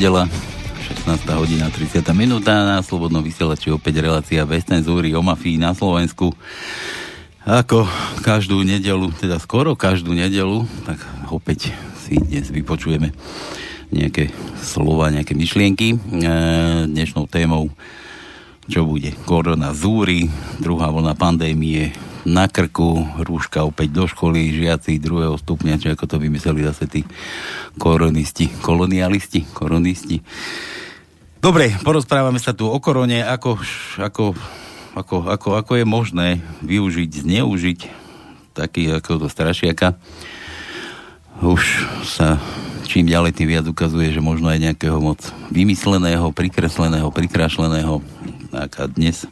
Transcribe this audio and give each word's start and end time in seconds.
nedela, 0.00 0.24
16. 1.04 1.28
hodina 1.36 1.68
30. 1.68 2.00
minúta 2.16 2.56
na 2.64 2.80
Slobodnom 2.80 3.20
vysielači 3.20 3.68
opäť 3.68 4.00
relácia 4.00 4.40
bez 4.48 4.64
cenzúry 4.64 5.12
o 5.12 5.20
mafii 5.20 5.60
na 5.60 5.76
Slovensku. 5.76 6.32
Ako 7.44 7.84
každú 8.24 8.64
nedelu, 8.64 9.12
teda 9.20 9.36
skoro 9.36 9.76
každú 9.76 10.16
nedelu, 10.16 10.64
tak 10.88 11.04
opäť 11.28 11.76
si 12.00 12.16
dnes 12.16 12.48
vypočujeme 12.48 13.12
nejaké 13.92 14.32
slova, 14.64 15.12
nejaké 15.12 15.36
myšlienky. 15.36 15.92
E, 15.92 15.96
dnešnou 16.88 17.28
témou 17.28 17.68
čo 18.72 18.88
bude 18.88 19.12
korona 19.28 19.76
zúry, 19.76 20.32
druhá 20.64 20.88
vlna 20.88 21.12
pandémie 21.12 21.92
na 22.28 22.46
krku, 22.48 23.06
rúška 23.24 23.64
opäť 23.64 23.88
do 23.94 24.04
školy, 24.04 24.52
žiaci 24.52 25.00
druhého 25.00 25.36
stupňa, 25.40 25.80
či 25.80 25.92
ako 25.92 26.04
to 26.04 26.16
vymysleli 26.20 26.64
zase 26.66 26.84
tí 26.90 27.00
koronisti, 27.80 28.52
kolonialisti, 28.60 29.48
koronisti. 29.52 30.20
Dobre, 31.40 31.72
porozprávame 31.80 32.36
sa 32.36 32.52
tu 32.52 32.68
o 32.68 32.78
korone, 32.82 33.24
ako, 33.24 33.56
ako, 33.96 34.36
ako, 34.92 35.16
ako, 35.24 35.48
ako 35.56 35.72
je 35.80 35.86
možné 35.88 36.28
využiť, 36.60 37.10
zneužiť 37.24 37.80
taký 38.52 38.92
ako 38.92 39.24
to 39.24 39.28
strašiaka. 39.32 39.96
Už 41.40 41.88
sa 42.04 42.36
čím 42.90 43.06
ďalej 43.06 43.38
tým 43.38 43.48
viac 43.54 43.64
ukazuje, 43.70 44.10
že 44.10 44.18
možno 44.18 44.50
aj 44.50 44.58
nejakého 44.58 44.98
moc 44.98 45.22
vymysleného, 45.54 46.34
prikresleného, 46.34 47.06
prikrašleného. 47.14 48.02
A 48.50 48.66
dnes 48.90 49.30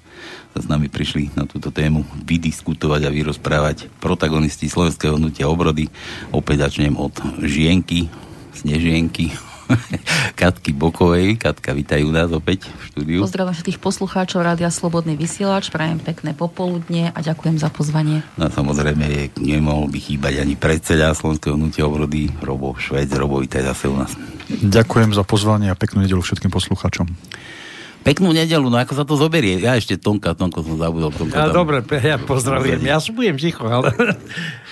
sa 0.54 0.58
s 0.64 0.66
nami 0.66 0.90
prišli 0.90 1.32
na 1.36 1.44
túto 1.44 1.70
tému 1.70 2.02
vydiskutovať 2.24 3.06
a 3.06 3.14
vyrozprávať 3.14 3.90
protagonisti 4.02 4.66
slovenského 4.66 5.16
hnutia 5.16 5.46
obrody. 5.46 5.86
Opäť 6.34 6.68
začnem 6.68 6.96
od 6.96 7.14
Žienky, 7.44 8.10
Snežienky, 8.56 9.30
Katky 10.40 10.72
Bokovej. 10.72 11.36
Katka, 11.36 11.76
vítajú 11.76 12.08
nás 12.08 12.32
opäť 12.32 12.68
v 12.68 12.82
štúdiu. 12.90 13.18
Pozdravím 13.22 13.54
všetkých 13.54 13.80
poslucháčov 13.80 14.40
Rádia 14.40 14.72
Slobodný 14.72 15.14
vysielač, 15.14 15.68
prajem 15.68 16.00
pekné 16.00 16.32
popoludne 16.32 17.12
a 17.12 17.18
ďakujem 17.20 17.60
za 17.60 17.68
pozvanie. 17.68 18.24
No 18.40 18.48
samozrejme, 18.48 19.36
nemohol 19.38 19.92
by 19.92 19.98
chýbať 20.00 20.34
ani 20.40 20.54
predseda 20.56 21.12
Slovenského 21.12 21.54
hnutia 21.54 21.84
obrody, 21.84 22.32
Robo 22.40 22.74
Švec. 22.76 23.12
Robo, 23.12 23.44
vítaj 23.44 23.64
zase 23.64 23.86
u 23.88 23.96
nás. 23.96 24.12
Ďakujem 24.48 25.12
za 25.12 25.24
pozvanie 25.28 25.68
a 25.68 25.76
peknú 25.76 26.00
nedelu 26.00 26.24
všetkým 26.24 26.48
poslucháčom. 26.48 27.04
Peknú 28.08 28.32
nedelu, 28.32 28.64
no 28.72 28.80
ako 28.80 28.96
sa 28.96 29.04
to 29.04 29.20
zoberie? 29.20 29.60
Ja 29.60 29.76
ešte 29.76 30.00
Tonka, 30.00 30.32
Tonko 30.32 30.64
som 30.64 30.80
zabudol. 30.80 31.12
Tonko 31.12 31.36
ja, 31.36 31.52
tam... 31.52 31.60
Dobre, 31.60 31.84
ja 32.00 32.16
pozdravujem. 32.16 32.80
Ja 32.88 32.96
som 33.04 33.12
budem 33.12 33.36
ticho, 33.36 33.68
ale... 33.68 33.92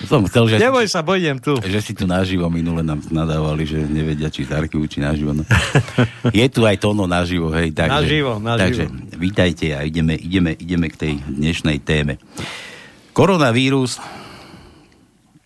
Som 0.09 0.25
chcel, 0.25 0.49
že... 0.49 0.55
Neboj 0.57 0.89
sa, 0.89 1.05
budem 1.05 1.37
tu. 1.37 1.53
Že 1.61 1.79
si 1.85 1.93
tu 1.93 2.09
naživo 2.09 2.49
minule 2.49 2.81
nám 2.81 2.97
nadávali, 3.13 3.69
že 3.69 3.85
nevedia, 3.85 4.33
či 4.33 4.41
z 4.41 4.57
archívu, 4.57 4.89
či 4.89 5.05
naživo. 5.05 5.37
No. 5.37 5.45
Je 6.33 6.49
tu 6.49 6.65
aj 6.65 6.81
Tono 6.81 7.05
naživo, 7.05 7.53
hej. 7.53 7.77
Takže, 7.77 7.93
naživo, 7.93 8.41
naživo. 8.41 8.63
Takže 8.65 8.83
vítajte 9.21 9.65
a 9.77 9.85
ideme, 9.85 10.17
ideme, 10.17 10.57
ideme 10.57 10.89
k 10.89 10.97
tej 10.97 11.13
dnešnej 11.29 11.77
téme. 11.85 12.17
Koronavírus 13.13 14.01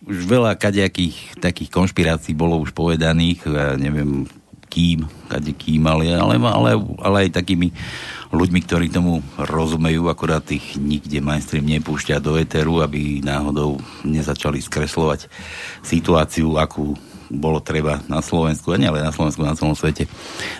už 0.08 0.26
veľa 0.26 0.56
kadejakých 0.56 1.44
takých 1.44 1.68
konšpirácií 1.68 2.32
bolo 2.32 2.56
už 2.56 2.72
povedaných, 2.72 3.44
ja 3.52 3.76
neviem, 3.76 4.24
kým, 4.72 5.04
kade 5.28 5.52
kým, 5.52 5.84
ale, 5.84 6.16
ale, 6.16 6.40
ale, 6.40 6.70
ale 7.04 7.16
aj 7.28 7.36
takými 7.36 7.76
ľuďmi, 8.32 8.60
ktorí 8.64 8.88
tomu 8.88 9.20
rozumejú, 9.36 10.08
akorát 10.08 10.40
ich 10.48 10.80
nikde 10.80 11.20
mainstream 11.20 11.68
nepúšťa 11.68 12.24
do 12.24 12.40
eteru, 12.40 12.80
aby 12.80 13.20
náhodou 13.20 13.76
nezačali 14.08 14.64
skreslovať 14.64 15.28
situáciu, 15.84 16.56
akú 16.56 16.96
bolo 17.28 17.60
treba 17.60 18.00
na 18.08 18.24
Slovensku, 18.24 18.72
a 18.72 18.80
nielen 18.80 19.04
na 19.04 19.12
Slovensku, 19.12 19.44
na 19.44 19.56
celom 19.56 19.76
svete, 19.76 20.08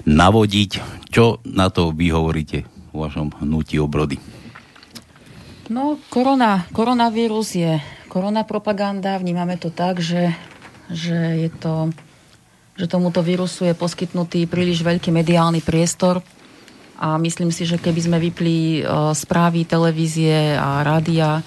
navodiť. 0.04 0.80
Čo 1.08 1.40
na 1.48 1.72
to 1.72 1.92
vy 1.92 2.12
hovoríte 2.12 2.64
v 2.92 2.96
vašom 2.96 3.40
hnutí 3.44 3.80
obrody? 3.80 4.20
No, 5.72 5.96
korona, 6.12 6.68
koronavírus 6.76 7.56
je 7.56 7.80
korona 8.12 8.44
propaganda. 8.44 9.16
Vnímame 9.16 9.56
to 9.56 9.72
tak, 9.72 10.00
že, 10.00 10.36
že 10.92 11.48
je 11.48 11.50
to 11.52 11.92
že 12.76 12.88
tomuto 12.88 13.20
vírusu 13.20 13.68
je 13.68 13.74
poskytnutý 13.76 14.48
príliš 14.48 14.80
veľký 14.80 15.12
mediálny 15.12 15.60
priestor 15.60 16.24
a 17.02 17.18
myslím 17.18 17.50
si, 17.50 17.66
že 17.66 17.82
keby 17.82 18.00
sme 18.00 18.18
vypli 18.22 18.80
e, 18.80 18.82
správy 19.12 19.66
televízie 19.66 20.54
a 20.54 20.86
rádia 20.86 21.42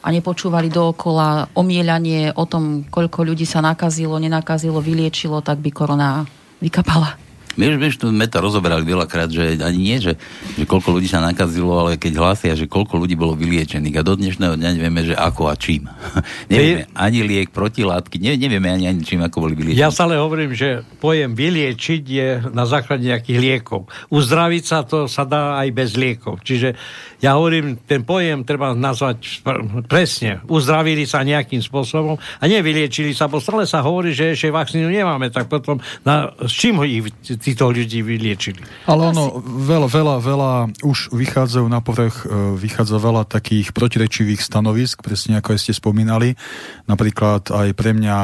a 0.00 0.08
nepočúvali 0.08 0.72
dookola 0.72 1.52
omielanie 1.56 2.32
o 2.36 2.44
tom, 2.48 2.88
koľko 2.88 3.32
ľudí 3.32 3.44
sa 3.44 3.60
nakazilo, 3.60 4.16
nenakazilo, 4.16 4.80
vyliečilo, 4.80 5.44
tak 5.44 5.60
by 5.60 5.70
korona 5.72 6.24
vykapala. 6.60 7.29
My 7.58 7.66
už 7.74 7.98
sme 7.98 8.30
to 8.30 8.38
rozoberali 8.38 8.86
veľakrát, 8.86 9.26
že 9.26 9.58
ani 9.58 9.80
nie, 9.80 9.98
že, 9.98 10.14
že 10.54 10.64
koľko 10.68 10.98
ľudí 10.98 11.10
sa 11.10 11.18
nakazilo, 11.18 11.74
ale 11.74 11.98
keď 11.98 12.22
hlásia, 12.22 12.54
že 12.54 12.70
koľko 12.70 13.02
ľudí 13.02 13.18
bolo 13.18 13.34
vyliečených 13.34 13.98
a 13.98 14.06
do 14.06 14.14
dnešného 14.14 14.54
dňa 14.54 14.70
nevieme, 14.78 15.02
že 15.02 15.18
ako 15.18 15.50
a 15.50 15.58
čím. 15.58 15.90
nevieme 16.52 16.86
ani 16.94 17.26
liek, 17.26 17.50
protilátky, 17.50 18.22
ne, 18.22 18.38
nevieme 18.38 18.70
ani, 18.70 18.86
ani 18.86 19.02
čím, 19.02 19.26
ako 19.26 19.50
boli 19.50 19.58
vyliečení. 19.58 19.82
Ja 19.82 19.90
stále 19.90 20.14
hovorím, 20.14 20.54
že 20.54 20.86
pojem 21.02 21.34
vyliečiť 21.34 22.02
je 22.06 22.28
na 22.54 22.70
základe 22.70 23.02
nejakých 23.02 23.38
liekov. 23.42 23.90
Uzdraviť 24.14 24.62
sa 24.62 24.86
to 24.86 25.10
sa 25.10 25.26
dá 25.26 25.58
aj 25.58 25.68
bez 25.74 25.98
liekov. 25.98 26.38
Čiže 26.46 26.78
ja 27.20 27.36
hovorím, 27.36 27.82
ten 27.82 28.06
pojem 28.06 28.46
treba 28.46 28.72
nazvať 28.72 29.44
presne. 29.90 30.40
Uzdravili 30.48 31.04
sa 31.04 31.26
nejakým 31.26 31.60
spôsobom 31.60 32.16
a 32.16 32.44
nevyliečili 32.46 33.12
sa, 33.12 33.28
bo 33.28 33.42
stále 33.42 33.68
sa 33.68 33.84
hovorí, 33.84 34.14
že 34.14 34.32
ešte 34.32 34.54
vakcínu 34.54 34.88
nemáme, 34.88 35.28
tak 35.28 35.50
potom 35.50 35.82
na, 36.06 36.32
s 36.46 36.54
čím 36.54 36.80
ho 36.80 36.84
ich 36.86 37.04
títo 37.40 37.72
ľudí 37.72 38.04
vyliečili? 38.04 38.60
Ale 38.84 39.10
ono, 39.10 39.40
veľa, 39.42 39.88
veľa, 39.88 40.16
veľa 40.20 40.52
už 40.84 41.10
vychádzajú 41.16 41.66
na 41.66 41.80
povrch, 41.80 42.28
e, 42.28 42.60
vychádza 42.60 43.00
veľa 43.00 43.24
takých 43.24 43.72
protirečivých 43.72 44.44
stanovisk, 44.44 45.00
presne 45.00 45.40
ako 45.40 45.56
ste 45.56 45.72
spomínali. 45.72 46.36
Napríklad 46.84 47.48
aj 47.48 47.72
pre 47.72 47.96
mňa 47.96 48.16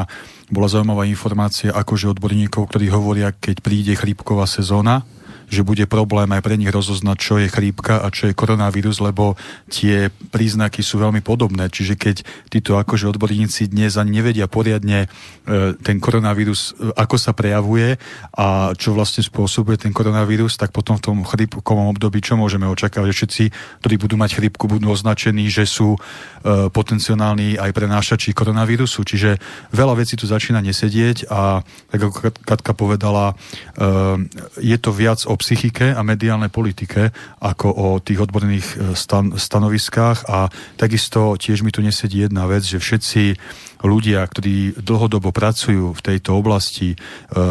bola 0.53 0.67
zaujímavá 0.71 1.03
informácia 1.09 1.73
akože 1.75 2.13
odborníkov, 2.13 2.69
ktorí 2.69 2.87
hovoria, 2.93 3.35
keď 3.35 3.59
príde 3.59 3.93
chrípková 3.97 4.47
sezóna, 4.47 5.03
že 5.47 5.63
bude 5.63 5.87
problém 5.87 6.27
aj 6.35 6.43
pre 6.43 6.59
nich 6.59 6.67
rozoznať, 6.67 7.17
čo 7.17 7.39
je 7.39 7.47
chrípka 7.47 8.03
a 8.03 8.11
čo 8.11 8.27
je 8.27 8.35
koronavírus, 8.35 8.99
lebo 8.99 9.39
tie 9.71 10.11
príznaky 10.11 10.83
sú 10.83 10.99
veľmi 10.99 11.23
podobné. 11.23 11.71
Čiže 11.71 11.95
keď 11.95 12.15
títo 12.51 12.75
akože 12.75 13.07
odborníci 13.07 13.71
dnes 13.71 13.95
ani 13.95 14.19
nevedia 14.19 14.51
poriadne 14.51 15.07
e, 15.07 15.73
ten 15.79 16.03
koronavírus, 16.03 16.75
e, 16.75 16.91
ako 16.99 17.15
sa 17.15 17.31
prejavuje 17.31 17.95
a 18.35 18.75
čo 18.75 18.91
vlastne 18.91 19.23
spôsobuje 19.23 19.79
ten 19.79 19.95
koronavírus, 19.95 20.59
tak 20.59 20.75
potom 20.75 20.99
v 20.99 21.03
tom 21.07 21.17
chrípkovom 21.23 21.95
období 21.95 22.19
čo 22.19 22.35
môžeme 22.35 22.67
očakávať? 22.67 23.07
Že 23.07 23.15
všetci, 23.15 23.43
ktorí 23.79 23.95
budú 24.03 24.19
mať 24.19 24.43
chrípku, 24.43 24.67
budú 24.67 24.91
označení, 24.91 25.47
že 25.47 25.63
sú 25.63 25.95
e, 25.95 25.99
potenciálni 26.67 27.55
aj 27.55 27.71
prenášači 27.71 28.35
koronavírusu. 28.35 29.07
Čiže 29.07 29.39
veľa 29.71 29.95
vecí 29.95 30.19
tu 30.19 30.27
začína 30.27 30.59
nesedieť 30.59 31.31
a 31.31 31.63
tak 31.87 31.99
ako 32.03 32.15
Katka 32.43 32.73
povedala, 32.75 33.37
je 34.59 34.77
to 34.79 34.89
viac 34.91 35.23
o 35.29 35.36
psychike 35.37 35.93
a 35.93 36.01
mediálnej 36.01 36.49
politike, 36.49 37.13
ako 37.39 37.67
o 37.69 37.87
tých 38.01 38.25
odborných 38.25 38.67
e, 38.67 38.75
stan- 38.97 39.37
stanoviskách 39.37 40.25
a 40.25 40.49
takisto 40.75 41.37
tiež 41.37 41.61
mi 41.61 41.69
tu 41.69 41.85
nesedí 41.85 42.25
jedna 42.25 42.49
vec, 42.49 42.65
že 42.65 42.81
všetci 42.81 43.37
ľudia, 43.85 44.25
ktorí 44.25 44.81
dlhodobo 44.81 45.29
pracujú 45.29 45.93
v 45.93 46.01
tejto 46.01 46.33
oblasti, 46.35 46.93
e, 46.93 46.97
e, 46.97 47.45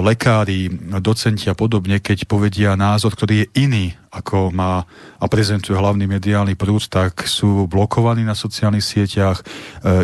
lekári, 0.00 0.70
docenti 1.02 1.50
a 1.50 1.58
podobne, 1.58 1.98
keď 1.98 2.30
povedia 2.30 2.78
názor, 2.78 3.18
ktorý 3.18 3.42
je 3.42 3.50
iný, 3.58 3.86
ako 4.14 4.54
má 4.54 4.86
a 5.18 5.26
prezentuje 5.26 5.74
hlavný 5.74 6.06
mediálny 6.06 6.54
prúd, 6.54 6.86
tak 6.86 7.26
sú 7.26 7.66
blokovaní 7.66 8.22
na 8.22 8.38
sociálnych 8.38 8.86
sieťach, 8.86 9.44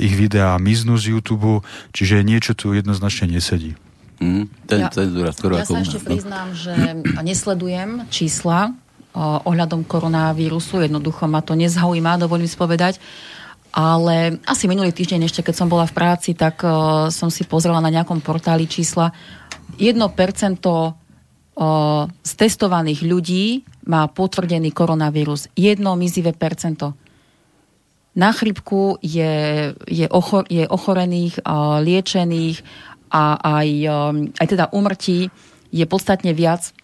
ich 0.04 0.12
videá 0.12 0.60
miznú 0.60 1.00
z 1.00 1.16
YouTube, 1.16 1.64
čiže 1.96 2.20
niečo 2.20 2.52
tu 2.52 2.76
jednoznačne 2.76 3.32
nesedí. 3.32 3.78
Mm, 4.22 4.46
ten 4.70 4.80
ja, 4.86 4.90
cenzúra 4.94 5.30
skoro 5.34 5.58
ja 5.58 5.66
sa 5.66 5.82
ešte 5.82 5.98
priznám, 5.98 6.54
že 6.54 6.74
nesledujem 7.28 8.06
čísla 8.08 8.70
o, 9.14 9.50
ohľadom 9.50 9.82
koronavírusu, 9.86 10.86
jednoducho 10.86 11.26
ma 11.26 11.42
to 11.42 11.58
nezaujíma, 11.58 12.22
dovolím 12.22 12.46
si 12.46 12.54
povedať. 12.54 13.02
Ale 13.74 14.38
asi 14.46 14.70
minulý 14.70 14.94
týždeň 14.94 15.26
ešte, 15.26 15.42
keď 15.42 15.54
som 15.58 15.66
bola 15.66 15.82
v 15.90 15.98
práci, 15.98 16.30
tak 16.38 16.62
uh, 16.62 17.10
som 17.10 17.26
si 17.26 17.42
pozrela 17.42 17.82
na 17.82 17.90
nejakom 17.90 18.22
portáli 18.22 18.70
čísla. 18.70 19.10
1% 19.82 19.98
uh, 19.98 20.86
z 22.06 22.32
testovaných 22.38 23.02
ľudí 23.02 23.66
má 23.90 24.06
potvrdený 24.06 24.70
koronavírus. 24.70 25.50
Jedno 25.58 25.98
mizivé 25.98 26.30
percento. 26.30 26.94
Na 28.14 28.30
chrypku 28.30 29.02
je, 29.02 29.74
je, 29.90 30.06
ochor, 30.06 30.46
je 30.46 30.70
ochorených, 30.70 31.42
uh, 31.42 31.82
liečených 31.82 32.62
a 33.14 33.38
aj, 33.62 33.68
um, 33.86 34.16
aj 34.34 34.46
teda 34.50 34.66
umrtí 34.74 35.30
je 35.70 35.86
podstatne 35.86 36.34
viac. 36.34 36.74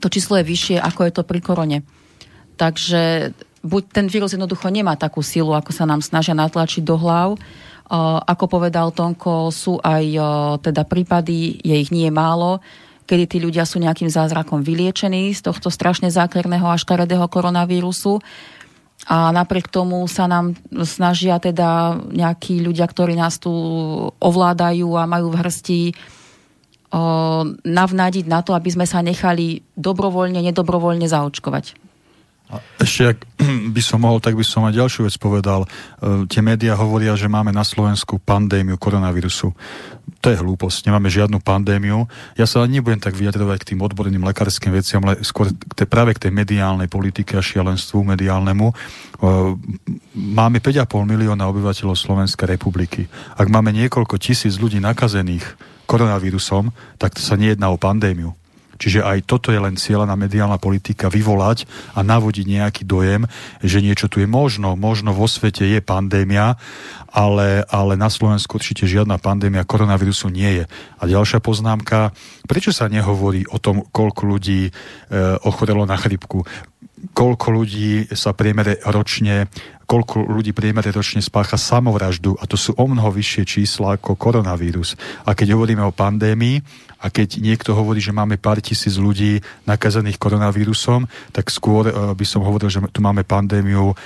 To 0.00 0.08
číslo 0.08 0.40
je 0.40 0.48
vyššie, 0.48 0.76
ako 0.80 1.00
je 1.04 1.12
to 1.12 1.22
pri 1.22 1.40
korone. 1.44 1.78
Takže 2.56 3.36
buď 3.60 3.82
ten 3.92 4.06
vírus 4.08 4.32
jednoducho 4.32 4.72
nemá 4.72 4.96
takú 4.96 5.20
silu, 5.20 5.52
ako 5.52 5.70
sa 5.76 5.84
nám 5.84 6.00
snažia 6.00 6.32
natlačiť 6.32 6.80
do 6.80 6.96
hlav. 6.96 7.36
Uh, 7.84 8.24
ako 8.24 8.48
povedal 8.48 8.96
Tonko, 8.96 9.52
sú 9.52 9.76
aj 9.84 10.04
uh, 10.16 10.26
teda 10.56 10.88
prípady, 10.88 11.60
je 11.60 11.76
ich 11.76 11.92
nie 11.92 12.08
málo, 12.08 12.64
kedy 13.04 13.24
tí 13.28 13.38
ľudia 13.44 13.68
sú 13.68 13.76
nejakým 13.76 14.08
zázrakom 14.08 14.64
vyliečení 14.64 15.36
z 15.36 15.44
tohto 15.44 15.68
strašne 15.68 16.08
zákerného 16.08 16.64
a 16.64 16.80
škaredého 16.80 17.28
koronavírusu. 17.28 18.24
A 19.04 19.30
napriek 19.36 19.68
tomu 19.68 20.00
sa 20.08 20.24
nám 20.24 20.56
snažia 20.88 21.36
teda 21.36 22.00
nejakí 22.08 22.64
ľudia, 22.64 22.88
ktorí 22.88 23.12
nás 23.12 23.36
tu 23.36 23.52
ovládajú 24.16 24.96
a 24.96 25.04
majú 25.04 25.28
v 25.28 25.40
hrsti 25.44 25.80
navnadiť 27.64 28.24
na 28.30 28.40
to, 28.46 28.54
aby 28.54 28.70
sme 28.70 28.86
sa 28.86 29.02
nechali 29.02 29.66
dobrovoľne, 29.74 30.38
nedobrovoľne 30.38 31.10
zaočkovať. 31.10 31.74
A 32.52 32.60
ešte, 32.76 33.16
ak 33.16 33.18
by 33.76 33.80
som 33.80 34.04
mohol, 34.04 34.20
tak 34.20 34.36
by 34.36 34.44
som 34.44 34.68
aj 34.68 34.76
ďalšiu 34.76 35.08
vec 35.08 35.16
povedal. 35.16 35.64
E, 35.64 35.68
tie 36.28 36.44
médiá 36.44 36.76
hovoria, 36.76 37.16
že 37.16 37.24
máme 37.24 37.56
na 37.56 37.64
Slovensku 37.64 38.20
pandémiu 38.20 38.76
koronavírusu. 38.76 39.56
To 40.20 40.26
je 40.28 40.36
hlúposť, 40.36 40.88
nemáme 40.88 41.08
žiadnu 41.08 41.40
pandémiu. 41.40 42.04
Ja 42.36 42.44
sa 42.44 42.64
nebudem 42.68 43.00
tak 43.00 43.16
vyjadrovať 43.16 43.64
k 43.64 43.68
tým 43.72 43.80
odborným 43.80 44.24
lekárskym 44.28 44.76
veciam, 44.76 45.00
ale 45.04 45.24
skôr 45.24 45.52
k 45.52 45.88
práve 45.88 46.16
k 46.16 46.28
tej 46.28 46.32
mediálnej 46.36 46.88
politike 46.88 47.40
a 47.40 47.44
šialenstvu 47.44 48.04
mediálnemu. 48.04 48.66
E, 48.68 48.74
máme 50.12 50.60
5,5 50.60 50.84
milióna 51.08 51.48
obyvateľov 51.48 51.96
Slovenskej 51.96 52.60
republiky. 52.60 53.08
Ak 53.40 53.48
máme 53.48 53.72
niekoľko 53.72 54.20
tisíc 54.20 54.60
ľudí 54.60 54.84
nakazených 54.84 55.44
koronavírusom, 55.88 56.76
tak 57.00 57.16
to 57.16 57.24
sa 57.24 57.40
nejedná 57.40 57.72
o 57.72 57.80
pandémiu 57.80 58.36
Čiže 58.84 59.00
aj 59.00 59.24
toto 59.24 59.48
je 59.48 59.56
len 59.56 59.80
cieľaná 59.80 60.12
mediálna 60.12 60.60
politika 60.60 61.08
vyvolať 61.08 61.64
a 61.96 62.04
navodiť 62.04 62.44
nejaký 62.44 62.82
dojem, 62.84 63.24
že 63.64 63.80
niečo 63.80 64.12
tu 64.12 64.20
je 64.20 64.28
možno. 64.28 64.76
Možno 64.76 65.16
vo 65.16 65.24
svete 65.24 65.64
je 65.64 65.80
pandémia, 65.80 66.60
ale, 67.08 67.64
ale 67.72 67.96
na 67.96 68.12
Slovensku 68.12 68.60
určite 68.60 68.84
žiadna 68.84 69.16
pandémia 69.16 69.64
koronavírusu 69.64 70.28
nie 70.28 70.60
je. 70.60 70.64
A 71.00 71.02
ďalšia 71.08 71.40
poznámka, 71.40 72.12
prečo 72.44 72.76
sa 72.76 72.92
nehovorí 72.92 73.48
o 73.48 73.56
tom, 73.56 73.88
koľko 73.88 74.22
ľudí 74.28 74.68
e, 74.68 74.70
ochorelo 75.48 75.88
na 75.88 75.96
chrypku? 75.96 76.44
koľko 77.12 77.46
ľudí 77.52 78.08
sa 78.16 78.32
priemere 78.32 78.80
ročne 78.88 79.52
koľko 79.84 80.26
ľudí 80.28 80.56
priemere 80.56 80.90
ročne 80.90 81.20
spácha 81.20 81.56
samovraždu 81.60 82.36
a 82.40 82.44
to 82.48 82.56
sú 82.56 82.72
o 82.76 82.84
mnoho 82.88 83.12
vyššie 83.12 83.44
čísla 83.44 83.96
ako 84.00 84.16
koronavírus. 84.16 84.96
A 85.28 85.36
keď 85.36 85.56
hovoríme 85.56 85.84
o 85.84 85.94
pandémii 85.94 86.64
a 87.04 87.12
keď 87.12 87.36
niekto 87.36 87.76
hovorí, 87.76 88.00
že 88.00 88.16
máme 88.16 88.40
pár 88.40 88.64
tisíc 88.64 88.96
ľudí 88.96 89.44
nakazených 89.68 90.16
koronavírusom, 90.16 91.04
tak 91.36 91.52
skôr 91.52 91.92
uh, 91.92 92.16
by 92.16 92.24
som 92.24 92.40
hovoril, 92.40 92.72
že 92.72 92.80
tu 92.88 93.04
máme 93.04 93.28
pandémiu 93.28 93.92
uh, 93.92 93.96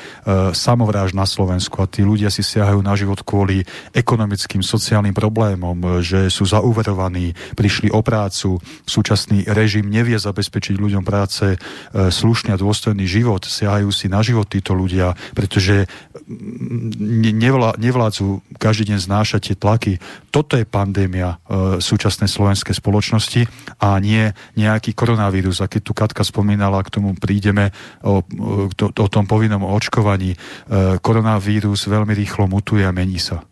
samovráž 0.51 1.15
na 1.15 1.23
Slovensku. 1.23 1.79
A 1.79 1.87
tí 1.87 2.03
ľudia 2.03 2.27
si 2.27 2.43
siahajú 2.43 2.83
na 2.83 2.99
život 2.99 3.23
kvôli 3.23 3.63
ekonomickým, 3.95 4.67
sociálnym 4.67 5.15
problémom, 5.15 5.79
uh, 5.79 5.89
že 6.03 6.27
sú 6.27 6.43
zauverovaní, 6.51 7.39
prišli 7.55 7.95
o 7.95 8.03
prácu, 8.03 8.59
súčasný 8.83 9.47
režim 9.47 9.87
nevie 9.87 10.19
zabezpečiť 10.19 10.75
ľuďom 10.75 11.07
práce 11.07 11.55
uh, 11.55 12.11
slušný 12.11 12.51
a 12.51 12.59
dôstojný 12.59 13.07
život, 13.07 13.47
siahajú 13.47 13.95
si 13.95 14.11
na 14.11 14.27
život 14.27 14.51
títo 14.51 14.75
ľudia, 14.75 15.15
pretože 15.39 15.68
mm, 15.69 17.35
nevlá, 17.37 17.75
nevládzu 17.77 18.41
každý 18.57 18.95
deň 18.95 18.99
znášať 19.05 19.41
tie 19.53 19.57
tlaky. 19.57 19.93
Toto 20.29 20.55
je 20.57 20.69
pandémia 20.69 21.37
uh, 21.37 21.81
súčasnej 21.83 22.29
slovenskej 22.29 22.77
spoločnosti 22.77 23.49
a 23.81 23.97
nie 23.99 24.31
nejaký 24.55 24.93
koronavírus. 24.95 25.61
A 25.65 25.71
keď 25.71 25.81
tu 25.83 25.93
Katka 25.97 26.23
spomínala, 26.23 26.85
k 26.85 26.93
tomu 26.95 27.15
prídeme 27.19 27.71
o, 28.03 28.21
o, 28.21 28.69
o 28.77 29.07
tom 29.09 29.25
povinnom 29.29 29.65
očkovaní, 29.65 30.35
e, 30.35 30.37
koronavírus 30.99 31.87
veľmi 31.87 32.13
rýchlo 32.15 32.47
mutuje 32.49 32.85
a 32.87 32.95
mení 32.95 33.21
sa. 33.21 33.45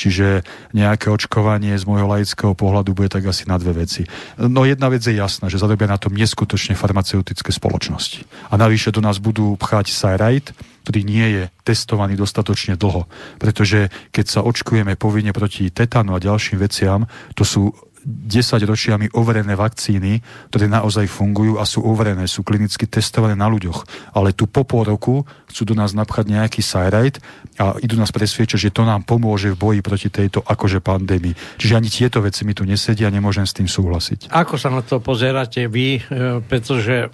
Čiže 0.00 0.46
nejaké 0.72 1.10
očkovanie 1.10 1.74
z 1.76 1.84
môjho 1.84 2.08
laického 2.08 2.54
pohľadu 2.54 2.94
bude 2.94 3.10
tak 3.10 3.26
asi 3.26 3.44
na 3.44 3.58
dve 3.60 3.84
veci. 3.84 4.06
No 4.38 4.64
jedna 4.64 4.88
vec 4.88 5.02
je 5.02 5.12
jasná, 5.12 5.50
že 5.50 5.60
zarobia 5.60 5.90
na 5.90 5.98
tom 6.00 6.14
neskutočne 6.14 6.78
farmaceutické 6.78 7.50
spoločnosti. 7.50 8.24
A 8.48 8.56
navyše 8.56 8.94
do 8.94 9.02
nás 9.02 9.20
budú 9.20 9.58
pchať 9.60 9.92
Cyrite, 9.92 10.54
ktorý 10.90 11.06
nie 11.06 11.26
je 11.38 11.42
testovaný 11.62 12.18
dostatočne 12.18 12.74
dlho. 12.74 13.06
Pretože 13.38 13.94
keď 14.10 14.26
sa 14.26 14.40
očkujeme 14.42 14.98
povinne 14.98 15.30
proti 15.30 15.70
tetanu 15.70 16.18
a 16.18 16.20
ďalším 16.20 16.58
veciam, 16.58 17.06
to 17.38 17.46
sú 17.46 17.70
10 18.02 18.64
ročiami 18.66 19.06
overené 19.14 19.54
vakcíny, 19.54 20.18
ktoré 20.50 20.66
naozaj 20.66 21.06
fungujú 21.06 21.62
a 21.62 21.68
sú 21.68 21.84
overené, 21.84 22.24
sú 22.26 22.42
klinicky 22.42 22.88
testované 22.90 23.38
na 23.38 23.46
ľuďoch. 23.46 24.10
Ale 24.16 24.32
tu 24.34 24.50
po 24.50 24.66
pol 24.66 24.88
roku 24.88 25.28
chcú 25.52 25.62
do 25.70 25.74
nás 25.78 25.92
napchať 25.92 26.32
nejaký 26.32 26.64
sajrajt 26.64 27.22
a 27.60 27.76
idú 27.78 27.94
nás 28.00 28.10
presviečať, 28.10 28.58
že 28.58 28.74
to 28.74 28.88
nám 28.88 29.04
pomôže 29.04 29.52
v 29.54 29.60
boji 29.60 29.80
proti 29.84 30.08
tejto 30.08 30.40
akože 30.42 30.80
pandémii. 30.80 31.36
Čiže 31.60 31.76
ani 31.76 31.88
tieto 31.92 32.18
veci 32.24 32.42
mi 32.48 32.56
tu 32.56 32.64
nesedia 32.64 33.06
a 33.06 33.14
nemôžem 33.14 33.44
s 33.44 33.54
tým 33.54 33.68
súhlasiť. 33.68 34.32
Ako 34.32 34.56
sa 34.56 34.72
na 34.72 34.80
to 34.80 34.98
pozeráte 34.98 35.68
vy, 35.68 36.00
e, 36.00 36.40
pretože 36.40 37.06
e, 37.06 37.08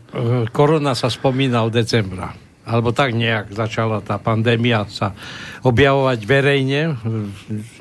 korona 0.54 0.94
sa 0.94 1.10
spomína 1.10 1.66
od 1.66 1.74
decembra 1.74 2.45
alebo 2.66 2.90
tak 2.90 3.14
nejak 3.14 3.54
začala 3.54 4.02
tá 4.02 4.18
pandémia 4.18 4.90
sa 4.90 5.14
objavovať 5.62 6.18
verejne. 6.26 6.98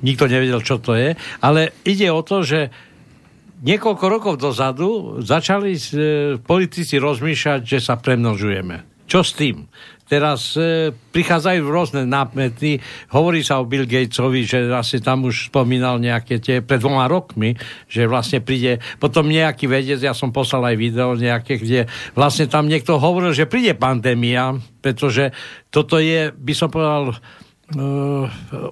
Nikto 0.05 0.29
nevedel, 0.29 0.61
čo 0.61 0.77
to 0.77 0.93
je. 0.93 1.17
Ale 1.41 1.73
ide 1.81 2.13
o 2.13 2.21
to, 2.21 2.45
že 2.45 2.69
niekoľko 3.65 4.05
rokov 4.05 4.33
dozadu 4.37 5.19
začali 5.25 5.73
e, 5.73 5.81
politici 6.37 7.01
rozmýšľať, 7.01 7.61
že 7.65 7.79
sa 7.81 7.97
premnožujeme. 7.97 9.09
Čo 9.09 9.25
s 9.25 9.33
tým? 9.33 9.65
Teraz 10.05 10.53
e, 10.53 10.93
prichádzajú 10.93 11.65
rôzne 11.65 12.05
nápmety. 12.05 12.77
Hovorí 13.09 13.41
sa 13.41 13.57
o 13.57 13.65
Bill 13.65 13.89
Gatesovi, 13.89 14.45
že 14.45 14.69
asi 14.69 15.01
tam 15.01 15.25
už 15.25 15.49
spomínal 15.49 15.97
nejaké 15.97 16.37
tie 16.37 16.61
pred 16.61 16.77
dvoma 16.77 17.09
rokmi, 17.09 17.57
že 17.89 18.05
vlastne 18.05 18.37
príde 18.45 18.77
potom 19.01 19.25
nejaký 19.25 19.65
vedec, 19.65 19.97
ja 19.97 20.13
som 20.13 20.29
poslal 20.29 20.69
aj 20.69 20.75
video 20.77 21.17
nejaké, 21.17 21.57
kde 21.57 21.89
vlastne 22.13 22.45
tam 22.45 22.69
niekto 22.69 23.01
hovoril, 23.01 23.33
že 23.33 23.49
príde 23.49 23.73
pandémia, 23.73 24.61
pretože 24.85 25.33
toto 25.73 25.97
je, 25.97 26.29
by 26.29 26.53
som 26.53 26.69
povedal, 26.69 27.17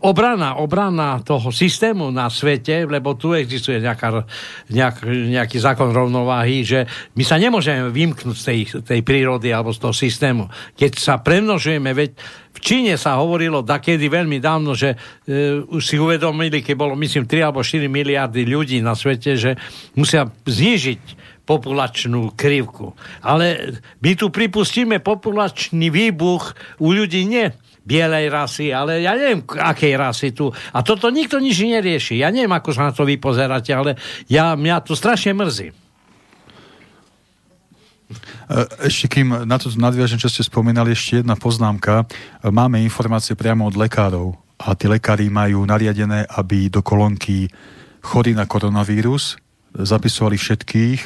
obrana, 0.06 0.62
obrana 0.62 1.18
toho 1.26 1.50
systému 1.50 2.14
na 2.14 2.30
svete, 2.30 2.86
lebo 2.86 3.18
tu 3.18 3.34
existuje 3.34 3.82
nejaká, 3.82 4.22
nejak, 4.70 5.10
nejaký 5.10 5.58
zákon 5.58 5.90
rovnováhy, 5.90 6.62
že 6.62 6.86
my 7.18 7.24
sa 7.26 7.42
nemôžeme 7.42 7.90
vymknúť 7.90 8.38
z 8.38 8.46
tej, 8.46 8.60
tej 8.86 9.02
prírody 9.02 9.50
alebo 9.50 9.74
z 9.74 9.82
toho 9.82 9.98
systému. 9.98 10.46
Keď 10.78 11.02
sa 11.02 11.18
premnožujeme, 11.18 11.90
veď 11.90 12.14
v 12.54 12.60
Číne 12.62 12.94
sa 13.02 13.18
hovorilo 13.18 13.66
takedy 13.66 14.06
veľmi 14.14 14.38
dávno, 14.38 14.78
že 14.78 14.94
uh, 14.94 15.66
už 15.74 15.82
si 15.82 15.98
uvedomili, 15.98 16.62
keď 16.62 16.76
bolo 16.78 16.94
myslím 16.94 17.26
3 17.26 17.50
alebo 17.50 17.66
4 17.66 17.90
miliardy 17.90 18.46
ľudí 18.46 18.78
na 18.78 18.94
svete, 18.94 19.34
že 19.34 19.58
musia 19.98 20.30
znížiť 20.30 21.26
populačnú 21.50 22.38
krivku. 22.38 22.94
Ale 23.26 23.76
my 24.00 24.12
tu 24.14 24.30
pripustíme 24.30 25.02
populačný 25.02 25.90
výbuch 25.90 26.54
u 26.78 26.94
ľudí 26.94 27.26
nie 27.26 27.50
bielej 27.84 28.32
rasy, 28.32 28.72
ale 28.72 29.04
ja 29.04 29.14
neviem, 29.16 29.44
akej 29.44 29.94
rasy 30.00 30.32
tu. 30.32 30.50
A 30.50 30.80
toto 30.82 31.12
nikto 31.12 31.38
nič 31.38 31.60
nerieši. 31.60 32.24
Ja 32.24 32.32
neviem, 32.32 32.52
ako 32.52 32.72
sa 32.72 32.90
na 32.90 32.96
to 32.96 33.04
vy 33.04 33.20
ale 33.20 34.00
ja, 34.32 34.56
mňa 34.56 34.88
to 34.88 34.96
strašne 34.96 35.36
mrzí. 35.36 35.68
E, 38.12 38.58
ešte 38.88 39.06
kým 39.12 39.44
na 39.44 39.58
to 39.60 39.68
nadviažem, 39.76 40.20
čo 40.20 40.32
ste 40.32 40.48
spomínali, 40.48 40.96
ešte 40.96 41.22
jedna 41.22 41.36
poznámka. 41.36 42.04
E, 42.04 42.48
máme 42.48 42.80
informácie 42.80 43.36
priamo 43.36 43.68
od 43.68 43.76
lekárov 43.76 44.36
a 44.64 44.72
tí 44.80 44.88
lekári 44.88 45.28
majú 45.28 45.68
nariadené, 45.68 46.24
aby 46.40 46.72
do 46.72 46.80
kolónky 46.80 47.52
chorí 48.04 48.32
na 48.32 48.48
koronavírus 48.48 49.40
zapisovali 49.74 50.38
všetkých, 50.38 51.02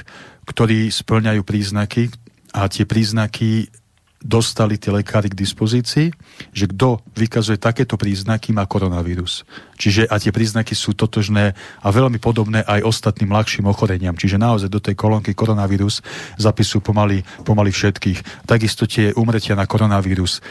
ktorí 0.46 0.92
splňajú 0.92 1.42
príznaky 1.42 2.12
a 2.52 2.68
tie 2.68 2.84
príznaky 2.84 3.72
dostali 4.22 4.82
tie 4.82 4.90
lekári 4.90 5.30
k 5.30 5.38
dispozícii, 5.38 6.10
že 6.52 6.66
kto 6.66 7.02
vykazuje 7.14 7.62
takéto 7.62 7.96
príznaky, 7.96 8.50
má 8.54 8.66
koronavírus. 8.66 9.46
Čiže 9.78 10.10
a 10.10 10.18
tie 10.18 10.34
príznaky 10.34 10.74
sú 10.74 10.98
totožné 10.98 11.54
a 11.82 11.88
veľmi 11.94 12.18
podobné 12.18 12.66
aj 12.66 12.82
ostatným 12.82 13.30
ľahším 13.30 13.70
ochoreniam. 13.70 14.18
Čiže 14.18 14.42
naozaj 14.42 14.70
do 14.74 14.82
tej 14.82 14.98
kolónky 14.98 15.38
koronavírus 15.38 16.02
zapisujú 16.42 16.82
pomaly, 16.82 17.22
pomaly 17.46 17.70
všetkých. 17.70 18.50
Takisto 18.50 18.90
tie 18.90 19.14
umretia 19.14 19.54
na 19.54 19.70
koronavírus 19.70 20.42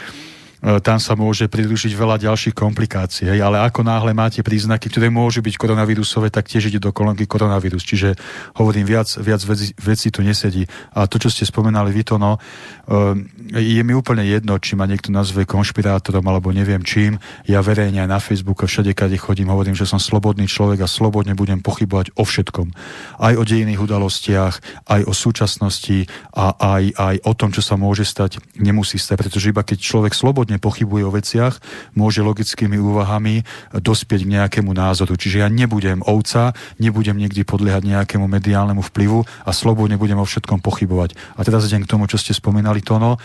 tam 0.57 0.97
sa 0.97 1.13
môže 1.13 1.45
pridružiť 1.45 1.93
veľa 1.93 2.17
ďalších 2.17 2.57
komplikácií. 2.57 3.29
Ale 3.29 3.61
ako 3.61 3.85
náhle 3.85 4.09
máte 4.17 4.41
príznaky, 4.41 4.89
ktoré 4.89 5.13
môžu 5.13 5.45
byť 5.45 5.53
koronavírusové, 5.53 6.33
tak 6.33 6.49
tiež 6.49 6.73
ide 6.73 6.81
do 6.81 6.89
kolónky 6.89 7.29
koronavírus. 7.29 7.85
Čiže 7.85 8.17
hovorím, 8.57 8.89
viac, 8.89 9.05
viac 9.21 9.41
veci, 9.45 9.77
veci 9.77 10.07
tu 10.09 10.25
nesedí. 10.25 10.65
A 10.97 11.05
to, 11.05 11.21
čo 11.21 11.29
ste 11.29 11.45
spomenali 11.45 11.93
vy 11.93 12.01
to, 12.01 12.15
no, 12.17 12.41
e, 12.41 13.59
je 13.59 13.81
mi 13.85 13.93
úplne 13.93 14.25
jedno, 14.25 14.57
či 14.57 14.73
ma 14.73 14.89
niekto 14.89 15.13
nazve 15.13 15.45
konšpirátorom 15.45 16.25
alebo 16.25 16.49
neviem 16.49 16.81
čím. 16.81 17.21
Ja 17.45 17.61
verejne 17.61 18.01
aj 18.01 18.09
na 18.09 18.17
Facebooku, 18.17 18.65
všade, 18.65 18.97
kade 18.97 19.17
chodím, 19.21 19.53
hovorím, 19.53 19.77
že 19.77 19.85
som 19.85 20.01
slobodný 20.01 20.49
človek 20.49 20.81
a 20.81 20.89
slobodne 20.89 21.37
budem 21.37 21.61
pochybovať 21.61 22.17
o 22.17 22.25
všetkom. 22.25 22.73
Aj 23.21 23.33
o 23.37 23.43
dejinných 23.45 23.83
udalostiach, 23.83 24.87
aj 24.89 25.01
o 25.05 25.13
súčasnosti 25.13 26.09
a 26.33 26.57
aj, 26.57 26.83
aj 26.97 27.15
o 27.29 27.31
tom, 27.37 27.53
čo 27.53 27.61
sa 27.61 27.77
môže 27.77 28.07
stať, 28.07 28.41
nemusí 28.57 28.97
stať. 28.97 29.27
Pretože 29.27 29.53
iba 29.53 29.61
keď 29.61 29.77
človek 29.83 30.17
slobodne 30.17 30.46
slobodne 30.47 30.63
pochybuje 30.63 31.03
o 31.03 31.11
veciach, 31.11 31.59
môže 31.91 32.23
logickými 32.23 32.79
úvahami 32.79 33.43
dospieť 33.75 34.23
k 34.23 34.31
nejakému 34.39 34.71
názoru. 34.71 35.19
Čiže 35.19 35.43
ja 35.43 35.51
nebudem 35.51 35.99
ovca, 36.07 36.55
nebudem 36.79 37.19
niekdy 37.19 37.43
podliehať 37.43 37.83
nejakému 37.83 38.23
mediálnemu 38.31 38.79
vplyvu 38.79 39.27
a 39.43 39.51
slobodne 39.51 39.99
budem 39.99 40.15
o 40.15 40.23
všetkom 40.23 40.63
pochybovať. 40.63 41.19
A 41.35 41.43
teraz 41.43 41.67
idem 41.67 41.83
k 41.83 41.91
tomu, 41.91 42.07
čo 42.07 42.15
ste 42.15 42.31
spomínali, 42.31 42.79
Tono. 42.79 43.19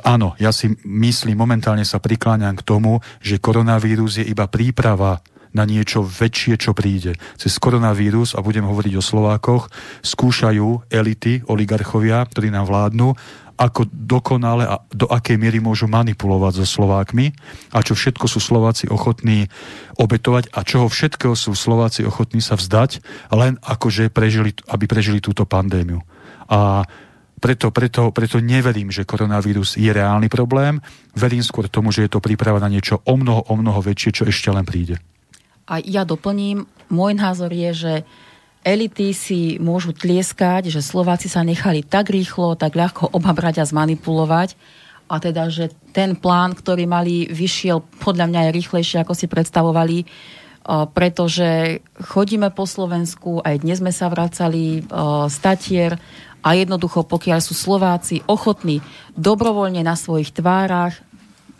Áno, 0.00 0.32
ja 0.40 0.48
si 0.48 0.72
myslím, 0.88 1.44
momentálne 1.44 1.84
sa 1.84 2.00
prikláňam 2.00 2.56
k 2.56 2.64
tomu, 2.64 3.04
že 3.20 3.36
koronavírus 3.36 4.16
je 4.16 4.24
iba 4.24 4.48
príprava 4.48 5.20
na 5.56 5.64
niečo 5.64 6.04
väčšie, 6.04 6.60
čo 6.60 6.76
príde. 6.76 7.16
Cez 7.40 7.56
koronavírus, 7.56 8.36
a 8.36 8.44
budem 8.44 8.68
hovoriť 8.68 8.94
o 9.00 9.02
Slovákoch, 9.02 9.72
skúšajú 10.04 10.92
elity, 10.92 11.48
oligarchovia, 11.48 12.20
ktorí 12.28 12.52
nám 12.52 12.68
vládnu, 12.68 13.16
ako 13.56 13.88
dokonale 13.88 14.68
a 14.68 14.84
do 14.92 15.08
akej 15.08 15.40
miery 15.40 15.64
môžu 15.64 15.88
manipulovať 15.88 16.60
so 16.60 16.66
Slovákmi 16.68 17.32
a 17.72 17.80
čo 17.80 17.96
všetko 17.96 18.28
sú 18.28 18.36
Slováci 18.36 18.84
ochotní 18.92 19.48
obetovať 19.96 20.52
a 20.52 20.60
čoho 20.60 20.92
všetkého 20.92 21.32
sú 21.32 21.56
Slováci 21.56 22.04
ochotní 22.04 22.44
sa 22.44 22.60
vzdať, 22.60 23.00
len 23.32 23.56
akože 23.64 24.12
prežili, 24.12 24.52
aby 24.68 24.84
prežili 24.84 25.24
túto 25.24 25.48
pandémiu. 25.48 26.04
A 26.52 26.84
preto, 27.40 27.72
preto, 27.72 28.12
preto 28.12 28.40
neverím, 28.40 28.92
že 28.92 29.08
koronavírus 29.08 29.76
je 29.76 29.88
reálny 29.88 30.28
problém. 30.28 30.80
Verím 31.16 31.44
skôr 31.44 31.68
tomu, 31.68 31.92
že 31.92 32.08
je 32.08 32.12
to 32.12 32.24
príprava 32.24 32.60
na 32.60 32.68
niečo 32.68 33.00
o 33.04 33.14
mnoho, 33.16 33.52
o 33.52 33.54
mnoho 33.56 33.80
väčšie, 33.80 34.10
čo 34.20 34.24
ešte 34.28 34.52
len 34.52 34.64
príde. 34.64 35.00
A 35.66 35.82
ja 35.82 36.06
doplním, 36.06 36.64
môj 36.86 37.12
názor 37.18 37.50
je, 37.50 37.70
že 37.74 37.94
elity 38.66 39.14
si 39.14 39.40
môžu 39.62 39.94
tlieskať, 39.94 40.70
že 40.70 40.82
Slováci 40.82 41.30
sa 41.30 41.46
nechali 41.46 41.86
tak 41.86 42.10
rýchlo, 42.10 42.58
tak 42.58 42.74
ľahko 42.74 43.10
obabrať 43.14 43.62
a 43.62 43.68
zmanipulovať. 43.68 44.54
A 45.06 45.22
teda, 45.22 45.46
že 45.54 45.70
ten 45.94 46.18
plán, 46.18 46.58
ktorý 46.58 46.82
mali, 46.90 47.30
vyšiel 47.30 47.78
podľa 48.02 48.26
mňa 48.26 48.40
aj 48.42 48.54
rýchlejšie, 48.58 48.98
ako 49.06 49.14
si 49.14 49.30
predstavovali, 49.30 49.98
pretože 50.90 51.78
chodíme 52.10 52.50
po 52.50 52.66
Slovensku, 52.66 53.38
aj 53.38 53.62
dnes 53.62 53.78
sme 53.78 53.94
sa 53.94 54.10
vracali 54.10 54.82
z 55.30 55.36
Tatier 55.38 55.94
a 56.42 56.58
jednoducho, 56.58 57.06
pokiaľ 57.06 57.38
sú 57.38 57.54
Slováci 57.54 58.26
ochotní 58.26 58.82
dobrovoľne 59.14 59.86
na 59.86 59.94
svojich 59.94 60.34
tvárach 60.34 60.98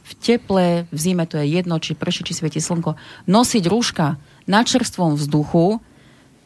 v 0.07 0.13
teple, 0.23 0.67
v 0.87 0.99
zime 0.99 1.27
to 1.27 1.43
je 1.43 1.59
jedno, 1.59 1.83
či 1.83 1.99
prší, 1.99 2.23
či 2.23 2.39
svieti 2.39 2.63
slnko, 2.63 2.95
nosiť 3.27 3.65
rúška 3.67 4.15
na 4.47 4.63
čerstvom 4.63 5.19
vzduchu, 5.19 5.83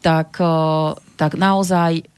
tak, 0.00 0.40
e, 0.40 0.56
tak 1.20 1.36
naozaj 1.36 2.08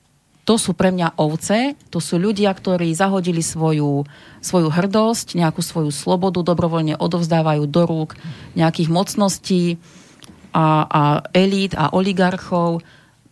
to 0.42 0.58
sú 0.58 0.75
pre 0.75 0.90
mňa 0.90 1.18
ovce, 1.18 1.78
to 1.90 2.02
sú 2.02 2.18
ľudia, 2.18 2.50
ktorí 2.50 2.90
zahodili 2.94 3.42
svoju, 3.42 4.06
svoju 4.42 4.68
hrdosť, 4.70 5.38
nejakú 5.38 5.62
svoju 5.62 5.94
slobodu, 5.94 6.42
dobrovoľne 6.42 6.99
odovzdávajú 6.99 7.66
do 7.70 7.82
rúk 7.87 8.18
nejakých 8.58 8.90
mocností 8.90 9.64
a, 10.50 10.87
a 10.87 11.02
elít 11.30 11.78
a 11.78 11.94
oligarchov, 11.94 12.82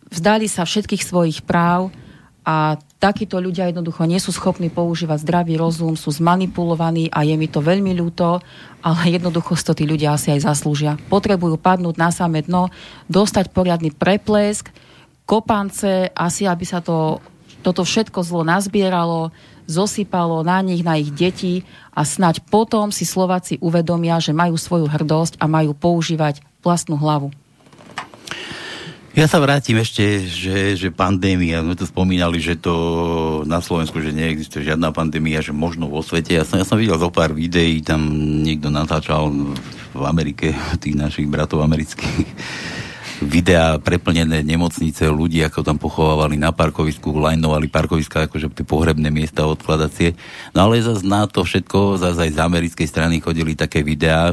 vzdali 0.07 0.47
sa 0.47 0.63
všetkých 0.63 1.03
svojich 1.03 1.39
práv 1.43 1.91
a 2.47 2.79
takíto 3.01 3.41
ľudia 3.41 3.73
jednoducho 3.73 4.05
nie 4.05 4.21
sú 4.21 4.29
schopní 4.29 4.69
používať 4.69 5.25
zdravý 5.25 5.57
rozum, 5.57 5.97
sú 5.97 6.13
zmanipulovaní 6.13 7.09
a 7.09 7.25
je 7.25 7.33
mi 7.33 7.49
to 7.49 7.57
veľmi 7.57 7.97
ľúto, 7.97 8.37
ale 8.85 9.17
jednoducho 9.17 9.57
to 9.57 9.73
tí 9.73 9.89
ľudia 9.89 10.13
asi 10.13 10.29
aj 10.29 10.45
zaslúžia. 10.45 11.01
Potrebujú 11.09 11.57
padnúť 11.57 11.97
na 11.97 12.13
samé 12.13 12.45
dno, 12.45 12.69
dostať 13.09 13.49
poriadny 13.49 13.89
preplesk, 13.89 14.69
kopance, 15.25 16.13
asi 16.13 16.45
aby 16.45 16.61
sa 16.61 16.77
to, 16.85 17.17
toto 17.65 17.81
všetko 17.81 18.21
zlo 18.21 18.45
nazbieralo, 18.45 19.33
zosypalo 19.65 20.45
na 20.45 20.61
nich, 20.61 20.85
na 20.85 21.01
ich 21.01 21.09
deti 21.09 21.65
a 21.89 22.05
snať 22.05 22.45
potom 22.53 22.93
si 22.93 23.07
Slováci 23.07 23.57
uvedomia, 23.65 24.21
že 24.21 24.35
majú 24.35 24.61
svoju 24.61 24.85
hrdosť 24.85 25.41
a 25.41 25.49
majú 25.49 25.73
používať 25.73 26.45
vlastnú 26.61 27.01
hlavu. 27.01 27.33
Ja 29.11 29.27
sa 29.27 29.43
vrátim 29.43 29.75
ešte, 29.75 30.23
že, 30.23 30.79
že 30.79 30.87
pandémia, 30.87 31.59
sme 31.59 31.75
to 31.75 31.83
spomínali, 31.83 32.39
že 32.39 32.55
to 32.55 33.43
na 33.43 33.59
Slovensku, 33.59 33.99
že 33.99 34.15
neexistuje 34.15 34.71
žiadna 34.71 34.95
pandémia, 34.95 35.43
že 35.43 35.51
možno 35.51 35.91
vo 35.91 35.99
svete. 35.99 36.31
Ja 36.31 36.47
som, 36.47 36.55
ja 36.55 36.63
som 36.63 36.79
videl 36.79 36.95
zo 36.95 37.11
pár 37.11 37.35
videí, 37.35 37.83
tam 37.83 38.07
niekto 38.39 38.71
natáčal 38.71 39.27
v 39.91 40.03
Amerike, 40.07 40.55
tých 40.79 40.95
našich 40.95 41.27
bratov 41.27 41.59
amerických, 41.59 42.23
videá 43.27 43.83
preplnené 43.83 44.47
nemocnice, 44.47 45.11
ľudí, 45.11 45.43
ako 45.43 45.59
tam 45.59 45.75
pochovávali 45.75 46.39
na 46.39 46.55
parkovisku, 46.55 47.11
lajnovali 47.11 47.67
parkoviska, 47.67 48.31
akože 48.31 48.47
tie 48.55 48.63
pohrebné 48.63 49.11
miesta 49.11 49.43
odkladacie. 49.43 50.15
No 50.55 50.71
ale 50.71 50.79
zase 50.79 51.03
na 51.03 51.27
to 51.27 51.43
všetko, 51.43 51.99
zase 51.99 52.31
aj 52.31 52.31
z 52.31 52.39
americkej 52.39 52.87
strany 52.87 53.19
chodili 53.19 53.59
také 53.59 53.83
videá, 53.83 54.31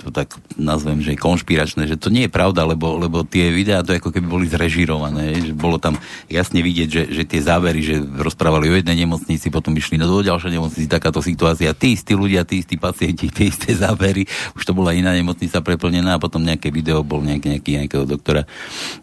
to 0.00 0.08
tak 0.08 0.32
nazvem, 0.56 1.04
že 1.04 1.12
konšpiračné, 1.12 1.84
že 1.84 2.00
to 2.00 2.08
nie 2.08 2.24
je 2.24 2.32
pravda, 2.32 2.64
lebo, 2.64 2.96
lebo 2.96 3.20
tie 3.28 3.52
videá 3.52 3.84
to 3.84 3.92
ako 3.92 4.08
keby 4.08 4.26
boli 4.26 4.46
zrežirované, 4.48 5.36
že 5.36 5.52
bolo 5.52 5.76
tam 5.76 6.00
jasne 6.32 6.64
vidieť, 6.64 6.88
že, 6.88 7.02
že 7.12 7.22
tie 7.28 7.44
závery, 7.44 7.84
že 7.84 8.00
rozprávali 8.00 8.72
o 8.72 8.78
jednej 8.80 9.04
nemocnici, 9.04 9.52
potom 9.52 9.76
išli 9.76 10.00
do 10.00 10.24
ďalšej 10.24 10.52
nemocnici, 10.56 10.88
takáto 10.88 11.20
situácia, 11.20 11.76
tí 11.76 11.92
istí 11.92 12.16
ľudia, 12.16 12.48
tí 12.48 12.64
istí 12.64 12.80
pacienti, 12.80 13.28
tie 13.28 13.52
isté 13.52 13.76
závery, 13.76 14.24
už 14.56 14.64
to 14.64 14.72
bola 14.72 14.96
iná 14.96 15.12
nemocnica 15.12 15.60
preplnená 15.60 16.16
a 16.16 16.22
potom 16.22 16.40
nejaké 16.40 16.72
video 16.72 17.04
bol 17.04 17.20
nejaký, 17.20 17.60
nejaký, 17.60 17.70
nejakého 17.84 18.04
doktora, 18.08 18.48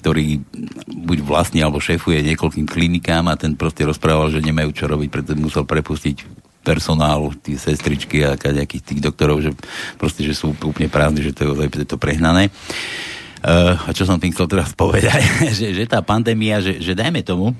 ktorý 0.01 0.41
buď 0.89 1.17
vlastne 1.21 1.61
alebo 1.61 1.77
šéfuje 1.77 2.25
niekoľkým 2.33 2.65
klinikám 2.65 3.29
a 3.29 3.37
ten 3.37 3.53
proste 3.53 3.85
rozprával, 3.85 4.33
že 4.33 4.41
nemajú 4.41 4.73
čo 4.73 4.89
robiť, 4.89 5.09
preto 5.13 5.37
musel 5.37 5.61
prepustiť 5.61 6.46
personál, 6.67 7.31
tí 7.39 7.55
sestričky 7.55 8.27
a 8.27 8.35
nejakých 8.35 8.83
tých 8.83 8.99
doktorov, 8.99 9.39
že 9.39 9.55
proste, 9.95 10.27
že 10.27 10.35
sú 10.35 10.51
úplne 10.51 10.91
prázdni, 10.91 11.23
že 11.23 11.31
to 11.31 11.55
je, 11.55 11.71
je 11.71 11.87
to 11.87 11.95
prehnané. 11.95 12.51
Uh, 13.39 13.79
a 13.87 13.95
čo 13.95 14.03
som 14.03 14.19
tým 14.19 14.35
chcel 14.35 14.51
teraz 14.51 14.75
povedať, 14.75 15.23
že, 15.57 15.71
že 15.71 15.87
tá 15.87 16.03
pandémia, 16.03 16.59
že, 16.59 16.83
že 16.83 16.91
dajme 16.91 17.23
tomu, 17.23 17.55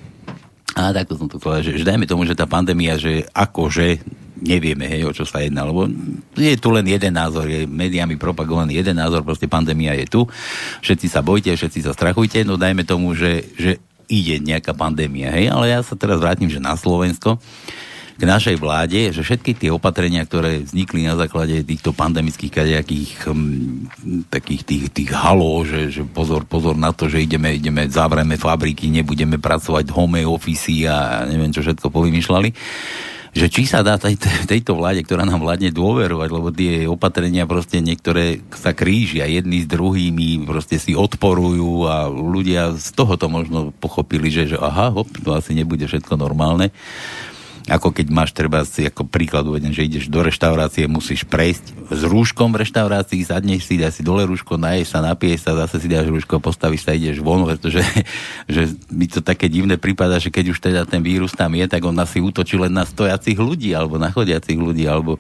a 0.76 0.94
takto 0.94 1.16
som 1.16 1.32
to 1.32 1.40
povedal, 1.40 1.64
že, 1.64 1.80
že 1.80 1.88
dajme 1.88 2.06
tomu, 2.06 2.28
že 2.28 2.36
tá 2.36 2.46
pandémia, 2.46 3.00
že 3.00 3.26
akože 3.32 4.04
nevieme, 4.38 4.86
hej, 4.86 5.10
o 5.10 5.12
čo 5.16 5.26
sa 5.26 5.42
jedná, 5.42 5.66
lebo 5.66 5.90
je 6.38 6.54
tu 6.62 6.70
len 6.70 6.86
jeden 6.86 7.14
názor, 7.18 7.50
je 7.50 7.66
médiami 7.66 8.20
propagovaný 8.22 8.78
jeden 8.78 8.94
názor, 9.02 9.26
proste 9.26 9.50
pandémia 9.50 9.98
je 9.98 10.06
tu, 10.06 10.22
všetci 10.86 11.08
sa 11.10 11.26
bojte, 11.26 11.50
všetci 11.50 11.82
sa 11.82 11.98
strachujte, 11.98 12.46
no 12.46 12.62
dajme 12.62 12.86
tomu, 12.86 13.18
že, 13.18 13.50
že 13.58 13.82
ide 14.06 14.38
nejaká 14.38 14.78
pandémia, 14.78 15.34
hej, 15.34 15.50
ale 15.50 15.74
ja 15.74 15.82
sa 15.82 15.98
teraz 15.98 16.22
vrátim, 16.22 16.48
že 16.48 16.62
na 16.62 16.78
Slovensko, 16.78 17.42
k 18.18 18.24
našej 18.26 18.58
vláde, 18.58 19.14
že 19.14 19.22
všetky 19.22 19.54
tie 19.54 19.70
opatrenia, 19.70 20.26
ktoré 20.26 20.66
vznikli 20.66 21.06
na 21.06 21.14
základe 21.14 21.62
týchto 21.62 21.94
pandemických 21.94 22.50
kadejakých 22.50 23.10
hm, 23.30 24.26
takých 24.34 24.62
tých, 24.66 24.84
tých 24.90 25.10
haló, 25.14 25.62
že, 25.62 25.94
že 25.94 26.02
pozor, 26.02 26.50
pozor 26.50 26.74
na 26.74 26.90
to, 26.90 27.06
že 27.06 27.22
ideme, 27.22 27.54
ideme, 27.54 27.86
zavreme 27.86 28.42
fabriky, 28.42 28.90
nebudeme 28.90 29.38
pracovať 29.38 29.94
home 29.94 30.26
office 30.26 30.90
a 30.90 31.30
neviem, 31.30 31.54
čo 31.54 31.62
všetko 31.62 31.94
povymýšľali. 31.94 32.50
Že 33.38 33.54
či 33.54 33.70
sa 33.70 33.86
dá 33.86 34.02
tej, 34.02 34.18
tejto 34.50 34.74
vláde, 34.74 35.06
ktorá 35.06 35.22
nám 35.22 35.46
vládne 35.46 35.70
dôverovať, 35.70 36.30
lebo 36.34 36.50
tie 36.50 36.90
opatrenia 36.90 37.46
proste 37.46 37.86
niektoré 37.86 38.42
sa 38.50 38.74
krížia 38.74 39.30
jedni 39.30 39.62
s 39.62 39.70
druhými, 39.70 40.42
proste 40.50 40.82
si 40.82 40.98
odporujú 40.98 41.86
a 41.86 42.10
ľudia 42.10 42.74
z 42.74 42.98
tohoto 42.98 43.30
možno 43.30 43.70
pochopili, 43.78 44.34
že, 44.34 44.50
že 44.50 44.58
aha, 44.58 44.90
hop, 44.90 45.14
to 45.22 45.38
asi 45.38 45.54
nebude 45.54 45.86
všetko 45.86 46.18
normálne 46.18 46.74
ako 47.68 47.92
keď 47.92 48.08
máš 48.08 48.32
treba 48.32 48.64
si 48.64 48.88
ako 48.88 49.12
príklad 49.12 49.44
uvedem, 49.44 49.76
že 49.76 49.84
ideš 49.84 50.08
do 50.08 50.24
reštaurácie, 50.24 50.88
musíš 50.88 51.28
prejsť 51.28 51.92
s 51.92 52.02
rúškom 52.08 52.56
v 52.56 52.64
reštaurácii, 52.64 53.28
sadneš 53.28 53.68
si, 53.68 53.76
dáš 53.76 54.00
si 54.00 54.04
dole 54.08 54.24
rúško, 54.24 54.56
naješ 54.56 54.96
sa, 54.96 55.04
napieš 55.04 55.44
sa, 55.44 55.52
zase 55.68 55.84
si 55.84 55.92
dáš 55.92 56.08
rúško, 56.08 56.40
postavíš 56.40 56.88
sa, 56.88 56.96
ideš 56.96 57.20
von, 57.20 57.44
pretože 57.44 57.84
že 58.56 58.72
mi 58.88 59.12
to 59.12 59.20
také 59.20 59.52
divné 59.52 59.76
prípada, 59.76 60.16
že 60.16 60.32
keď 60.32 60.46
už 60.56 60.60
teda 60.64 60.82
ten 60.88 61.04
vírus 61.04 61.36
tam 61.36 61.52
je, 61.60 61.68
tak 61.68 61.84
on 61.84 61.92
nás 61.92 62.08
si 62.08 62.24
útočí 62.24 62.56
len 62.56 62.72
na 62.72 62.88
stojacich 62.88 63.36
ľudí, 63.36 63.76
alebo 63.76 64.00
na 64.00 64.16
chodiacich 64.16 64.56
ľudí, 64.56 64.88
alebo 64.88 65.20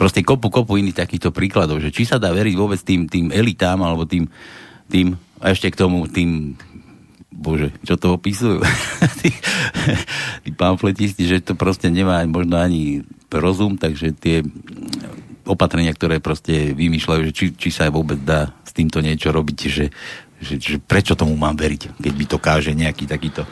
proste 0.00 0.24
kopu, 0.24 0.48
kopu 0.48 0.80
iných 0.80 1.04
takýchto 1.04 1.36
príkladov, 1.36 1.84
že 1.84 1.92
či 1.92 2.08
sa 2.08 2.16
dá 2.16 2.32
veriť 2.32 2.54
vôbec 2.56 2.80
tým, 2.80 3.12
tým 3.12 3.28
elitám, 3.28 3.84
alebo 3.84 4.08
tým, 4.08 4.24
tým 4.88 5.20
a 5.44 5.52
ešte 5.52 5.68
k 5.68 5.76
tomu 5.76 6.08
tým 6.08 6.56
bože, 7.34 7.74
čo 7.82 7.98
to 7.98 8.14
opisujú, 8.14 8.62
tí, 9.20 9.30
tí 10.46 10.50
pamfletisti, 10.54 11.26
že 11.26 11.42
to 11.42 11.58
proste 11.58 11.90
nemá 11.90 12.22
možno 12.30 12.56
ani 12.56 13.02
rozum, 13.34 13.74
takže 13.74 14.14
tie 14.14 14.46
opatrenia, 15.44 15.90
ktoré 15.90 16.22
proste 16.22 16.72
vymýšľajú, 16.72 17.20
že 17.28 17.32
či, 17.34 17.44
či 17.58 17.68
sa 17.74 17.90
vôbec 17.90 18.22
dá 18.22 18.54
s 18.62 18.70
týmto 18.70 19.02
niečo 19.02 19.34
robiť, 19.34 19.58
že, 19.66 19.90
že, 20.40 20.54
že 20.56 20.76
prečo 20.78 21.18
tomu 21.18 21.34
mám 21.34 21.58
veriť, 21.58 21.98
keď 21.98 22.12
by 22.14 22.24
to 22.30 22.38
káže 22.38 22.72
nejaký 22.72 23.04
takýto 23.10 23.44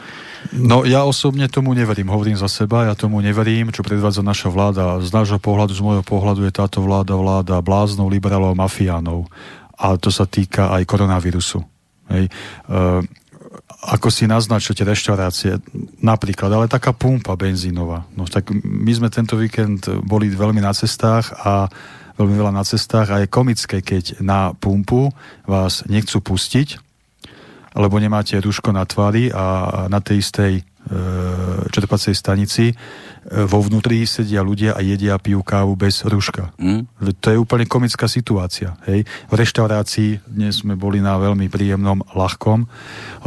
No 0.51 0.83
ja 0.83 1.07
osobne 1.07 1.47
tomu 1.47 1.71
neverím, 1.71 2.11
hovorím 2.11 2.35
za 2.35 2.51
seba, 2.51 2.91
ja 2.91 2.99
tomu 2.99 3.23
neverím, 3.23 3.71
čo 3.71 3.79
predvádza 3.79 4.19
naša 4.19 4.51
vláda. 4.51 4.99
Z 4.99 5.15
nášho 5.15 5.39
pohľadu, 5.39 5.71
z 5.71 5.79
môjho 5.79 6.03
pohľadu 6.03 6.43
je 6.43 6.51
táto 6.51 6.83
vláda 6.83 7.15
vláda 7.15 7.63
bláznov, 7.63 8.11
liberálov, 8.11 8.51
mafiánov. 8.51 9.31
A 9.79 9.95
to 9.95 10.11
sa 10.11 10.27
týka 10.27 10.75
aj 10.75 10.83
koronavírusu. 10.83 11.63
Hej. 12.11 12.27
Uh, 12.67 12.99
ako 13.83 14.07
si 14.11 14.27
naznačíte 14.27 14.83
reštaurácie, 14.83 15.59
napríklad, 16.03 16.51
ale 16.51 16.71
taká 16.71 16.91
pumpa 16.91 17.35
benzínová. 17.39 18.03
No 18.17 18.27
tak 18.27 18.51
my 18.53 18.91
sme 18.91 19.09
tento 19.13 19.39
víkend 19.39 19.87
boli 20.03 20.31
veľmi 20.31 20.59
na 20.59 20.75
cestách 20.75 21.31
a 21.39 21.71
veľmi 22.19 22.35
veľa 22.35 22.53
na 22.53 22.63
cestách 22.67 23.07
a 23.09 23.21
je 23.23 23.31
komické, 23.31 23.81
keď 23.81 24.21
na 24.21 24.53
pumpu 24.53 25.09
vás 25.49 25.81
nechcú 25.89 26.21
pustiť, 26.21 26.82
lebo 27.73 27.97
nemáte 27.97 28.37
rúško 28.37 28.71
na 28.71 28.85
tvári 28.85 29.33
a 29.33 29.87
na 29.89 29.99
tej 29.99 30.21
istej 30.21 30.53
e, 30.59 30.61
čerpacej 31.73 32.13
stanici 32.13 32.73
vo 33.23 33.63
vnútri 33.63 34.03
sedia 34.03 34.43
ľudia 34.43 34.75
a 34.75 34.83
jedia 34.83 35.15
a 35.15 35.21
pijú 35.21 35.41
kávu 35.41 35.79
bez 35.79 36.03
rúška. 36.03 36.51
Mm. 36.59 36.83
To 37.23 37.27
je 37.31 37.37
úplne 37.39 37.63
komická 37.63 38.11
situácia. 38.11 38.75
Hej. 38.83 39.07
V 39.31 39.33
reštaurácii 39.33 40.27
dnes 40.27 40.59
sme 40.59 40.75
boli 40.75 40.99
na 40.99 41.15
veľmi 41.15 41.47
príjemnom, 41.47 42.03
ľahkom 42.11 42.67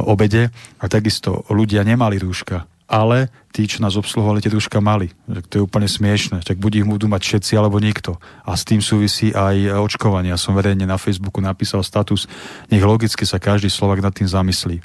obede 0.05 0.53
a 0.79 0.85
takisto 0.87 1.49
ľudia 1.49 1.81
nemali 1.81 2.21
rúška 2.21 2.69
ale 2.87 3.31
tí, 3.51 3.67
čo 3.67 3.83
nás 3.83 3.99
obsluhovali, 3.99 4.43
tie 4.43 4.55
rúška 4.55 4.79
mali. 4.79 5.11
To 5.51 5.55
je 5.59 5.63
úplne 5.63 5.91
smiešne. 5.91 6.43
Tak 6.43 6.59
buď 6.59 6.83
ich 6.83 6.87
budú 6.87 7.11
mať 7.11 7.23
všetci, 7.23 7.53
alebo 7.59 7.83
nikto. 7.83 8.19
A 8.47 8.55
s 8.55 8.63
tým 8.63 8.79
súvisí 8.79 9.35
aj 9.35 9.79
očkovanie. 9.83 10.31
Ja 10.31 10.39
som 10.39 10.55
verejne 10.55 10.87
na 10.87 10.97
Facebooku 10.97 11.43
napísal 11.43 11.83
status, 11.83 12.31
nech 12.71 12.83
logicky 12.83 13.27
sa 13.27 13.43
každý 13.43 13.69
Slovak 13.69 14.01
nad 14.01 14.15
tým 14.15 14.31
zamyslí. 14.31 14.81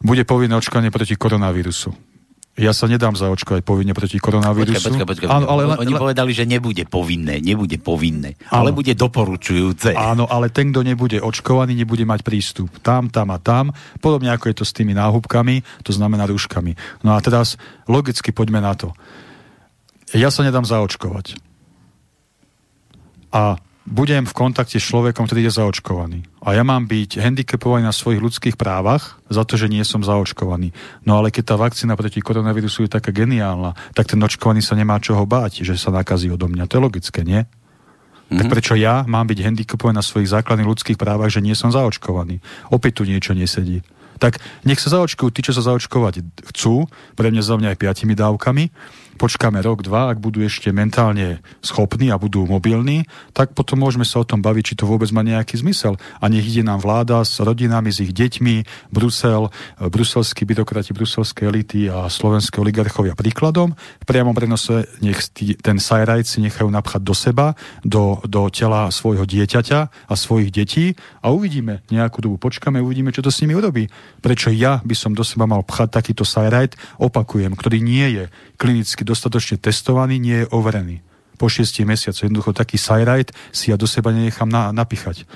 Bude 0.00 0.24
povinné 0.24 0.56
očkovanie 0.56 0.88
proti 0.88 1.14
koronavírusu 1.14 2.09
ja 2.60 2.76
sa 2.76 2.84
nedám 2.84 3.16
zaočkovať 3.16 3.64
povinne 3.64 3.96
proti 3.96 4.20
koronavírusu. 4.20 4.92
Počkaj, 4.92 5.08
počkaj, 5.08 5.08
počkaj. 5.08 5.28
Áno, 5.32 5.46
ale, 5.48 5.62
Oni 5.80 5.96
ale, 5.96 6.00
povedali, 6.00 6.30
že 6.36 6.44
nebude 6.44 6.84
povinné, 6.84 7.40
nebude 7.40 7.80
povinné, 7.80 8.36
áno. 8.52 8.68
ale 8.68 8.76
bude 8.76 8.92
doporučujúce. 8.92 9.96
Áno, 9.96 10.28
ale 10.28 10.52
ten, 10.52 10.68
kto 10.68 10.84
nebude 10.84 11.18
očkovaný, 11.24 11.72
nebude 11.72 12.04
mať 12.04 12.20
prístup 12.20 12.68
tam, 12.84 13.08
tam 13.08 13.32
a 13.32 13.40
tam, 13.40 13.72
podobne 14.04 14.28
ako 14.36 14.52
je 14.52 14.56
to 14.60 14.64
s 14.68 14.76
tými 14.76 14.92
náhubkami, 14.92 15.64
to 15.80 15.96
znamená 15.96 16.28
rúškami. 16.28 16.76
No 17.00 17.16
a 17.16 17.18
teraz 17.24 17.56
logicky 17.88 18.30
poďme 18.36 18.60
na 18.60 18.76
to. 18.76 18.92
Ja 20.12 20.28
sa 20.28 20.44
nedám 20.44 20.68
zaočkovať. 20.68 21.40
A 23.30 23.56
budem 23.88 24.28
v 24.28 24.36
kontakte 24.36 24.76
s 24.76 24.88
človekom, 24.88 25.24
ktorý 25.24 25.48
je 25.48 25.56
zaočkovaný. 25.56 26.18
A 26.44 26.56
ja 26.56 26.64
mám 26.64 26.84
byť 26.84 27.20
handicapovaný 27.20 27.88
na 27.88 27.94
svojich 27.96 28.20
ľudských 28.20 28.56
právach 28.56 29.20
za 29.32 29.44
to, 29.44 29.56
že 29.56 29.72
nie 29.72 29.82
som 29.84 30.04
zaočkovaný. 30.04 30.72
No 31.08 31.20
ale 31.20 31.32
keď 31.32 31.52
tá 31.52 31.56
vakcína 31.56 31.96
proti 31.96 32.20
koronavírusu 32.20 32.86
je 32.86 32.92
taká 32.92 33.12
geniálna, 33.12 33.76
tak 33.96 34.12
ten 34.12 34.20
očkovaný 34.20 34.60
sa 34.60 34.76
nemá 34.76 35.00
čoho 35.00 35.24
báť, 35.24 35.64
že 35.64 35.80
sa 35.80 35.88
nakazí 35.92 36.28
odo 36.28 36.46
mňa. 36.46 36.68
To 36.68 36.76
je 36.76 36.84
logické, 36.84 37.20
nie? 37.24 37.44
Mm-hmm. 37.44 38.38
Tak 38.38 38.46
prečo 38.46 38.74
ja 38.78 39.02
mám 39.08 39.26
byť 39.26 39.38
handicapovaný 39.42 39.98
na 39.98 40.06
svojich 40.06 40.30
základných 40.30 40.70
ľudských 40.70 41.00
právach, 41.00 41.34
že 41.34 41.42
nie 41.42 41.56
som 41.58 41.74
zaočkovaný? 41.74 42.38
Opäť 42.70 43.02
tu 43.02 43.08
niečo 43.08 43.34
nesedí. 43.34 43.82
Tak 44.20 44.38
nech 44.68 44.78
sa 44.78 44.92
zaočkujú 45.00 45.32
tí, 45.32 45.40
čo 45.40 45.56
sa 45.56 45.64
zaočkovať 45.64 46.44
chcú, 46.52 46.86
pre 47.16 47.32
mňa 47.32 47.42
za 47.42 47.56
mňa 47.56 47.68
aj 47.74 47.80
piatimi 47.80 48.12
dávkami, 48.12 48.64
počkáme 49.20 49.60
rok, 49.60 49.84
dva, 49.84 50.08
ak 50.08 50.16
budú 50.16 50.40
ešte 50.40 50.72
mentálne 50.72 51.44
schopní 51.60 52.08
a 52.08 52.16
budú 52.16 52.48
mobilní, 52.48 53.04
tak 53.36 53.52
potom 53.52 53.84
môžeme 53.84 54.08
sa 54.08 54.24
o 54.24 54.24
tom 54.24 54.40
baviť, 54.40 54.72
či 54.72 54.78
to 54.80 54.88
vôbec 54.88 55.12
má 55.12 55.20
nejaký 55.20 55.60
zmysel. 55.60 56.00
A 56.24 56.32
nech 56.32 56.48
ide 56.48 56.64
nám 56.64 56.80
vláda 56.80 57.20
s 57.20 57.36
rodinami, 57.36 57.92
s 57.92 58.00
ich 58.00 58.16
deťmi, 58.16 58.88
Brusel, 58.88 59.52
bruselskí 59.76 60.48
byrokrati, 60.48 60.96
bruselské 60.96 61.44
elity 61.44 61.92
a 61.92 62.08
slovenské 62.08 62.64
oligarchovia 62.64 63.12
príkladom. 63.12 63.76
V 63.76 64.06
priamom 64.08 64.32
prenose 64.32 64.88
nech 65.04 65.20
ten 65.60 65.76
sajrajt 65.76 66.24
si 66.24 66.40
nechajú 66.40 66.72
napchať 66.72 67.04
do 67.04 67.12
seba, 67.12 67.52
do, 67.84 68.24
do 68.24 68.48
tela 68.48 68.88
svojho 68.88 69.28
dieťaťa 69.28 70.08
a 70.08 70.14
svojich 70.16 70.48
detí 70.48 70.96
a 71.20 71.28
uvidíme 71.28 71.84
nejakú 71.92 72.24
dobu, 72.24 72.40
počkáme, 72.40 72.80
uvidíme, 72.80 73.12
čo 73.12 73.20
to 73.20 73.28
s 73.28 73.44
nimi 73.44 73.52
urobí. 73.52 73.92
Prečo 74.24 74.48
ja 74.48 74.80
by 74.80 74.96
som 74.96 75.12
do 75.12 75.26
seba 75.26 75.44
mal 75.44 75.60
pchať 75.60 75.92
takýto 75.92 76.24
sajrajt, 76.24 76.80
opakujem, 76.96 77.52
ktorý 77.52 77.84
nie 77.84 78.06
je 78.16 78.24
klinicky 78.56 79.09
dostatočne 79.10 79.58
testovaný, 79.58 80.22
nie 80.22 80.46
je 80.46 80.50
overený. 80.54 81.02
Po 81.34 81.50
šiestich 81.50 81.88
mesiacoch 81.88 82.30
jednoducho 82.30 82.54
taký 82.54 82.78
sajrajt 82.78 83.34
si 83.50 83.74
ja 83.74 83.76
do 83.80 83.90
seba 83.90 84.14
nenechám 84.14 84.46
na, 84.46 84.70
napíchať. 84.70 85.26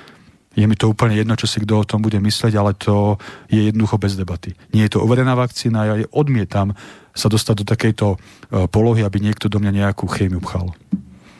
Je 0.55 0.63
mi 0.63 0.79
to 0.79 0.87
úplne 0.87 1.19
jedno, 1.19 1.35
čo 1.35 1.51
si 1.51 1.59
kto 1.59 1.83
o 1.83 1.89
tom 1.89 1.99
bude 1.99 2.15
mysleť, 2.15 2.53
ale 2.55 2.71
to 2.79 3.19
je 3.51 3.67
jednoducho 3.67 3.99
bez 3.99 4.15
debaty. 4.15 4.55
Nie 4.71 4.87
je 4.87 4.95
to 4.95 5.03
overená 5.03 5.35
vakcína, 5.35 5.83
ja 5.83 5.95
odmietam 6.15 6.71
sa 7.11 7.27
dostať 7.27 7.55
do 7.59 7.65
takejto 7.67 8.07
uh, 8.15 8.19
polohy, 8.71 9.03
aby 9.03 9.19
niekto 9.19 9.51
do 9.51 9.59
mňa 9.59 9.83
nejakú 9.83 10.07
chémiu 10.07 10.39
pchal. 10.39 10.71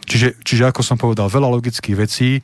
Čiže, 0.04 0.36
čiže 0.44 0.68
ako 0.68 0.82
som 0.84 1.00
povedal, 1.00 1.32
veľa 1.32 1.48
logických 1.48 1.96
vecí, 1.96 2.44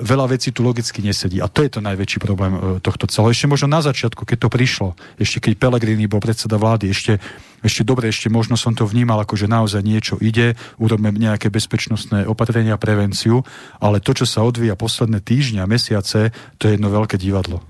veľa 0.00 0.36
vecí 0.36 0.50
tu 0.50 0.64
logicky 0.64 1.04
nesedí. 1.04 1.38
A 1.38 1.46
to 1.46 1.62
je 1.62 1.70
to 1.70 1.80
najväčší 1.84 2.18
problém 2.18 2.52
e, 2.56 2.60
tohto 2.80 3.04
celého. 3.06 3.32
Ešte 3.32 3.46
možno 3.46 3.68
na 3.68 3.84
začiatku, 3.84 4.24
keď 4.24 4.38
to 4.44 4.48
prišlo, 4.48 4.88
ešte 5.20 5.38
keď 5.38 5.52
Pelegrini 5.60 6.08
bol 6.08 6.24
predseda 6.24 6.56
vlády, 6.56 6.90
ešte, 6.90 7.20
ešte 7.60 7.84
dobre, 7.84 8.08
ešte 8.08 8.32
možno 8.32 8.56
som 8.56 8.72
to 8.72 8.88
vnímal, 8.88 9.20
ako 9.20 9.36
že 9.36 9.46
naozaj 9.46 9.84
niečo 9.84 10.16
ide, 10.18 10.56
urobíme 10.80 11.12
nejaké 11.12 11.52
bezpečnostné 11.52 12.24
opatrenia, 12.24 12.80
prevenciu, 12.80 13.44
ale 13.78 14.00
to, 14.00 14.16
čo 14.16 14.24
sa 14.24 14.40
odvíja 14.42 14.74
posledné 14.74 15.20
týždňa, 15.20 15.68
mesiace, 15.68 16.32
to 16.56 16.66
je 16.66 16.80
jedno 16.80 16.88
veľké 16.88 17.20
divadlo. 17.20 17.60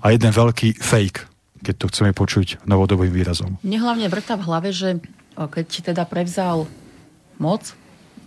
A 0.00 0.16
jeden 0.16 0.32
veľký 0.32 0.80
fake, 0.80 1.28
keď 1.60 1.74
to 1.76 1.88
chceme 1.90 2.10
počuť 2.14 2.64
novodobým 2.64 3.12
výrazom. 3.12 3.58
Mne 3.60 3.78
hlavne 3.82 4.06
vrta 4.08 4.38
v 4.38 4.46
hlave, 4.46 4.70
že 4.72 5.02
keď 5.36 5.92
teda 5.92 6.02
prevzal 6.06 6.70
moc 7.38 7.74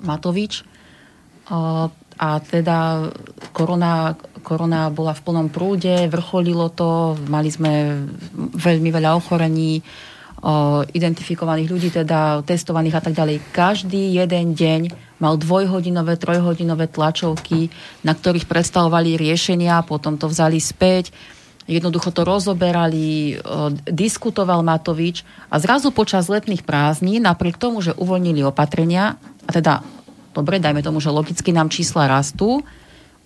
Matovič, 0.04 0.64
a 2.22 2.38
teda 2.38 3.10
korona, 3.50 4.14
korona 4.46 4.94
bola 4.94 5.18
v 5.18 5.24
plnom 5.26 5.50
prúde, 5.50 6.06
vrcholilo 6.06 6.70
to, 6.70 7.18
mali 7.26 7.50
sme 7.50 8.06
veľmi 8.38 8.94
veľa 8.94 9.18
ochorení, 9.18 9.82
identifikovaných 10.90 11.70
ľudí, 11.70 11.90
teda 11.94 12.42
testovaných 12.42 12.98
a 12.98 13.02
tak 13.06 13.14
ďalej. 13.14 13.54
Každý 13.54 14.18
jeden 14.18 14.58
deň 14.58 14.82
mal 15.22 15.38
dvojhodinové, 15.38 16.18
trojhodinové 16.18 16.90
tlačovky, 16.90 17.70
na 18.02 18.18
ktorých 18.18 18.50
predstavovali 18.50 19.22
riešenia, 19.22 19.86
potom 19.86 20.18
to 20.18 20.26
vzali 20.26 20.58
späť. 20.58 21.14
Jednoducho 21.70 22.10
to 22.10 22.26
rozoberali, 22.26 23.38
diskutoval 23.86 24.66
Matovič 24.66 25.22
a 25.54 25.62
zrazu 25.62 25.94
počas 25.94 26.26
letných 26.26 26.66
prázdní, 26.66 27.22
napriek 27.22 27.62
tomu, 27.62 27.86
že 27.86 27.94
uvoľnili 27.94 28.42
opatrenia, 28.42 29.22
a 29.46 29.50
teda 29.54 29.86
dobre, 30.32 30.60
dajme 30.60 30.84
tomu, 30.84 31.04
že 31.04 31.14
logicky 31.14 31.52
nám 31.56 31.72
čísla 31.72 32.08
rastú, 32.08 32.64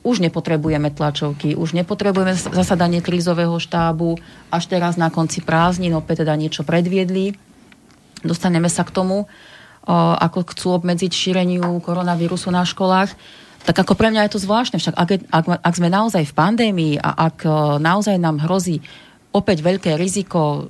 už 0.05 0.21
nepotrebujeme 0.21 0.93
tlačovky, 0.93 1.57
už 1.57 1.73
nepotrebujeme 1.73 2.37
zasadanie 2.37 3.01
krízového 3.01 3.57
štábu, 3.57 4.21
až 4.53 4.69
teraz 4.69 5.01
na 5.01 5.09
konci 5.09 5.41
prázdnin 5.41 5.97
opäť 5.97 6.21
teda 6.21 6.37
niečo 6.37 6.61
predviedli. 6.61 7.33
Dostaneme 8.21 8.69
sa 8.69 8.85
k 8.85 8.93
tomu, 8.93 9.25
ako 9.89 10.53
chcú 10.53 10.77
obmedziť 10.77 11.09
šíreniu 11.09 11.81
koronavírusu 11.81 12.53
na 12.53 12.61
školách. 12.65 13.17
Tak 13.65 13.81
ako 13.81 13.97
pre 13.97 14.13
mňa 14.13 14.29
je 14.29 14.33
to 14.37 14.43
zvláštne, 14.45 14.77
však 14.77 14.93
ak, 14.93 15.09
ak, 15.29 15.45
ak 15.61 15.73
sme 15.73 15.89
naozaj 15.89 16.21
v 16.29 16.37
pandémii 16.37 16.93
a 17.01 17.33
ak 17.33 17.49
naozaj 17.81 18.21
nám 18.21 18.45
hrozí 18.45 18.85
opäť 19.33 19.65
veľké 19.65 19.97
riziko 19.97 20.69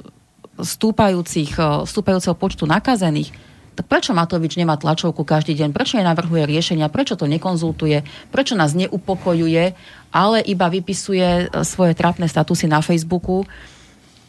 stúpajúcich, 0.56 1.60
stúpajúceho 1.84 2.39
počtu 2.39 2.63
nakazených, 2.63 3.36
tak 3.76 3.92
prečo 3.92 4.16
Matovič 4.16 4.56
nemá 4.56 4.80
tlačovku 4.80 5.28
každý 5.28 5.52
deň? 5.60 5.76
Prečo 5.76 6.00
nenavrhuje 6.00 6.48
riešenia? 6.48 6.88
Prečo 6.88 7.20
to 7.20 7.28
nekonzultuje? 7.28 8.08
Prečo 8.32 8.56
nás 8.56 8.72
neupokojuje, 8.72 9.76
ale 10.16 10.38
iba 10.48 10.72
vypisuje 10.72 11.52
e, 11.52 11.64
svoje 11.68 11.92
trápne 11.92 12.32
statusy 12.32 12.72
na 12.72 12.80
Facebooku 12.80 13.44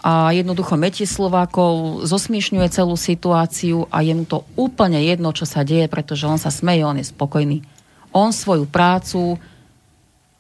a 0.03 0.35
jednoducho 0.35 0.75
metie 0.75 1.07
Slovákov, 1.07 2.03
zosmiešňuje 2.07 2.67
celú 2.71 2.99
situáciu 2.99 3.87
a 3.91 4.03
je 4.03 4.15
mu 4.15 4.27
to 4.27 4.43
úplne 4.59 4.99
jedno, 5.03 5.31
čo 5.31 5.47
sa 5.47 5.67
deje, 5.67 5.87
pretože 5.87 6.27
on 6.27 6.39
sa 6.39 6.51
smeje, 6.51 6.87
on 6.87 6.99
je 6.99 7.07
spokojný. 7.07 7.63
On 8.11 8.31
svoju 8.31 8.67
prácu 8.67 9.39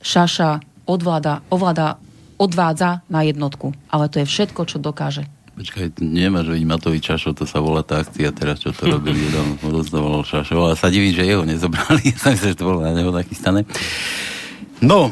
šaša 0.02 0.62
odvláda, 0.86 1.42
ovláda, 1.50 1.98
odvádza 2.38 3.02
na 3.10 3.26
jednotku. 3.26 3.74
Ale 3.90 4.06
to 4.06 4.22
je 4.22 4.26
všetko, 4.30 4.70
čo 4.70 4.78
dokáže. 4.78 5.26
Počkaj, 5.56 6.04
nemáš 6.04 6.52
vidieť 6.52 6.68
Matovi 6.68 7.00
Čašo, 7.00 7.32
to 7.32 7.48
sa 7.48 7.64
volá 7.64 7.80
tá 7.80 8.04
akcia 8.04 8.28
teraz, 8.28 8.60
čo 8.60 8.76
to 8.76 8.92
robili, 8.92 9.24
jeden 9.32 9.56
rozdával 9.64 10.20
Čašo, 10.20 10.52
ale 10.52 10.76
sa 10.76 10.92
divím, 10.92 11.16
že 11.16 11.24
jeho 11.24 11.48
nezobrali, 11.48 12.12
sa 12.20 12.36
myslím, 12.36 12.52
že 12.52 12.60
to 12.60 12.68
bolo 12.68 12.84
na 12.84 12.92
neho 12.92 13.08
nachystané. 13.08 13.64
No, 14.84 15.08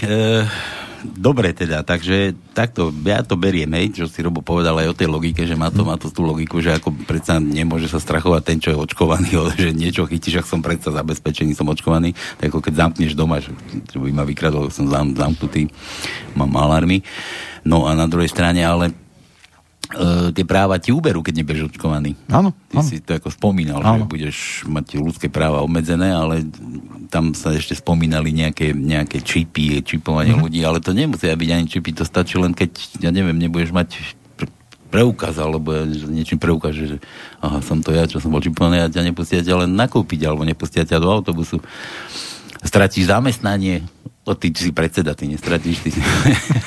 e, 0.00 0.48
dobre 1.28 1.52
teda, 1.52 1.84
takže 1.84 2.32
takto, 2.56 2.88
ja 3.04 3.20
to 3.20 3.36
beriem, 3.36 3.68
hej, 3.76 3.92
čo 3.92 4.04
si 4.08 4.24
Robo 4.24 4.40
povedal 4.40 4.72
aj 4.80 4.88
o 4.88 4.96
tej 4.96 5.12
logike, 5.12 5.44
že 5.44 5.52
má 5.52 5.68
to, 5.68 5.84
má 5.84 6.00
to 6.00 6.08
tú 6.08 6.24
logiku, 6.24 6.64
že 6.64 6.72
ako 6.72 7.04
predsa 7.04 7.36
nemôže 7.36 7.92
sa 7.92 8.00
strachovať 8.00 8.42
ten, 8.48 8.64
čo 8.64 8.72
je 8.72 8.80
očkovaný, 8.80 9.36
že 9.60 9.76
niečo 9.76 10.08
chytíš, 10.08 10.40
ak 10.40 10.48
som 10.48 10.64
predsa 10.64 10.96
zabezpečený, 10.96 11.52
som 11.52 11.68
očkovaný, 11.68 12.16
tak 12.40 12.56
ako 12.56 12.64
keď 12.64 12.88
zamkneš 12.88 13.12
doma, 13.12 13.44
že, 13.44 13.52
že 13.84 14.00
by 14.00 14.16
ma 14.16 14.24
vykradol, 14.24 14.72
som 14.72 14.88
zam, 14.88 15.12
zamknutý, 15.12 15.68
mám 16.32 16.56
alarmy. 16.56 17.04
No 17.68 17.84
a 17.84 17.92
na 17.92 18.08
druhej 18.08 18.32
strane, 18.32 18.64
ale 18.64 19.07
tie 20.30 20.44
práva 20.46 20.78
ti 20.78 20.94
uberú, 20.94 21.20
keď 21.26 21.42
nebudeš 21.42 21.74
očkovaný. 21.74 22.14
Áno. 22.30 22.54
Ty 22.70 22.78
áno. 22.78 22.86
si 22.86 23.02
to 23.02 23.18
ako 23.18 23.34
spomínal, 23.34 23.82
áno. 23.82 24.06
že 24.06 24.10
budeš 24.10 24.38
mať 24.70 24.86
ľudské 24.98 25.26
práva 25.26 25.64
obmedzené, 25.64 26.14
ale 26.14 26.46
tam 27.10 27.34
sa 27.34 27.50
ešte 27.50 27.74
spomínali 27.74 28.30
nejaké, 28.30 28.76
nejaké 28.76 29.24
čipy, 29.24 29.82
čipovanie 29.82 30.36
mm-hmm. 30.36 30.44
ľudí, 30.44 30.60
ale 30.62 30.78
to 30.78 30.94
nemusia 30.94 31.34
byť 31.34 31.50
ani 31.50 31.66
čipy, 31.66 31.90
to 31.96 32.04
stačí 32.06 32.38
len 32.38 32.54
keď, 32.54 33.02
ja 33.02 33.10
neviem, 33.10 33.34
nebudeš 33.34 33.74
mať 33.74 33.88
preukaz, 34.88 35.36
alebo 35.36 35.84
niečím 36.08 36.40
preukáže, 36.40 36.84
že 36.88 36.96
aha, 37.44 37.60
som 37.60 37.84
to 37.84 37.92
ja, 37.92 38.08
čo 38.08 38.24
som 38.24 38.32
bol 38.32 38.40
čiplný 38.40 38.80
a 38.80 38.88
ťa 38.88 39.04
nepustia 39.04 39.44
ťa 39.44 39.66
len 39.66 39.76
nakúpiť, 39.76 40.24
alebo 40.24 40.48
nepustia 40.48 40.88
ťa 40.88 41.02
do 41.02 41.08
autobusu. 41.12 41.60
Stratíš 42.64 43.12
zamestnanie, 43.12 43.84
O, 44.28 44.36
ty 44.36 44.52
si 44.52 44.76
predseda, 44.76 45.16
ty 45.16 45.24
nestratíš. 45.24 45.80
Ty 45.80 45.88
si... 45.88 46.00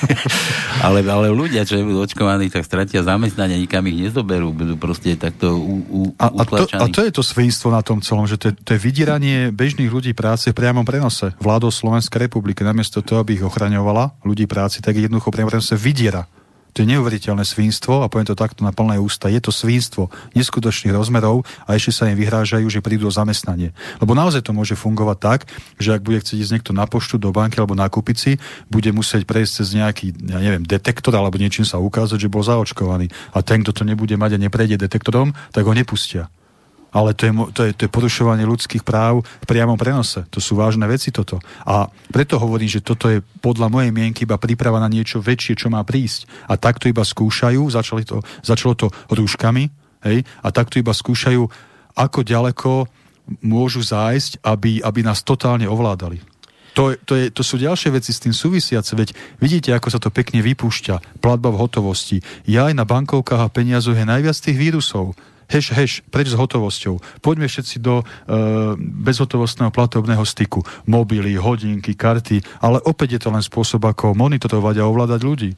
ale, 0.86 1.06
ale 1.06 1.30
ľudia, 1.30 1.62
čo 1.62 1.78
budú 1.86 2.02
očkovaní, 2.02 2.50
tak 2.50 2.66
stratia 2.66 3.06
zamestnanie, 3.06 3.62
nikam 3.62 3.86
ich 3.86 4.10
nezoberú, 4.10 4.50
budú 4.50 4.82
proste 4.82 5.14
takto 5.14 5.54
u, 5.54 5.76
u, 5.86 6.00
a, 6.18 6.34
a, 6.34 6.44
to, 6.50 6.66
a 6.66 6.86
to 6.90 7.06
je 7.06 7.14
to 7.14 7.22
svinstvo 7.22 7.70
na 7.70 7.86
tom 7.86 8.02
celom, 8.02 8.26
že 8.26 8.42
to 8.42 8.50
je, 8.50 8.54
to 8.66 8.70
je 8.74 8.80
vydieranie 8.82 9.54
bežných 9.54 9.94
ľudí 9.94 10.18
práce 10.18 10.50
v 10.50 10.58
priamom 10.58 10.82
prenose. 10.82 11.38
Vládou 11.38 11.70
Slovenskej 11.70 12.26
republiky, 12.26 12.66
namiesto 12.66 13.06
toho, 13.06 13.22
aby 13.22 13.38
ich 13.38 13.46
ochraňovala, 13.46 14.18
ľudí 14.26 14.50
práci, 14.50 14.82
tak 14.82 14.98
jednoducho 14.98 15.30
priamo 15.30 15.54
prenose 15.54 15.78
vydiera 15.78 16.26
to 16.72 16.84
je 16.84 16.92
neuveriteľné 16.96 17.44
svinstvo 17.44 18.04
a 18.04 18.10
poviem 18.12 18.32
to 18.32 18.38
takto 18.38 18.64
na 18.64 18.72
plné 18.72 18.96
ústa. 18.98 19.28
Je 19.28 19.44
to 19.44 19.52
svinstvo 19.52 20.08
neskutočných 20.34 20.96
rozmerov 20.96 21.44
a 21.68 21.76
ešte 21.76 21.92
sa 21.92 22.08
im 22.08 22.16
vyhrážajú, 22.16 22.68
že 22.72 22.80
prídu 22.80 23.12
o 23.12 23.14
zamestnanie. 23.14 23.76
Lebo 24.00 24.16
naozaj 24.16 24.48
to 24.48 24.56
môže 24.56 24.80
fungovať 24.80 25.18
tak, 25.20 25.40
že 25.78 25.96
ak 25.96 26.04
bude 26.04 26.24
chcieť 26.24 26.38
ísť 26.40 26.54
niekto 26.56 26.72
na 26.72 26.88
poštu 26.88 27.20
do 27.20 27.36
banky 27.36 27.60
alebo 27.60 27.76
nakúpiť 27.76 28.18
si, 28.18 28.32
bude 28.72 28.90
musieť 28.96 29.28
prejsť 29.28 29.52
cez 29.52 29.68
nejaký, 29.76 30.08
ja 30.32 30.40
neviem, 30.40 30.64
detektor 30.64 31.12
alebo 31.16 31.36
niečím 31.36 31.68
sa 31.68 31.78
ukázať, 31.78 32.28
že 32.28 32.32
bol 32.32 32.44
zaočkovaný. 32.44 33.12
A 33.36 33.44
ten, 33.44 33.62
kto 33.62 33.72
to 33.76 33.84
nebude 33.84 34.16
mať 34.16 34.40
a 34.40 34.44
neprejde 34.44 34.80
detektorom, 34.80 35.36
tak 35.52 35.68
ho 35.68 35.74
nepustia 35.76 36.32
ale 36.92 37.16
to 37.16 37.24
je, 37.28 37.32
to, 37.56 37.62
je, 37.68 37.72
to 37.72 37.82
je 37.88 37.92
porušovanie 37.92 38.44
ľudských 38.44 38.84
práv 38.84 39.24
v 39.24 39.46
priamom 39.48 39.80
prenose. 39.80 40.28
To 40.28 40.44
sú 40.44 40.60
vážne 40.60 40.84
veci 40.92 41.10
toto. 41.10 41.40
A 41.64 41.88
preto 42.12 42.36
hovorím, 42.36 42.68
že 42.68 42.84
toto 42.84 43.08
je 43.08 43.24
podľa 43.40 43.72
mojej 43.72 43.96
mienky 43.96 44.28
iba 44.28 44.36
príprava 44.36 44.84
na 44.84 44.92
niečo 44.92 45.24
väčšie, 45.24 45.56
čo 45.56 45.68
má 45.72 45.80
prísť. 45.88 46.28
A 46.52 46.60
takto 46.60 46.92
iba 46.92 47.08
skúšajú, 47.08 47.64
začali 47.72 48.04
to, 48.04 48.20
začalo 48.44 48.76
to 48.76 48.88
rúškami, 49.08 49.72
hej, 50.04 50.28
a 50.44 50.48
takto 50.52 50.84
iba 50.84 50.92
skúšajú, 50.92 51.48
ako 51.96 52.20
ďaleko 52.28 52.72
môžu 53.40 53.80
zájsť, 53.80 54.44
aby, 54.44 54.84
aby 54.84 55.00
nás 55.00 55.24
totálne 55.24 55.70
ovládali. 55.72 56.20
To, 56.72 56.96
to, 57.04 57.20
je, 57.20 57.28
to 57.36 57.44
sú 57.44 57.60
ďalšie 57.60 57.92
veci 57.92 58.16
s 58.16 58.24
tým 58.24 58.32
súvisiace, 58.32 58.96
veď 58.96 59.12
vidíte, 59.44 59.76
ako 59.76 59.92
sa 59.92 60.00
to 60.00 60.08
pekne 60.08 60.40
vypúšťa, 60.40 61.20
platba 61.20 61.52
v 61.52 61.60
hotovosti. 61.60 62.24
Ja 62.48 62.72
aj 62.72 62.80
na 62.80 62.88
bankovkách 62.88 63.44
a 63.44 63.52
peniazoch 63.52 63.96
je 63.96 64.08
najviac 64.08 64.36
tých 64.40 64.56
vírusov 64.56 65.20
heš, 65.52 65.76
heš, 65.76 65.92
preč 66.08 66.32
s 66.32 66.40
hotovosťou. 66.40 67.20
Poďme 67.20 67.52
všetci 67.52 67.84
do 67.84 68.02
e, 68.02 68.04
bezhotovostného 68.80 69.70
platobného 69.70 70.24
styku. 70.24 70.64
Mobily, 70.88 71.36
hodinky, 71.36 71.94
karty, 71.94 72.40
ale 72.64 72.80
opäť 72.88 73.20
je 73.20 73.22
to 73.28 73.30
len 73.36 73.44
spôsob, 73.44 73.84
ako 73.84 74.16
monitorovať 74.16 74.76
a 74.80 74.88
ovládať 74.88 75.22
ľudí. 75.22 75.52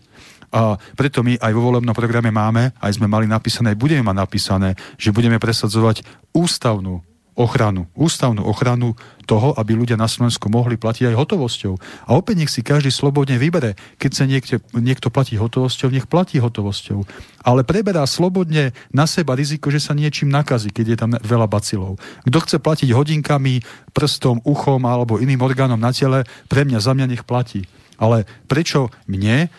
A 0.54 0.78
preto 0.94 1.26
my 1.26 1.38
aj 1.38 1.52
vo 1.54 1.66
volebnom 1.66 1.98
programe 1.98 2.30
máme, 2.30 2.78
aj 2.78 3.02
sme 3.02 3.10
mali 3.10 3.26
napísané, 3.26 3.74
budeme 3.74 4.06
mať 4.06 4.18
napísané, 4.18 4.70
že 5.02 5.10
budeme 5.10 5.42
presadzovať 5.42 6.06
ústavnú 6.34 7.02
ochranu, 7.34 7.90
ústavnú 7.98 8.46
ochranu 8.46 8.94
toho, 9.26 9.56
aby 9.58 9.74
ľudia 9.74 9.98
na 9.98 10.06
Slovensku 10.06 10.52
mohli 10.52 10.78
platiť 10.78 11.10
aj 11.10 11.18
hotovosťou. 11.18 11.74
A 12.06 12.14
opäť 12.14 12.36
nech 12.44 12.52
si 12.54 12.62
každý 12.62 12.94
slobodne 12.94 13.42
vybere. 13.42 13.74
Keď 13.98 14.12
sa 14.14 14.26
niekde, 14.30 14.62
niekto 14.76 15.10
platí 15.10 15.40
hotovosťou, 15.40 15.90
nech 15.90 16.06
platí 16.06 16.38
hotovosťou. 16.38 17.02
Ale 17.42 17.66
preberá 17.66 18.06
slobodne 18.06 18.76
na 18.94 19.10
seba 19.10 19.34
riziko, 19.34 19.74
že 19.74 19.82
sa 19.82 19.98
niečím 19.98 20.30
nakazí, 20.30 20.70
keď 20.70 20.86
je 20.86 20.98
tam 20.98 21.12
veľa 21.18 21.48
bacilov. 21.50 21.98
Kto 22.28 22.38
chce 22.44 22.58
platiť 22.62 22.90
hodinkami, 22.94 23.64
prstom, 23.96 24.44
uchom 24.46 24.86
alebo 24.86 25.18
iným 25.18 25.42
orgánom 25.42 25.80
na 25.80 25.90
tele, 25.90 26.28
pre 26.52 26.68
mňa, 26.68 26.80
za 26.84 26.94
mňa 26.94 27.08
nech 27.10 27.24
platí. 27.26 27.66
Ale 27.98 28.30
prečo 28.46 28.94
mne, 29.10 29.50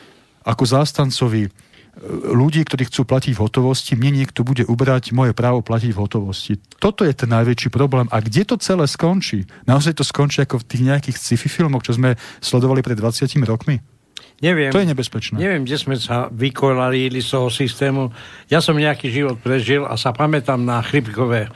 ako 0.45 0.63
zástancovi 0.69 1.49
ľudí, 2.35 2.67
ktorí 2.67 2.91
chcú 2.91 3.07
platiť 3.07 3.33
v 3.39 3.43
hotovosti, 3.43 3.95
mne 3.95 4.23
niekto 4.23 4.43
bude 4.43 4.67
ubrať 4.67 5.15
moje 5.15 5.33
právo 5.33 5.63
platiť 5.63 5.91
v 5.95 6.01
hotovosti. 6.03 6.53
Toto 6.83 7.07
je 7.07 7.15
ten 7.15 7.31
najväčší 7.31 7.71
problém. 7.71 8.11
A 8.11 8.19
kde 8.19 8.43
to 8.43 8.59
celé 8.59 8.85
skončí? 8.91 9.47
Naozaj 9.65 10.03
to 10.03 10.05
skončí 10.05 10.43
ako 10.43 10.61
v 10.61 10.69
tých 10.69 10.83
nejakých 10.83 11.17
sci-fi 11.17 11.49
filmoch, 11.49 11.87
čo 11.87 11.95
sme 11.95 12.19
sledovali 12.43 12.83
pred 12.83 12.99
20 12.99 13.31
rokmi? 13.47 13.79
Neviem, 14.43 14.75
to 14.75 14.83
je 14.83 14.91
nebezpečné. 14.91 15.39
Neviem, 15.39 15.63
kde 15.63 15.79
sme 15.79 15.95
sa 15.95 16.27
vykolali 16.27 17.07
z 17.07 17.29
toho 17.39 17.49
systému. 17.49 18.11
Ja 18.51 18.59
som 18.59 18.75
nejaký 18.75 19.07
život 19.09 19.39
prežil 19.39 19.87
a 19.87 19.95
sa 19.95 20.11
pamätám 20.11 20.59
na 20.59 20.83
chrypkové 20.83 21.47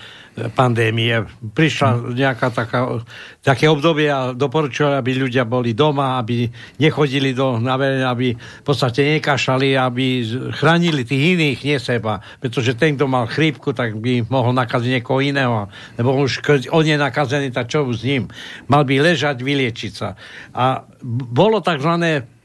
pandémie. 0.55 1.27
Prišla 1.53 2.14
nejaká 2.14 2.48
taká, 2.55 3.03
také 3.42 3.66
obdobie 3.66 4.07
a 4.07 4.33
doporučovali, 4.33 4.94
aby 4.96 5.12
ľudia 5.18 5.44
boli 5.44 5.74
doma, 5.74 6.16
aby 6.22 6.46
nechodili 6.79 7.35
do 7.35 7.59
naverenia, 7.59 8.14
aby 8.14 8.33
v 8.38 8.64
podstate 8.64 9.18
nekašali, 9.18 9.74
aby 9.74 10.22
chránili 10.55 11.03
tých 11.03 11.37
iných, 11.37 11.59
nie 11.66 11.79
seba. 11.83 12.22
Pretože 12.38 12.79
ten, 12.79 12.94
kto 12.94 13.11
mal 13.11 13.27
chrípku, 13.27 13.74
tak 13.74 13.98
by 13.98 14.24
mohol 14.31 14.55
nakaziť 14.55 15.03
niekoho 15.03 15.20
iného. 15.20 15.66
Lebo 15.98 16.14
už 16.22 16.40
keď 16.40 16.70
on 16.70 16.87
je 16.87 16.96
nakazený, 16.96 17.51
tak 17.51 17.66
čo 17.66 17.85
s 17.90 18.07
ním? 18.07 18.31
Mal 18.70 18.87
by 18.87 19.03
ležať, 19.03 19.42
vyliečiť 19.42 19.92
sa. 19.92 20.14
A 20.55 20.87
bolo 21.05 21.59
takzvané 21.61 22.38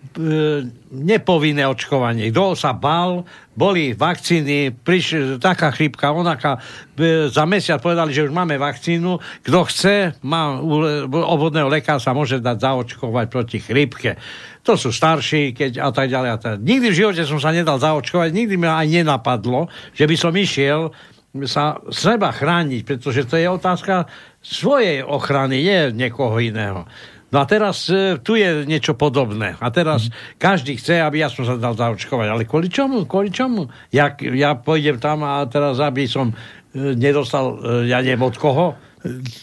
nepovinné 0.94 1.64
očkovanie. 1.66 2.30
Kto 2.30 2.54
sa 2.54 2.76
bal, 2.76 3.24
boli 3.56 3.96
vakcíny, 3.96 4.76
prišli 4.76 5.40
taká 5.40 5.72
chrípka, 5.72 6.12
onaká, 6.14 6.60
e, 6.98 7.32
za 7.32 7.48
mesiac 7.48 7.80
povedali, 7.80 8.14
že 8.14 8.28
už 8.28 8.34
máme 8.36 8.60
vakcínu, 8.60 9.18
kto 9.42 9.60
chce, 9.70 9.96
má 10.28 10.60
obvodného 11.08 11.72
lekára 11.72 12.04
sa 12.04 12.12
môže 12.12 12.44
dať 12.44 12.58
zaočkovať 12.62 13.26
proti 13.32 13.58
chrípke. 13.64 14.20
To 14.68 14.76
sú 14.76 14.92
starší, 14.94 15.56
keď 15.56 15.72
a 15.82 15.90
tak 15.92 16.08
ďalej. 16.12 16.30
A 16.30 16.38
tak. 16.40 16.56
Nikdy 16.62 16.88
v 16.92 17.00
živote 17.00 17.24
som 17.24 17.40
sa 17.42 17.56
nedal 17.56 17.80
zaočkovať, 17.80 18.30
nikdy 18.32 18.56
mi 18.60 18.68
aj 18.68 18.88
nenapadlo, 18.88 19.72
že 19.96 20.06
by 20.06 20.16
som 20.20 20.34
išiel 20.36 20.94
sa 21.50 21.82
seba 21.90 22.30
chrániť, 22.30 22.86
pretože 22.86 23.26
to 23.26 23.42
je 23.42 23.50
otázka 23.50 24.06
svojej 24.46 25.02
ochrany, 25.02 25.66
nie 25.66 26.06
niekoho 26.06 26.38
iného. 26.38 26.86
No 27.34 27.42
a 27.42 27.50
teraz 27.50 27.90
e, 27.90 28.22
tu 28.22 28.38
je 28.38 28.62
niečo 28.70 28.94
podobné. 28.94 29.58
A 29.58 29.74
teraz 29.74 30.06
mm. 30.06 30.38
každý 30.38 30.78
chce, 30.78 31.02
aby 31.02 31.26
ja 31.26 31.34
som 31.34 31.42
sa 31.42 31.58
dal 31.58 31.74
zaočkovať. 31.74 32.30
Ale 32.30 32.46
kvôli 32.46 32.70
čomu? 32.70 33.10
Kvôli 33.10 33.34
čomu? 33.34 33.74
Ja, 33.90 34.14
ja 34.14 34.54
pôjdem 34.54 35.02
tam 35.02 35.26
a 35.26 35.42
teraz, 35.50 35.82
aby 35.82 36.06
som 36.06 36.30
e, 36.30 36.94
nedostal, 36.94 37.58
e, 37.58 37.90
ja 37.90 38.06
neviem 38.06 38.22
od 38.22 38.38
koho. 38.38 38.78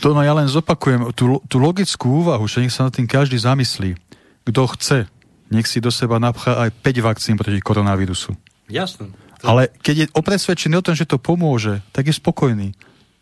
To 0.07 0.15
no 0.15 0.23
ja 0.23 0.33
len 0.39 0.47
zopakujem, 0.47 1.11
tú, 1.19 1.43
tú 1.51 1.59
logickú 1.59 2.23
úvahu, 2.23 2.47
že 2.47 2.63
nech 2.63 2.73
sa 2.73 2.87
nad 2.87 2.95
tým 2.95 3.11
každý 3.11 3.37
zamyslí. 3.43 3.99
Kto 4.47 4.71
chce, 4.79 5.11
nech 5.51 5.67
si 5.67 5.83
do 5.83 5.91
seba 5.91 6.23
napchá 6.23 6.63
aj 6.63 6.71
5 6.71 7.07
vakcín 7.11 7.35
proti 7.35 7.59
koronavírusu. 7.59 8.39
Jasné. 8.71 9.11
Ale 9.43 9.67
keď 9.83 9.95
je 9.99 10.07
opresvedčený 10.15 10.79
o 10.79 10.87
tom, 10.87 10.95
že 10.95 11.11
to 11.11 11.19
pomôže, 11.19 11.83
tak 11.91 12.07
je 12.07 12.15
spokojný 12.15 12.71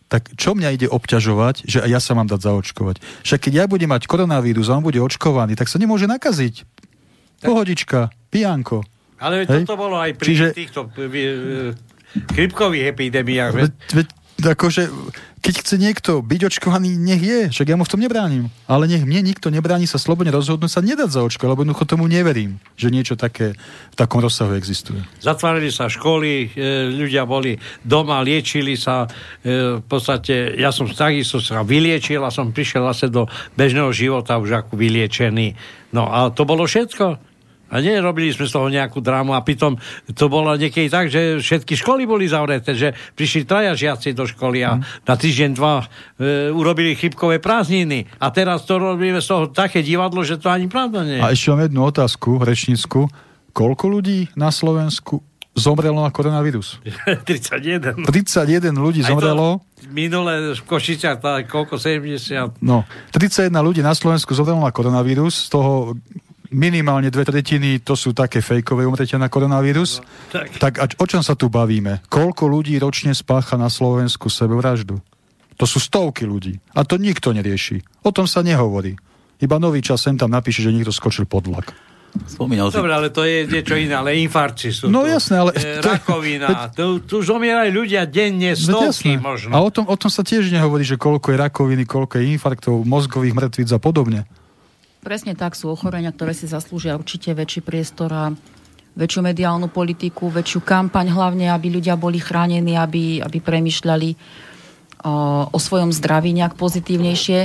tak 0.08 0.32
čo 0.40 0.56
mňa 0.56 0.68
ide 0.74 0.88
obťažovať, 0.88 1.68
že 1.68 1.78
ja 1.84 2.00
sa 2.00 2.16
mám 2.16 2.26
dať 2.26 2.40
zaočkovať? 2.40 2.96
Však 3.28 3.40
keď 3.48 3.52
ja 3.52 3.64
budem 3.68 3.92
mať 3.92 4.08
koronavírus 4.08 4.72
a 4.72 4.80
on 4.80 4.84
bude 4.84 4.96
očkovaný, 4.98 5.54
tak 5.54 5.68
sa 5.68 5.76
nemôže 5.76 6.08
nakaziť. 6.08 6.64
Pohodička, 7.44 8.08
pijanko. 8.32 8.82
Ale 9.20 9.44
Hej? 9.44 9.68
toto 9.68 9.76
bolo 9.76 10.00
aj 10.00 10.16
pri 10.16 10.26
Čiže... 10.26 10.46
týchto 10.56 10.88
chrypkových 12.32 12.84
epidémiách. 12.96 13.52
Veď, 13.52 13.72
veď, 13.92 14.08
akože 14.38 14.90
keď 15.38 15.54
chce 15.62 15.74
niekto 15.78 16.12
byť 16.18 16.40
očkovaný, 16.50 16.98
nech 16.98 17.22
je, 17.22 17.40
však 17.54 17.68
ja 17.70 17.76
mu 17.78 17.86
v 17.86 17.92
tom 17.94 18.02
nebránim. 18.02 18.50
Ale 18.66 18.90
nech 18.90 19.06
mne 19.06 19.22
nikto 19.22 19.54
nebráni 19.54 19.86
sa 19.86 19.98
slobodne 19.98 20.34
rozhodnúť 20.34 20.70
sa 20.70 20.82
nedať 20.82 21.10
za 21.14 21.22
očko, 21.22 21.46
lebo 21.46 21.62
jednoducho 21.62 21.86
tomu 21.86 22.10
neverím, 22.10 22.58
že 22.74 22.90
niečo 22.90 23.14
také 23.14 23.54
v 23.94 23.96
takom 23.96 24.18
rozsahu 24.18 24.58
existuje. 24.58 24.98
Zatvárali 25.22 25.70
sa 25.70 25.86
školy, 25.86 26.54
e, 26.54 26.90
ľudia 26.90 27.22
boli 27.22 27.54
doma, 27.86 28.22
liečili 28.22 28.74
sa, 28.74 29.06
e, 29.42 29.78
v 29.78 29.84
podstate 29.86 30.58
ja 30.58 30.74
som 30.74 30.90
takisto 30.90 31.38
sa 31.38 31.62
vyliečil 31.62 32.22
a 32.26 32.34
som 32.34 32.50
prišiel 32.50 32.82
zase 32.90 33.06
do 33.10 33.30
bežného 33.54 33.94
života 33.94 34.42
už 34.42 34.66
ako 34.66 34.74
vyliečený. 34.74 35.54
No 35.94 36.10
a 36.10 36.34
to 36.34 36.42
bolo 36.44 36.66
všetko. 36.66 37.27
A 37.68 37.84
nie, 37.84 38.00
robili 38.00 38.32
sme 38.32 38.48
z 38.48 38.52
toho 38.56 38.68
nejakú 38.72 39.04
drámu 39.04 39.36
a 39.36 39.44
pritom 39.44 39.76
to 40.16 40.32
bolo 40.32 40.56
niekedy 40.56 40.88
tak, 40.88 41.12
že 41.12 41.40
všetky 41.40 41.76
školy 41.76 42.08
boli 42.08 42.24
zavreté, 42.24 42.72
že 42.72 42.96
prišli 43.12 43.44
traja 43.44 43.76
žiaci 43.76 44.16
do 44.16 44.24
školy 44.24 44.64
a 44.64 44.80
mm. 44.80 45.04
na 45.04 45.14
týždeň, 45.14 45.50
dva 45.52 45.84
e, 45.84 45.86
urobili 46.48 46.96
chybkové 46.96 47.38
prázdniny. 47.44 48.08
A 48.24 48.32
teraz 48.32 48.64
to 48.64 48.80
robíme 48.80 49.20
z 49.20 49.28
toho 49.28 49.44
také 49.52 49.84
divadlo, 49.84 50.24
že 50.24 50.40
to 50.40 50.48
ani 50.48 50.64
pravda 50.64 51.04
nie 51.04 51.20
A 51.20 51.32
ešte 51.36 51.52
mám 51.52 51.68
jednu 51.68 51.80
otázku, 51.84 52.40
rečnícku. 52.40 53.08
Koľko 53.52 53.84
ľudí 53.90 54.32
na 54.38 54.48
Slovensku 54.48 55.20
zomrelo 55.58 56.00
na 56.00 56.08
koronavírus? 56.14 56.80
31. 57.28 58.08
31 58.08 58.72
ľudí 58.78 59.04
zomrelo. 59.04 59.60
Minule 59.92 60.56
v 60.56 60.62
Košiciach, 60.64 61.20
koľko 61.50 61.76
70? 61.76 62.64
No, 62.64 62.88
31 63.12 63.52
ľudí 63.60 63.84
na 63.84 63.92
Slovensku 63.92 64.32
zomrelo 64.32 64.62
na 64.62 64.72
koronavírus, 64.72 65.46
z 65.46 65.48
toho 65.52 65.98
minimálne 66.50 67.08
dve 67.08 67.22
tretiny 67.22 67.78
to 67.78 67.92
sú 67.92 68.10
také 68.10 68.38
fejkové 68.38 68.84
umretia 68.84 69.16
na 69.16 69.26
koronavírus. 69.26 70.00
No, 70.00 70.04
tak. 70.32 70.46
tak 70.56 70.72
a 70.78 70.84
o 70.86 71.06
čom 71.06 71.20
sa 71.20 71.32
tu 71.32 71.46
bavíme? 71.46 72.04
Koľko 72.06 72.46
ľudí 72.46 72.76
ročne 72.76 73.12
spácha 73.12 73.54
na 73.54 73.68
Slovensku 73.68 74.26
sebevraždu? 74.26 74.98
To 75.58 75.64
sú 75.66 75.78
stovky 75.78 76.22
ľudí. 76.22 76.56
A 76.72 76.86
to 76.86 76.96
nikto 76.96 77.34
nerieši. 77.34 77.82
O 78.00 78.14
tom 78.14 78.24
sa 78.24 78.40
nehovorí. 78.40 78.94
Iba 79.38 79.58
nový 79.58 79.82
čas 79.82 80.00
sem 80.00 80.14
tam 80.14 80.30
napíše, 80.30 80.62
že 80.62 80.70
niekto 80.70 80.90
skočil 80.90 81.24
pod 81.24 81.46
vlak. 81.46 81.74
Spomínal 82.24 82.72
Dobre, 82.72 82.88
ale 82.90 83.12
to 83.12 83.20
je 83.22 83.44
niečo 83.44 83.76
iné, 83.76 83.92
ale 83.92 84.16
infarci 84.16 84.72
sú 84.72 84.88
No 84.88 85.04
to. 85.04 85.12
jasné, 85.12 85.38
ale- 85.38 85.52
E, 85.54 85.78
rakovina, 85.78 86.66
tu, 86.78 87.04
tu 87.04 87.20
už 87.20 87.36
umierajú 87.36 87.70
ľudia 87.74 88.08
denne, 88.08 88.56
stovky 88.56 89.20
možno. 89.20 89.52
A 89.52 89.60
o 89.60 89.68
tom, 89.68 89.84
o 89.84 89.92
tom 89.92 90.08
sa 90.08 90.24
tiež 90.24 90.48
nehovorí, 90.48 90.82
že 90.82 90.96
koľko 90.96 91.30
je 91.30 91.38
rakoviny, 91.38 91.84
koľko 91.84 92.16
je 92.16 92.32
infarktov, 92.32 92.80
mozgových 92.82 93.36
mŕtvic 93.36 93.68
a 93.68 93.78
podobne. 93.78 94.20
Presne 94.98 95.38
tak 95.38 95.54
sú 95.54 95.70
ochorenia, 95.70 96.10
ktoré 96.10 96.34
si 96.34 96.50
zaslúžia 96.50 96.98
určite 96.98 97.30
väčší 97.30 97.62
priestor 97.62 98.10
a 98.10 98.24
väčšiu 98.98 99.22
mediálnu 99.22 99.70
politiku, 99.70 100.26
väčšiu 100.26 100.58
kampaň 100.66 101.14
hlavne, 101.14 101.46
aby 101.54 101.70
ľudia 101.70 101.94
boli 101.94 102.18
chránení, 102.18 102.74
aby, 102.74 103.22
aby 103.22 103.38
premyšľali 103.38 104.10
o, 105.06 105.46
o 105.54 105.58
svojom 105.58 105.94
zdraví 105.94 106.34
nejak 106.34 106.58
pozitívnejšie. 106.58 107.38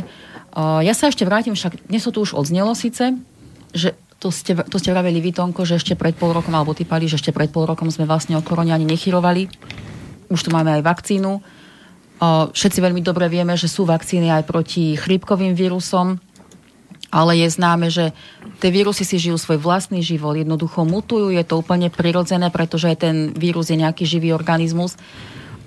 O, 0.57 0.81
ja 0.81 0.97
sa 0.97 1.13
ešte 1.13 1.29
vrátim, 1.29 1.53
však 1.53 1.93
dnes 1.93 2.01
to 2.01 2.25
už 2.25 2.33
odznelo 2.33 2.73
síce, 2.73 3.13
že 3.69 3.93
to 4.17 4.33
ste, 4.33 4.57
to 4.57 4.81
ste 4.81 4.89
vraveli 4.89 5.21
vy, 5.21 5.29
Tonko, 5.29 5.61
že 5.61 5.77
ešte 5.77 5.93
pred 5.93 6.17
pol 6.17 6.33
rokom, 6.33 6.57
alebo 6.57 6.73
ty 6.73 6.89
Pali, 6.89 7.05
že 7.05 7.21
ešte 7.21 7.29
pred 7.29 7.53
pol 7.53 7.69
rokom 7.69 7.93
sme 7.93 8.09
vlastne 8.09 8.33
o 8.33 8.41
korone 8.41 8.73
ani 8.73 8.89
nechyrovali. 8.89 9.45
Už 10.33 10.41
tu 10.41 10.49
máme 10.49 10.73
aj 10.73 10.81
vakcínu. 10.81 11.31
O, 11.37 11.41
všetci 12.49 12.81
veľmi 12.81 13.05
dobre 13.05 13.29
vieme, 13.29 13.53
že 13.53 13.69
sú 13.69 13.85
vakcíny 13.85 14.33
aj 14.33 14.49
proti 14.49 14.97
chrípkovým 14.97 15.53
vírusom, 15.53 16.17
ale 17.13 17.37
je 17.37 17.47
známe, 17.53 17.93
že 17.93 18.09
tie 18.57 18.73
vírusy 18.73 19.05
si 19.05 19.21
žijú 19.21 19.37
svoj 19.37 19.61
vlastný 19.61 20.01
život, 20.01 20.33
jednoducho 20.33 20.81
mutujú, 20.81 21.29
je 21.29 21.45
to 21.45 21.61
úplne 21.61 21.93
prirodzené, 21.93 22.49
pretože 22.49 22.89
ten 22.97 23.29
vírus 23.37 23.69
je 23.69 23.77
nejaký 23.77 24.01
živý 24.01 24.33
organizmus. 24.33 24.97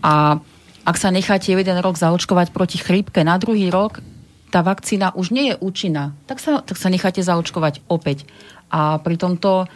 A 0.03 0.43
ak 0.83 0.97
sa 0.99 1.15
necháte 1.15 1.55
jeden 1.55 1.79
rok 1.79 1.95
zaočkovať 1.95 2.51
proti 2.51 2.83
chrípke, 2.83 3.23
na 3.23 3.39
druhý 3.39 3.71
rok 3.71 4.03
tá 4.51 4.67
vakcína 4.67 5.15
už 5.15 5.31
nie 5.31 5.55
je 5.55 5.59
účinná, 5.63 6.19
tak 6.27 6.43
sa, 6.43 6.67
tak 6.67 6.75
sa 6.75 6.91
necháte 6.91 7.23
zaočkovať 7.23 7.87
opäť. 7.87 8.27
A 8.67 8.99
pri 8.99 9.15
tomto 9.15 9.51
o, 9.63 9.67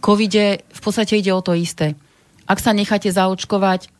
covide 0.00 0.64
v 0.64 0.80
podstate 0.80 1.20
ide 1.20 1.32
o 1.36 1.44
to 1.44 1.52
isté. 1.52 1.92
Ak 2.48 2.60
sa 2.60 2.72
necháte 2.72 3.12
zaočkovať, 3.12 3.92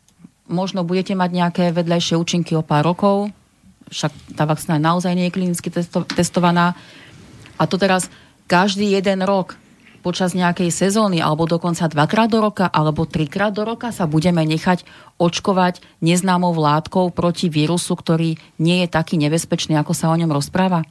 možno 0.49 0.81
budete 0.81 1.13
mať 1.13 1.31
nejaké 1.33 1.65
vedľajšie 1.77 2.17
účinky 2.17 2.57
o 2.57 2.65
pár 2.65 2.89
rokov, 2.89 3.33
však 3.91 4.13
tá 4.35 4.45
vakcína 4.45 4.83
naozaj 4.83 5.15
nie 5.15 5.31
je 5.31 5.35
klinicky 5.35 5.69
testo- 5.71 6.07
testovaná. 6.07 6.75
A 7.57 7.65
to 7.65 7.79
teraz 7.79 8.11
každý 8.47 8.91
jeden 8.93 9.23
rok 9.23 9.57
počas 10.07 10.39
nejakej 10.39 10.71
sezóny, 10.71 11.19
alebo 11.19 11.51
dokonca 11.51 11.91
dvakrát 11.91 12.31
do 12.31 12.39
roka, 12.39 12.71
alebo 12.71 13.11
trikrát 13.11 13.51
do 13.51 13.67
roka 13.67 13.91
sa 13.91 14.07
budeme 14.07 14.47
nechať 14.47 14.87
očkovať 15.19 15.83
neznámou 15.99 16.55
látkou 16.55 17.11
proti 17.11 17.51
vírusu, 17.51 17.99
ktorý 17.99 18.39
nie 18.63 18.87
je 18.87 18.89
taký 18.89 19.19
nebezpečný, 19.19 19.75
ako 19.75 19.99
sa 19.99 20.15
o 20.15 20.19
ňom 20.19 20.31
rozpráva. 20.31 20.87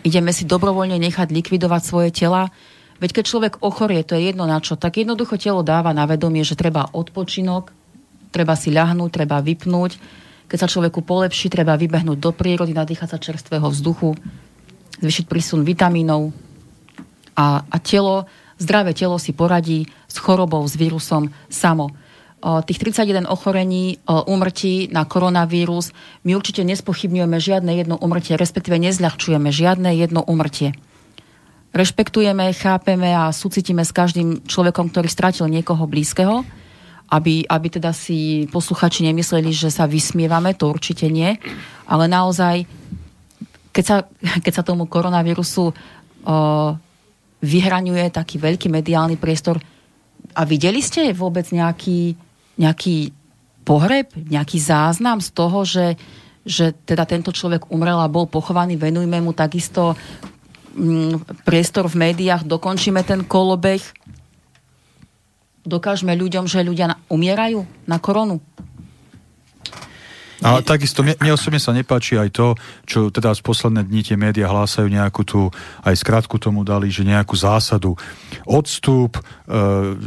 Ideme 0.00 0.32
si 0.32 0.48
dobrovoľne 0.48 0.96
nechať 0.96 1.28
likvidovať 1.28 1.82
svoje 1.84 2.08
tela. 2.08 2.48
Veď 3.04 3.20
keď 3.20 3.24
človek 3.28 3.54
ochorie, 3.60 4.00
to 4.00 4.16
je 4.16 4.32
jedno 4.32 4.48
na 4.48 4.64
čo, 4.64 4.80
tak 4.80 4.96
jednoducho 4.96 5.36
telo 5.36 5.60
dáva 5.60 5.92
na 5.92 6.08
vedomie, 6.08 6.40
že 6.40 6.56
treba 6.56 6.88
odpočinok, 6.96 7.68
treba 8.32 8.56
si 8.56 8.72
ľahnúť, 8.72 9.10
treba 9.12 9.44
vypnúť. 9.44 10.24
Keď 10.46 10.58
sa 10.62 10.70
človeku 10.70 11.02
polepší, 11.02 11.50
treba 11.50 11.74
vybehnúť 11.74 12.18
do 12.22 12.30
prírody, 12.30 12.70
nadýchať 12.70 13.08
sa 13.14 13.18
čerstvého 13.18 13.66
vzduchu, 13.66 14.14
zvyšiť 15.02 15.24
prísun 15.26 15.66
vitamínov 15.66 16.30
a, 17.36 17.66
a 17.66 17.76
telo, 17.82 18.24
zdravé 18.56 18.96
telo 18.96 19.18
si 19.20 19.34
poradí 19.36 19.90
s 20.08 20.16
chorobou, 20.16 20.64
s 20.64 20.78
vírusom 20.78 21.28
samo. 21.50 21.92
Tých 22.46 22.78
31 22.78 23.26
ochorení, 23.26 23.98
úmrtí 24.06 24.86
na 24.94 25.02
koronavírus, 25.02 25.90
my 26.22 26.38
určite 26.38 26.62
nespochybňujeme 26.62 27.38
žiadne 27.42 27.72
jedno 27.74 27.96
úmrtie, 27.98 28.38
respektíve 28.38 28.78
nezľahčujeme 28.78 29.50
žiadne 29.50 29.90
jedno 29.98 30.22
úmrtie. 30.22 30.76
Rešpektujeme, 31.74 32.54
chápeme 32.54 33.12
a 33.12 33.34
súcitíme 33.34 33.82
s 33.82 33.90
každým 33.90 34.46
človekom, 34.46 34.94
ktorý 34.94 35.08
stratil 35.10 35.50
niekoho 35.50 35.90
blízkeho, 35.90 36.46
aby, 37.06 37.46
aby 37.46 37.68
teda 37.70 37.94
si 37.94 38.50
posluchači 38.50 39.06
nemysleli, 39.06 39.54
že 39.54 39.70
sa 39.70 39.86
vysmievame, 39.86 40.58
to 40.58 40.66
určite 40.66 41.06
nie, 41.06 41.38
ale 41.86 42.10
naozaj, 42.10 42.66
keď 43.70 43.84
sa, 43.84 43.96
keď 44.44 44.52
sa 44.52 44.66
tomu 44.66 44.90
koronavírusu 44.90 45.70
o, 45.70 45.74
vyhraňuje 47.40 48.10
taký 48.10 48.42
veľký 48.42 48.66
mediálny 48.72 49.14
priestor, 49.20 49.62
a 50.36 50.42
videli 50.44 50.84
ste 50.84 51.16
vôbec 51.16 51.48
nejaký, 51.48 52.12
nejaký 52.60 53.14
pohreb, 53.64 54.12
nejaký 54.12 54.60
záznam 54.60 55.24
z 55.24 55.28
toho, 55.32 55.64
že, 55.64 55.96
že 56.44 56.76
teda 56.84 57.08
tento 57.08 57.32
človek 57.32 57.72
umrel 57.72 57.96
a 57.96 58.12
bol 58.12 58.28
pochovaný, 58.28 58.76
venujme 58.76 59.16
mu 59.24 59.32
takisto 59.32 59.96
mm, 60.76 61.42
priestor 61.48 61.88
v 61.88 62.10
médiách, 62.10 62.44
dokončíme 62.44 63.00
ten 63.00 63.24
kolobeh, 63.24 63.80
dokážeme 65.66 66.14
ľuďom, 66.14 66.46
že 66.46 66.64
ľudia 66.64 66.94
na, 66.94 66.96
umierajú 67.10 67.66
na 67.84 67.98
koronu. 67.98 68.38
A 70.44 70.60
takisto 70.60 71.00
mne, 71.00 71.16
mne 71.16 71.32
osobne 71.32 71.56
sa 71.56 71.72
nepáči 71.72 72.20
aj 72.20 72.28
to, 72.36 72.52
čo 72.84 73.08
teda 73.08 73.32
z 73.32 73.40
posledné 73.40 73.88
dni 73.88 74.02
tie 74.04 74.16
médiá 74.20 74.52
hlásajú 74.52 74.84
nejakú 74.84 75.24
tú, 75.24 75.48
aj 75.80 75.96
skratku 75.96 76.36
tomu 76.36 76.60
dali, 76.60 76.92
že 76.92 77.08
nejakú 77.08 77.32
zásadu. 77.32 77.96
Odstup, 78.44 79.16
e, 79.16 79.20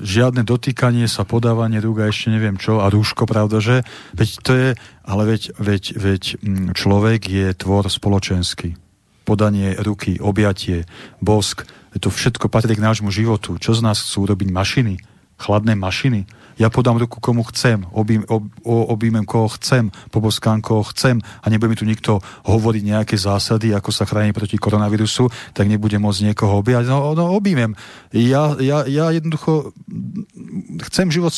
žiadne 0.05 0.45
dotýkanie 0.45 1.09
sa, 1.09 1.25
podávanie 1.25 1.81
rúk 1.81 2.05
a 2.05 2.13
ešte 2.13 2.29
neviem 2.29 2.61
čo, 2.61 2.77
a 2.77 2.93
rúško, 2.93 3.25
pravda, 3.25 3.57
že? 3.57 3.81
Veď 4.13 4.29
to 4.45 4.51
je, 4.53 4.69
ale 5.01 5.21
veď, 5.25 5.41
veď, 5.57 5.83
veď 5.97 6.23
mm, 6.37 6.67
človek 6.77 7.21
je 7.25 7.47
tvor 7.57 7.89
spoločenský. 7.89 8.77
Podanie 9.25 9.81
ruky, 9.81 10.21
objatie, 10.21 10.85
bosk, 11.25 11.65
to 11.97 12.13
všetko 12.13 12.53
patrí 12.53 12.77
k 12.77 12.85
nášmu 12.85 13.09
životu. 13.09 13.57
Čo 13.57 13.73
z 13.73 13.81
nás 13.81 13.97
chcú 13.97 14.29
robiť 14.29 14.53
mašiny? 14.53 15.18
Chladné 15.39 15.73
mašiny? 15.79 16.27
Ja 16.59 16.67
podám 16.67 16.99
ruku 16.99 17.23
komu 17.23 17.47
chcem, 17.47 17.87
obím, 17.95 18.27
ob, 18.27 18.43
o- 18.67 18.91
objímem 18.91 19.23
koho 19.23 19.47
chcem, 19.55 19.87
poboskám 20.11 20.59
koho 20.59 20.83
chcem 20.91 21.23
a 21.23 21.47
nebude 21.47 21.71
mi 21.71 21.79
tu 21.79 21.87
nikto 21.87 22.19
hovoriť 22.43 22.83
nejaké 22.83 23.15
zásady, 23.15 23.71
ako 23.71 23.95
sa 23.95 24.03
chrániť 24.03 24.35
proti 24.35 24.59
koronavírusu, 24.59 25.31
tak 25.55 25.71
nebudem 25.71 26.03
môcť 26.03 26.27
niekoho 26.27 26.59
objať. 26.59 26.91
No, 26.91 27.15
no 27.15 27.31
objímem. 27.31 27.79
Ja, 28.11 28.59
ja, 28.59 28.83
ja 28.83 29.07
jednoducho 29.15 29.71
chcem, 30.91 31.07
život, 31.07 31.31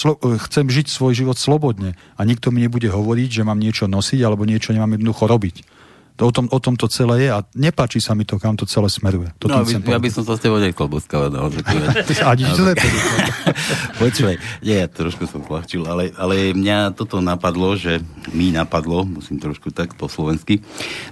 chcem 0.50 0.66
žiť 0.66 0.90
svoj 0.90 1.14
život 1.14 1.38
slobodne 1.38 1.94
a 2.18 2.26
nikto 2.26 2.50
mi 2.50 2.66
nebude 2.66 2.90
hovoriť, 2.90 3.30
že 3.30 3.46
mám 3.46 3.62
niečo 3.62 3.86
nosiť 3.86 4.26
alebo 4.26 4.50
niečo 4.50 4.74
nemám 4.74 4.98
jednoducho 4.98 5.30
robiť. 5.30 5.81
To, 6.22 6.30
o, 6.30 6.34
tom, 6.34 6.46
o 6.54 6.60
tom 6.62 6.78
to 6.78 6.86
celé 6.86 7.26
je 7.26 7.30
a 7.34 7.42
nepáči 7.58 7.98
sa 7.98 8.14
mi 8.14 8.30
to, 8.30 8.38
kam 8.38 8.54
to 8.54 8.70
celé 8.70 8.94
smeruje. 8.94 9.34
To 9.42 9.50
No, 9.50 9.66
by, 9.66 9.74
ja 9.74 9.98
by 9.98 10.10
som 10.14 10.22
sa 10.22 10.38
s 10.38 10.46
tebou 10.46 10.62
ale 10.62 11.50
tak... 11.66 11.82
Ani 12.30 12.46
to 12.46 12.62
Počúvaj, 14.06 14.38
nie, 14.62 14.78
ja 14.78 14.86
trošku 14.86 15.26
som 15.26 15.42
zľahčil, 15.42 15.82
ale, 15.90 16.14
ale 16.14 16.54
mňa 16.54 16.94
toto 16.94 17.26
napadlo, 17.26 17.74
že 17.74 18.06
mi 18.38 18.54
napadlo, 18.54 19.02
musím 19.02 19.42
trošku 19.42 19.74
tak 19.74 19.98
po 19.98 20.06
slovensky, 20.06 20.62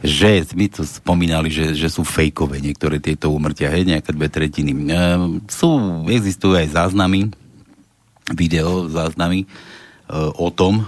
že 0.05 0.45
my 0.53 0.69
to 0.69 0.85
spomínali, 0.85 1.49
že, 1.49 1.73
že 1.73 1.89
sú 1.89 2.05
fejkové 2.05 2.61
niektoré 2.61 3.01
tieto 3.01 3.33
úmrtia, 3.33 3.73
hej, 3.73 3.89
nejaké 3.89 4.13
dve 4.13 4.29
tretiny. 4.29 4.77
Ehm, 4.93 5.41
sú, 5.49 6.05
existujú 6.05 6.53
aj 6.53 6.69
záznamy, 6.69 7.33
video 8.37 8.85
záznamy 8.85 9.41
e, 9.41 9.47
o 10.37 10.53
tom, 10.53 10.85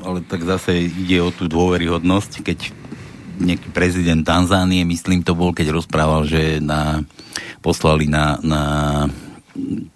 ale 0.00 0.24
tak 0.24 0.48
zase 0.48 0.88
ide 0.88 1.20
o 1.20 1.28
tú 1.28 1.44
dôveryhodnosť, 1.44 2.40
keď 2.40 2.58
nejaký 3.38 3.68
prezident 3.74 4.22
Tanzánie, 4.22 4.86
myslím 4.86 5.26
to 5.26 5.34
bol, 5.34 5.50
keď 5.50 5.74
rozprával, 5.74 6.26
že 6.26 6.62
na, 6.62 7.02
poslali 7.64 8.06
na, 8.06 8.38
na, 8.44 8.62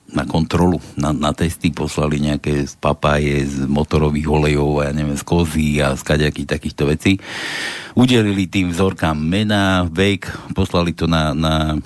na 0.09 0.25
kontrolu, 0.25 0.81
na, 0.97 1.13
na 1.13 1.31
testy, 1.37 1.71
poslali 1.71 2.19
nejaké 2.19 2.65
z 2.65 2.75
papáje, 2.81 3.45
z 3.45 3.69
motorových 3.69 4.29
olejov 4.29 4.83
ja 4.87 4.91
neviem, 4.97 5.19
z 5.19 5.25
kozy 5.27 5.69
a 5.85 5.93
z 5.95 6.03
kaďakých 6.03 6.49
takýchto 6.49 6.89
vecí. 6.89 7.13
Udelili 7.93 8.49
tým 8.49 8.73
vzorkám 8.73 9.19
mena, 9.19 9.85
vek, 9.85 10.55
poslali 10.57 10.97
to 10.97 11.11
na, 11.11 11.35
na 11.37 11.77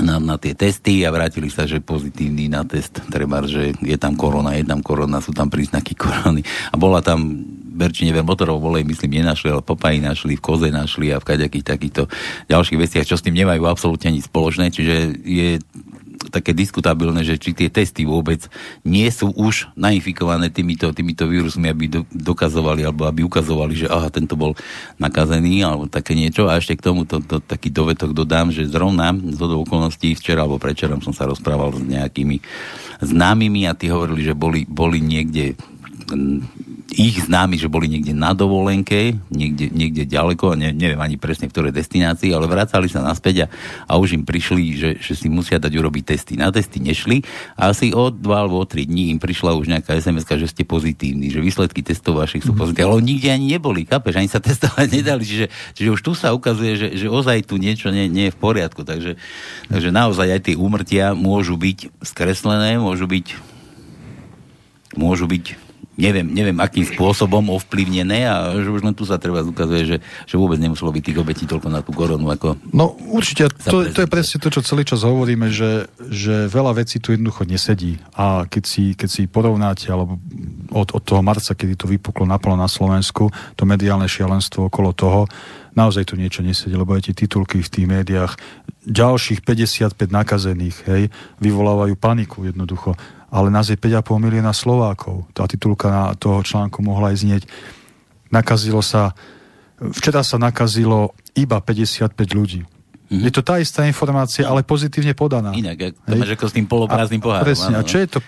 na, 0.00 0.16
na 0.16 0.36
tie 0.40 0.56
testy 0.56 1.04
a 1.04 1.12
vrátili 1.12 1.52
sa, 1.52 1.68
že 1.68 1.82
pozitívny 1.82 2.48
na 2.48 2.64
test, 2.64 3.02
treba, 3.12 3.44
že 3.44 3.76
je 3.82 3.96
tam 4.00 4.16
korona, 4.16 4.56
je 4.56 4.64
tam 4.64 4.80
korona, 4.80 5.20
sú 5.20 5.36
tam 5.36 5.52
príznaky 5.52 5.92
korony. 6.02 6.40
A 6.72 6.78
bola 6.80 7.04
tam, 7.04 7.44
Berči, 7.72 8.04
neviem, 8.04 8.24
motorov 8.24 8.60
volej, 8.60 8.84
myslím, 8.84 9.20
nenašli, 9.20 9.48
ale 9.48 9.64
popají 9.64 10.00
našli, 10.00 10.36
v 10.36 10.44
koze 10.44 10.68
našli 10.68 11.12
a 11.12 11.20
v 11.20 11.28
kaďakých 11.28 11.64
takýchto 11.64 12.02
ďalších 12.48 12.78
veciach, 12.80 13.08
čo 13.08 13.16
s 13.16 13.24
tým 13.24 13.36
nemajú 13.36 13.64
absolútne 13.64 14.12
nič 14.12 14.28
spoločné, 14.28 14.68
čiže 14.68 15.18
je 15.24 15.56
také 16.28 16.54
diskutabilné, 16.54 17.26
že 17.26 17.40
či 17.40 17.56
tie 17.56 17.72
testy 17.72 18.06
vôbec 18.06 18.46
nie 18.86 19.08
sú 19.10 19.32
už 19.34 19.72
nainfikované 19.74 20.52
týmito, 20.52 20.92
týmito 20.94 21.26
vírusmi, 21.26 21.66
aby 21.66 21.90
do, 21.90 22.00
dokazovali 22.12 22.86
alebo 22.86 23.08
aby 23.08 23.26
ukazovali, 23.26 23.74
že 23.74 23.86
aha, 23.90 24.12
tento 24.12 24.38
bol 24.38 24.54
nakazený 25.00 25.66
alebo 25.66 25.90
také 25.90 26.14
niečo. 26.14 26.46
A 26.46 26.60
ešte 26.60 26.78
k 26.78 26.86
tomu 26.86 27.08
to, 27.08 27.18
to, 27.24 27.42
taký 27.42 27.72
dovetok 27.72 28.14
dodám, 28.14 28.54
že 28.54 28.68
zrovna 28.68 29.10
z 29.16 29.38
hodou 29.40 29.66
okolností 29.66 30.14
včera 30.14 30.46
alebo 30.46 30.62
prečerom 30.62 31.02
som 31.02 31.16
sa 31.16 31.26
rozprával 31.26 31.74
s 31.74 31.82
nejakými 31.82 32.38
známymi 33.02 33.66
a 33.66 33.74
tí 33.74 33.90
hovorili, 33.90 34.22
že 34.22 34.34
boli, 34.38 34.62
boli 34.68 35.02
niekde 35.02 35.58
ich 36.92 37.24
známi, 37.24 37.56
že 37.56 37.72
boli 37.72 37.88
niekde 37.88 38.12
na 38.12 38.36
dovolenke, 38.36 39.16
niekde, 39.32 39.72
niekde 39.72 40.04
ďaleko, 40.04 40.54
ne, 40.54 40.76
neviem 40.76 41.00
ani 41.00 41.16
presne 41.16 41.48
v 41.48 41.52
ktorej 41.56 41.72
destinácii, 41.72 42.30
ale 42.36 42.44
vracali 42.44 42.86
sa 42.86 43.00
naspäť 43.00 43.44
a, 43.44 43.46
a 43.88 43.92
už 43.96 44.20
im 44.20 44.24
prišli, 44.28 44.76
že, 44.76 44.90
že 45.00 45.16
si 45.16 45.32
musia 45.32 45.56
dať 45.56 45.72
urobiť 45.72 46.04
testy. 46.04 46.34
Na 46.36 46.52
testy 46.52 46.84
nešli. 46.84 47.24
A 47.56 47.72
asi 47.72 47.96
o 47.96 48.12
dva 48.12 48.44
alebo 48.44 48.60
o 48.60 48.68
tri 48.68 48.84
dní 48.84 49.08
im 49.08 49.18
prišla 49.18 49.56
už 49.56 49.72
nejaká 49.72 49.96
sms 49.96 50.28
že 50.32 50.48
ste 50.48 50.62
pozitívni, 50.68 51.32
že 51.32 51.40
výsledky 51.40 51.80
testov 51.80 52.20
vašich 52.20 52.44
sú 52.44 52.52
mhm. 52.52 52.60
pozitívne, 52.60 52.88
ale 52.92 53.00
nikde 53.04 53.28
ani 53.32 53.46
neboli, 53.56 53.88
kapeš, 53.88 54.20
ani 54.20 54.28
sa 54.28 54.38
testovať 54.38 54.88
nedali, 55.02 55.24
čiže, 55.24 55.46
čiže 55.72 55.90
už 55.96 56.00
tu 56.04 56.12
sa 56.12 56.36
ukazuje, 56.36 56.76
že, 56.76 56.88
že 56.94 57.06
ozaj 57.08 57.48
tu 57.48 57.56
niečo 57.56 57.88
nie, 57.88 58.06
nie 58.06 58.28
je 58.28 58.34
v 58.36 58.40
poriadku, 58.40 58.84
takže, 58.84 59.16
takže 59.72 59.88
naozaj 59.88 60.28
aj 60.28 60.40
tie 60.52 60.54
úmrtia 60.60 61.16
môžu 61.16 61.56
byť 61.56 62.04
skreslené, 62.04 62.76
môžu 62.76 63.08
byť 63.08 63.52
môžu 64.92 65.24
byť 65.24 65.71
neviem, 65.96 66.24
neviem 66.24 66.56
akým 66.56 66.88
spôsobom 66.88 67.52
ovplyvnené 67.52 68.24
a 68.24 68.56
že 68.56 68.68
už 68.68 68.80
len 68.80 68.96
tu 68.96 69.04
sa 69.04 69.20
treba 69.20 69.44
ukazuje, 69.44 69.84
že, 69.84 69.96
že 70.24 70.34
vôbec 70.40 70.56
nemuselo 70.56 70.88
byť 70.88 71.02
tých 71.04 71.20
obetí 71.20 71.44
toľko 71.44 71.68
na 71.68 71.84
tú 71.84 71.92
koronu. 71.92 72.32
Ako 72.32 72.56
no 72.72 72.96
určite, 73.12 73.52
to, 73.52 73.84
to 73.92 74.00
je 74.04 74.08
presne 74.08 74.40
to, 74.40 74.48
čo 74.48 74.64
celý 74.64 74.88
čas 74.88 75.04
hovoríme, 75.04 75.52
že, 75.52 75.92
že 76.08 76.48
veľa 76.48 76.80
vecí 76.80 76.96
tu 76.96 77.12
jednoducho 77.12 77.44
nesedí 77.44 78.00
a 78.16 78.48
keď 78.48 78.64
si, 78.64 78.84
keď 78.96 79.08
si 79.08 79.22
porovnáte 79.28 79.92
alebo 79.92 80.16
od, 80.72 80.88
od 80.96 81.02
toho 81.04 81.20
marca, 81.20 81.52
kedy 81.52 81.76
to 81.76 81.84
vypuklo 81.84 82.24
naplno 82.24 82.56
na 82.56 82.68
Slovensku, 82.70 83.28
to 83.56 83.68
mediálne 83.68 84.08
šialenstvo 84.08 84.72
okolo 84.72 84.96
toho, 84.96 85.28
naozaj 85.76 86.08
tu 86.08 86.14
niečo 86.16 86.40
nesedí, 86.40 86.72
lebo 86.72 86.96
aj 86.96 87.12
tie 87.12 87.14
titulky 87.24 87.60
v 87.60 87.68
tých 87.68 87.86
médiách, 87.88 88.32
ďalších 88.88 89.44
55 89.44 89.94
nakazených, 90.10 90.76
hej, 90.88 91.02
vyvolávajú 91.38 91.94
paniku 91.96 92.44
jednoducho 92.48 92.98
ale 93.32 93.48
nás 93.48 93.72
je 93.72 93.80
5,5 93.80 94.20
milióna 94.20 94.52
Slovákov. 94.52 95.24
Tá 95.32 95.48
titulka 95.48 95.88
na 95.88 96.04
toho 96.12 96.44
článku 96.44 96.84
mohla 96.84 97.16
aj 97.16 97.24
znieť. 97.24 97.42
Nakazilo 98.28 98.84
sa, 98.84 99.16
včera 99.80 100.20
sa 100.20 100.36
nakazilo 100.36 101.16
iba 101.32 101.56
55 101.64 102.12
ľudí. 102.36 102.60
Mm-hmm. 102.62 103.24
Je 103.28 103.32
to 103.32 103.40
tá 103.44 103.60
istá 103.60 103.84
informácia, 103.88 104.44
ale 104.44 104.64
pozitívne 104.64 105.12
podaná. 105.12 105.52
Inak, 105.52 105.96
to 105.96 106.16
máš 106.16 106.32
ako 106.36 106.44
s 106.48 106.54
tým 106.56 106.64
poloprázdnym 106.64 107.20
pohárom. 107.20 107.44
Presne, 107.44 107.76
a 107.76 107.84
čo 107.84 108.00
je 108.00 108.08
to 108.08 108.18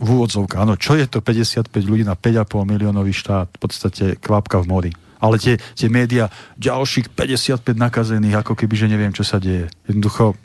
v 0.00 0.08
úvodzovke, 0.08 0.60
áno, 0.60 0.76
čo 0.76 0.96
je 0.96 1.08
to 1.08 1.24
55 1.24 1.68
ľudí 1.84 2.04
na 2.04 2.16
5,5 2.16 2.72
miliónový 2.72 3.12
štát? 3.12 3.56
V 3.56 3.60
podstate 3.60 4.04
kvapka 4.20 4.60
v 4.60 4.66
mori. 4.68 4.92
Ale 5.22 5.40
tie, 5.40 5.56
tie 5.56 5.88
médiá, 5.88 6.28
ďalších 6.60 7.14
55 7.14 7.72
nakazených, 7.72 8.42
ako 8.42 8.52
keby, 8.58 8.74
že 8.74 8.86
neviem, 8.90 9.12
čo 9.14 9.24
sa 9.24 9.40
deje. 9.40 9.70
Jednoducho, 9.88 10.36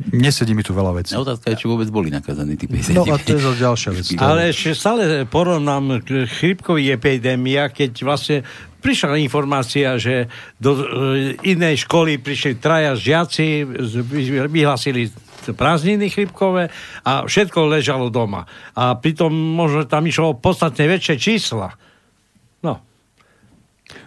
Nesedí 0.00 0.56
mi 0.56 0.64
tu 0.64 0.72
veľa 0.72 0.96
vecí. 0.96 1.12
No, 1.12 1.28
otázka 1.28 1.52
je, 1.52 1.60
či 1.60 1.66
vôbec 1.68 1.84
boli 1.92 2.08
nakazaní 2.08 2.56
tí 2.56 2.64
50. 2.64 2.96
No 2.96 3.04
a 3.04 3.20
to 3.20 3.36
je 3.36 3.40
ďalšia 3.60 3.90
vec. 3.92 4.04
Ale 4.24 4.48
ešte 4.48 4.72
stále 4.72 5.28
porovnám 5.28 6.00
chrypkový 6.40 6.88
epidémia, 6.96 7.68
keď 7.68 7.92
vlastne 8.00 8.40
prišla 8.80 9.20
informácia, 9.20 10.00
že 10.00 10.32
do 10.56 10.72
e, 10.72 10.84
inej 11.44 11.84
školy 11.84 12.16
prišli 12.16 12.56
traja 12.56 12.96
žiaci, 12.96 13.68
vyhlasili 14.48 15.12
prázdniny 15.52 16.08
chrypkové 16.08 16.72
a 17.04 17.28
všetko 17.28 17.68
ležalo 17.68 18.08
doma. 18.08 18.48
A 18.72 18.96
pritom 18.96 19.28
možno 19.32 19.84
tam 19.84 20.08
išlo 20.08 20.40
podstatne 20.40 20.88
väčšie 20.88 21.16
čísla. 21.20 21.76
No. 22.64 22.80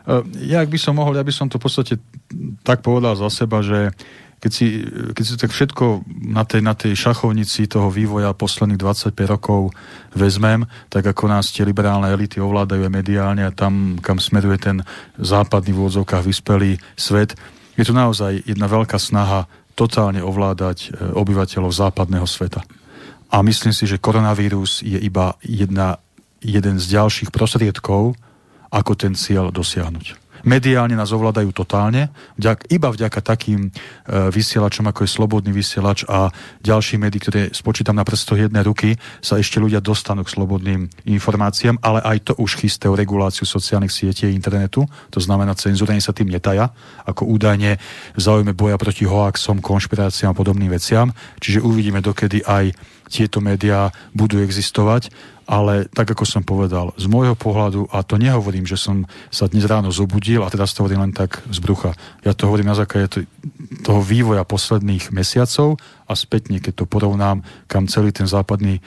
E, 0.10 0.26
ja, 0.50 0.66
ak 0.66 0.74
by 0.74 0.80
som 0.82 0.98
mohol, 0.98 1.14
ja 1.14 1.26
by 1.26 1.34
som 1.34 1.54
to 1.54 1.62
v 1.62 1.64
podstate 1.70 1.94
tak 2.66 2.82
povedal 2.82 3.14
za 3.14 3.30
seba, 3.30 3.62
že 3.62 3.94
keď 4.44 4.52
si, 4.52 4.84
keď 5.16 5.24
si 5.24 5.34
tak 5.40 5.56
všetko 5.56 6.04
na 6.28 6.44
tej, 6.44 6.60
na 6.60 6.76
tej 6.76 7.00
šachovnici 7.00 7.64
toho 7.72 7.88
vývoja 7.88 8.36
posledných 8.36 8.76
25 8.76 9.16
rokov 9.32 9.72
vezmem, 10.12 10.68
tak 10.92 11.08
ako 11.08 11.32
nás 11.32 11.56
tie 11.56 11.64
liberálne 11.64 12.12
elity 12.12 12.44
ovládajú 12.44 12.84
mediálne 12.92 13.48
a 13.48 13.56
tam, 13.56 13.96
kam 14.04 14.20
smeruje 14.20 14.60
ten 14.60 14.78
západný 15.16 15.72
v 15.72 15.88
úvodzovkách 15.88 16.28
vyspelý 16.28 16.76
svet, 17.00 17.40
je 17.80 17.88
tu 17.88 17.96
naozaj 17.96 18.44
jedna 18.44 18.68
veľká 18.68 19.00
snaha 19.00 19.48
totálne 19.80 20.20
ovládať 20.20 20.92
e, 20.92 21.16
obyvateľov 21.16 21.72
západného 21.72 22.28
sveta. 22.28 22.68
A 23.32 23.42
myslím 23.48 23.72
si, 23.72 23.88
že 23.88 23.98
koronavírus 23.98 24.84
je 24.84 25.00
iba 25.00 25.40
jedna, 25.40 26.04
jeden 26.44 26.84
z 26.84 27.00
ďalších 27.00 27.32
prostriedkov, 27.32 28.20
ako 28.70 28.92
ten 29.00 29.16
cieľ 29.16 29.56
dosiahnuť 29.56 30.23
mediálne 30.44 30.96
nás 30.96 31.12
ovládajú 31.16 31.50
totálne, 31.56 32.12
vďak, 32.36 32.70
iba 32.72 32.92
vďaka 32.92 33.20
takým 33.24 33.68
e, 33.68 33.70
vysielačom, 34.32 34.88
ako 34.92 35.08
je 35.08 35.14
Slobodný 35.14 35.52
vysielač 35.56 36.04
a 36.08 36.30
ďalší 36.60 37.00
médií, 37.00 37.24
ktoré 37.24 37.42
spočítam 37.56 37.96
na 37.96 38.04
prstoch 38.04 38.40
jednej 38.40 38.64
ruky, 38.64 38.96
sa 39.24 39.40
ešte 39.40 39.60
ľudia 39.60 39.80
dostanú 39.80 40.28
k 40.28 40.34
slobodným 40.36 40.92
informáciám, 41.08 41.80
ale 41.80 42.04
aj 42.04 42.18
to 42.30 42.34
už 42.40 42.60
o 42.64 42.96
reguláciu 42.96 43.48
sociálnych 43.48 43.92
sietí 43.92 44.28
a 44.28 44.34
internetu, 44.34 44.84
to 45.10 45.20
znamená, 45.20 45.56
cenzúra 45.56 45.96
sa 46.00 46.16
tým 46.16 46.32
netaja, 46.32 46.72
ako 47.06 47.28
údajne 47.28 47.78
v 48.16 48.20
záujme 48.20 48.52
boja 48.56 48.76
proti 48.76 49.06
hoaxom, 49.06 49.62
konšpiráciám 49.62 50.34
a 50.34 50.38
podobným 50.38 50.72
veciam. 50.74 51.14
Čiže 51.40 51.62
uvidíme, 51.62 52.02
dokedy 52.02 52.42
aj 52.44 52.74
tieto 53.14 53.38
médiá 53.38 53.94
budú 54.18 54.42
existovať 54.42 55.14
ale 55.44 55.92
tak 55.92 56.16
ako 56.16 56.24
som 56.24 56.44
povedal, 56.44 56.96
z 56.96 57.06
môjho 57.12 57.36
pohľadu, 57.36 57.92
a 57.92 58.04
to 58.04 58.16
nehovorím, 58.16 58.64
že 58.64 58.80
som 58.80 59.04
sa 59.28 59.52
dnes 59.52 59.68
ráno 59.68 59.92
zobudil 59.92 60.44
a 60.44 60.52
teraz 60.52 60.72
to 60.72 60.84
hovorím 60.84 61.10
len 61.10 61.14
tak 61.16 61.44
z 61.52 61.60
brucha. 61.60 61.92
Ja 62.24 62.32
to 62.32 62.48
hovorím 62.48 62.72
na 62.72 62.80
základe 62.80 63.28
toho 63.84 64.00
vývoja 64.00 64.48
posledných 64.48 65.12
mesiacov 65.12 65.76
a 66.08 66.14
spätne, 66.16 66.64
keď 66.64 66.84
to 66.84 66.86
porovnám, 66.88 67.44
kam 67.68 67.92
celý 67.92 68.16
ten 68.16 68.28
západný 68.28 68.80
e, 68.80 68.82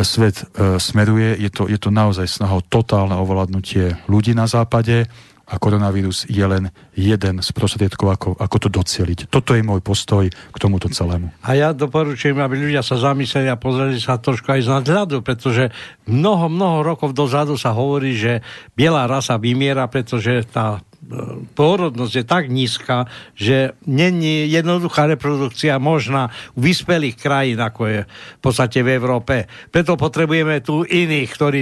svet 0.00 0.40
e, 0.40 0.80
smeruje, 0.80 1.36
je 1.36 1.50
to, 1.52 1.68
je 1.68 1.76
to 1.76 1.92
naozaj 1.92 2.24
snaha 2.24 2.56
o 2.56 2.64
totálne 2.64 3.16
ovládnutie 3.20 4.08
ľudí 4.08 4.32
na 4.32 4.48
západe, 4.48 5.04
a 5.44 5.60
koronavírus 5.60 6.24
je 6.24 6.40
len 6.40 6.72
jeden 6.96 7.44
z 7.44 7.48
prostriedkov, 7.52 8.16
ako, 8.16 8.28
ako 8.40 8.56
to 8.64 8.68
docieliť. 8.72 9.28
Toto 9.28 9.52
je 9.52 9.60
môj 9.60 9.84
postoj 9.84 10.24
k 10.32 10.56
tomuto 10.56 10.88
celému. 10.88 11.28
A 11.44 11.52
ja 11.52 11.76
doporučujem, 11.76 12.40
aby 12.40 12.56
ľudia 12.56 12.80
sa 12.80 12.96
zamysleli 12.96 13.52
a 13.52 13.60
pozreli 13.60 14.00
sa 14.00 14.16
trošku 14.16 14.48
aj 14.48 14.64
z 14.64 14.72
nadhľadu, 14.72 15.20
pretože 15.20 15.68
mnoho, 16.08 16.48
mnoho 16.48 16.80
rokov 16.80 17.12
dozadu 17.12 17.60
sa 17.60 17.76
hovorí, 17.76 18.16
že 18.16 18.40
biela 18.72 19.04
rasa 19.04 19.36
vymiera, 19.36 19.84
pretože 19.84 20.48
tá 20.48 20.80
e, 20.80 21.44
pôrodnosť 21.52 22.14
je 22.16 22.24
tak 22.24 22.48
nízka, 22.48 23.04
že 23.36 23.76
není 23.84 24.48
jednoduchá 24.48 25.04
reprodukcia 25.12 25.76
možná 25.76 26.32
u 26.56 26.64
vyspelých 26.64 27.20
krajín, 27.20 27.60
ako 27.60 27.82
je 27.84 28.00
v 28.08 28.40
podstate 28.40 28.80
v 28.80 28.96
Európe. 28.96 29.44
Preto 29.68 30.00
potrebujeme 30.00 30.64
tu 30.64 30.88
iných, 30.88 31.28
ktorí 31.36 31.60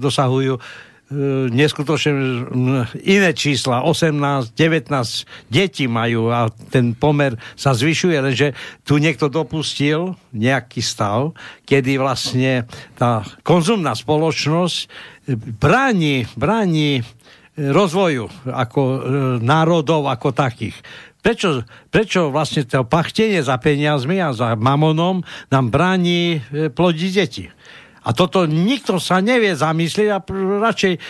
dosahujú 0.00 0.56
neskutočne 1.48 2.12
iné 3.00 3.30
čísla, 3.32 3.80
18, 3.80 4.52
19 4.52 4.92
detí 5.48 5.88
majú 5.88 6.28
a 6.28 6.52
ten 6.68 6.92
pomer 6.92 7.40
sa 7.56 7.72
zvyšuje, 7.72 8.16
lenže 8.20 8.52
tu 8.84 9.00
niekto 9.00 9.32
dopustil 9.32 10.20
nejaký 10.36 10.84
stav, 10.84 11.32
kedy 11.64 11.96
vlastne 11.96 12.68
tá 13.00 13.24
konzumná 13.40 13.96
spoločnosť 13.96 14.76
bráni, 15.56 16.28
bráni 16.36 17.00
rozvoju 17.56 18.28
ako 18.44 18.80
e, 18.80 18.98
národov 19.40 20.06
ako 20.06 20.30
takých. 20.36 20.76
Prečo, 21.18 21.66
prečo 21.90 22.30
vlastne 22.30 22.62
to 22.62 22.86
pachtenie 22.86 23.42
za 23.42 23.58
peniazmi 23.58 24.22
a 24.22 24.30
za 24.30 24.54
mamonom 24.54 25.26
nám 25.50 25.66
bráni 25.72 26.38
e, 26.52 26.68
plodiť 26.70 27.10
deti? 27.16 27.44
A 28.06 28.14
toto 28.14 28.46
nikto 28.46 29.02
sa 29.02 29.18
nevie 29.18 29.54
zamyslieť 29.54 30.08
a 30.12 30.18
radšej 30.62 30.92
e, 30.94 31.00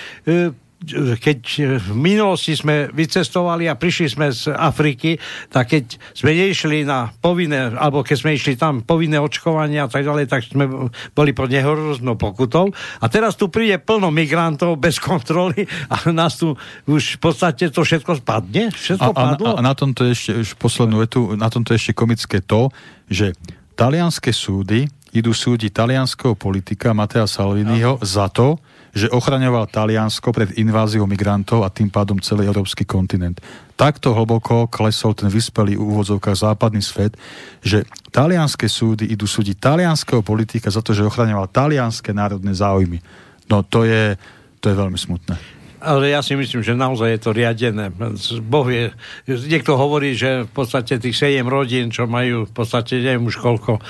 keď 1.18 1.38
v 1.82 1.90
minulosti 1.90 2.54
sme 2.54 2.86
vycestovali 2.94 3.66
a 3.66 3.74
prišli 3.74 4.06
sme 4.06 4.30
z 4.30 4.54
Afriky, 4.54 5.18
tak 5.50 5.74
keď 5.74 5.98
sme 6.14 6.30
neišli 6.38 6.86
na 6.86 7.10
povinné, 7.10 7.74
alebo 7.74 8.06
keď 8.06 8.16
sme 8.16 8.30
išli 8.38 8.54
tam 8.54 8.86
povinné 8.86 9.18
očkovanie 9.18 9.82
a 9.82 9.90
tak 9.90 10.06
ďalej, 10.06 10.30
tak 10.30 10.46
sme 10.46 10.70
boli 11.18 11.34
pod 11.34 11.50
nehroznou 11.50 12.14
pokutou. 12.14 12.70
A 13.02 13.10
teraz 13.10 13.34
tu 13.34 13.50
príde 13.50 13.82
plno 13.82 14.14
migrantov 14.14 14.78
bez 14.78 15.02
kontroly 15.02 15.66
a 15.90 16.14
nás 16.14 16.38
tu 16.38 16.54
už 16.86 17.18
v 17.18 17.20
podstate 17.20 17.74
to 17.74 17.82
všetko 17.82 18.22
spadne? 18.22 18.70
Všetko 18.70 19.10
a, 19.10 19.16
padlo? 19.18 19.58
A, 19.58 19.60
a 19.60 19.66
na 19.66 19.74
tomto 19.74 20.06
ešte, 20.06 20.46
už 20.46 20.54
poslednú 20.62 21.02
vetu, 21.02 21.34
na 21.34 21.50
tomto 21.50 21.74
ešte 21.74 21.90
komické 21.90 22.38
to, 22.38 22.70
že 23.10 23.34
talianské 23.74 24.30
súdy 24.30 24.90
idú 25.12 25.32
súdiť 25.32 25.72
talianského 25.72 26.36
politika 26.36 26.92
Matea 26.92 27.24
Salviniho 27.24 27.96
no. 27.96 28.04
za 28.04 28.28
to, 28.28 28.60
že 28.92 29.12
ochraňoval 29.12 29.68
Taliansko 29.68 30.32
pred 30.32 30.56
inváziou 30.56 31.04
migrantov 31.04 31.62
a 31.62 31.72
tým 31.72 31.92
pádom 31.92 32.18
celý 32.18 32.48
európsky 32.48 32.88
kontinent. 32.88 33.38
Takto 33.78 34.10
hlboko 34.10 34.66
klesol 34.66 35.14
ten 35.14 35.30
vyspelý 35.30 35.78
úvodzovkách 35.78 36.34
západný 36.34 36.82
svet, 36.82 37.14
že 37.62 37.86
talianské 38.10 38.66
súdy 38.66 39.06
idú 39.06 39.28
súdiť 39.28 39.60
talianského 39.60 40.24
politika 40.24 40.72
za 40.72 40.82
to, 40.82 40.96
že 40.96 41.06
ochraňoval 41.06 41.52
talianské 41.52 42.10
národné 42.10 42.50
záujmy. 42.56 42.98
No 43.46 43.62
to 43.62 43.86
je, 43.86 44.18
to 44.58 44.72
je 44.72 44.74
veľmi 44.74 44.98
smutné. 44.98 45.57
Ale 45.78 46.10
ja 46.10 46.26
si 46.26 46.34
myslím, 46.34 46.66
že 46.66 46.74
naozaj 46.74 47.08
je 47.14 47.20
to 47.22 47.30
riadené. 47.30 47.94
Boh 48.42 48.66
je, 48.66 48.90
niekto 49.26 49.78
hovorí, 49.78 50.18
že 50.18 50.46
v 50.46 50.52
podstate 50.52 50.98
tých 50.98 51.14
7 51.14 51.46
rodín, 51.46 51.94
čo 51.94 52.10
majú 52.10 52.50
v 52.50 52.52
podstate 52.52 52.98
neviem 52.98 53.30
už 53.30 53.38
koľko 53.38 53.78
e, 53.78 53.82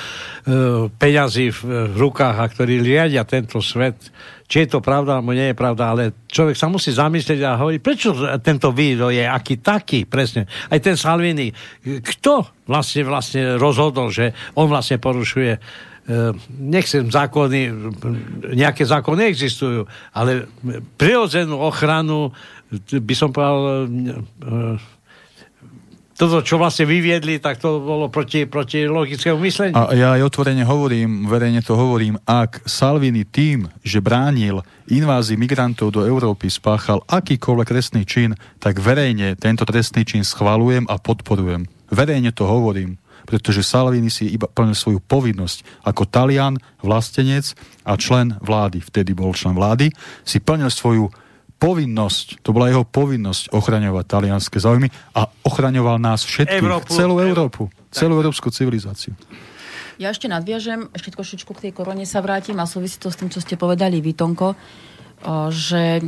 peňazí 0.92 1.48
v, 1.48 1.60
rukách 1.96 2.36
a 2.36 2.44
ktorí 2.44 2.84
riadia 2.84 3.24
tento 3.24 3.64
svet, 3.64 3.96
či 4.48 4.64
je 4.64 4.68
to 4.76 4.80
pravda, 4.80 5.20
alebo 5.20 5.36
nie 5.36 5.52
je 5.52 5.56
pravda, 5.56 5.84
ale 5.92 6.04
človek 6.28 6.56
sa 6.56 6.72
musí 6.72 6.92
zamyslieť 6.92 7.40
a 7.44 7.60
hovoriť, 7.60 7.80
prečo 7.80 8.16
tento 8.40 8.72
video 8.72 9.12
je 9.12 9.24
aký 9.24 9.60
taký, 9.60 10.08
presne. 10.08 10.48
Aj 10.72 10.80
ten 10.80 10.96
Salvini, 10.96 11.52
kto 11.84 12.64
vlastne, 12.64 13.04
vlastne 13.04 13.60
rozhodol, 13.60 14.08
že 14.08 14.32
on 14.56 14.68
vlastne 14.68 14.96
porušuje 15.00 15.56
nechcem 16.56 17.04
zákony, 17.04 17.68
nejaké 18.56 18.88
zákony 18.88 19.28
existujú, 19.28 19.84
ale 20.16 20.48
prirodzenú 20.96 21.60
ochranu 21.60 22.32
by 22.88 23.14
som 23.16 23.28
povedal 23.28 23.84
ehm, 23.84 24.80
toto, 26.18 26.42
čo 26.42 26.58
vlastne 26.58 26.82
vyviedli, 26.82 27.38
tak 27.38 27.62
to 27.62 27.78
bolo 27.78 28.10
proti, 28.10 28.42
proti 28.50 28.90
logickému 28.90 29.38
mysleniu. 29.38 29.78
A 29.78 29.94
ja 29.94 30.18
aj 30.18 30.26
otvorene 30.26 30.66
hovorím, 30.66 31.30
verejne 31.30 31.62
to 31.62 31.78
hovorím, 31.78 32.18
ak 32.26 32.66
Salvini 32.66 33.22
tým, 33.22 33.70
že 33.86 34.02
bránil 34.02 34.66
invázii 34.90 35.38
migrantov 35.38 35.94
do 35.94 36.02
Európy, 36.02 36.50
spáchal 36.50 37.06
akýkoľvek 37.06 37.68
trestný 37.70 38.02
čin, 38.02 38.34
tak 38.58 38.82
verejne 38.82 39.38
tento 39.38 39.62
trestný 39.62 40.02
čin 40.02 40.26
schvalujem 40.26 40.90
a 40.90 40.98
podporujem. 40.98 41.70
Verejne 41.94 42.34
to 42.34 42.50
hovorím 42.50 42.98
pretože 43.28 43.60
Salvini 43.60 44.08
si 44.08 44.24
iba 44.32 44.48
plnil 44.48 44.72
svoju 44.72 45.04
povinnosť. 45.04 45.84
Ako 45.84 46.08
Talian, 46.08 46.56
vlastenec 46.80 47.52
a 47.84 48.00
člen 48.00 48.40
vlády, 48.40 48.80
vtedy 48.80 49.12
bol 49.12 49.36
člen 49.36 49.52
vlády, 49.52 49.92
si 50.24 50.40
plnil 50.40 50.72
svoju 50.72 51.12
povinnosť, 51.60 52.40
to 52.40 52.56
bola 52.56 52.72
jeho 52.72 52.88
povinnosť 52.88 53.52
ochraňovať 53.52 54.04
talianské 54.08 54.56
záujmy 54.62 54.88
a 55.12 55.28
ochraňoval 55.44 56.00
nás 56.00 56.24
všetkých, 56.24 56.62
Európu, 56.64 56.88
celú 56.94 57.20
Európu, 57.20 57.62
celú 57.92 58.16
európsku 58.16 58.48
civilizáciu. 58.48 59.12
Ja 59.98 60.14
ešte 60.14 60.30
nadviažem, 60.30 60.86
ešte 60.94 61.10
trošičku 61.12 61.50
k 61.58 61.68
tej 61.68 61.72
korone 61.74 62.06
sa 62.06 62.22
vrátim 62.22 62.54
a 62.62 62.70
súvisí 62.70 63.02
to 63.02 63.10
s 63.10 63.18
tým, 63.18 63.28
čo 63.28 63.42
ste 63.42 63.58
povedali, 63.58 63.98
Vitonko, 63.98 64.54
že 65.50 65.98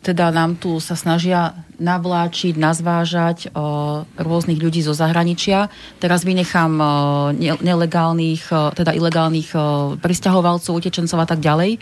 teda 0.00 0.32
nám 0.32 0.56
tu 0.56 0.80
sa 0.80 0.96
snažia 0.96 1.52
navláčiť, 1.76 2.56
nazvážať 2.56 3.52
o, 3.52 4.04
rôznych 4.16 4.56
ľudí 4.56 4.80
zo 4.80 4.96
zahraničia. 4.96 5.68
Teraz 6.00 6.24
vynechám 6.24 6.72
o, 6.80 6.86
ne, 7.36 7.52
nelegálnych, 7.60 8.48
o, 8.48 8.72
teda 8.72 8.96
ilegálnych 8.96 9.52
o, 9.52 9.60
pristahovalcov, 10.00 10.72
utečencov 10.72 11.20
a 11.20 11.28
tak 11.28 11.44
ďalej. 11.44 11.76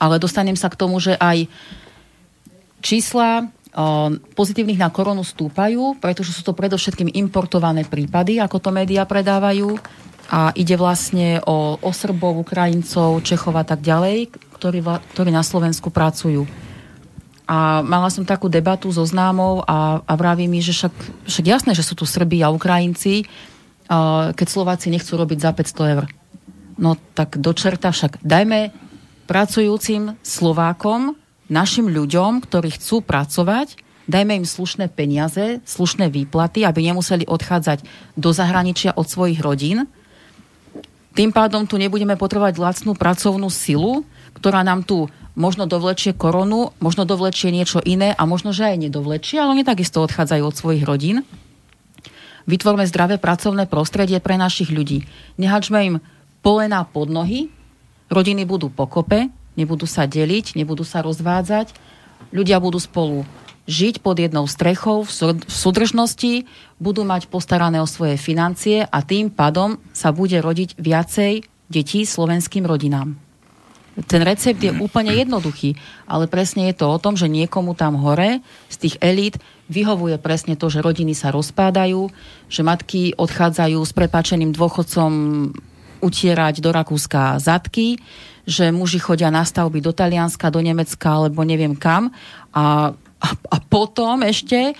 Ale 0.00 0.16
dostanem 0.16 0.56
sa 0.56 0.72
k 0.72 0.80
tomu, 0.80 0.96
že 1.00 1.20
aj 1.20 1.48
čísla 2.84 3.48
pozitívnych 4.38 4.78
na 4.78 4.86
koronu 4.86 5.26
stúpajú, 5.26 5.98
pretože 5.98 6.30
sú 6.30 6.46
to 6.46 6.54
predovšetkým 6.54 7.10
importované 7.10 7.82
prípady, 7.82 8.38
ako 8.38 8.62
to 8.62 8.70
médiá 8.70 9.02
predávajú. 9.02 9.74
A 10.30 10.54
ide 10.56 10.78
vlastne 10.78 11.42
o, 11.44 11.76
o 11.82 11.90
Srbov, 11.90 12.38
Ukrajincov, 12.38 13.20
Čechov 13.26 13.52
a 13.58 13.66
tak 13.66 13.82
ďalej, 13.82 14.30
ktorí, 14.56 14.80
ktorí 15.12 15.30
na 15.34 15.42
Slovensku 15.42 15.90
pracujú. 15.90 16.46
A 17.44 17.84
mala 17.84 18.08
som 18.08 18.24
takú 18.24 18.48
debatu 18.48 18.88
so 18.88 19.04
známou 19.04 19.60
a, 19.68 20.00
a 20.00 20.12
vraví 20.16 20.48
mi, 20.48 20.64
že 20.64 20.72
však, 20.72 20.94
však 21.28 21.44
jasné, 21.44 21.70
že 21.76 21.84
sú 21.84 21.92
tu 21.92 22.08
Srbi 22.08 22.40
a 22.40 22.48
Ukrajinci, 22.48 23.24
uh, 23.24 24.32
keď 24.32 24.46
Slováci 24.48 24.88
nechcú 24.88 25.20
robiť 25.20 25.38
za 25.44 25.52
500 25.52 25.92
eur. 25.92 26.04
No 26.80 26.96
tak 27.12 27.36
do 27.36 27.52
čerta 27.52 27.92
však 27.92 28.24
dajme 28.24 28.72
pracujúcim 29.28 30.16
Slovákom, 30.24 31.16
našim 31.48 31.92
ľuďom, 31.92 32.40
ktorí 32.40 32.72
chcú 32.76 33.04
pracovať, 33.04 33.76
dajme 34.08 34.44
im 34.44 34.46
slušné 34.48 34.88
peniaze, 34.92 35.60
slušné 35.64 36.08
výplaty, 36.08 36.64
aby 36.64 36.80
nemuseli 36.84 37.28
odchádzať 37.28 37.84
do 38.16 38.30
zahraničia 38.32 38.96
od 38.96 39.04
svojich 39.08 39.40
rodín. 39.40 39.88
Tým 41.14 41.30
pádom 41.30 41.68
tu 41.68 41.78
nebudeme 41.78 42.18
potrebovať 42.18 42.58
lacnú 42.58 42.92
pracovnú 42.96 43.46
silu, 43.52 44.02
ktorá 44.34 44.66
nám 44.66 44.82
tu 44.82 45.06
možno 45.34 45.66
dovlečie 45.66 46.14
koronu, 46.14 46.70
možno 46.78 47.06
dovlečie 47.06 47.50
niečo 47.50 47.82
iné 47.82 48.14
a 48.14 48.22
možno, 48.26 48.54
že 48.54 48.70
aj 48.70 48.88
nedovlečie, 48.88 49.42
ale 49.42 49.58
oni 49.58 49.64
takisto 49.66 50.02
odchádzajú 50.02 50.42
od 50.46 50.54
svojich 50.54 50.86
rodín. 50.86 51.26
Vytvorme 52.46 52.86
zdravé 52.86 53.18
pracovné 53.18 53.66
prostredie 53.66 54.20
pre 54.22 54.38
našich 54.38 54.70
ľudí. 54.70 55.08
Nehačme 55.40 55.78
im 55.82 55.96
polená 56.44 56.84
pod 56.84 57.08
nohy, 57.08 57.48
rodiny 58.12 58.44
budú 58.44 58.68
pokope, 58.68 59.32
nebudú 59.56 59.88
sa 59.88 60.04
deliť, 60.04 60.54
nebudú 60.54 60.84
sa 60.84 61.00
rozvádzať, 61.00 61.72
ľudia 62.30 62.60
budú 62.60 62.76
spolu 62.76 63.24
žiť 63.64 64.04
pod 64.04 64.20
jednou 64.20 64.44
strechou 64.44 65.08
v 65.08 65.12
súdržnosti, 65.48 66.44
budú 66.76 67.02
mať 67.08 67.32
postarané 67.32 67.80
o 67.80 67.88
svoje 67.88 68.20
financie 68.20 68.84
a 68.84 68.98
tým 69.00 69.32
pádom 69.32 69.80
sa 69.96 70.12
bude 70.12 70.36
rodiť 70.36 70.76
viacej 70.76 71.48
detí 71.72 72.04
slovenským 72.04 72.68
rodinám. 72.68 73.23
Ten 73.94 74.26
recept 74.26 74.58
je 74.58 74.74
úplne 74.74 75.14
jednoduchý, 75.14 75.78
ale 76.10 76.26
presne 76.26 76.66
je 76.70 76.82
to 76.82 76.90
o 76.90 76.98
tom, 76.98 77.14
že 77.14 77.30
niekomu 77.30 77.78
tam 77.78 77.94
hore 77.94 78.42
z 78.66 78.76
tých 78.82 78.96
elít 78.98 79.38
vyhovuje 79.70 80.18
presne 80.18 80.58
to, 80.58 80.66
že 80.66 80.82
rodiny 80.82 81.14
sa 81.14 81.30
rozpádajú, 81.30 82.10
že 82.50 82.66
matky 82.66 83.14
odchádzajú 83.14 83.78
s 83.78 83.92
prepáčeným 83.94 84.50
dôchodcom 84.50 85.10
utierať 86.02 86.60
do 86.60 86.74
Rakúska 86.74 87.38
zadky, 87.38 87.96
že 88.44 88.68
muži 88.74 89.00
chodia 89.00 89.32
na 89.32 89.46
stavby 89.46 89.80
do 89.80 89.94
Talianska, 89.94 90.52
do 90.52 90.60
Nemecka 90.60 91.08
alebo 91.08 91.46
neviem 91.46 91.72
kam. 91.72 92.12
A, 92.52 92.92
a, 93.22 93.28
a 93.30 93.56
potom 93.62 94.20
ešte 94.20 94.76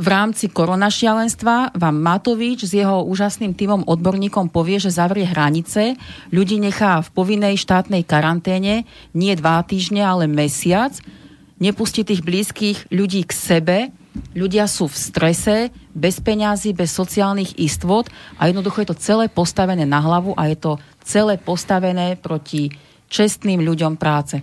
v 0.00 0.06
rámci 0.08 0.48
koronašialenstva 0.48 1.76
vám 1.76 1.96
Matovič 2.00 2.64
s 2.64 2.72
jeho 2.72 3.04
úžasným 3.04 3.52
týmom 3.52 3.84
odborníkom 3.84 4.48
povie, 4.48 4.80
že 4.80 4.88
zavrie 4.88 5.28
hranice, 5.28 6.00
ľudí 6.32 6.56
nechá 6.56 7.04
v 7.04 7.12
povinnej 7.12 7.60
štátnej 7.60 8.08
karanténe 8.08 8.88
nie 9.12 9.32
dva 9.36 9.60
týždne, 9.60 10.00
ale 10.00 10.24
mesiac, 10.24 10.96
nepustí 11.60 12.00
tých 12.00 12.24
blízkych 12.24 12.88
ľudí 12.88 13.28
k 13.28 13.32
sebe, 13.36 13.78
ľudia 14.32 14.64
sú 14.64 14.88
v 14.88 14.96
strese, 14.96 15.56
bez 15.92 16.16
peňazí, 16.24 16.72
bez 16.72 16.96
sociálnych 16.96 17.60
istot 17.60 18.08
a 18.40 18.48
jednoducho 18.48 18.80
je 18.80 18.88
to 18.96 19.00
celé 19.04 19.28
postavené 19.28 19.84
na 19.84 20.00
hlavu 20.00 20.32
a 20.32 20.48
je 20.48 20.56
to 20.56 20.72
celé 21.04 21.36
postavené 21.36 22.16
proti 22.16 22.72
čestným 23.12 23.60
ľuďom 23.60 24.00
práce. 24.00 24.40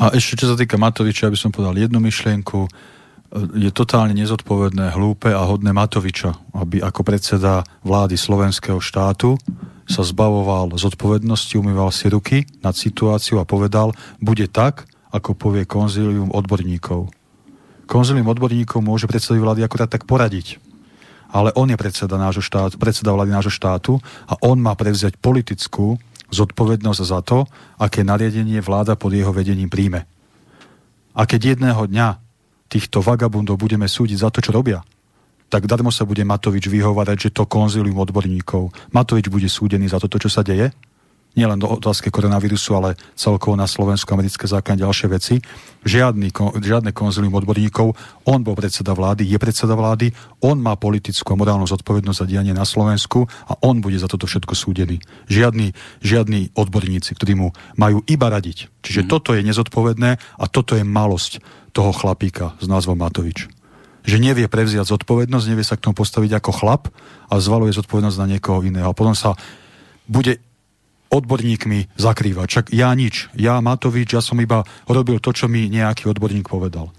A 0.00 0.16
ešte 0.16 0.40
čo 0.40 0.48
sa 0.48 0.56
týka 0.56 0.80
Matoviča, 0.80 1.28
aby 1.28 1.36
som 1.36 1.52
povedal 1.52 1.76
jednu 1.76 2.00
myšlienku 2.00 2.93
je 3.34 3.70
totálne 3.74 4.14
nezodpovedné, 4.14 4.94
hlúpe 4.94 5.34
a 5.34 5.42
hodné 5.42 5.74
Matoviča, 5.74 6.38
aby 6.54 6.78
ako 6.78 7.02
predseda 7.02 7.66
vlády 7.82 8.14
slovenského 8.14 8.78
štátu 8.78 9.34
sa 9.84 10.06
zbavoval 10.06 10.78
zodpovednosti, 10.78 11.58
umýval 11.58 11.90
si 11.90 12.06
ruky 12.08 12.46
nad 12.62 12.78
situáciu 12.78 13.42
a 13.42 13.44
povedal, 13.44 13.92
bude 14.22 14.46
tak, 14.46 14.86
ako 15.10 15.34
povie 15.34 15.66
konzílium 15.66 16.30
odborníkov. 16.30 17.10
Konzílium 17.84 18.30
odborníkov 18.30 18.80
môže 18.80 19.10
predsedovi 19.10 19.42
vlády 19.42 19.60
akurát 19.66 19.90
tak 19.90 20.08
poradiť. 20.08 20.62
Ale 21.34 21.50
on 21.58 21.66
je 21.66 21.76
predseda, 21.76 22.14
nášho 22.14 22.40
štátu, 22.40 22.78
predseda 22.78 23.10
vlády 23.10 23.34
nášho 23.34 23.52
štátu 23.52 23.98
a 24.30 24.38
on 24.46 24.62
má 24.62 24.78
prevziať 24.78 25.18
politickú 25.18 25.98
zodpovednosť 26.30 27.00
za 27.02 27.20
to, 27.20 27.44
aké 27.76 28.06
nariadenie 28.06 28.62
vláda 28.62 28.94
pod 28.94 29.10
jeho 29.10 29.34
vedením 29.34 29.68
príjme. 29.68 30.06
A 31.14 31.26
keď 31.26 31.58
jedného 31.58 31.82
dňa 31.90 32.23
týchto 32.74 32.98
vagabundov 32.98 33.54
budeme 33.54 33.86
súdiť 33.86 34.18
za 34.18 34.28
to, 34.34 34.42
čo 34.42 34.50
robia, 34.50 34.82
tak 35.46 35.70
darmo 35.70 35.94
sa 35.94 36.02
bude 36.02 36.26
Matovič 36.26 36.66
vyhovárať, 36.66 37.30
že 37.30 37.34
to 37.38 37.46
konzilium 37.46 38.02
odborníkov. 38.02 38.74
Matovič 38.90 39.30
bude 39.30 39.46
súdený 39.46 39.86
za 39.86 40.02
toto, 40.02 40.18
čo 40.18 40.26
sa 40.26 40.42
deje, 40.42 40.74
nielen 41.34 41.58
do 41.58 41.66
otázky 41.66 42.14
koronavírusu, 42.14 42.78
ale 42.78 42.90
celkovo 43.18 43.58
na 43.58 43.66
Slovensku, 43.66 44.06
americké 44.14 44.46
zákony 44.46 44.74
a 44.78 44.82
ďalšie 44.86 45.06
veci. 45.10 45.34
Žiadny, 45.82 46.30
žiadne 46.62 46.90
konzilium 46.94 47.34
odborníkov, 47.34 47.92
on 48.24 48.40
bol 48.46 48.54
predseda 48.54 48.94
vlády, 48.94 49.26
je 49.26 49.38
predseda 49.38 49.74
vlády, 49.74 50.14
on 50.46 50.62
má 50.62 50.78
politickú 50.78 51.34
a 51.34 51.38
morálnu 51.38 51.66
zodpovednosť 51.66 52.18
za 52.22 52.26
dianie 52.30 52.54
na 52.54 52.62
Slovensku 52.62 53.26
a 53.50 53.58
on 53.66 53.82
bude 53.82 53.98
za 53.98 54.06
toto 54.06 54.30
všetko 54.30 54.54
súdený. 54.54 55.02
Žiadni, 55.26 55.74
žiadni 56.00 56.54
odborníci, 56.54 57.12
ktorí 57.18 57.34
mu 57.34 57.50
majú 57.74 58.00
iba 58.06 58.30
radiť. 58.30 58.70
Čiže 58.86 59.04
mm. 59.04 59.08
toto 59.10 59.34
je 59.34 59.42
nezodpovedné 59.42 60.10
a 60.18 60.44
toto 60.46 60.78
je 60.78 60.86
malosť 60.86 61.42
toho 61.74 61.90
chlapíka 61.90 62.54
s 62.62 62.70
názvom 62.70 62.94
Matovič. 62.94 63.50
Že 64.06 64.22
nevie 64.22 64.46
prevziať 64.46 64.94
zodpovednosť, 64.94 65.50
nevie 65.50 65.66
sa 65.66 65.74
k 65.74 65.90
tomu 65.90 65.98
postaviť 65.98 66.38
ako 66.38 66.50
chlap 66.54 66.82
a 67.26 67.34
zvaluje 67.42 67.74
zodpovednosť 67.74 68.18
na 68.22 68.30
niekoho 68.38 68.62
iného. 68.62 68.86
A 68.86 68.96
potom 68.96 69.18
sa 69.18 69.34
bude 70.06 70.38
odborníkmi 71.10 71.98
zakrývať. 71.98 72.46
Čak 72.46 72.64
ja 72.74 72.94
nič. 72.94 73.32
Ja 73.34 73.58
Matovič, 73.58 74.14
ja 74.14 74.22
som 74.22 74.38
iba 74.38 74.62
robil 74.86 75.18
to, 75.18 75.34
čo 75.34 75.50
mi 75.50 75.66
nejaký 75.66 76.10
odborník 76.10 76.46
povedal. 76.46 76.94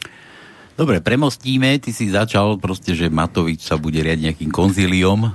Dobre, 0.75 0.99
premostíme. 0.99 1.79
Ty 1.79 1.91
si 1.95 2.11
začal 2.11 2.59
proste, 2.59 2.91
že 2.91 3.07
Matovič 3.07 3.63
sa 3.63 3.79
bude 3.79 4.03
riadiť 4.03 4.23
nejakým 4.31 4.51
konzíliom. 4.51 5.19
E, 5.23 5.29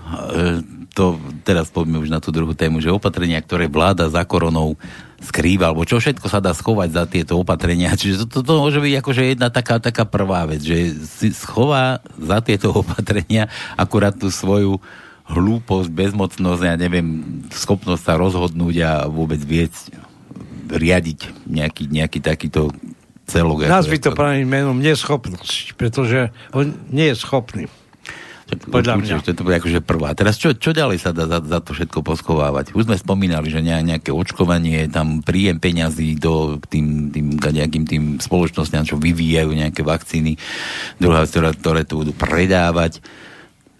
to 0.90 1.16
teraz 1.46 1.70
poďme 1.70 2.02
už 2.02 2.10
na 2.10 2.18
tú 2.18 2.34
druhú 2.34 2.52
tému, 2.52 2.82
že 2.82 2.90
opatrenia, 2.90 3.38
ktoré 3.38 3.70
vláda 3.70 4.10
za 4.10 4.26
koronou 4.26 4.74
skrýva, 5.20 5.70
alebo 5.70 5.84
čo 5.84 6.00
všetko 6.00 6.26
sa 6.26 6.40
dá 6.40 6.50
schovať 6.56 6.88
za 6.90 7.04
tieto 7.06 7.38
opatrenia. 7.38 7.94
Čiže 8.00 8.26
to, 8.26 8.40
to, 8.40 8.40
to 8.42 8.52
môže 8.58 8.78
byť 8.82 8.94
akože 8.98 9.22
jedna 9.30 9.48
taká, 9.52 9.78
taká 9.78 10.04
prvá 10.08 10.48
vec, 10.48 10.64
že 10.64 10.96
si 11.06 11.30
schová 11.30 12.02
za 12.18 12.42
tieto 12.42 12.74
opatrenia 12.82 13.46
akurát 13.78 14.16
tú 14.16 14.28
svoju 14.32 14.82
hlúposť, 15.30 15.94
bezmocnosť, 15.94 16.62
ja 16.66 16.74
neviem, 16.74 17.06
schopnosť 17.54 18.02
sa 18.02 18.18
rozhodnúť 18.18 18.76
a 18.82 18.92
vôbec 19.06 19.38
viesť, 19.38 19.94
riadiť 20.66 21.46
nejaký, 21.46 21.86
nejaký 21.86 22.18
takýto 22.18 22.74
celok. 23.30 23.70
Nazvi 23.70 24.02
to 24.02 24.10
pravým 24.10 24.50
menom 24.50 24.78
neschopnosť, 24.82 25.78
pretože 25.78 26.34
on 26.50 26.74
nie 26.90 27.14
je 27.14 27.16
schopný. 27.18 27.70
Podľa 28.58 28.94
mňa. 28.98 29.14
To, 29.22 29.42
bude 29.46 29.56
akože 29.58 29.80
prvá. 29.84 30.14
Teraz 30.14 30.36
čo, 30.40 30.54
čo 30.54 30.74
ďalej 30.74 30.98
sa 30.98 31.10
dá 31.14 31.26
za, 31.30 31.38
za 31.38 31.58
to 31.62 31.76
všetko 31.76 32.02
poschovávať? 32.02 32.74
Už 32.74 32.90
sme 32.90 32.98
spomínali, 32.98 33.46
že 33.50 33.62
nejaké 33.62 34.10
očkovanie, 34.10 34.90
tam 34.90 35.22
príjem 35.22 35.62
peňazí 35.62 36.18
do 36.18 36.58
tým, 36.70 37.14
tým 37.14 37.38
nejakým 37.38 37.84
tým 37.86 38.04
spoločnostiam, 38.18 38.82
čo 38.82 38.98
vyvíjajú 38.98 39.50
nejaké 39.54 39.86
vakcíny, 39.86 40.34
druhá, 40.98 41.26
ktoré, 41.26 41.54
ktoré 41.54 41.82
to 41.86 42.02
budú 42.02 42.12
predávať 42.14 42.98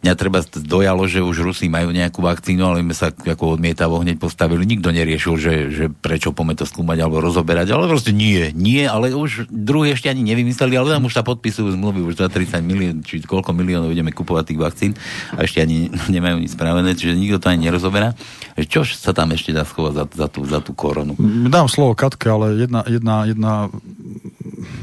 Mňa 0.01 0.17
treba 0.17 0.41
dojalo, 0.41 1.05
že 1.05 1.21
už 1.21 1.45
Rusi 1.45 1.69
majú 1.69 1.93
nejakú 1.93 2.25
vakcínu, 2.25 2.65
ale 2.65 2.81
my 2.81 2.97
sa 2.97 3.13
ako 3.13 3.61
odmietavo 3.61 4.01
hneď 4.01 4.17
postavili. 4.17 4.65
Nikto 4.65 4.97
neriešil, 4.97 5.35
že, 5.37 5.55
že 5.69 5.85
prečo 5.93 6.33
poďme 6.33 6.57
to 6.57 6.65
skúmať 6.65 7.05
alebo 7.05 7.21
rozoberať, 7.21 7.77
ale 7.77 7.85
proste 7.85 8.17
nie, 8.17 8.49
nie, 8.57 8.89
ale 8.89 9.13
už 9.13 9.53
druhý 9.53 9.93
ešte 9.93 10.09
ani 10.09 10.25
nevymysleli, 10.25 10.73
ale 10.73 10.97
tam 10.97 11.05
už 11.05 11.21
sa 11.21 11.21
podpisujú 11.21 11.77
zmluvy 11.77 12.01
už 12.01 12.17
za 12.17 12.33
30 12.33 12.65
milión, 12.65 13.05
či 13.05 13.21
koľko 13.21 13.53
miliónov 13.53 13.93
ideme 13.93 14.09
kupovať 14.09 14.45
tých 14.49 14.61
vakcín 14.65 14.93
a 15.37 15.45
ešte 15.45 15.61
ani 15.61 15.93
nemajú 16.17 16.41
nič 16.41 16.57
spravené, 16.57 16.97
čiže 16.97 17.21
nikto 17.21 17.37
to 17.37 17.53
ani 17.53 17.69
nerozoberá. 17.69 18.17
Čo 18.57 18.89
sa 18.89 19.13
tam 19.13 19.37
ešte 19.37 19.53
dá 19.53 19.69
schovať 19.69 19.93
za, 19.93 20.05
za, 20.17 20.27
tú, 20.33 20.49
za 20.49 20.65
tú 20.65 20.73
koronu? 20.73 21.13
Dám 21.53 21.69
slovo 21.69 21.93
Katke, 21.93 22.33
ale 22.33 22.57
jedna, 22.57 22.89
jedna, 22.89 23.29
jedna 23.29 23.53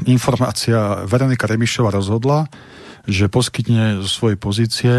informácia. 0.06 1.02
Veronika 1.10 1.50
Remišová 1.50 1.90
rozhodla, 1.90 2.46
že 3.08 3.32
poskytne 3.32 4.04
zo 4.04 4.08
svojej 4.08 4.36
pozície 4.36 4.94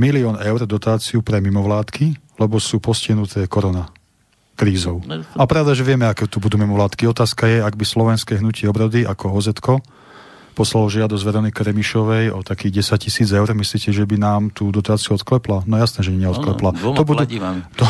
milión 0.00 0.40
eur 0.40 0.64
dotáciu 0.64 1.20
pre 1.20 1.44
mimovládky, 1.44 2.40
lebo 2.40 2.56
sú 2.56 2.80
postihnuté 2.80 3.44
korona 3.44 3.92
krízou. 4.56 5.00
A 5.36 5.44
pravda, 5.48 5.72
že 5.72 5.84
vieme, 5.84 6.04
aké 6.04 6.28
tu 6.28 6.40
budú 6.40 6.60
mimovládky. 6.60 7.08
Otázka 7.08 7.48
je, 7.48 7.64
ak 7.64 7.76
by 7.76 7.84
slovenské 7.84 8.40
hnutie 8.40 8.68
obrody 8.68 9.04
ako 9.04 9.32
Hozetko 9.32 9.80
poslal 10.60 10.92
žiadosť 10.92 11.24
Veronike 11.24 11.64
Remišovej 11.64 12.36
o 12.36 12.44
takých 12.44 12.84
10 12.84 13.08
tisíc 13.08 13.28
eur, 13.32 13.48
myslíte, 13.48 13.96
že 13.96 14.04
by 14.04 14.20
nám 14.20 14.52
tú 14.52 14.68
dotáciu 14.68 15.16
odklepla? 15.16 15.64
No 15.64 15.80
jasné, 15.80 16.04
že 16.04 16.12
neodklepla. 16.12 16.76
No, 16.76 16.92
to, 16.92 17.08
budú, 17.08 17.24
to, 17.80 17.84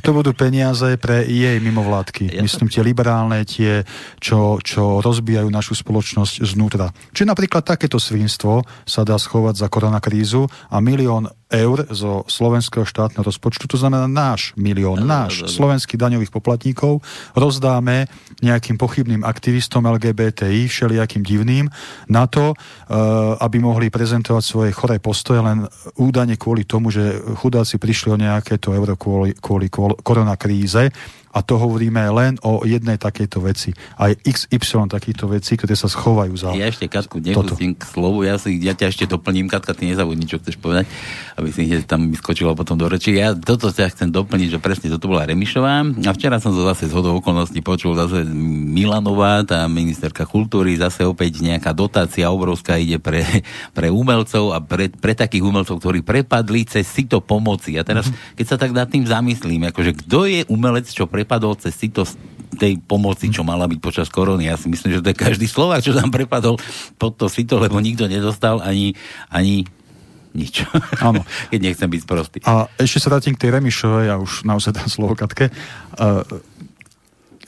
to 0.00 0.10
budú 0.16 0.32
peniaze 0.32 0.96
pre 0.96 1.28
jej 1.28 1.60
mimovládky. 1.60 2.32
Ja 2.32 2.40
Myslím 2.40 2.72
tie 2.72 2.80
liberálne, 2.80 3.44
tie, 3.44 3.84
čo, 4.16 4.56
čo 4.64 5.04
rozbijajú 5.04 5.52
našu 5.52 5.76
spoločnosť 5.76 6.40
znútra. 6.48 6.88
Či 7.12 7.28
napríklad 7.28 7.68
takéto 7.68 8.00
svinstvo 8.00 8.64
sa 8.88 9.04
dá 9.04 9.20
schovať 9.20 9.60
za 9.60 9.68
koronakrízu 9.68 10.48
a 10.72 10.80
milión 10.80 11.28
eur 11.46 11.86
zo 11.94 12.26
slovenského 12.26 12.82
štátneho 12.82 13.22
rozpočtu, 13.22 13.70
to 13.70 13.78
znamená 13.78 14.10
náš 14.10 14.50
milión, 14.58 14.98
no, 14.98 15.06
náš 15.06 15.42
no, 15.42 15.46
no, 15.46 15.54
slovenských 15.54 16.00
daňových 16.00 16.34
poplatníkov, 16.34 16.98
rozdáme 17.38 18.10
nejakým 18.42 18.74
pochybným 18.74 19.22
aktivistom 19.22 19.86
LGBTI, 19.86 20.66
všelijakým 20.66 21.22
divným, 21.22 21.70
na 22.10 22.26
to, 22.26 22.50
uh, 22.50 23.38
aby 23.38 23.62
mohli 23.62 23.94
prezentovať 23.94 24.42
svoje 24.42 24.70
choré 24.74 24.98
postoje 24.98 25.38
len 25.38 25.70
údajne 25.94 26.34
kvôli 26.34 26.66
tomu, 26.66 26.90
že 26.90 27.22
chudáci 27.38 27.78
prišli 27.78 28.08
o 28.10 28.18
nejaké 28.18 28.58
to 28.58 28.74
euro 28.74 28.98
kvôli, 28.98 29.38
kvôli 29.38 29.70
koronakríze 30.02 30.90
a 31.36 31.44
to 31.44 31.60
hovoríme 31.60 32.00
len 32.16 32.40
o 32.40 32.64
jednej 32.64 32.96
takejto 32.96 33.44
veci. 33.44 33.76
Aj 34.00 34.08
XY 34.24 34.88
takýchto 34.88 35.28
vecí, 35.28 35.60
ktoré 35.60 35.76
sa 35.76 35.84
schovajú 35.92 36.32
za 36.32 36.56
Ja 36.56 36.72
ešte, 36.72 36.88
Katku, 36.88 37.20
nepustím 37.20 37.76
k 37.76 37.84
slovu, 37.84 38.24
ja, 38.24 38.40
si, 38.40 38.56
ja 38.64 38.72
ťa 38.72 38.88
ešte 38.88 39.04
doplním, 39.04 39.52
Katka, 39.52 39.76
ty 39.76 39.84
nezabudni, 39.84 40.24
čo 40.24 40.40
chceš 40.40 40.56
povedať, 40.56 40.88
aby 41.36 41.52
si 41.52 41.68
hneď 41.68 41.84
tam 41.84 42.08
vyskočila 42.08 42.56
potom 42.56 42.80
do 42.80 42.88
reči. 42.88 43.12
Ja 43.12 43.36
toto 43.36 43.68
ťa 43.68 43.92
chcem 43.92 44.08
doplniť, 44.08 44.56
že 44.56 44.58
presne 44.64 44.88
toto 44.88 45.12
bola 45.12 45.28
Remišová 45.28 45.84
a 45.84 46.10
včera 46.16 46.40
som 46.40 46.56
to 46.56 46.64
zase 46.64 46.88
z 46.88 46.96
hodou 46.96 47.20
okolností 47.20 47.60
počul, 47.60 47.92
zase 47.92 48.24
Milanová, 48.72 49.44
tá 49.44 49.68
ministerka 49.68 50.24
kultúry, 50.24 50.80
zase 50.80 51.04
opäť 51.04 51.44
nejaká 51.44 51.76
dotácia 51.76 52.32
obrovská 52.32 52.80
ide 52.80 52.96
pre, 52.96 53.20
pre 53.76 53.92
umelcov 53.92 54.56
a 54.56 54.64
pre, 54.64 54.88
pre 54.88 55.12
takých 55.12 55.44
umelcov, 55.44 55.84
ktorí 55.84 56.00
prepadli 56.00 56.64
cez 56.64 56.88
sito 56.88 57.20
pomoci. 57.20 57.76
A 57.76 57.84
teraz, 57.84 58.08
keď 58.40 58.46
sa 58.48 58.56
tak 58.56 58.72
nad 58.72 58.88
tým 58.88 59.04
zamyslím, 59.04 59.68
akože 59.68 59.92
kto 60.06 60.24
je 60.24 60.40
umelec, 60.48 60.88
čo 60.88 61.04
pre 61.04 61.25
prepadol 61.26 61.58
cez 61.58 61.74
sito 61.74 62.06
tej 62.54 62.78
pomoci, 62.78 63.34
čo 63.34 63.42
mala 63.42 63.66
byť 63.66 63.82
počas 63.82 64.06
korony. 64.06 64.46
Ja 64.46 64.54
si 64.54 64.70
myslím, 64.70 64.94
že 64.94 65.02
to 65.02 65.10
je 65.10 65.18
každý 65.18 65.50
Slovák, 65.50 65.82
čo 65.82 65.90
tam 65.90 66.14
prepadol 66.14 66.54
pod 66.94 67.18
to 67.18 67.26
sito, 67.26 67.58
lebo 67.58 67.82
nikto 67.82 68.06
nedostal 68.06 68.62
ani, 68.62 68.94
ani 69.26 69.66
nič. 70.30 70.62
Áno. 71.02 71.26
Keď 71.50 71.60
nechcem 71.60 71.90
byť 71.90 72.02
prostý. 72.06 72.38
A 72.46 72.70
ešte 72.78 73.02
sa 73.02 73.10
vrátim 73.10 73.34
k 73.34 73.42
tej 73.42 73.58
Remišovej, 73.58 74.06
ja 74.06 74.16
už 74.22 74.46
naozaj 74.46 74.78
dám 74.78 74.86
slovo 74.86 75.18
Katke. 75.18 75.50
Uh, 75.98 76.22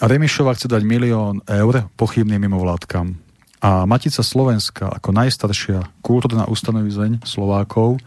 Remišova 0.03 0.59
chce 0.59 0.67
dať 0.67 0.83
milión 0.83 1.39
eur 1.47 1.87
pochybným 1.95 2.51
mimovládkam. 2.51 3.15
A 3.63 3.87
Matica 3.87 4.27
Slovenska 4.27 4.91
ako 4.91 5.15
najstaršia 5.15 5.87
kultúrna 6.03 6.51
ustanovizeň 6.51 7.23
Slovákov 7.23 8.03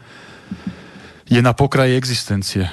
je 1.31 1.39
na 1.39 1.55
pokraji 1.55 1.95
existencie. 1.95 2.67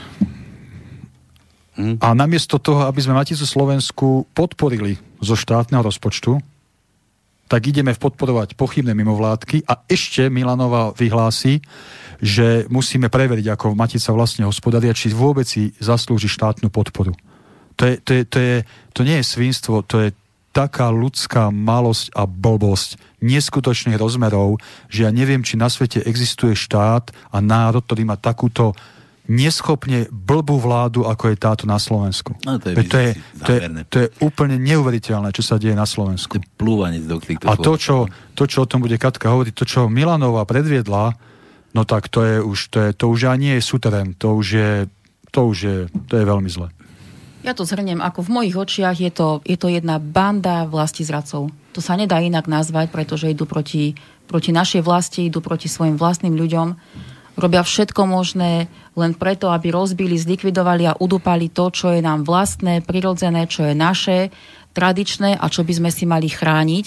Mm. 1.78 2.02
A 2.02 2.10
namiesto 2.10 2.58
toho, 2.58 2.90
aby 2.90 2.98
sme 2.98 3.14
Maticu 3.14 3.46
Slovensku 3.46 4.26
podporili 4.34 4.98
zo 5.22 5.38
štátneho 5.38 5.86
rozpočtu, 5.86 6.42
tak 7.48 7.64
ideme 7.64 7.96
podporovať 7.96 8.58
pochybné 8.58 8.92
mimovládky 8.92 9.64
a 9.64 9.80
ešte 9.88 10.28
Milanova 10.28 10.92
vyhlási, 10.92 11.64
že 12.20 12.68
musíme 12.68 13.08
preveriť, 13.08 13.46
ako 13.56 13.72
Matica 13.72 14.12
vlastne 14.12 14.44
hospodária, 14.44 14.92
či 14.92 15.08
vôbec 15.14 15.48
si 15.48 15.72
zaslúži 15.80 16.28
štátnu 16.28 16.68
podporu. 16.68 17.16
To, 17.80 17.88
je, 17.88 17.94
to, 18.04 18.10
je, 18.12 18.22
to, 18.28 18.38
je, 18.38 18.56
to 18.92 19.00
nie 19.06 19.16
je 19.22 19.24
svinstvo, 19.24 19.86
to 19.86 19.96
je 20.02 20.08
taká 20.50 20.90
ľudská 20.90 21.54
malosť 21.54 22.10
a 22.18 22.26
blbosť 22.26 22.98
neskutočných 23.22 23.96
rozmerov, 23.96 24.58
že 24.90 25.06
ja 25.06 25.10
neviem, 25.14 25.46
či 25.46 25.54
na 25.54 25.70
svete 25.70 26.02
existuje 26.02 26.58
štát 26.58 27.14
a 27.30 27.38
národ, 27.38 27.86
ktorý 27.86 28.02
má 28.02 28.18
takúto 28.18 28.74
neschopne 29.28 30.08
blbú 30.08 30.56
vládu, 30.56 31.04
ako 31.04 31.30
je 31.30 31.36
táto 31.36 31.64
na 31.68 31.76
Slovensku. 31.76 32.32
No, 32.48 32.56
to, 32.56 32.72
je, 32.72 32.74
to, 32.88 32.96
je, 32.96 33.10
to, 33.44 33.50
je, 33.52 33.60
to 33.92 33.96
je 34.02 34.08
úplne 34.24 34.56
neuveriteľné, 34.56 35.36
čo 35.36 35.44
sa 35.44 35.60
deje 35.60 35.76
na 35.76 35.84
Slovensku. 35.84 36.40
To 36.40 36.64
do 37.04 37.16
týchto 37.20 37.44
A 37.44 37.60
to 37.60 37.76
čo, 37.76 38.08
to, 38.32 38.48
čo 38.48 38.64
o 38.64 38.66
tom 38.66 38.80
bude 38.80 38.96
Katka 38.96 39.28
hovoriť, 39.28 39.52
to, 39.52 39.68
čo 39.68 39.92
Milanova 39.92 40.48
predviedla, 40.48 41.12
no 41.76 41.82
tak 41.84 42.08
to 42.08 42.24
je 42.24 42.36
už, 42.40 42.58
to, 42.72 42.78
je, 42.88 42.90
to 42.96 43.04
už 43.12 43.28
ani 43.28 43.52
nie 43.52 43.54
je 43.60 43.68
suterén, 43.68 44.16
to 44.16 44.32
už 44.32 44.46
je, 44.48 44.72
to 45.28 45.40
už 45.44 45.56
je, 45.60 45.76
to 46.08 46.14
je 46.16 46.24
veľmi 46.24 46.48
zle. 46.48 46.72
Ja 47.44 47.54
to 47.54 47.62
zhrnem, 47.62 48.02
ako 48.02 48.26
v 48.26 48.32
mojich 48.34 48.56
očiach 48.56 48.98
je 48.98 49.12
to, 49.14 49.44
je 49.46 49.54
to 49.60 49.70
jedna 49.70 50.02
banda 50.02 50.66
vlasti 50.66 51.06
zradcov. 51.06 51.52
To 51.76 51.80
sa 51.84 51.94
nedá 51.94 52.18
inak 52.18 52.50
nazvať, 52.50 52.90
pretože 52.90 53.30
idú 53.30 53.46
proti, 53.46 53.94
proti 54.26 54.50
našej 54.50 54.82
vlasti, 54.82 55.28
idú 55.28 55.38
proti 55.38 55.70
svojim 55.70 55.94
vlastným 55.94 56.34
ľuďom 56.34 56.68
robia 57.38 57.62
všetko 57.62 58.02
možné 58.10 58.66
len 58.98 59.14
preto, 59.14 59.54
aby 59.54 59.70
rozbili, 59.70 60.18
zlikvidovali 60.18 60.90
a 60.90 60.98
udupali 60.98 61.54
to, 61.54 61.70
čo 61.70 61.94
je 61.94 62.02
nám 62.02 62.26
vlastné, 62.26 62.82
prirodzené, 62.82 63.46
čo 63.46 63.62
je 63.62 63.74
naše, 63.78 64.34
tradičné 64.74 65.38
a 65.38 65.46
čo 65.46 65.62
by 65.62 65.72
sme 65.78 65.90
si 65.94 66.04
mali 66.04 66.26
chrániť. 66.26 66.84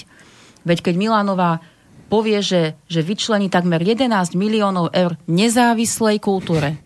Veď 0.68 0.78
keď 0.92 0.96
Milanová 1.00 1.64
povie, 2.12 2.44
že, 2.44 2.76
že 2.92 3.00
vyčlení 3.00 3.48
takmer 3.48 3.80
11 3.80 4.36
miliónov 4.36 4.92
eur 4.92 5.16
nezávislej 5.32 6.20
kultúre, 6.20 6.84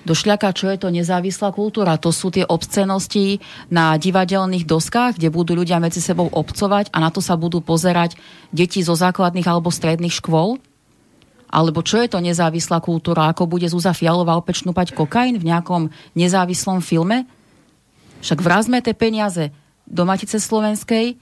do 0.00 0.16
šľaka, 0.16 0.56
čo 0.56 0.72
je 0.72 0.80
to 0.80 0.88
nezávislá 0.88 1.52
kultúra. 1.52 2.00
To 2.00 2.08
sú 2.08 2.32
tie 2.32 2.48
obscenosti 2.48 3.44
na 3.68 4.00
divadelných 4.00 4.64
doskách, 4.64 5.20
kde 5.20 5.28
budú 5.28 5.52
ľudia 5.52 5.76
medzi 5.76 6.00
sebou 6.00 6.32
obcovať 6.32 6.88
a 6.92 7.04
na 7.04 7.12
to 7.12 7.20
sa 7.20 7.36
budú 7.36 7.60
pozerať 7.60 8.16
deti 8.48 8.80
zo 8.80 8.96
základných 8.96 9.44
alebo 9.44 9.68
stredných 9.68 10.16
škôl. 10.16 10.56
Alebo 11.50 11.82
čo 11.82 11.98
je 11.98 12.06
to 12.06 12.22
nezávislá 12.22 12.78
kultúra? 12.78 13.26
Ako 13.26 13.50
bude 13.50 13.66
Zúza 13.66 13.90
Fialová 13.90 14.38
opäť 14.38 14.62
šnúpať 14.62 14.94
kokain 14.94 15.34
v 15.34 15.50
nejakom 15.50 15.90
nezávislom 16.14 16.78
filme? 16.78 17.26
Však 18.22 18.38
vrazme 18.38 18.78
tie 18.78 18.94
peniaze 18.94 19.50
do 19.82 20.06
Matice 20.06 20.38
Slovenskej, 20.38 21.18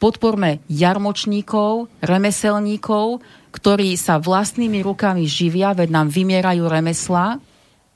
podporme 0.00 0.64
jarmočníkov, 0.72 1.92
remeselníkov, 2.00 3.20
ktorí 3.52 3.94
sa 4.00 4.16
vlastnými 4.16 4.80
rukami 4.80 5.28
živia, 5.28 5.76
veď 5.76 5.92
nám 5.92 6.08
vymierajú 6.08 6.64
remesla, 6.64 7.38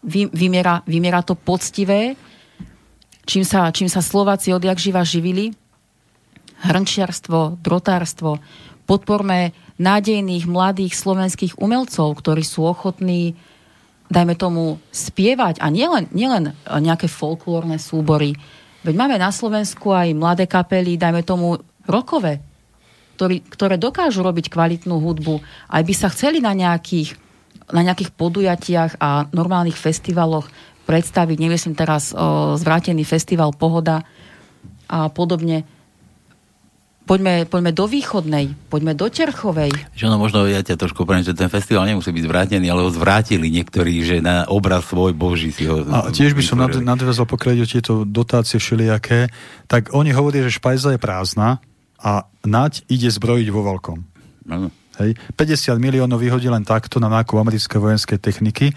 vy, 0.05 0.28
vymiera, 0.30 0.84
vymiera 0.84 1.24
to 1.24 1.34
poctivé, 1.34 2.14
čím 3.24 3.42
sa, 3.42 3.72
čím 3.72 3.88
sa 3.90 4.05
Slováci 4.05 4.53
odjak 4.53 4.78
živa 4.78 5.03
živili, 5.03 5.57
hrnčiarstvo, 6.62 7.59
drotárstvo, 7.61 8.38
podporme 8.88 9.53
nádejných 9.79 10.45
mladých 10.51 10.95
slovenských 10.99 11.59
umelcov, 11.62 12.18
ktorí 12.18 12.43
sú 12.43 12.66
ochotní 12.66 13.39
dajme 14.09 14.35
tomu, 14.35 14.81
spievať 14.89 15.61
a 15.61 15.68
nielen, 15.68 16.09
nielen 16.16 16.57
nejaké 16.64 17.07
folklórne 17.07 17.76
súbory. 17.76 18.35
Veď 18.83 18.95
máme 18.97 19.20
na 19.20 19.29
Slovensku 19.29 19.93
aj 19.93 20.16
mladé 20.16 20.49
kapely, 20.49 20.97
dajme 20.97 21.22
tomu, 21.22 21.61
rokové, 21.85 22.41
ktorý, 23.16 23.45
ktoré 23.45 23.76
dokážu 23.76 24.24
robiť 24.24 24.49
kvalitnú 24.49 24.97
hudbu, 24.97 25.45
aj 25.68 25.83
by 25.85 25.95
sa 25.95 26.09
chceli 26.09 26.41
na 26.41 26.57
nejakých, 26.57 27.16
na 27.68 27.85
nejakých 27.85 28.16
podujatiach 28.16 28.93
a 28.97 29.29
normálnych 29.33 29.76
festivaloch 29.76 30.49
predstaviť, 30.89 31.37
nemyslím 31.37 31.76
teraz 31.76 32.16
o 32.16 32.57
zvrátený 32.57 33.05
festival 33.05 33.53
Pohoda 33.53 34.01
a 34.89 35.12
podobne, 35.12 35.68
poďme, 37.09 37.49
poďme 37.49 37.73
do 37.73 37.89
východnej, 37.89 38.53
poďme 38.69 38.93
do 38.93 39.09
Terchovej. 39.09 39.73
Že 39.97 40.13
ono 40.13 40.21
možno, 40.21 40.45
ja 40.45 40.61
ťa 40.61 40.77
trošku 40.77 41.09
poviem, 41.09 41.25
že 41.25 41.33
ten 41.33 41.49
festival 41.49 41.89
nemusí 41.89 42.13
byť 42.13 42.25
zvrátený, 42.29 42.69
ale 42.69 42.85
ho 42.85 42.93
zvrátili 42.93 43.49
niektorí, 43.49 44.05
že 44.05 44.21
na 44.21 44.45
obraz 44.53 44.85
svoj 44.85 45.17
boží 45.17 45.49
si 45.49 45.65
ho 45.65 45.81
A 45.89 46.13
tiež 46.13 46.37
by 46.37 46.45
som 46.45 46.61
nadvezal, 46.61 47.25
pokiaľ 47.25 47.65
o 47.65 47.67
tieto 47.67 47.93
dotácie 48.05 48.61
všelijaké, 48.61 49.33
tak 49.65 49.97
oni 49.97 50.13
hovoria, 50.13 50.45
že 50.45 50.61
špajza 50.61 50.95
je 50.95 51.01
prázdna 51.01 51.65
a 51.97 52.29
nať 52.45 52.85
ide 52.93 53.09
zbrojiť 53.09 53.49
vo 53.49 53.65
veľkom. 53.65 53.99
Hej. 54.99 55.15
50 55.39 55.79
miliónov 55.79 56.19
vyhodí 56.19 56.51
len 56.51 56.67
takto 56.67 56.99
na 56.99 57.07
nákup 57.07 57.39
americké 57.39 57.79
vojenské 57.79 58.19
techniky 58.19 58.75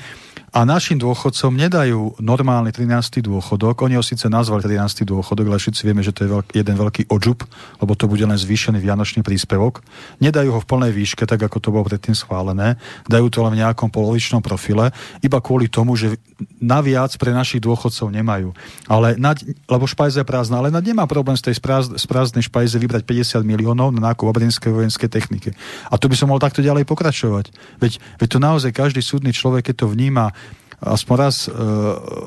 a 0.51 0.67
našim 0.67 0.99
dôchodcom 0.99 1.55
nedajú 1.55 2.19
normálny 2.19 2.75
13. 2.75 3.23
dôchodok. 3.23 3.87
Oni 3.87 3.95
ho 3.95 4.03
síce 4.03 4.27
nazvali 4.27 4.67
13. 4.67 5.07
dôchodok, 5.07 5.47
ale 5.47 5.55
všetci 5.55 5.81
vieme, 5.87 6.03
že 6.03 6.11
to 6.11 6.27
je 6.27 6.29
veľký, 6.35 6.51
jeden 6.59 6.75
veľký 6.75 7.07
odžup, 7.07 7.47
lebo 7.79 7.95
to 7.95 8.11
bude 8.11 8.19
len 8.19 8.35
zvýšený 8.35 8.83
vianočný 8.83 9.23
príspevok. 9.23 9.79
Nedajú 10.19 10.51
ho 10.51 10.59
v 10.59 10.67
plnej 10.67 10.91
výške, 10.91 11.23
tak 11.23 11.39
ako 11.39 11.57
to 11.63 11.71
bolo 11.71 11.87
predtým 11.87 12.11
schválené. 12.11 12.75
Dajú 13.07 13.31
to 13.31 13.47
len 13.47 13.55
v 13.55 13.63
nejakom 13.63 13.87
polovičnom 13.95 14.43
profile, 14.43 14.91
iba 15.23 15.39
kvôli 15.39 15.71
tomu, 15.71 15.95
že 15.95 16.19
naviac 16.59 17.15
pre 17.15 17.31
našich 17.31 17.63
dôchodcov 17.63 18.11
nemajú. 18.11 18.51
Ale 18.91 19.15
nať, 19.15 19.47
lebo 19.71 19.87
špajza 19.87 20.19
je 20.19 20.27
prázdna, 20.27 20.59
ale 20.59 20.67
nať 20.67 20.83
nemá 20.83 21.07
problém 21.07 21.39
z 21.39 21.47
tej 21.47 21.63
prázdnej 22.11 22.43
špajze 22.43 22.75
vybrať 22.75 23.07
50 23.07 23.47
miliónov 23.47 23.95
na 23.95 24.11
nákup 24.11 24.27
obrinskej 24.27 24.75
vojenskej 24.75 25.07
techniky. 25.07 25.55
A 25.87 25.95
to 25.95 26.11
by 26.11 26.15
som 26.19 26.27
mohol 26.27 26.43
takto 26.43 26.59
ďalej 26.59 26.83
pokračovať. 26.83 27.55
Veď, 27.79 28.03
veď 28.19 28.27
to 28.27 28.39
naozaj 28.43 28.71
každý 28.75 28.99
súdny 28.99 29.31
človek, 29.31 29.71
keď 29.71 29.85
to 29.85 29.87
vníma 29.87 30.35
aspoň 30.81 31.15
raz, 31.15 31.45
e, 31.45 31.53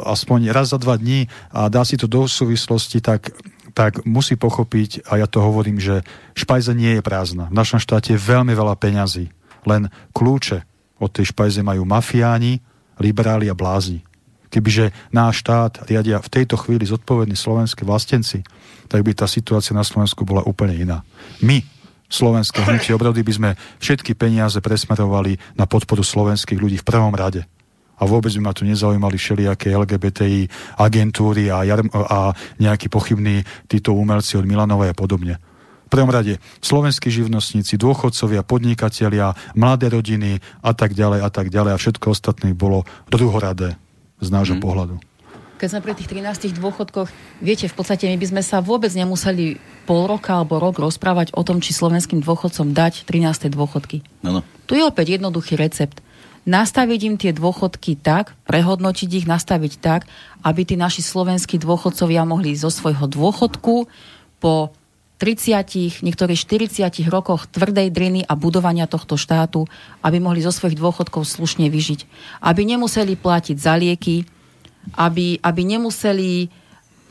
aspoň 0.07 0.55
raz 0.55 0.71
za 0.71 0.79
dva 0.79 0.95
dní 0.95 1.27
a 1.51 1.67
dá 1.67 1.83
si 1.83 1.99
to 1.99 2.07
do 2.07 2.31
súvislosti, 2.31 3.03
tak, 3.03 3.35
tak 3.75 4.07
musí 4.07 4.39
pochopiť, 4.39 5.11
a 5.11 5.19
ja 5.19 5.27
to 5.27 5.43
hovorím, 5.43 5.83
že 5.83 6.07
špajza 6.39 6.73
nie 6.73 6.99
je 6.99 7.03
prázdna. 7.03 7.51
V 7.51 7.59
našom 7.59 7.83
štáte 7.83 8.15
je 8.15 8.23
veľmi 8.23 8.55
veľa 8.55 8.79
peňazí. 8.79 9.35
Len 9.67 9.91
kľúče 10.15 10.63
od 11.03 11.11
tej 11.11 11.35
špajze 11.35 11.67
majú 11.67 11.83
mafiáni, 11.83 12.63
liberáli 13.03 13.51
a 13.51 13.59
blázni. 13.59 14.07
Kebyže 14.55 14.95
náš 15.11 15.43
štát 15.43 15.91
riadia 15.91 16.23
v 16.23 16.31
tejto 16.31 16.55
chvíli 16.55 16.87
zodpovední 16.87 17.35
slovenskí 17.35 17.83
vlastenci, 17.83 18.47
tak 18.87 19.03
by 19.03 19.11
tá 19.11 19.27
situácia 19.27 19.75
na 19.75 19.83
Slovensku 19.83 20.23
bola 20.23 20.47
úplne 20.47 20.79
iná. 20.79 21.03
My, 21.43 21.59
slovenské 22.07 22.63
hnutie 22.63 22.95
obrody, 22.95 23.27
by 23.27 23.33
sme 23.35 23.51
všetky 23.83 24.15
peniaze 24.15 24.63
presmerovali 24.63 25.59
na 25.59 25.67
podporu 25.67 26.07
slovenských 26.07 26.63
ľudí 26.63 26.79
v 26.79 26.87
prvom 26.87 27.11
rade 27.11 27.43
a 27.99 28.03
vôbec 28.05 28.31
by 28.35 28.43
ma 28.43 28.53
tu 28.57 28.67
nezaujímali 28.67 29.17
všelijaké 29.17 29.71
LGBTI 29.75 30.51
agentúry 30.79 31.51
a, 31.51 31.63
jarm, 31.63 31.89
a 31.95 32.35
nejakí 32.59 32.91
pochybní 32.91 33.47
títo 33.71 33.95
umelci 33.95 34.35
od 34.35 34.47
Milanovej 34.47 34.93
a 34.93 34.97
podobne. 34.97 35.39
V 35.85 35.89
prvom 35.93 36.11
rade 36.11 36.43
slovenskí 36.59 37.13
živnostníci, 37.13 37.79
dôchodcovia, 37.79 38.43
podnikatelia, 38.43 39.37
mladé 39.55 39.93
rodiny 39.95 40.43
a 40.65 40.75
tak 40.75 40.97
ďalej 40.97 41.21
a 41.23 41.31
tak 41.31 41.55
ďalej 41.55 41.73
a 41.77 41.81
všetko 41.81 42.07
ostatné 42.11 42.51
bolo 42.57 42.83
druhoradé 43.07 43.79
z 44.19 44.29
nášho 44.33 44.59
mm. 44.59 44.65
pohľadu. 44.65 44.97
Keď 45.55 45.69
sme 45.71 45.81
pri 45.87 45.95
tých 45.95 46.11
13 46.11 46.61
dôchodkoch, 46.61 47.09
viete, 47.39 47.71
v 47.71 47.75
podstate 47.79 48.11
my 48.11 48.19
by 48.19 48.27
sme 48.27 48.43
sa 48.43 48.59
vôbec 48.61 48.91
nemuseli 48.91 49.57
pol 49.89 50.05
roka 50.05 50.35
alebo 50.37 50.61
rok 50.61 50.77
rozprávať 50.77 51.33
o 51.33 51.41
tom, 51.47 51.63
či 51.63 51.73
slovenským 51.73 52.21
dôchodcom 52.21 52.75
dať 52.75 53.07
13. 53.07 53.55
dôchodky. 53.55 54.05
No, 54.21 54.37
no. 54.37 54.41
Tu 54.69 54.77
je 54.77 54.85
opäť 54.85 55.17
jednoduchý 55.17 55.57
recept 55.57 56.04
nastaviť 56.45 57.01
im 57.05 57.17
tie 57.17 57.33
dôchodky 57.33 57.97
tak, 58.01 58.37
prehodnotiť 58.49 59.11
ich, 59.25 59.27
nastaviť 59.29 59.73
tak, 59.81 60.09
aby 60.45 60.61
tí 60.65 60.77
naši 60.77 61.01
slovenskí 61.01 61.57
dôchodcovia 61.57 62.29
mohli 62.29 62.53
zo 62.57 62.69
svojho 62.69 63.09
dôchodku 63.09 63.89
po 64.41 64.73
30, 65.23 66.05
niektorých 66.05 66.37
40 66.69 67.09
rokoch 67.09 67.49
tvrdej 67.49 67.89
driny 67.89 68.29
a 68.29 68.37
budovania 68.37 68.85
tohto 68.85 69.17
štátu, 69.17 69.65
aby 70.05 70.21
mohli 70.21 70.45
zo 70.45 70.53
svojich 70.53 70.77
dôchodkov 70.77 71.25
slušne 71.25 71.73
vyžiť. 71.73 72.05
Aby 72.45 72.69
nemuseli 72.69 73.17
platiť 73.17 73.57
za 73.57 73.79
lieky, 73.79 74.29
aby, 75.01 75.41
aby 75.41 75.61
nemuseli 75.65 76.53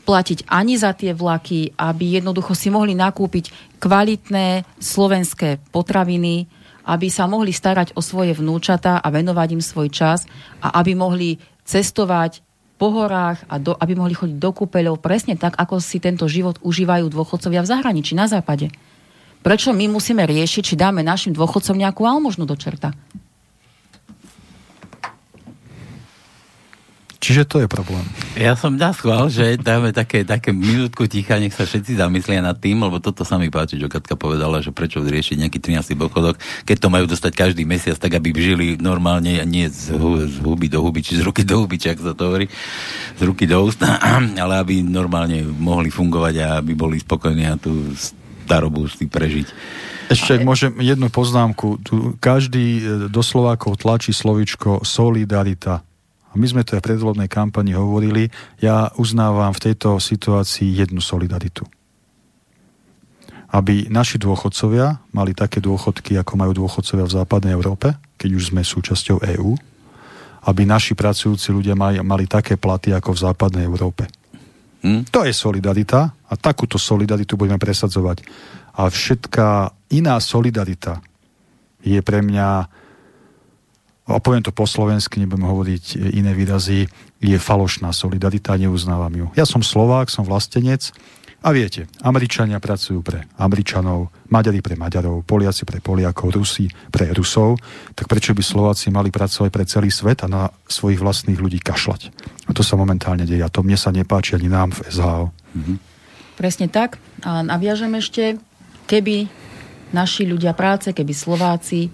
platiť 0.04 0.46
ani 0.52 0.76
za 0.76 0.92
tie 0.92 1.16
vlaky, 1.16 1.74
aby 1.80 2.20
jednoducho 2.20 2.52
si 2.52 2.68
mohli 2.68 2.92
nakúpiť 2.92 3.50
kvalitné 3.80 4.62
slovenské 4.76 5.58
potraviny, 5.72 6.44
aby 6.84 7.08
sa 7.08 7.24
mohli 7.24 7.50
starať 7.50 7.96
o 7.96 8.00
svoje 8.04 8.36
vnúčata 8.36 9.00
a 9.00 9.08
venovať 9.08 9.48
im 9.56 9.62
svoj 9.64 9.88
čas 9.88 10.28
a 10.60 10.80
aby 10.80 10.92
mohli 10.92 11.40
cestovať 11.64 12.44
po 12.76 12.92
horách 12.92 13.46
a 13.48 13.56
do, 13.56 13.72
aby 13.78 13.96
mohli 13.96 14.12
chodiť 14.12 14.36
do 14.36 14.50
kúpeľov 14.52 15.00
presne 15.00 15.38
tak, 15.38 15.56
ako 15.56 15.80
si 15.80 16.02
tento 16.02 16.28
život 16.28 16.60
užívajú 16.60 17.08
dôchodcovia 17.08 17.64
v 17.64 17.70
zahraničí, 17.70 18.12
na 18.12 18.28
západe. 18.28 18.68
Prečo 19.44 19.76
my 19.76 19.88
musíme 19.92 20.24
riešiť, 20.24 20.62
či 20.62 20.74
dáme 20.74 21.04
našim 21.04 21.36
dôchodcom 21.36 21.76
nejakú 21.76 22.08
almožnú 22.08 22.48
do 22.48 22.56
čerta? 22.56 22.96
Čiže 27.24 27.48
to 27.48 27.56
je 27.64 27.68
problém. 27.72 28.04
Ja 28.36 28.52
som 28.52 28.76
dá 28.76 28.92
schvál, 28.92 29.32
že 29.32 29.56
dáme 29.56 29.96
také, 29.96 30.28
také 30.28 30.52
minútku 30.52 31.08
ticha, 31.08 31.40
nech 31.40 31.56
sa 31.56 31.64
všetci 31.64 31.96
zamyslia 31.96 32.44
nad 32.44 32.60
tým, 32.60 32.84
lebo 32.84 33.00
toto 33.00 33.24
sa 33.24 33.40
mi 33.40 33.48
páči, 33.48 33.80
čo 33.80 33.88
Katka 33.88 34.12
povedala, 34.12 34.60
že 34.60 34.76
prečo 34.76 35.00
riešiť 35.00 35.40
nejaký 35.40 35.56
13. 35.56 35.96
dôchodok, 35.96 36.36
keď 36.68 36.76
to 36.84 36.92
majú 36.92 37.08
dostať 37.08 37.32
každý 37.32 37.64
mesiac, 37.64 37.96
tak 37.96 38.12
aby 38.20 38.28
žili 38.36 38.66
normálne, 38.76 39.40
nie 39.48 39.72
z, 39.72 39.96
z 40.28 40.36
huby 40.44 40.68
do 40.68 40.84
huby, 40.84 41.00
či 41.00 41.16
z 41.16 41.24
ruky 41.24 41.48
do 41.48 41.64
huby, 41.64 41.80
či 41.80 41.96
ak 41.96 42.04
sa 42.04 42.12
to 42.12 42.28
hovorí, 42.28 42.44
z 43.16 43.22
ruky 43.24 43.48
do 43.48 43.56
úst, 43.64 43.80
ale 44.44 44.60
aby 44.60 44.84
normálne 44.84 45.48
mohli 45.48 45.88
fungovať 45.88 46.34
a 46.44 46.46
aby 46.60 46.76
boli 46.76 47.00
spokojní 47.00 47.48
a 47.48 47.56
tú 47.56 47.96
starobu 48.44 48.84
si 48.92 49.08
prežiť. 49.08 49.48
Ešte, 50.12 50.36
ak 50.36 50.44
môžem 50.44 50.76
jednu 50.84 51.08
poznámku. 51.08 51.80
Tu 51.80 52.20
každý 52.20 52.66
e, 52.76 52.82
do 53.08 53.24
Slovákov 53.24 53.80
tlačí 53.80 54.12
slovičko 54.12 54.84
solidarita 54.84 55.80
a 56.34 56.36
my 56.36 56.46
sme 56.50 56.66
to 56.66 56.74
aj 56.74 56.82
v 56.82 56.88
predvolebnej 56.90 57.30
kampani 57.30 57.78
hovorili, 57.78 58.26
ja 58.58 58.90
uznávam 58.98 59.54
v 59.54 59.70
tejto 59.70 60.02
situácii 60.02 60.82
jednu 60.82 60.98
solidaritu. 60.98 61.62
Aby 63.54 63.86
naši 63.86 64.18
dôchodcovia 64.18 64.98
mali 65.14 65.30
také 65.30 65.62
dôchodky, 65.62 66.18
ako 66.18 66.34
majú 66.34 66.66
dôchodcovia 66.66 67.06
v 67.06 67.16
západnej 67.22 67.54
Európe, 67.54 67.94
keď 68.18 68.30
už 68.34 68.50
sme 68.50 68.66
súčasťou 68.66 69.22
EÚ, 69.22 69.54
aby 70.50 70.66
naši 70.66 70.98
pracujúci 70.98 71.54
ľudia 71.54 71.78
mali, 71.78 72.02
mali 72.02 72.26
také 72.26 72.58
platy 72.58 72.90
ako 72.90 73.14
v 73.14 73.22
západnej 73.30 73.62
Európe. 73.62 74.10
Hm? 74.82 75.06
To 75.14 75.22
je 75.22 75.30
solidarita 75.30 76.10
a 76.10 76.34
takúto 76.34 76.82
solidaritu 76.82 77.38
budeme 77.38 77.62
presadzovať. 77.62 78.26
A 78.74 78.90
všetká 78.90 79.70
iná 79.94 80.18
solidarita 80.18 80.98
je 81.78 82.02
pre 82.02 82.26
mňa 82.26 82.66
a 84.04 84.20
poviem 84.20 84.44
to 84.44 84.52
po 84.52 84.68
slovensky, 84.68 85.16
nebudem 85.16 85.48
hovoriť 85.48 86.12
iné 86.12 86.36
výrazy, 86.36 86.84
je 87.24 87.38
falošná 87.40 87.88
solidarita 87.96 88.52
a 88.52 88.60
neuznávam 88.60 89.12
ju. 89.16 89.26
Ja 89.32 89.48
som 89.48 89.64
Slovák, 89.64 90.12
som 90.12 90.28
vlastenec 90.28 90.92
a 91.44 91.52
viete, 91.52 91.88
Američania 92.04 92.60
pracujú 92.60 93.00
pre 93.00 93.24
Američanov, 93.40 94.12
Maďari 94.28 94.60
pre 94.60 94.76
Maďarov, 94.76 95.24
Poliaci 95.24 95.64
pre 95.64 95.80
Poliakov, 95.80 96.32
Rusi 96.36 96.68
pre 96.92 97.12
Rusov, 97.16 97.60
tak 97.96 98.08
prečo 98.08 98.36
by 98.36 98.44
Slováci 98.44 98.92
mali 98.92 99.08
pracovať 99.08 99.48
pre 99.52 99.64
celý 99.64 99.88
svet 99.88 100.24
a 100.24 100.28
na 100.28 100.42
svojich 100.68 101.00
vlastných 101.00 101.40
ľudí 101.40 101.60
kašľať? 101.64 102.12
A 102.48 102.56
to 102.56 102.60
sa 102.60 102.76
momentálne 102.76 103.24
deje 103.24 103.44
a 103.44 103.52
to 103.52 103.64
mne 103.64 103.76
sa 103.76 103.92
nepáči 103.92 104.36
ani 104.36 104.52
nám 104.52 104.72
v 104.72 104.88
SHO. 104.88 105.32
Mhm. 105.56 105.74
Presne 106.34 106.66
tak. 106.68 106.96
A 107.24 107.40
naviažem 107.46 107.94
ešte, 107.96 108.40
keby 108.88 109.30
naši 109.94 110.26
ľudia 110.26 110.50
práce, 110.52 110.90
keby 110.90 111.12
Slováci 111.14 111.92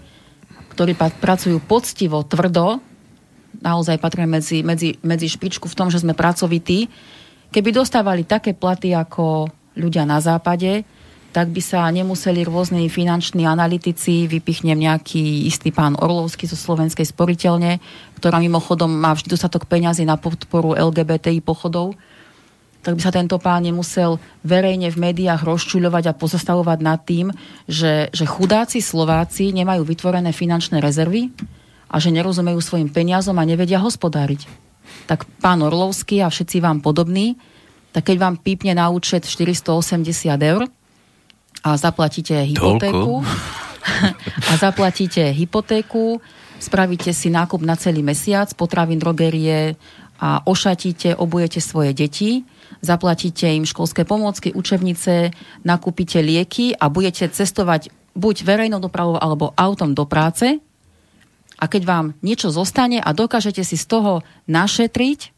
ktorí 0.70 0.94
pracujú 0.96 1.58
poctivo, 1.60 2.22
tvrdo, 2.22 2.78
naozaj 3.60 3.98
patria 3.98 4.24
medzi, 4.24 4.62
medzi, 4.62 4.96
medzi 5.02 5.26
špičku 5.26 5.66
v 5.66 5.76
tom, 5.76 5.88
že 5.90 6.00
sme 6.00 6.14
pracovití, 6.14 6.86
keby 7.50 7.74
dostávali 7.74 8.22
také 8.22 8.54
platy 8.54 8.94
ako 8.94 9.50
ľudia 9.74 10.06
na 10.06 10.22
západe, 10.22 10.86
tak 11.30 11.54
by 11.54 11.62
sa 11.62 11.86
nemuseli 11.86 12.42
rôzni 12.42 12.90
finanční 12.90 13.46
analytici, 13.46 14.26
vypichnem 14.26 14.74
nejaký 14.74 15.46
istý 15.46 15.70
pán 15.70 15.94
Orlovský 15.94 16.50
zo 16.50 16.58
Slovenskej 16.58 17.06
sporiteľne, 17.06 17.78
ktorá 18.18 18.42
mimochodom 18.42 18.90
má 18.90 19.14
vždy 19.14 19.30
dostatok 19.30 19.70
peňazí 19.70 20.02
na 20.02 20.18
podporu 20.18 20.74
LGBTI 20.74 21.38
pochodov, 21.38 21.94
tak 22.80 22.96
by 22.96 23.00
sa 23.04 23.12
tento 23.12 23.36
pán 23.36 23.60
nemusel 23.60 24.16
verejne 24.40 24.88
v 24.88 25.10
médiách 25.10 25.44
rozčuľovať 25.44 26.04
a 26.10 26.16
pozastavovať 26.16 26.78
nad 26.80 27.00
tým, 27.04 27.28
že, 27.68 28.08
že 28.08 28.24
chudáci 28.24 28.80
Slováci 28.80 29.52
nemajú 29.52 29.84
vytvorené 29.84 30.32
finančné 30.32 30.80
rezervy 30.80 31.28
a 31.90 31.96
že 32.00 32.08
nerozumejú 32.08 32.60
svojim 32.62 32.88
peniazom 32.88 33.36
a 33.36 33.44
nevedia 33.44 33.82
hospodáriť. 33.84 34.48
Tak 35.04 35.28
pán 35.44 35.60
Orlovský 35.60 36.24
a 36.24 36.32
všetci 36.32 36.64
vám 36.64 36.80
podobní, 36.80 37.36
tak 37.92 38.08
keď 38.08 38.16
vám 38.16 38.34
pípne 38.40 38.72
na 38.72 38.88
účet 38.88 39.28
480 39.28 40.06
eur 40.40 40.62
a 41.60 41.70
zaplatíte 41.76 42.38
hypotéku 42.48 43.20
a 44.50 44.52
zaplatíte 44.56 45.20
hypotéku, 45.36 46.22
spravíte 46.56 47.12
si 47.12 47.28
nákup 47.28 47.60
na 47.60 47.76
celý 47.76 48.00
mesiac, 48.00 48.48
potravín, 48.56 48.96
drogerie 49.02 49.76
a 50.20 50.40
ošatíte, 50.46 51.18
obujete 51.18 51.58
svoje 51.60 51.92
deti, 51.92 52.44
zaplatíte 52.78 53.50
im 53.50 53.66
školské 53.66 54.06
pomôcky, 54.06 54.54
učebnice, 54.54 55.34
nakúpite 55.66 56.22
lieky 56.22 56.78
a 56.78 56.86
budete 56.86 57.26
cestovať 57.26 57.90
buď 58.14 58.46
verejnou 58.46 58.78
dopravou 58.78 59.18
alebo 59.18 59.50
autom 59.58 59.94
do 59.94 60.06
práce. 60.06 60.62
A 61.60 61.64
keď 61.68 61.82
vám 61.84 62.06
niečo 62.24 62.48
zostane 62.48 63.02
a 63.02 63.10
dokážete 63.12 63.60
si 63.66 63.76
z 63.76 63.84
toho 63.84 64.24
našetriť 64.48 65.34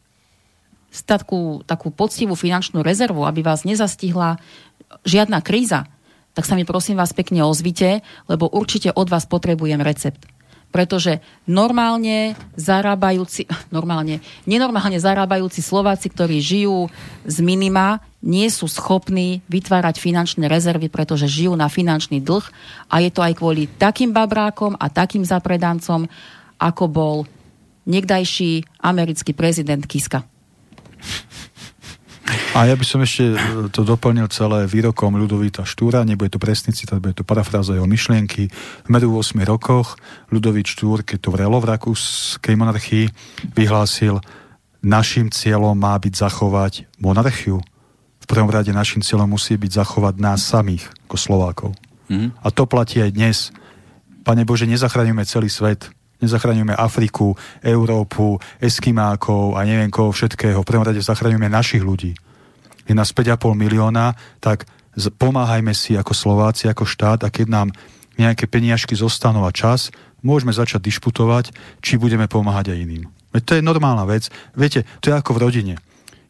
takú, 1.03 1.65
takú 1.65 1.89
poctivú 1.89 2.37
finančnú 2.37 2.85
rezervu, 2.85 3.25
aby 3.25 3.41
vás 3.41 3.65
nezastihla 3.67 4.39
žiadna 5.03 5.41
kríza, 5.41 5.89
tak 6.33 6.49
sa 6.49 6.57
mi 6.57 6.65
prosím 6.65 6.97
vás 6.97 7.13
pekne 7.13 7.45
ozvite, 7.45 8.01
lebo 8.25 8.49
určite 8.49 8.89
od 8.89 9.05
vás 9.09 9.29
potrebujem 9.29 9.81
recept 9.81 10.32
pretože 10.73 11.21
normálne 11.45 12.33
zarábajúci, 12.57 13.45
normálne, 13.75 14.25
nenormálne 14.49 14.97
zarábajúci 14.97 15.61
Slováci, 15.61 16.09
ktorí 16.09 16.41
žijú 16.41 16.89
z 17.29 17.37
minima, 17.45 18.01
nie 18.25 18.49
sú 18.49 18.65
schopní 18.65 19.45
vytvárať 19.45 20.01
finančné 20.01 20.49
rezervy, 20.49 20.89
pretože 20.89 21.29
žijú 21.29 21.53
na 21.53 21.69
finančný 21.69 22.23
dlh 22.25 22.49
a 22.89 22.95
je 23.05 23.11
to 23.13 23.21
aj 23.21 23.37
kvôli 23.37 23.69
takým 23.77 24.09
babrákom 24.09 24.73
a 24.81 24.89
takým 24.89 25.21
zapredancom, 25.21 26.09
ako 26.57 26.83
bol 26.89 27.15
niekdajší 27.85 28.65
americký 28.79 29.35
prezident 29.35 29.83
Kiska. 29.83 30.23
A 32.55 32.69
ja 32.69 32.75
by 32.77 32.85
som 32.87 33.03
ešte 33.03 33.35
e, 33.35 33.37
to 33.73 33.83
doplnil 33.83 34.31
celé 34.31 34.63
výrokom 34.63 35.19
Ľudovíta 35.19 35.67
Štúra, 35.67 36.07
nebude 36.07 36.31
to 36.31 36.39
presný 36.39 36.71
citát, 36.71 37.03
bude 37.03 37.17
to 37.17 37.27
parafráza 37.27 37.75
jeho 37.75 37.89
myšlienky. 37.89 38.47
V 38.85 38.89
medu 38.89 39.11
8 39.11 39.43
rokoch 39.43 39.99
Ľudovít 40.31 40.71
Štúr, 40.71 41.03
keď 41.03 41.19
to 41.19 41.29
vrelo 41.35 41.59
v 41.59 41.75
rakúskej 41.75 42.55
monarchii, 42.55 43.05
vyhlásil, 43.51 44.23
našim 44.83 45.31
cieľom 45.31 45.75
má 45.75 45.95
byť 45.99 46.13
zachovať 46.15 46.73
monarchiu. 46.99 47.63
V 48.23 48.25
prvom 48.25 48.51
rade 48.51 48.71
našim 48.71 49.03
cieľom 49.03 49.27
musí 49.27 49.59
byť 49.59 49.83
zachovať 49.83 50.15
nás 50.19 50.43
samých, 50.43 50.87
ako 51.07 51.15
Slovákov. 51.19 51.71
Mm. 52.07 52.31
A 52.39 52.47
to 52.51 52.63
platí 52.67 53.03
aj 53.03 53.11
dnes. 53.11 53.37
Pane 54.23 54.47
Bože, 54.47 54.63
nezachraňujeme 54.67 55.27
celý 55.27 55.51
svet, 55.51 55.91
nezachraňujeme 56.23 56.73
Afriku, 56.73 57.35
Európu, 57.59 58.39
Eskimákov 58.63 59.59
a 59.59 59.67
neviem 59.67 59.91
koho 59.91 60.15
všetkého. 60.15 60.63
V 60.63 60.69
prvom 60.69 60.87
rade 60.87 61.03
zachraňujeme 61.03 61.51
našich 61.51 61.83
ľudí. 61.83 62.15
Je 62.87 62.95
nás 62.95 63.11
5,5 63.11 63.55
milióna, 63.55 64.15
tak 64.39 64.65
pomáhajme 64.95 65.75
si 65.75 65.99
ako 65.99 66.15
Slováci, 66.15 66.71
ako 66.71 66.87
štát 66.87 67.23
a 67.23 67.29
keď 67.31 67.47
nám 67.51 67.67
nejaké 68.19 68.45
peniažky 68.45 68.93
zostanú 68.93 69.43
a 69.43 69.51
čas, 69.55 69.89
môžeme 70.21 70.53
začať 70.53 70.85
dišputovať, 70.85 71.51
či 71.81 71.99
budeme 71.99 72.29
pomáhať 72.29 72.73
aj 72.73 72.79
iným. 72.79 73.03
To 73.33 73.51
je 73.57 73.65
normálna 73.65 74.05
vec. 74.05 74.29
Viete, 74.53 74.85
to 75.01 75.09
je 75.09 75.17
ako 75.17 75.35
v 75.35 75.41
rodine. 75.49 75.75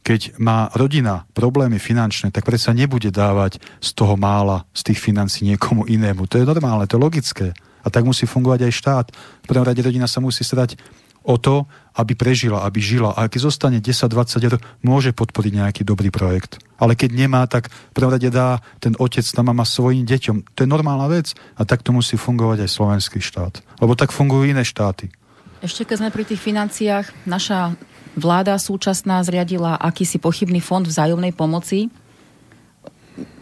Keď 0.04 0.40
má 0.40 0.68
rodina 0.76 1.24
problémy 1.32 1.80
finančné, 1.80 2.32
tak 2.32 2.44
predsa 2.44 2.76
nebude 2.76 3.08
dávať 3.12 3.60
z 3.80 3.90
toho 3.96 4.20
mála, 4.20 4.68
z 4.76 4.92
tých 4.92 5.00
financí 5.00 5.48
niekomu 5.48 5.88
inému. 5.88 6.28
To 6.28 6.40
je 6.40 6.48
normálne, 6.48 6.88
to 6.88 7.00
je 7.00 7.04
logické. 7.04 7.48
A 7.84 7.92
tak 7.92 8.08
musí 8.08 8.24
fungovať 8.24 8.72
aj 8.72 8.74
štát. 8.74 9.06
V 9.44 9.48
prvom 9.48 9.68
rade 9.68 9.84
rodina 9.84 10.08
sa 10.08 10.24
musí 10.24 10.42
starať 10.42 10.80
o 11.24 11.40
to, 11.40 11.64
aby 11.96 12.16
prežila, 12.20 12.68
aby 12.68 12.84
žila. 12.84 13.16
A 13.16 13.32
keď 13.32 13.48
zostane 13.48 13.80
10-20 13.80 14.44
eur, 14.44 14.56
môže 14.84 15.16
podporiť 15.16 15.52
nejaký 15.56 15.82
dobrý 15.88 16.12
projekt. 16.12 16.60
Ale 16.76 17.00
keď 17.00 17.16
nemá, 17.16 17.48
tak 17.48 17.72
v 17.72 17.94
prvom 17.96 18.12
rade 18.12 18.28
dá 18.28 18.60
ten 18.84 18.92
otec, 19.00 19.24
tá 19.24 19.40
mama 19.40 19.64
svojim 19.64 20.04
deťom. 20.04 20.56
To 20.56 20.60
je 20.64 20.70
normálna 20.70 21.08
vec. 21.08 21.32
A 21.56 21.64
tak 21.64 21.80
to 21.80 21.96
musí 21.96 22.20
fungovať 22.20 22.68
aj 22.68 22.70
slovenský 22.76 23.24
štát. 23.24 23.64
Lebo 23.80 23.96
tak 23.96 24.12
fungujú 24.12 24.52
iné 24.52 24.68
štáty. 24.68 25.08
Ešte 25.64 25.88
keď 25.88 25.96
sme 26.04 26.12
pri 26.12 26.28
tých 26.28 26.44
financiách, 26.44 27.08
naša 27.24 27.72
vláda 28.20 28.60
súčasná 28.60 29.24
zriadila 29.24 29.80
akýsi 29.80 30.20
pochybný 30.20 30.60
fond 30.60 30.84
vzájomnej 30.84 31.32
pomoci. 31.32 31.88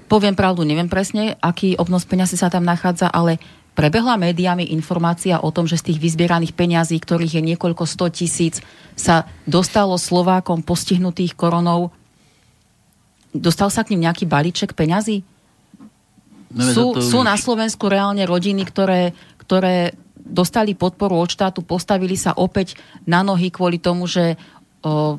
Poviem 0.06 0.36
pravdu, 0.36 0.68
neviem 0.68 0.92
presne, 0.92 1.40
aký 1.40 1.80
obnos 1.80 2.04
peňazí 2.04 2.36
sa 2.36 2.52
tam 2.52 2.68
nachádza, 2.68 3.08
ale 3.08 3.40
Prebehla 3.72 4.20
médiami 4.20 4.76
informácia 4.76 5.40
o 5.40 5.50
tom, 5.50 5.64
že 5.64 5.80
z 5.80 5.92
tých 5.92 6.00
vyzbieraných 6.04 6.52
peňazí, 6.52 7.00
ktorých 7.00 7.40
je 7.40 7.44
niekoľko 7.56 7.88
sto 7.88 8.12
tisíc, 8.12 8.60
sa 9.00 9.24
dostalo 9.48 9.96
Slovákom 9.96 10.60
postihnutých 10.60 11.40
koronou. 11.40 11.96
Dostal 13.32 13.72
sa 13.72 13.88
k 13.88 13.96
ním 13.96 14.12
nejaký 14.12 14.28
balíček 14.28 14.76
peňazí? 14.76 15.24
No, 16.52 16.68
sú, 16.68 16.86
sú 17.00 17.24
na 17.24 17.40
Slovensku 17.40 17.88
reálne 17.88 18.28
rodiny, 18.28 18.68
ktoré, 18.68 19.16
ktoré 19.40 19.96
dostali 20.20 20.76
podporu 20.76 21.16
od 21.24 21.32
štátu, 21.32 21.64
postavili 21.64 22.20
sa 22.20 22.36
opäť 22.36 22.76
na 23.08 23.24
nohy 23.24 23.48
kvôli 23.48 23.80
tomu, 23.80 24.04
že 24.04 24.36
o, 24.84 25.16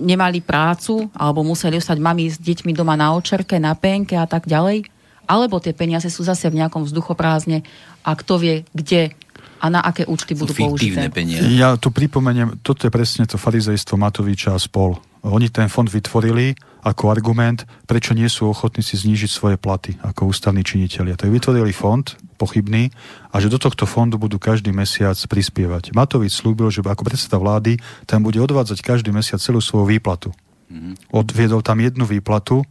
nemali 0.00 0.40
prácu 0.40 1.12
alebo 1.12 1.44
museli 1.44 1.76
ostať 1.76 2.00
mami 2.00 2.32
s 2.32 2.40
deťmi 2.40 2.72
doma 2.72 2.96
na 2.96 3.12
očerke, 3.12 3.60
na 3.60 3.76
penke 3.76 4.16
a 4.16 4.24
tak 4.24 4.48
ďalej? 4.48 4.95
Alebo 5.26 5.58
tie 5.58 5.74
peniaze 5.74 6.08
sú 6.08 6.22
zase 6.22 6.48
v 6.48 6.62
nejakom 6.62 6.86
vzduchoprázdne 6.86 7.66
a 8.06 8.10
kto 8.14 8.38
vie, 8.38 8.54
kde 8.72 9.12
a 9.56 9.66
na 9.72 9.80
aké 9.80 10.04
účty 10.04 10.36
budú 10.36 10.52
použité. 10.52 11.08
Peniaze. 11.08 11.48
Ja 11.56 11.80
tu 11.80 11.88
pripomeniem, 11.88 12.60
toto 12.60 12.86
je 12.86 12.92
presne 12.92 13.24
to 13.24 13.40
farizejstvo 13.40 13.96
Matoviča 13.96 14.52
a 14.52 14.60
spol. 14.60 15.00
Oni 15.26 15.50
ten 15.50 15.66
fond 15.66 15.88
vytvorili 15.88 16.54
ako 16.86 17.10
argument, 17.10 17.66
prečo 17.88 18.14
nie 18.14 18.30
sú 18.30 18.46
ochotní 18.46 18.84
si 18.84 18.94
znížiť 18.94 19.30
svoje 19.32 19.56
platy 19.58 19.98
ako 19.98 20.30
ústavní 20.30 20.62
činiteľia. 20.62 21.18
Tak 21.18 21.34
vytvorili 21.34 21.74
fond, 21.74 22.06
pochybný, 22.38 22.94
a 23.34 23.42
že 23.42 23.50
do 23.50 23.58
tohto 23.58 23.90
fondu 23.90 24.22
budú 24.22 24.38
každý 24.38 24.70
mesiac 24.70 25.18
prispievať. 25.18 25.90
Matovič 25.96 26.38
slúbil, 26.38 26.70
že 26.70 26.84
ako 26.86 27.02
predseda 27.02 27.42
vlády 27.42 27.82
tam 28.06 28.22
bude 28.22 28.38
odvádzať 28.38 28.78
každý 28.86 29.10
mesiac 29.10 29.42
celú 29.42 29.58
svoju 29.58 29.98
výplatu. 29.98 30.30
Mm-hmm. 30.70 31.10
Odviedol 31.10 31.64
tam 31.66 31.82
jednu 31.82 32.06
výplatu 32.06 32.62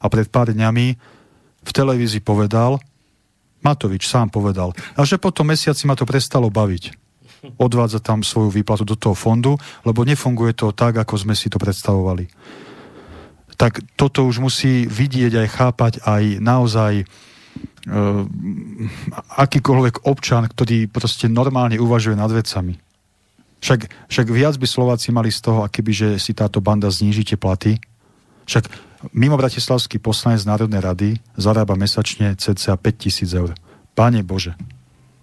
a 0.00 0.06
pred 0.08 0.32
pár 0.32 0.48
dňami 0.48 1.17
v 1.62 1.70
televízii 1.70 2.22
povedal, 2.22 2.78
Matovič 3.62 4.06
sám 4.06 4.30
povedal, 4.30 4.70
a 4.94 5.02
že 5.02 5.18
po 5.18 5.34
tom 5.34 5.50
mesiaci 5.50 5.90
ma 5.90 5.98
to 5.98 6.06
prestalo 6.06 6.46
baviť. 6.48 6.94
Odvádza 7.58 8.02
tam 8.02 8.26
svoju 8.26 8.50
výplatu 8.50 8.82
do 8.82 8.98
toho 8.98 9.14
fondu, 9.14 9.58
lebo 9.86 10.02
nefunguje 10.02 10.54
to 10.58 10.74
tak, 10.74 10.98
ako 10.98 11.14
sme 11.18 11.34
si 11.38 11.46
to 11.46 11.58
predstavovali. 11.58 12.26
Tak 13.58 13.82
toto 13.98 14.26
už 14.26 14.38
musí 14.42 14.86
vidieť 14.86 15.34
aj 15.34 15.48
chápať 15.50 15.92
aj 16.06 16.22
naozaj 16.38 16.92
e, 17.02 17.04
akýkoľvek 19.34 20.06
občan, 20.06 20.46
ktorý 20.46 20.86
proste 20.86 21.26
normálne 21.26 21.78
uvažuje 21.78 22.14
nad 22.14 22.30
vecami. 22.30 22.78
Však, 23.58 24.10
však 24.10 24.26
viac 24.30 24.54
by 24.54 24.66
Slováci 24.70 25.10
mali 25.10 25.34
z 25.34 25.42
toho, 25.42 25.66
akéby, 25.66 25.90
že 25.90 26.08
si 26.22 26.30
táto 26.30 26.62
banda 26.62 26.86
znížite 26.90 27.34
platy. 27.34 27.82
Však 28.46 28.70
Mimo 29.14 29.38
bratislavský 29.38 30.02
poslanec 30.02 30.42
Národnej 30.42 30.82
rady 30.82 31.08
zarába 31.38 31.78
mesačne 31.78 32.34
cca 32.34 32.74
5000 32.74 33.38
eur. 33.38 33.54
Pane 33.94 34.26
Bože, 34.26 34.58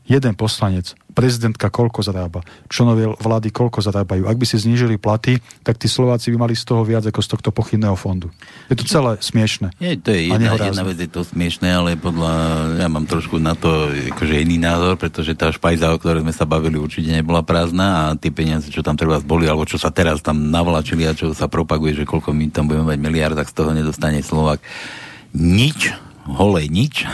jeden 0.07 0.33
poslanec 0.35 0.95
prezidentka 1.15 1.71
koľko 1.71 2.03
zarába, 2.03 2.43
členovia 2.67 3.15
vlády 3.15 3.55
koľko 3.55 3.79
zarábajú. 3.79 4.27
Ak 4.27 4.35
by 4.35 4.43
si 4.43 4.59
znížili 4.59 4.99
platy, 4.99 5.39
tak 5.63 5.79
tí 5.79 5.87
Slováci 5.87 6.35
by 6.35 6.43
mali 6.43 6.53
z 6.59 6.67
toho 6.67 6.83
viac 6.83 7.07
ako 7.07 7.23
z 7.23 7.29
tohto 7.31 7.49
pochybného 7.55 7.95
fondu. 7.95 8.27
Je 8.67 8.75
to 8.75 8.83
celé 8.83 9.15
smiešne. 9.23 9.71
Je, 9.79 9.95
to 9.95 10.11
je 10.11 10.27
jedna, 10.27 10.59
jedna 10.59 10.83
vec, 10.83 10.99
je 10.99 11.07
to 11.07 11.23
smiešne, 11.23 11.71
ale 11.71 11.95
podľa, 11.95 12.33
ja 12.83 12.87
mám 12.91 13.07
trošku 13.07 13.39
na 13.39 13.55
to 13.55 13.95
akože 14.11 14.35
iný 14.43 14.59
názor, 14.59 14.99
pretože 14.99 15.31
tá 15.39 15.47
špajza, 15.55 15.95
o 15.95 15.97
ktorej 15.97 16.27
sme 16.27 16.35
sa 16.35 16.43
bavili, 16.43 16.75
určite 16.75 17.15
nebola 17.15 17.39
prázdna 17.39 17.87
a 17.87 18.01
tie 18.19 18.35
peniaze, 18.35 18.67
čo 18.67 18.83
tam 18.83 18.99
treba 18.99 19.23
boli, 19.23 19.47
alebo 19.47 19.63
čo 19.63 19.79
sa 19.79 19.95
teraz 19.95 20.19
tam 20.19 20.51
navlačili 20.51 21.07
a 21.07 21.15
čo 21.15 21.31
sa 21.31 21.47
propaguje, 21.47 21.95
že 21.95 22.03
koľko 22.03 22.35
my 22.35 22.51
tam 22.51 22.67
budeme 22.67 22.91
mať 22.91 22.99
miliard, 22.99 23.39
tak 23.39 23.47
z 23.47 23.55
toho 23.55 23.71
nedostane 23.71 24.19
Slovak 24.19 24.59
nič, 25.31 25.95
holej 26.27 26.67
nič 26.67 27.07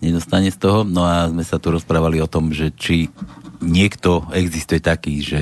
nedostane 0.00 0.48
z 0.50 0.58
toho. 0.58 0.82
No 0.82 1.04
a 1.04 1.28
sme 1.28 1.44
sa 1.44 1.60
tu 1.60 1.72
rozprávali 1.72 2.18
o 2.20 2.28
tom, 2.28 2.50
že 2.50 2.72
či 2.74 3.12
niekto 3.60 4.26
existuje 4.32 4.80
taký, 4.80 5.20
že 5.20 5.40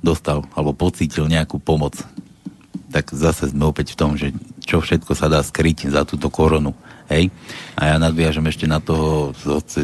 dostal 0.00 0.46
alebo 0.56 0.72
pocítil 0.72 1.28
nejakú 1.28 1.60
pomoc. 1.60 1.98
Tak 2.90 3.14
zase 3.14 3.50
sme 3.50 3.70
opäť 3.70 3.94
v 3.94 3.98
tom, 3.98 4.10
že 4.18 4.34
čo 4.66 4.82
všetko 4.82 5.12
sa 5.14 5.30
dá 5.30 5.42
skryť 5.42 5.90
za 5.90 6.02
túto 6.06 6.30
koronu. 6.30 6.74
Hej? 7.10 7.34
A 7.74 7.94
ja 7.94 7.96
nadviažem 7.98 8.46
ešte 8.46 8.70
na 8.70 8.78
toho, 8.78 9.34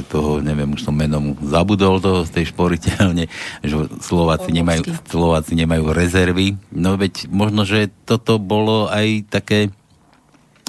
toho, 0.07 0.38
neviem, 0.38 0.70
už 0.70 0.86
som 0.86 0.94
menom 0.94 1.34
zabudol 1.42 1.98
toho 1.98 2.22
z 2.22 2.30
tej 2.30 2.54
šporiteľne, 2.54 3.26
že 3.66 3.74
Slováci 3.98 4.54
nemajú, 4.54 4.86
Slováci 5.11 5.59
nemajú 5.59 5.90
rezervy. 5.90 6.54
No 6.70 6.94
veď 6.94 7.26
možno, 7.26 7.66
že 7.66 7.90
toto 8.07 8.38
bolo 8.38 8.86
aj 8.86 9.26
také 9.26 9.74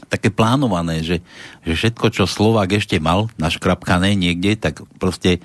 také 0.07 0.31
plánované, 0.31 1.03
že, 1.03 1.19
že 1.67 1.73
všetko, 1.75 2.07
čo 2.11 2.23
Slovák 2.25 2.79
ešte 2.79 2.97
mal 2.97 3.27
naškrapkané 3.35 4.15
niekde, 4.15 4.55
tak 4.55 4.83
proste 4.99 5.43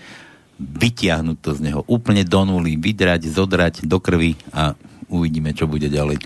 vytiahnuť 0.62 1.38
to 1.42 1.50
z 1.58 1.60
neho 1.70 1.80
úplne 1.90 2.22
do 2.22 2.46
nuly, 2.46 2.78
vydrať, 2.78 3.26
zodrať 3.26 3.74
do 3.82 3.98
krvi 3.98 4.38
a 4.54 4.78
uvidíme, 5.10 5.50
čo 5.50 5.66
bude 5.66 5.90
ďalej. 5.90 6.22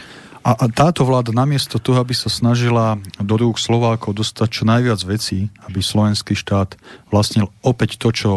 A, 0.46 0.54
a 0.54 0.64
táto 0.70 1.02
vláda 1.02 1.34
namiesto 1.34 1.82
toho, 1.82 1.98
aby 1.98 2.14
sa 2.14 2.30
snažila 2.30 3.02
do 3.18 3.34
rúk 3.34 3.58
Slovákov 3.58 4.14
dostať 4.14 4.48
čo 4.52 4.62
najviac 4.62 5.00
vecí, 5.02 5.50
aby 5.66 5.82
slovenský 5.82 6.38
štát 6.38 6.78
vlastnil 7.10 7.50
opäť 7.66 7.98
to, 7.98 8.14
čo 8.14 8.32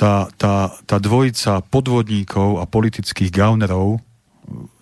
tá, 0.00 0.32
tá, 0.40 0.72
tá 0.88 0.96
dvojica 0.96 1.60
podvodníkov 1.68 2.62
a 2.62 2.64
politických 2.64 3.28
gaunerov 3.28 4.00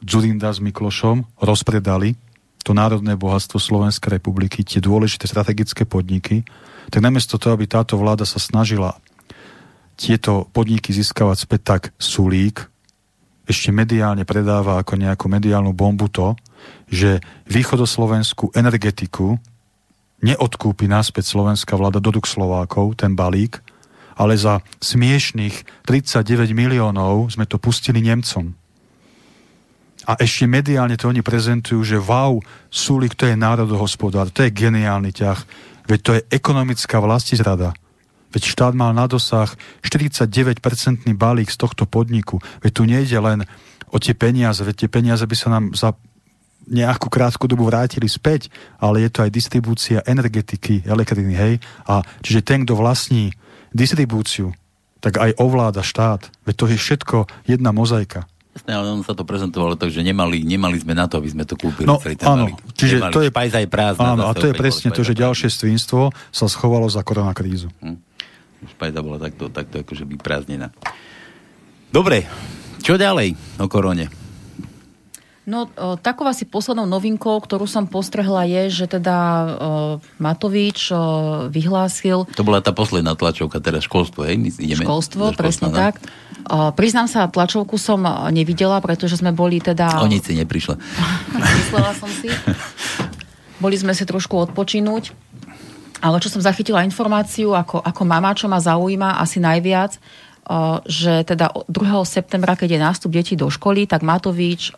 Zurinda 0.06 0.54
s 0.54 0.62
Miklošom 0.62 1.42
rozpredali 1.42 2.14
to 2.62 2.76
národné 2.76 3.14
bohatstvo 3.14 3.56
Slovenskej 3.60 4.18
republiky, 4.18 4.66
tie 4.66 4.82
dôležité 4.82 5.30
strategické 5.30 5.86
podniky, 5.88 6.44
tak 6.88 7.00
namiesto 7.04 7.36
toho, 7.36 7.54
aby 7.54 7.68
táto 7.68 7.96
vláda 8.00 8.24
sa 8.24 8.40
snažila 8.40 8.96
tieto 9.98 10.46
podniky 10.54 10.94
získavať 10.94 11.36
späť, 11.44 11.60
tak 11.64 11.82
Sulík 11.98 12.70
ešte 13.48 13.72
mediálne 13.72 14.28
predáva 14.28 14.78
ako 14.78 15.00
nejakú 15.00 15.26
mediálnu 15.26 15.72
bombu 15.72 16.12
to, 16.12 16.36
že 16.92 17.24
východoslovenskú 17.48 18.52
energetiku 18.52 19.40
neodkúpi 20.20 20.84
náspäť 20.84 21.32
slovenská 21.32 21.72
vláda 21.78 21.98
do 22.02 22.12
Slovákov, 22.20 23.00
ten 23.00 23.16
balík, 23.16 23.64
ale 24.18 24.34
za 24.36 24.60
smiešných 24.82 25.86
39 25.86 26.52
miliónov 26.52 27.32
sme 27.32 27.46
to 27.46 27.56
pustili 27.56 28.02
Nemcom. 28.02 28.52
A 30.08 30.16
ešte 30.16 30.48
mediálne 30.48 30.96
to 30.96 31.12
oni 31.12 31.20
prezentujú, 31.20 31.84
že 31.84 32.00
wow, 32.00 32.40
Sulik 32.72 33.12
to 33.12 33.28
je 33.28 33.36
národohospodár, 33.36 34.32
to 34.32 34.40
je 34.40 34.56
geniálny 34.56 35.12
ťah, 35.12 35.38
veď 35.84 35.98
to 36.00 36.10
je 36.16 36.22
ekonomická 36.32 36.96
vlastizrada. 36.96 37.76
Veď 38.32 38.42
štát 38.48 38.72
mal 38.72 38.96
na 38.96 39.04
dosah 39.04 39.52
49-percentný 39.84 41.12
balík 41.16 41.52
z 41.52 41.60
tohto 41.60 41.84
podniku. 41.88 42.40
Veď 42.60 42.72
tu 42.72 42.82
nejde 42.84 43.18
len 43.20 43.44
o 43.88 43.96
tie 43.96 44.12
peniaze, 44.12 44.60
veď 44.64 44.84
tie 44.84 44.90
peniaze 44.92 45.24
by 45.24 45.36
sa 45.36 45.48
nám 45.48 45.72
za 45.72 45.96
nejakú 46.68 47.08
krátku 47.08 47.48
dobu 47.48 47.64
vrátili 47.64 48.04
späť, 48.04 48.52
ale 48.76 49.04
je 49.04 49.10
to 49.12 49.24
aj 49.24 49.32
distribúcia 49.32 50.04
energetiky, 50.04 50.84
elektriny, 50.84 51.32
hej. 51.32 51.54
A 51.88 52.04
čiže 52.20 52.44
ten, 52.44 52.68
kto 52.68 52.76
vlastní 52.76 53.32
distribúciu, 53.72 54.52
tak 55.00 55.16
aj 55.16 55.40
ovláda 55.40 55.80
štát. 55.80 56.28
Veď 56.44 56.54
to 56.56 56.64
je 56.68 56.76
všetko 56.76 57.16
jedna 57.48 57.72
mozaika. 57.72 58.28
Jasné, 58.58 58.74
ale 58.74 58.90
on 58.90 59.06
sa 59.06 59.14
to 59.14 59.22
prezentovalo 59.22 59.78
tak, 59.78 59.94
že 59.94 60.02
nemali, 60.02 60.42
nemali 60.42 60.82
sme 60.82 60.98
na 60.98 61.06
to, 61.06 61.22
aby 61.22 61.30
sme 61.30 61.46
to 61.46 61.54
kúpili. 61.54 61.86
No, 61.86 62.02
áno, 62.02 62.50
čiže 62.74 62.98
nemali. 62.98 63.14
to 63.14 63.20
je, 63.22 63.30
aj 63.30 63.68
prázdna, 63.70 64.18
áno, 64.18 64.26
a 64.26 64.34
to 64.34 64.50
je 64.50 64.54
presne 64.58 64.90
to, 64.90 65.06
že 65.06 65.14
ďalšie 65.14 65.46
stvínstvo 65.46 66.10
sa 66.34 66.46
schovalo 66.50 66.90
za 66.90 67.06
koronakrízu. 67.06 67.70
Hm. 67.78 68.02
Špajza 68.74 69.00
bola 69.06 69.22
takto, 69.22 69.46
takto 69.54 69.78
akože 69.78 70.02
vyprázdnená. 70.02 70.74
Dobre, 71.94 72.26
čo 72.82 72.98
ďalej 72.98 73.38
o 73.62 73.66
korone? 73.70 74.10
No, 75.48 75.64
takou 76.04 76.28
asi 76.28 76.44
poslednou 76.44 76.84
novinkou, 76.84 77.40
ktorú 77.40 77.64
som 77.64 77.88
postrehla 77.88 78.44
je, 78.44 78.84
že 78.84 78.84
teda 78.84 79.16
o, 79.16 79.48
Matovič 80.20 80.92
o, 80.92 80.96
vyhlásil... 81.48 82.28
To 82.36 82.44
bola 82.44 82.60
tá 82.60 82.76
posledná 82.76 83.16
tlačovka, 83.16 83.56
teda 83.56 83.80
školstvo, 83.80 84.28
hej? 84.28 84.36
My 84.36 84.52
ideme 84.52 84.84
školstvo, 84.84 85.32
presne 85.32 85.72
no? 85.72 85.76
tak. 85.80 86.04
Priznám 86.46 87.10
sa, 87.10 87.26
tlačovku 87.26 87.74
som 87.80 88.04
nevidela, 88.30 88.78
pretože 88.78 89.18
sme 89.18 89.34
boli 89.34 89.58
teda... 89.58 89.98
O 89.98 90.06
nic 90.06 90.22
si 90.22 90.38
neprišla. 90.38 90.78
Myslela 91.58 91.92
som 91.98 92.08
si. 92.08 92.30
Boli 93.58 93.74
sme 93.74 93.96
si 93.96 94.06
trošku 94.06 94.38
odpočinúť. 94.48 95.10
Ale 95.98 96.22
čo 96.22 96.30
som 96.30 96.38
zachytila 96.38 96.86
informáciu 96.86 97.58
ako, 97.58 97.82
ako 97.82 98.02
mama, 98.06 98.30
čo 98.30 98.46
ma 98.46 98.62
zaujíma 98.62 99.18
asi 99.18 99.42
najviac, 99.42 99.98
že 100.88 101.26
teda 101.28 101.52
2. 101.68 101.74
septembra, 102.08 102.56
keď 102.56 102.78
je 102.78 102.80
nástup 102.80 103.10
detí 103.12 103.34
do 103.36 103.52
školy, 103.52 103.84
tak 103.84 104.06
Matovič 104.06 104.72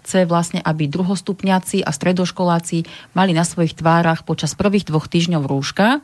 chce 0.00 0.20
vlastne, 0.24 0.64
aby 0.64 0.88
druhostupňaci 0.88 1.84
a 1.84 1.90
stredoškoláci 1.92 2.88
mali 3.12 3.36
na 3.36 3.44
svojich 3.44 3.76
tvárach 3.76 4.24
počas 4.24 4.56
prvých 4.56 4.88
dvoch 4.88 5.10
týždňov 5.10 5.44
rúška, 5.44 6.00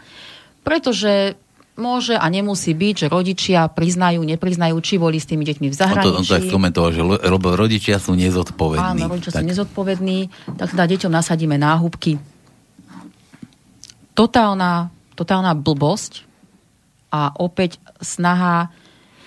pretože 0.67 1.41
môže 1.81 2.15
a 2.15 2.27
nemusí 2.29 2.77
byť, 2.77 2.95
že 2.95 3.07
rodičia 3.09 3.67
priznajú, 3.73 4.21
nepriznajú, 4.23 4.77
či 4.85 5.01
boli 5.01 5.17
s 5.17 5.27
tými 5.27 5.43
deťmi 5.49 5.67
v 5.73 5.75
zahraničí. 5.75 6.07
On 6.07 6.15
to, 6.15 6.21
on 6.21 6.29
to 6.29 6.37
tak 6.37 6.47
komentoval, 6.53 6.91
že 6.93 7.03
rodičia 7.57 7.97
sú 7.97 8.13
nezodpovední. 8.15 9.09
Áno, 9.09 9.11
rodičia 9.11 9.33
tak. 9.33 9.43
sú 9.43 9.47
nezodpovední, 9.49 10.19
tak 10.61 10.77
teda 10.77 10.85
deťom 10.87 11.13
nasadíme 11.13 11.57
náhubky 11.57 12.21
totálna, 14.21 14.93
totálna 15.17 15.57
blbosť 15.57 16.29
a 17.09 17.33
opäť 17.41 17.81
snaha 18.05 18.69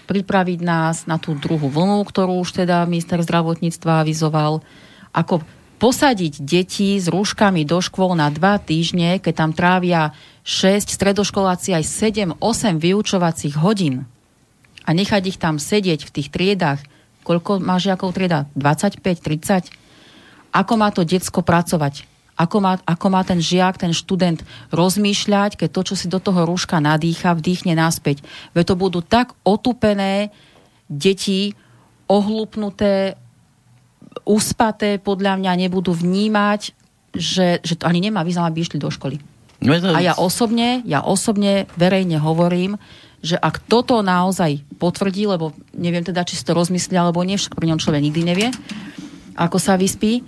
pripraviť 0.06 0.60
nás 0.62 1.10
na 1.10 1.18
tú 1.18 1.34
druhú 1.34 1.72
vlnu, 1.72 2.04
ktorú 2.06 2.44
už 2.44 2.64
teda 2.64 2.86
minister 2.86 3.18
zdravotníctva 3.24 4.06
avizoval, 4.06 4.62
ako 5.16 5.42
posadiť 5.84 6.48
deti 6.48 6.96
s 6.96 7.12
rúškami 7.12 7.68
do 7.68 7.84
škôl 7.84 8.16
na 8.16 8.32
dva 8.32 8.56
týždne, 8.56 9.20
keď 9.20 9.34
tam 9.36 9.52
trávia 9.52 10.16
6 10.48 10.88
stredoškoláci 10.96 11.76
aj 11.76 11.84
7-8 12.40 12.80
vyučovacích 12.80 13.60
hodín 13.60 14.08
a 14.88 14.90
nechať 14.96 15.36
ich 15.36 15.36
tam 15.36 15.60
sedieť 15.60 16.08
v 16.08 16.14
tých 16.16 16.32
triedách. 16.32 16.80
Koľko 17.28 17.60
má 17.60 17.84
žiakov 17.84 18.16
trieda? 18.16 18.48
25, 18.56 19.04
30? 19.04 19.76
Ako 20.56 20.74
má 20.80 20.88
to 20.96 21.04
decko 21.04 21.44
pracovať? 21.44 22.08
Ako 22.40 22.64
má, 22.64 22.80
ako 22.88 23.08
má 23.12 23.28
ten 23.28 23.44
žiak, 23.44 23.76
ten 23.76 23.92
študent 23.92 24.40
rozmýšľať, 24.72 25.60
keď 25.60 25.70
to, 25.70 25.82
čo 25.92 25.96
si 26.00 26.08
do 26.08 26.24
toho 26.24 26.48
rúška 26.48 26.80
nadýcha, 26.80 27.36
vdýchne 27.36 27.76
naspäť. 27.76 28.24
Veď 28.56 28.72
to 28.72 28.76
budú 28.80 29.04
tak 29.04 29.36
otupené 29.44 30.32
deti, 30.88 31.60
ohlupnuté, 32.08 33.20
uspaté, 34.24 35.02
podľa 35.02 35.42
mňa 35.42 35.52
nebudú 35.68 35.94
vnímať, 35.94 36.74
že, 37.14 37.62
že 37.62 37.74
to 37.78 37.86
ani 37.86 38.10
nemá 38.10 38.26
význam, 38.26 38.50
aby 38.50 38.66
išli 38.66 38.82
do 38.82 38.90
školy. 38.90 39.22
No 39.64 39.74
a 39.74 40.00
ja 40.04 40.14
osobne, 40.20 40.84
ja 40.84 41.06
osobne 41.06 41.72
verejne 41.80 42.20
hovorím, 42.20 42.76
že 43.24 43.40
ak 43.40 43.64
toto 43.72 44.04
naozaj 44.04 44.60
potvrdí, 44.76 45.24
lebo 45.24 45.56
neviem 45.72 46.04
teda, 46.04 46.28
či 46.28 46.36
si 46.36 46.44
to 46.44 46.52
rozmyslí, 46.52 47.00
alebo 47.00 47.24
nie, 47.24 47.40
však 47.40 47.56
pri 47.56 47.72
ňom 47.72 47.80
človek 47.80 48.04
nikdy 48.04 48.22
nevie, 48.28 48.48
ako 49.40 49.58
sa 49.64 49.80
vyspí, 49.80 50.20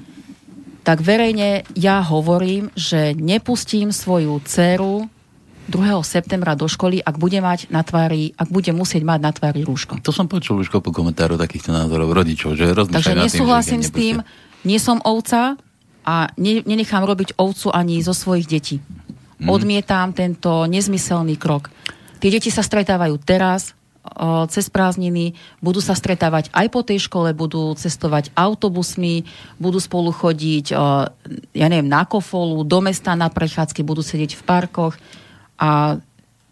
tak 0.88 1.04
verejne 1.04 1.68
ja 1.76 2.00
hovorím, 2.00 2.72
že 2.78 3.12
nepustím 3.18 3.92
svoju 3.92 4.40
dceru 4.48 5.12
2. 5.66 6.02
septembra 6.06 6.54
do 6.54 6.70
školy, 6.70 7.02
ak 7.02 7.18
bude 7.18 7.42
mať 7.42 7.74
na 7.74 7.82
tvári, 7.82 8.38
ak 8.38 8.54
bude 8.54 8.70
musieť 8.70 9.02
mať 9.02 9.20
na 9.22 9.32
tvári 9.34 9.66
rúško. 9.66 9.98
To 10.06 10.14
som 10.14 10.30
počul 10.30 10.62
už 10.62 10.70
kopu 10.70 10.94
komentárov 10.94 11.42
takýchto 11.42 11.74
názorov 11.74 12.14
rodičov, 12.14 12.54
že 12.54 12.70
Takže 12.74 13.18
nesúhlasím 13.18 13.82
tým, 13.82 13.90
s 13.90 13.92
tým, 13.92 14.16
nie 14.62 14.78
som 14.78 15.02
ovca 15.02 15.58
a 16.06 16.16
ne, 16.38 16.62
nenechám 16.62 17.02
robiť 17.02 17.42
ovcu 17.42 17.74
ani 17.74 17.98
zo 18.06 18.14
svojich 18.14 18.46
detí. 18.46 18.78
Mm. 19.42 19.50
Odmietam 19.50 20.14
tento 20.14 20.70
nezmyselný 20.70 21.36
krok. 21.42 21.74
Tie 22.22 22.30
deti 22.30 22.54
sa 22.54 22.62
stretávajú 22.62 23.18
teraz, 23.20 23.74
cez 24.54 24.70
prázdniny, 24.70 25.34
budú 25.66 25.82
sa 25.82 25.98
stretávať 25.98 26.54
aj 26.54 26.68
po 26.70 26.86
tej 26.86 27.10
škole, 27.10 27.34
budú 27.34 27.74
cestovať 27.74 28.30
autobusmi, 28.38 29.26
budú 29.58 29.82
spolu 29.82 30.14
chodiť, 30.14 30.78
ja 31.58 31.68
neviem, 31.68 31.90
na 31.90 32.06
kofolu, 32.06 32.62
do 32.62 32.86
mesta 32.86 33.18
na 33.18 33.34
prechádzky, 33.34 33.82
budú 33.82 34.06
sedieť 34.06 34.38
v 34.38 34.46
parkoch 34.46 34.94
a 35.60 36.00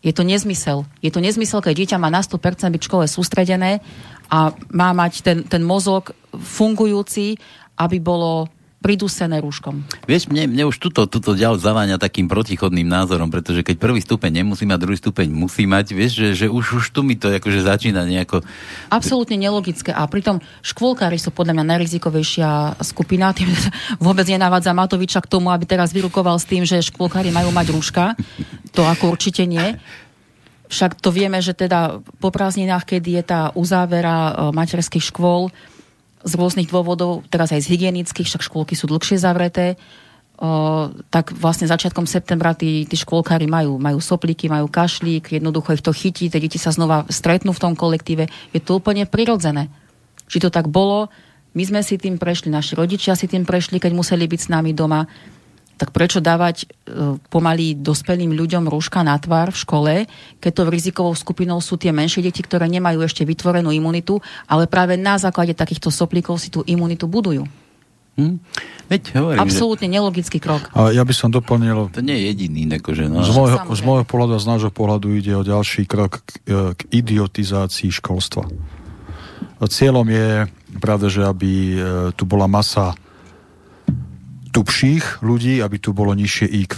je 0.03 0.11
to 0.11 0.27
nezmysel. 0.27 0.83
Je 0.99 1.11
to 1.11 1.23
nezmysel, 1.23 1.63
keď 1.63 1.73
dieťa 1.79 1.97
má 1.97 2.11
na 2.11 2.19
100% 2.19 2.75
byť 2.75 2.81
v 2.83 2.89
škole 2.91 3.05
sústredené 3.07 3.79
a 4.27 4.51
má 4.75 4.91
mať 4.91 5.23
ten, 5.23 5.37
ten 5.47 5.63
mozog 5.63 6.11
fungujúci, 6.35 7.39
aby 7.79 7.97
bolo 8.03 8.51
pridúsené 8.83 9.39
rúškom. 9.39 9.79
Vieš, 10.03 10.27
mne, 10.27 10.51
mne 10.51 10.67
už 10.67 10.75
tuto, 10.75 11.07
tuto 11.07 11.31
ďal 11.39 11.55
zaváňa 11.55 11.95
takým 11.95 12.27
protichodným 12.27 12.83
názorom, 12.83 13.31
pretože 13.31 13.63
keď 13.63 13.79
prvý 13.79 14.03
stupeň 14.03 14.43
nemusí 14.43 14.67
mať, 14.67 14.79
druhý 14.83 14.99
stupeň 14.99 15.31
musí 15.31 15.63
mať, 15.63 15.95
vieš, 15.95 16.11
že, 16.19 16.27
že 16.35 16.47
už, 16.51 16.83
už 16.83 16.85
tu 16.91 16.99
mi 17.07 17.15
to 17.15 17.31
akože 17.31 17.63
začína 17.63 18.03
nejako... 18.03 18.43
Absolútne 18.91 19.39
nelogické 19.39 19.95
a 19.95 20.03
pritom 20.03 20.43
škôlkári 20.59 21.15
sú 21.15 21.31
podľa 21.31 21.63
mňa 21.63 21.65
najrizikovejšia 21.79 22.83
skupina, 22.83 23.31
tým 23.31 23.47
vôbec 24.03 24.27
nenavádza 24.27 24.75
Matoviča 24.75 25.23
k 25.23 25.31
tomu, 25.31 25.47
aby 25.55 25.63
teraz 25.63 25.95
vyrukoval 25.95 26.35
s 26.35 26.43
tým, 26.43 26.67
že 26.67 26.83
škôlkári 26.83 27.31
majú 27.31 27.55
mať 27.55 27.71
rúška. 27.71 28.05
To 28.75 28.83
ako 28.83 29.15
určite 29.15 29.47
nie. 29.47 29.79
Však 30.73 30.97
to 30.97 31.13
vieme, 31.13 31.37
že 31.37 31.53
teda 31.53 32.01
po 32.17 32.33
prázdninách, 32.33 32.97
kedy 32.97 33.21
je 33.21 33.23
tá 33.23 33.41
uzávera 33.53 34.33
e, 34.33 34.33
materských 34.57 35.05
škôl, 35.13 35.53
z 36.23 36.33
rôznych 36.39 36.71
dôvodov, 36.71 37.27
teraz 37.27 37.51
aj 37.51 37.67
z 37.67 37.77
hygienických, 37.77 38.27
však 38.27 38.47
škôlky 38.47 38.73
sú 38.73 38.87
dlhšie 38.87 39.19
zavreté, 39.19 39.75
o, 40.39 40.89
tak 41.11 41.35
vlastne 41.35 41.67
začiatkom 41.67 42.07
septembra 42.07 42.55
tí, 42.55 42.87
tí 42.87 42.95
škôlkári 42.95 43.45
majú, 43.45 43.75
majú 43.77 43.99
soplíky, 43.99 44.47
majú 44.47 44.71
kašlík, 44.71 45.35
jednoducho 45.35 45.75
ich 45.75 45.83
to 45.83 45.91
chytí, 45.91 46.31
tie 46.31 46.39
deti 46.39 46.57
sa 46.57 46.71
znova 46.71 47.03
stretnú 47.11 47.51
v 47.51 47.61
tom 47.61 47.73
kolektíve. 47.75 48.31
Je 48.55 48.63
to 48.63 48.79
úplne 48.79 49.03
prirodzené. 49.03 49.67
Či 50.31 50.39
to 50.41 50.49
tak 50.49 50.71
bolo, 50.71 51.11
my 51.53 51.63
sme 51.63 51.81
si 51.85 52.01
tým 52.01 52.17
prešli, 52.17 52.49
naši 52.49 52.73
rodičia 52.73 53.13
si 53.13 53.29
tým 53.29 53.45
prešli, 53.45 53.77
keď 53.77 53.93
museli 53.93 54.25
byť 54.25 54.39
s 54.41 54.49
nami 54.49 54.73
doma. 54.73 55.05
Tak 55.83 55.91
prečo 55.91 56.23
dávať 56.23 56.63
e, 56.63 56.65
pomaly 57.27 57.75
dospelým 57.75 58.31
ľuďom 58.31 58.71
rúška 58.71 59.03
na 59.03 59.19
tvár 59.19 59.51
v 59.51 59.61
škole, 59.67 59.93
keď 60.39 60.51
to 60.55 60.63
v 60.63 60.73
rizikovou 60.79 61.11
skupinou 61.11 61.59
sú 61.59 61.75
tie 61.75 61.91
menšie 61.91 62.23
deti, 62.23 62.39
ktoré 62.39 62.71
nemajú 62.71 63.03
ešte 63.03 63.27
vytvorenú 63.27 63.67
imunitu, 63.75 64.23
ale 64.47 64.71
práve 64.71 64.95
na 64.95 65.19
základe 65.19 65.51
takýchto 65.51 65.91
soplíkov 65.91 66.39
si 66.39 66.47
tú 66.47 66.63
imunitu 66.63 67.03
budujú. 67.11 67.43
Hm? 68.15 68.39
Veď 68.87 69.01
hovorím, 69.11 69.43
Absolútne 69.43 69.87
že... 69.89 69.93
nelogický 69.99 70.39
krok. 70.39 70.71
A 70.71 70.95
ja 70.95 71.03
by 71.03 71.11
som 71.11 71.27
doplnil... 71.27 71.91
To 71.91 71.99
nie 71.99 72.15
je 72.15 72.23
jediný. 72.31 72.79
Akože, 72.79 73.11
no. 73.11 73.27
z, 73.27 73.33
môjho, 73.35 73.59
z 73.67 73.81
môjho 73.83 74.05
pohľadu 74.07 74.37
a 74.37 74.39
z 74.39 74.47
nášho 74.47 74.71
pohľadu 74.71 75.11
ide 75.19 75.35
o 75.35 75.43
ďalší 75.43 75.83
krok 75.83 76.23
k, 76.23 76.31
k 76.47 76.79
idiotizácii 76.95 77.91
školstva. 77.91 78.47
Cieľom 79.67 80.07
je, 80.07 80.47
pravda, 80.79 81.07
že 81.11 81.27
aby 81.27 81.51
e, 81.51 81.77
tu 82.15 82.23
bola 82.23 82.47
masa 82.47 82.95
tupších 84.53 85.25
ľudí, 85.25 85.65
aby 85.65 85.81
tu 85.81 85.97
bolo 85.97 86.13
nižšie 86.13 86.45
IQ 86.45 86.77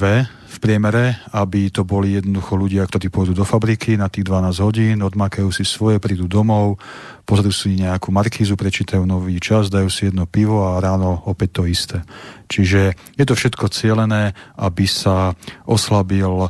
v 0.55 0.57
priemere, 0.63 1.19
aby 1.35 1.67
to 1.67 1.83
boli 1.83 2.15
jednoducho 2.15 2.55
ľudia, 2.55 2.87
ktorí 2.87 3.11
pôjdu 3.11 3.35
do 3.35 3.43
fabriky 3.43 3.99
na 3.99 4.07
tých 4.07 4.23
12 4.23 4.63
hodín, 4.63 5.03
odmakajú 5.03 5.51
si 5.51 5.67
svoje, 5.67 5.99
prídu 5.99 6.31
domov, 6.31 6.79
pozrú 7.27 7.51
si 7.51 7.75
nejakú 7.75 8.15
markízu, 8.15 8.55
prečítajú 8.55 9.03
nový 9.03 9.35
čas, 9.43 9.67
dajú 9.67 9.91
si 9.91 10.07
jedno 10.07 10.23
pivo 10.23 10.71
a 10.71 10.79
ráno 10.79 11.27
opäť 11.27 11.59
to 11.59 11.63
isté. 11.67 11.99
Čiže 12.47 12.95
je 13.19 13.25
to 13.27 13.35
všetko 13.35 13.67
cielené, 13.67 14.31
aby 14.55 14.87
sa 14.87 15.35
oslabil 15.67 16.47
e, 16.47 16.49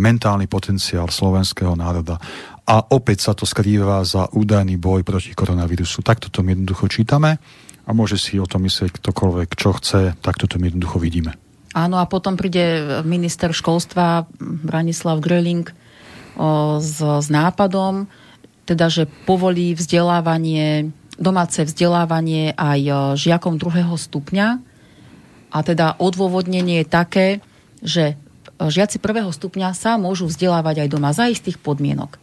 mentálny 0.00 0.48
potenciál 0.48 1.12
slovenského 1.12 1.76
národa. 1.76 2.16
A 2.64 2.80
opäť 2.96 3.28
sa 3.28 3.32
to 3.36 3.44
skrýva 3.44 4.00
za 4.08 4.32
údajný 4.32 4.80
boj 4.80 5.04
proti 5.04 5.36
koronavírusu. 5.36 6.00
Takto 6.00 6.32
to 6.32 6.40
jednoducho 6.40 6.88
čítame 6.88 7.36
a 7.82 7.90
môže 7.90 8.14
si 8.14 8.38
o 8.38 8.46
tom 8.46 8.62
myslieť 8.64 8.94
ktokoľvek, 8.94 9.48
čo 9.58 9.74
chce, 9.74 10.14
tak 10.22 10.38
toto 10.38 10.62
my 10.62 10.70
jednoducho 10.70 11.02
vidíme. 11.02 11.34
Áno, 11.74 11.98
a 11.98 12.06
potom 12.06 12.36
príde 12.36 13.00
minister 13.02 13.50
školstva 13.50 14.28
Branislav 14.38 15.18
Gröling 15.24 15.66
s, 16.78 16.96
s 17.00 17.28
nápadom, 17.32 18.06
teda, 18.68 18.86
že 18.86 19.10
povolí 19.26 19.74
vzdelávanie, 19.74 20.94
domáce 21.18 21.64
vzdelávanie 21.64 22.54
aj 22.54 23.16
žiakom 23.18 23.58
druhého 23.58 23.98
stupňa. 23.98 24.62
A 25.52 25.58
teda 25.60 25.98
odôvodnenie 25.98 26.80
je 26.80 26.86
také, 26.86 27.28
že 27.82 28.14
žiaci 28.62 29.02
prvého 29.02 29.34
stupňa 29.34 29.74
sa 29.74 29.98
môžu 29.98 30.30
vzdelávať 30.30 30.86
aj 30.86 30.88
doma 30.88 31.10
za 31.10 31.26
istých 31.26 31.58
podmienok 31.58 32.21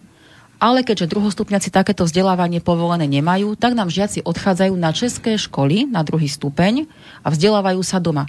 ale 0.60 0.84
keďže 0.84 1.08
druhostupňaci 1.16 1.72
takéto 1.72 2.04
vzdelávanie 2.04 2.60
povolené 2.60 3.08
nemajú, 3.08 3.56
tak 3.56 3.74
nám 3.80 3.88
žiaci 3.88 4.28
odchádzajú 4.28 4.76
na 4.76 4.92
české 4.92 5.40
školy 5.40 5.88
na 5.88 6.04
druhý 6.04 6.28
stupeň 6.28 6.86
a 7.24 7.32
vzdelávajú 7.32 7.80
sa 7.80 8.04
doma. 8.04 8.28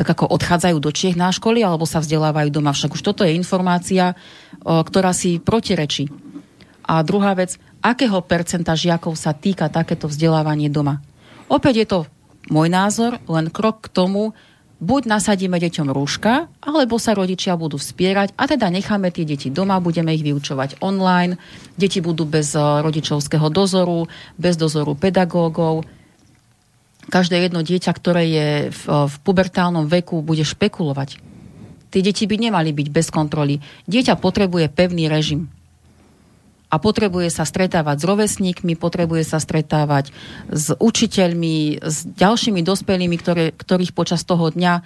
Tak 0.00 0.16
ako 0.16 0.32
odchádzajú 0.32 0.76
do 0.80 0.88
Čiech 0.88 1.20
na 1.20 1.28
školy 1.28 1.60
alebo 1.60 1.84
sa 1.84 2.00
vzdelávajú 2.00 2.48
doma. 2.48 2.72
Však 2.72 2.96
už 2.96 3.04
toto 3.04 3.20
je 3.28 3.36
informácia, 3.36 4.16
ktorá 4.64 5.12
si 5.12 5.36
protirečí. 5.36 6.08
A 6.88 7.04
druhá 7.04 7.36
vec, 7.36 7.60
akého 7.84 8.24
percenta 8.24 8.72
žiakov 8.72 9.12
sa 9.20 9.36
týka 9.36 9.68
takéto 9.68 10.08
vzdelávanie 10.08 10.72
doma. 10.72 11.04
Opäť 11.52 11.74
je 11.76 11.86
to 11.86 11.98
môj 12.48 12.72
názor, 12.72 13.20
len 13.28 13.52
krok 13.52 13.84
k 13.84 13.92
tomu, 13.92 14.32
buď 14.80 15.02
nasadíme 15.06 15.60
deťom 15.60 15.92
rúška, 15.92 16.48
alebo 16.64 16.96
sa 16.96 17.12
rodičia 17.12 17.54
budú 17.54 17.76
vspierať 17.76 18.32
a 18.34 18.48
teda 18.48 18.72
necháme 18.72 19.12
tie 19.12 19.28
deti 19.28 19.52
doma, 19.52 19.78
budeme 19.78 20.16
ich 20.16 20.24
vyučovať 20.24 20.80
online, 20.80 21.36
deti 21.76 22.00
budú 22.00 22.24
bez 22.24 22.56
eh, 22.56 22.60
rodičovského 22.60 23.52
dozoru, 23.52 24.08
bez 24.40 24.56
dozoru 24.56 24.96
pedagógov. 24.96 25.84
Každé 27.12 27.48
jedno 27.48 27.60
dieťa, 27.60 27.92
ktoré 27.92 28.24
je 28.26 28.48
v, 28.72 28.82
eh, 28.88 29.06
v 29.06 29.14
pubertálnom 29.20 29.84
veku, 29.86 30.24
bude 30.24 30.42
špekulovať. 30.42 31.20
Tie 31.90 32.00
deti 32.00 32.24
by 32.24 32.36
nemali 32.40 32.72
byť 32.72 32.88
bez 32.88 33.12
kontroly. 33.12 33.60
Dieťa 33.84 34.16
potrebuje 34.16 34.72
pevný 34.72 35.10
režim 35.10 35.50
a 36.70 36.76
potrebuje 36.78 37.34
sa 37.34 37.42
stretávať 37.42 38.00
s 38.00 38.04
rovesníkmi, 38.06 38.78
potrebuje 38.78 39.26
sa 39.26 39.42
stretávať 39.42 40.14
s 40.46 40.70
učiteľmi, 40.78 41.82
s 41.82 42.06
ďalšími 42.06 42.62
dospelými, 42.62 43.16
ktoré, 43.18 43.50
ktorých 43.50 43.90
počas 43.90 44.22
toho 44.22 44.54
dňa 44.54 44.74
o, 44.78 44.82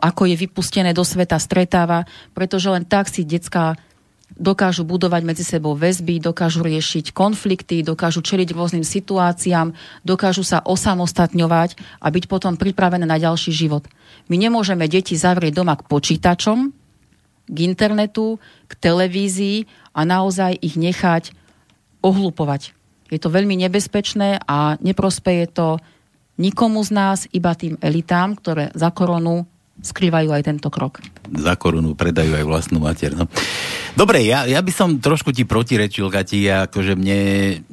ako 0.00 0.22
je 0.32 0.40
vypustené 0.40 0.96
do 0.96 1.04
sveta, 1.04 1.36
stretáva, 1.36 2.08
pretože 2.32 2.72
len 2.72 2.88
tak 2.88 3.12
si 3.12 3.28
detská 3.28 3.76
dokážu 4.34 4.82
budovať 4.82 5.22
medzi 5.22 5.44
sebou 5.46 5.78
väzby, 5.78 6.18
dokážu 6.18 6.64
riešiť 6.66 7.14
konflikty, 7.14 7.86
dokážu 7.86 8.24
čeliť 8.24 8.50
rôznym 8.50 8.82
situáciám, 8.82 9.76
dokážu 10.02 10.42
sa 10.42 10.64
osamostatňovať 10.64 11.78
a 12.02 12.06
byť 12.10 12.24
potom 12.26 12.58
pripravené 12.58 13.06
na 13.06 13.20
ďalší 13.20 13.54
život. 13.54 13.86
My 14.26 14.40
nemôžeme 14.40 14.90
deti 14.90 15.14
zavrieť 15.14 15.54
doma 15.54 15.78
k 15.78 15.86
počítačom, 15.86 16.83
k 17.44 17.56
internetu, 17.64 18.40
k 18.66 18.72
televízii 18.78 19.68
a 19.92 20.04
naozaj 20.04 20.58
ich 20.60 20.74
nechať 20.80 21.36
ohlupovať. 22.04 22.76
Je 23.12 23.20
to 23.20 23.32
veľmi 23.32 23.54
nebezpečné 23.68 24.42
a 24.44 24.76
neprospeje 24.80 25.48
to 25.52 25.78
nikomu 26.40 26.82
z 26.82 26.90
nás, 26.90 27.18
iba 27.30 27.54
tým 27.54 27.78
elitám, 27.78 28.34
ktoré 28.34 28.74
za 28.74 28.90
koronu 28.90 29.46
skrývajú 29.82 30.30
aj 30.30 30.42
tento 30.46 30.68
krok. 30.70 31.02
Za 31.34 31.58
korunu 31.58 31.98
predajú 31.98 32.36
aj 32.38 32.44
vlastnú 32.46 32.78
mater. 32.78 33.12
No. 33.12 33.26
Dobre, 33.94 34.26
ja, 34.26 34.46
ja 34.46 34.58
by 34.58 34.72
som 34.74 34.98
trošku 34.98 35.30
ti 35.30 35.46
protirečil, 35.46 36.10
Kati, 36.10 36.46
akože 36.66 36.98
mne, 36.98 37.18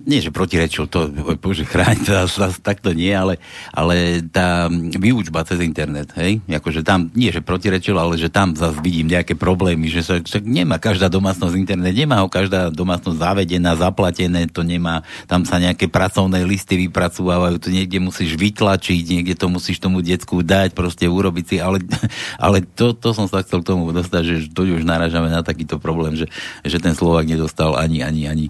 nie 0.06 0.20
že 0.22 0.30
protirečil, 0.30 0.86
to, 0.86 1.10
bože, 1.38 1.66
chráň, 1.66 1.98
to, 2.06 2.14
takto 2.62 2.94
nie, 2.94 3.10
ale, 3.10 3.42
ale 3.74 4.22
tá 4.30 4.70
výučba 5.02 5.42
cez 5.46 5.62
internet, 5.66 6.14
hej, 6.14 6.46
akože 6.46 6.86
tam, 6.86 7.10
nie 7.18 7.34
že 7.34 7.42
protirečil, 7.42 7.98
ale 7.98 8.22
že 8.22 8.30
tam 8.30 8.54
zase 8.54 8.78
vidím 8.86 9.10
nejaké 9.10 9.34
problémy, 9.34 9.90
že 9.90 10.06
sa 10.06 10.22
však 10.22 10.46
nemá 10.46 10.78
každá 10.78 11.10
domácnosť 11.10 11.58
internet, 11.58 11.98
nemá 11.98 12.22
ho 12.22 12.30
každá 12.30 12.70
domácnosť 12.70 13.18
zavedená, 13.18 13.74
zaplatené, 13.74 14.46
to 14.46 14.62
nemá, 14.62 15.02
tam 15.26 15.42
sa 15.42 15.58
nejaké 15.58 15.90
pracovné 15.90 16.46
listy 16.46 16.86
vypracovávajú, 16.86 17.58
to 17.58 17.74
niekde 17.74 17.98
musíš 17.98 18.38
vytlačiť, 18.38 19.02
niekde 19.10 19.34
to 19.34 19.50
musíš 19.50 19.82
tomu 19.82 20.06
decku 20.06 20.46
dať, 20.46 20.78
proste 20.78 21.10
urobiť 21.10 21.46
si, 21.50 21.58
ale 21.58 21.82
ale 22.46 22.64
to, 22.64 22.96
to 22.96 23.12
som 23.12 23.28
sa 23.28 23.44
chcel 23.44 23.62
k 23.62 23.70
tomu 23.76 23.92
dostať, 23.92 24.24
že 24.24 24.36
to 24.52 24.66
už 24.68 24.88
narážame 24.88 25.28
na 25.28 25.44
takýto 25.44 25.78
problém, 25.78 26.16
že, 26.16 26.28
že 26.64 26.78
ten 26.80 26.96
Slovak 26.96 27.28
nedostal 27.28 27.76
ani, 27.76 28.02
ani, 28.02 28.28
ani 28.28 28.48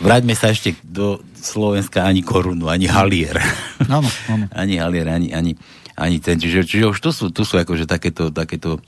Vráťme 0.00 0.32
sa 0.32 0.48
ešte 0.48 0.80
do 0.80 1.20
Slovenska 1.36 2.08
ani 2.08 2.24
korunu, 2.24 2.72
ani 2.72 2.88
halier. 2.88 3.36
Áno, 3.84 4.08
áno. 4.32 4.44
ani 4.64 4.80
halier, 4.80 5.04
ani, 5.12 5.28
ani, 5.36 5.60
ani 5.92 6.16
ten. 6.24 6.40
Čiže, 6.40 6.64
čiže 6.64 6.84
už 6.88 6.98
tu 7.04 7.12
sú, 7.12 7.28
tu 7.28 7.44
sú 7.44 7.60
akože 7.60 7.84
takéto, 7.84 8.32
takéto 8.32 8.80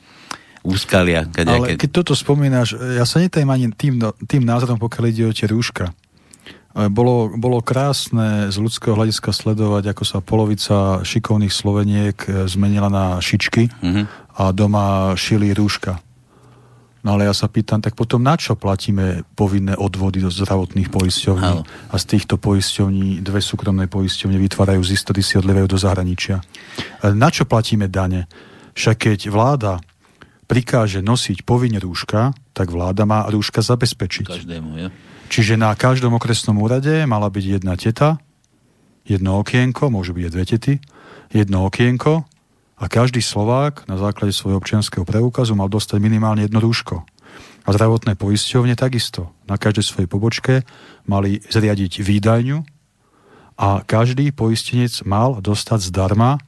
úskalia. 0.65 1.29
Kadejaké... 1.29 1.77
Ale 1.77 1.81
keď 1.81 1.91
toto 1.93 2.17
spomínaš, 2.17 2.81
ja 2.97 3.05
sa 3.05 3.21
netajím 3.21 3.53
ani 3.53 3.67
tým, 3.77 4.01
tým 4.25 4.43
názorom, 4.49 4.81
pokiaľ 4.81 5.05
ide 5.13 5.25
o 5.29 5.37
tie 5.37 5.45
rúška. 5.53 5.93
Bolo, 6.73 7.29
bolo 7.37 7.61
krásne 7.61 8.49
z 8.49 8.57
ľudského 8.57 8.97
hľadiska 8.97 9.29
sledovať, 9.29 9.93
ako 9.93 10.05
sa 10.09 10.25
polovica 10.25 11.05
šikovných 11.05 11.53
Sloveniek 11.53 12.17
e, 12.25 12.49
zmenila 12.49 12.89
na 12.89 13.21
šičky 13.21 13.69
mm-hmm. 13.69 14.05
a 14.41 14.43
doma 14.57 15.13
šili 15.13 15.53
rúška. 15.53 16.01
No 17.05 17.19
ale 17.19 17.29
ja 17.29 17.35
sa 17.37 17.51
pýtam, 17.53 17.85
tak 17.85 17.93
potom 17.93 18.25
na 18.25 18.41
čo 18.41 18.57
platíme 18.57 19.27
povinné 19.37 19.77
odvody 19.77 20.25
do 20.25 20.33
zdravotných 20.33 20.89
poisťovní? 20.89 21.61
Halo. 21.61 21.69
A 21.93 21.95
z 22.01 22.05
týchto 22.17 22.41
poisťovní 22.41 23.21
dve 23.21 23.45
súkromné 23.45 23.91
poisťovne 23.93 24.41
vytvárajú 24.41 24.81
zisk, 24.81 25.13
ktorý 25.13 25.21
si 25.21 25.35
odlievajú 25.37 25.69
do 25.69 25.77
zahraničia. 25.77 26.41
E, 26.41 26.45
na 27.13 27.29
čo 27.29 27.45
platíme 27.45 27.85
dane? 27.93 28.33
Však 28.73 29.13
keď 29.13 29.21
vláda 29.29 29.77
prikáže 30.49 31.05
nosiť 31.05 31.45
povinne 31.45 31.77
rúška, 31.85 32.33
tak 32.57 32.73
vláda 32.73 33.05
má 33.05 33.29
rúška 33.29 33.61
zabezpečiť. 33.61 34.25
Každému, 34.25 34.71
ja. 34.81 34.89
Čiže 35.33 35.57
na 35.57 35.73
každom 35.73 36.13
okresnom 36.21 36.61
úrade 36.61 37.09
mala 37.09 37.33
byť 37.33 37.45
jedna 37.57 37.73
teta, 37.81 38.21
jedno 39.09 39.41
okienko, 39.41 39.89
môžu 39.89 40.13
byť 40.13 40.29
dve 40.29 40.45
tety, 40.45 40.75
jedno 41.33 41.65
okienko 41.65 42.29
a 42.77 42.85
každý 42.85 43.25
Slovák 43.25 43.89
na 43.89 43.97
základe 43.97 44.37
svojho 44.37 44.61
občianského 44.61 45.09
preukazu 45.09 45.57
mal 45.57 45.73
dostať 45.73 46.05
minimálne 46.05 46.45
jedno 46.45 46.61
rúško. 46.61 47.09
A 47.65 47.69
zdravotné 47.73 48.13
poisťovne 48.13 48.77
takisto. 48.77 49.33
Na 49.49 49.57
každej 49.57 49.89
svojej 49.89 50.09
pobočke 50.13 50.69
mali 51.09 51.41
zriadiť 51.49 52.05
výdajňu 52.05 52.59
a 53.57 53.81
každý 53.89 54.37
poistenec 54.37 55.01
mal 55.09 55.41
dostať 55.41 55.81
zdarma 55.81 56.45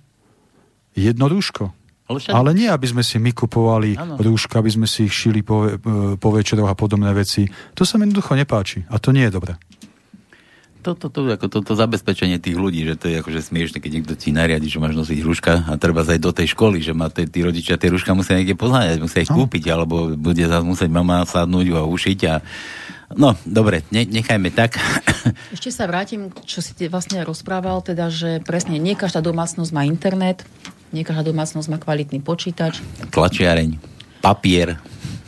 jedno 0.93 1.32
rúško. 1.32 1.72
Ale, 2.05 2.21
však... 2.21 2.33
Ale 2.37 2.51
nie, 2.53 2.69
aby 2.69 2.85
sme 2.85 3.01
si 3.01 3.17
my 3.17 3.33
kupovali 3.33 3.97
ano. 3.97 4.21
rúška, 4.21 4.61
aby 4.61 4.69
sme 4.69 4.85
si 4.85 5.09
ich 5.09 5.15
šili 5.17 5.41
po, 5.41 5.65
e, 5.65 5.81
po 6.21 6.29
večeroch 6.37 6.69
a 6.69 6.77
podobné 6.77 7.09
veci. 7.17 7.49
To 7.73 7.89
sa 7.89 7.97
mi 7.97 8.05
jednoducho 8.05 8.37
nepáči 8.37 8.85
a 8.93 9.01
to 9.01 9.09
nie 9.17 9.25
je 9.25 9.33
dobré. 9.33 9.57
Toto 10.85 11.09
to, 11.09 11.25
to, 11.25 11.33
ako 11.33 11.49
to, 11.49 11.59
to 11.65 11.73
zabezpečenie 11.81 12.37
tých 12.37 12.61
ľudí, 12.61 12.85
že 12.85 13.01
to 13.01 13.09
je 13.09 13.17
akože 13.25 13.41
smiešne, 13.41 13.81
keď 13.81 13.91
niekto 13.97 14.15
ti 14.21 14.37
nariadi, 14.37 14.69
že 14.69 14.77
máš 14.77 14.93
nosiť 15.01 15.19
rúška 15.25 15.65
a 15.65 15.81
treba 15.81 16.05
aj 16.05 16.21
do 16.21 16.29
tej 16.29 16.53
školy, 16.53 16.85
že 16.85 16.93
má 16.93 17.09
tí 17.09 17.41
rodičia 17.41 17.81
tie 17.81 17.89
rúška 17.89 18.13
musia 18.13 18.37
niekde 18.37 18.53
poznať, 18.53 19.01
musia 19.01 19.25
ich 19.25 19.33
no. 19.33 19.41
kúpiť, 19.41 19.65
alebo 19.73 20.13
bude 20.13 20.45
zase 20.45 20.61
musieť 20.61 20.93
mama 20.93 21.25
sadnúť 21.25 21.73
a 21.73 21.89
ušiť 21.89 22.21
a 22.29 22.35
No, 23.15 23.39
dobre, 23.47 23.87
ne, 23.95 24.03
nechajme 24.03 24.51
tak. 24.51 24.81
Ešte 25.55 25.71
sa 25.71 25.87
vrátim, 25.87 26.35
čo 26.49 26.59
si 26.65 26.75
vlastne 26.91 27.23
rozprával, 27.23 27.85
teda, 27.85 28.11
že 28.11 28.43
presne 28.43 28.81
nie 28.81 28.99
každá 28.99 29.23
domácnosť 29.23 29.71
má 29.71 29.87
internet, 29.87 30.43
nie 30.95 31.03
každá 31.03 31.27
domácnosť 31.27 31.69
má 31.69 31.79
kvalitný 31.83 32.23
počítač. 32.23 32.79
Tlačiareň, 33.11 33.77
papier. 34.23 34.79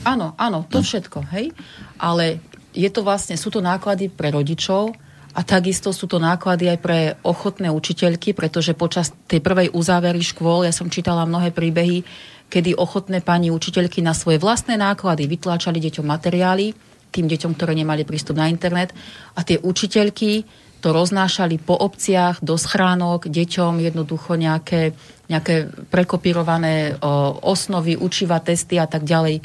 Áno, 0.07 0.39
áno, 0.39 0.62
to 0.71 0.87
všetko, 0.87 1.27
hej. 1.35 1.51
Ale 1.99 2.39
je 2.71 2.87
to 2.87 3.03
vlastne, 3.03 3.35
sú 3.35 3.51
to 3.51 3.59
náklady 3.59 4.07
pre 4.07 4.31
rodičov 4.31 4.95
a 5.35 5.41
takisto 5.43 5.91
sú 5.91 6.07
to 6.07 6.23
náklady 6.23 6.71
aj 6.71 6.79
pre 6.79 6.99
ochotné 7.27 7.69
učiteľky, 7.69 8.33
pretože 8.33 8.79
počas 8.79 9.11
tej 9.27 9.43
prvej 9.43 9.75
uzávery 9.75 10.23
škôl, 10.23 10.62
ja 10.62 10.73
som 10.73 10.87
čítala 10.87 11.27
mnohé 11.27 11.51
príbehy, 11.51 12.07
kedy 12.47 12.79
ochotné 12.79 13.21
pani 13.21 13.51
učiteľky 13.51 14.01
na 14.01 14.14
svoje 14.14 14.39
vlastné 14.39 14.79
náklady 14.79 15.27
vytláčali 15.27 15.83
deťom 15.83 16.07
materiály, 16.07 16.73
tým 17.11 17.27
deťom, 17.27 17.53
ktoré 17.59 17.75
nemali 17.75 18.07
prístup 18.07 18.39
na 18.39 18.47
internet 18.47 18.95
a 19.35 19.43
tie 19.43 19.59
učiteľky 19.59 20.47
to 20.87 20.95
roznášali 20.95 21.59
po 21.59 21.74
obciach, 21.74 22.39
do 22.39 22.55
schránok, 22.55 23.26
deťom 23.26 23.82
jednoducho 23.82 24.39
nejaké, 24.39 24.95
nejaké 25.26 25.66
prekopírované 25.91 26.95
o, 27.03 27.34
osnovy, 27.43 27.99
učiva, 27.99 28.39
testy 28.39 28.78
a 28.78 28.87
tak 28.87 29.03
ďalej. 29.03 29.43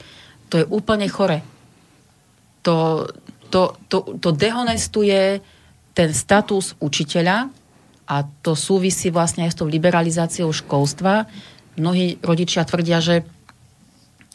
To 0.54 0.62
je 0.62 0.70
úplne 0.70 1.10
chore. 1.10 1.42
To, 2.62 3.10
to, 3.50 3.74
to, 3.90 4.22
to 4.22 4.30
dehonestuje 4.38 5.42
ten 5.98 6.14
status 6.14 6.78
učiteľa 6.78 7.50
a 8.06 8.16
to 8.46 8.54
súvisí 8.54 9.10
vlastne 9.10 9.50
aj 9.50 9.58
s 9.58 9.58
tou 9.58 9.66
liberalizáciou 9.66 10.54
školstva. 10.54 11.26
Mnohí 11.74 12.22
rodičia 12.22 12.70
tvrdia, 12.70 13.02
že 13.02 13.26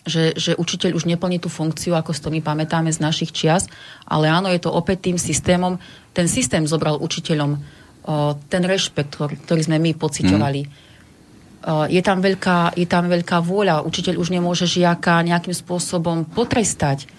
že, 0.07 0.38
že 0.38 0.54
učiteľ 0.54 0.94
už 0.94 1.04
neplní 1.11 1.42
tú 1.42 1.50
funkciu, 1.50 1.98
ako 1.98 2.14
si 2.14 2.22
to 2.22 2.30
my 2.30 2.38
pamätáme 2.38 2.88
z 2.94 3.02
našich 3.02 3.34
čias, 3.34 3.66
ale 4.07 4.30
áno, 4.30 4.46
je 4.48 4.62
to 4.62 4.70
opäť 4.70 5.11
tým 5.11 5.18
systémom. 5.18 5.76
Ten 6.14 6.30
systém 6.30 6.62
zobral 6.64 7.02
učiteľom 7.02 7.50
o, 7.52 7.61
ten 8.46 8.62
rešpekt, 8.62 9.18
ktorý, 9.18 9.62
sme 9.66 9.82
my 9.82 9.98
pociťovali. 9.98 10.61
Mm. 10.62 10.70
O, 11.66 11.90
je, 11.90 12.00
tam 12.07 12.22
veľká, 12.22 12.78
je 12.78 12.86
tam 12.86 13.11
veľká 13.11 13.42
vôľa. 13.42 13.82
Učiteľ 13.82 14.22
už 14.22 14.30
nemôže 14.30 14.70
žiaka 14.70 15.26
nejakým 15.26 15.52
spôsobom 15.52 16.22
potrestať. 16.22 17.11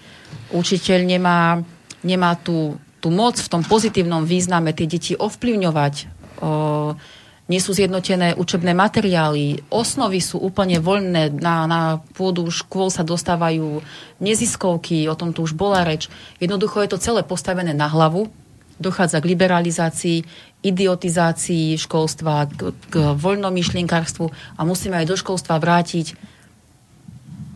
Učiteľ 0.50 1.04
nemá, 1.04 1.60
nemá 2.00 2.40
tú, 2.40 2.80
tú 3.04 3.12
moc 3.12 3.36
v 3.36 3.52
tom 3.52 3.60
pozitívnom 3.60 4.24
význame 4.24 4.72
tie 4.72 4.88
deti 4.88 5.12
ovplyvňovať. 5.12 5.94
O, 6.40 6.96
nie 7.48 7.64
sú 7.64 7.72
zjednotené 7.72 8.36
učebné 8.36 8.76
materiály, 8.76 9.64
osnovy 9.72 10.20
sú 10.20 10.36
úplne 10.36 10.84
voľné, 10.84 11.32
na, 11.40 11.64
na 11.64 11.80
pôdu 12.12 12.44
škôl 12.52 12.92
sa 12.92 13.00
dostávajú 13.00 13.80
neziskovky, 14.20 15.08
o 15.08 15.16
tom 15.16 15.32
tu 15.32 15.48
už 15.48 15.56
bola 15.56 15.80
reč. 15.80 16.12
Jednoducho 16.44 16.84
je 16.84 16.92
to 16.92 17.00
celé 17.00 17.24
postavené 17.24 17.72
na 17.72 17.88
hlavu, 17.88 18.28
dochádza 18.76 19.24
k 19.24 19.32
liberalizácii, 19.32 20.18
idiotizácii 20.60 21.80
školstva, 21.80 22.52
k, 22.52 22.76
k 22.92 22.94
voľnomyšlienkárstvu 23.16 24.28
a 24.28 24.60
musíme 24.68 25.00
aj 25.00 25.08
do 25.08 25.16
školstva 25.16 25.56
vrátiť 25.56 26.20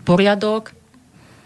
poriadok, 0.08 0.72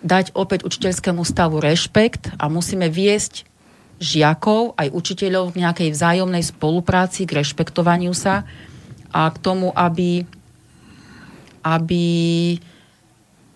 dať 0.07 0.33
opäť 0.39 0.63
učiteľskému 0.63 1.27
stavu 1.27 1.59
rešpekt 1.59 2.31
a 2.39 2.47
musíme 2.47 2.87
viesť 2.87 3.56
žiakov, 3.97 4.77
aj 4.77 4.93
učiteľov 4.93 5.57
v 5.57 5.65
nejakej 5.65 5.89
vzájomnej 5.93 6.45
spolupráci 6.45 7.25
k 7.25 7.41
rešpektovaniu 7.41 8.13
sa 8.13 8.45
a 9.13 9.33
k 9.33 9.37
tomu, 9.41 9.73
aby, 9.73 10.29
aby 11.65 12.05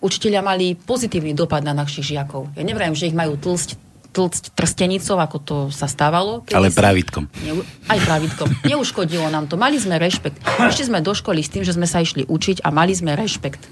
učiteľia 0.01 0.41
mali 0.41 0.73
pozitívny 0.73 1.37
dopad 1.37 1.61
na 1.61 1.77
našich 1.77 2.13
žiakov. 2.15 2.49
Ja 2.57 2.65
neviem, 2.65 2.97
že 2.97 3.09
ich 3.09 3.17
majú 3.17 3.37
tlsť 3.37 3.91
tlcť 4.11 4.51
trstenicou, 4.59 5.15
ako 5.23 5.37
to 5.39 5.57
sa 5.71 5.87
stávalo. 5.87 6.43
Ale 6.51 6.67
pravítkom. 6.67 7.31
Ne, 7.47 7.63
aj 7.87 7.99
pravítkom. 8.03 8.51
Neuškodilo 8.67 9.31
nám 9.31 9.47
to. 9.47 9.55
Mali 9.55 9.79
sme 9.79 9.95
rešpekt. 9.95 10.43
Ešte 10.59 10.91
sme 10.91 10.99
do 10.99 11.15
školy 11.15 11.39
s 11.39 11.47
tým, 11.47 11.63
že 11.63 11.71
sme 11.71 11.87
sa 11.87 12.03
išli 12.03 12.27
učiť 12.27 12.59
a 12.59 12.75
mali 12.75 12.91
sme 12.91 13.15
rešpekt. 13.15 13.63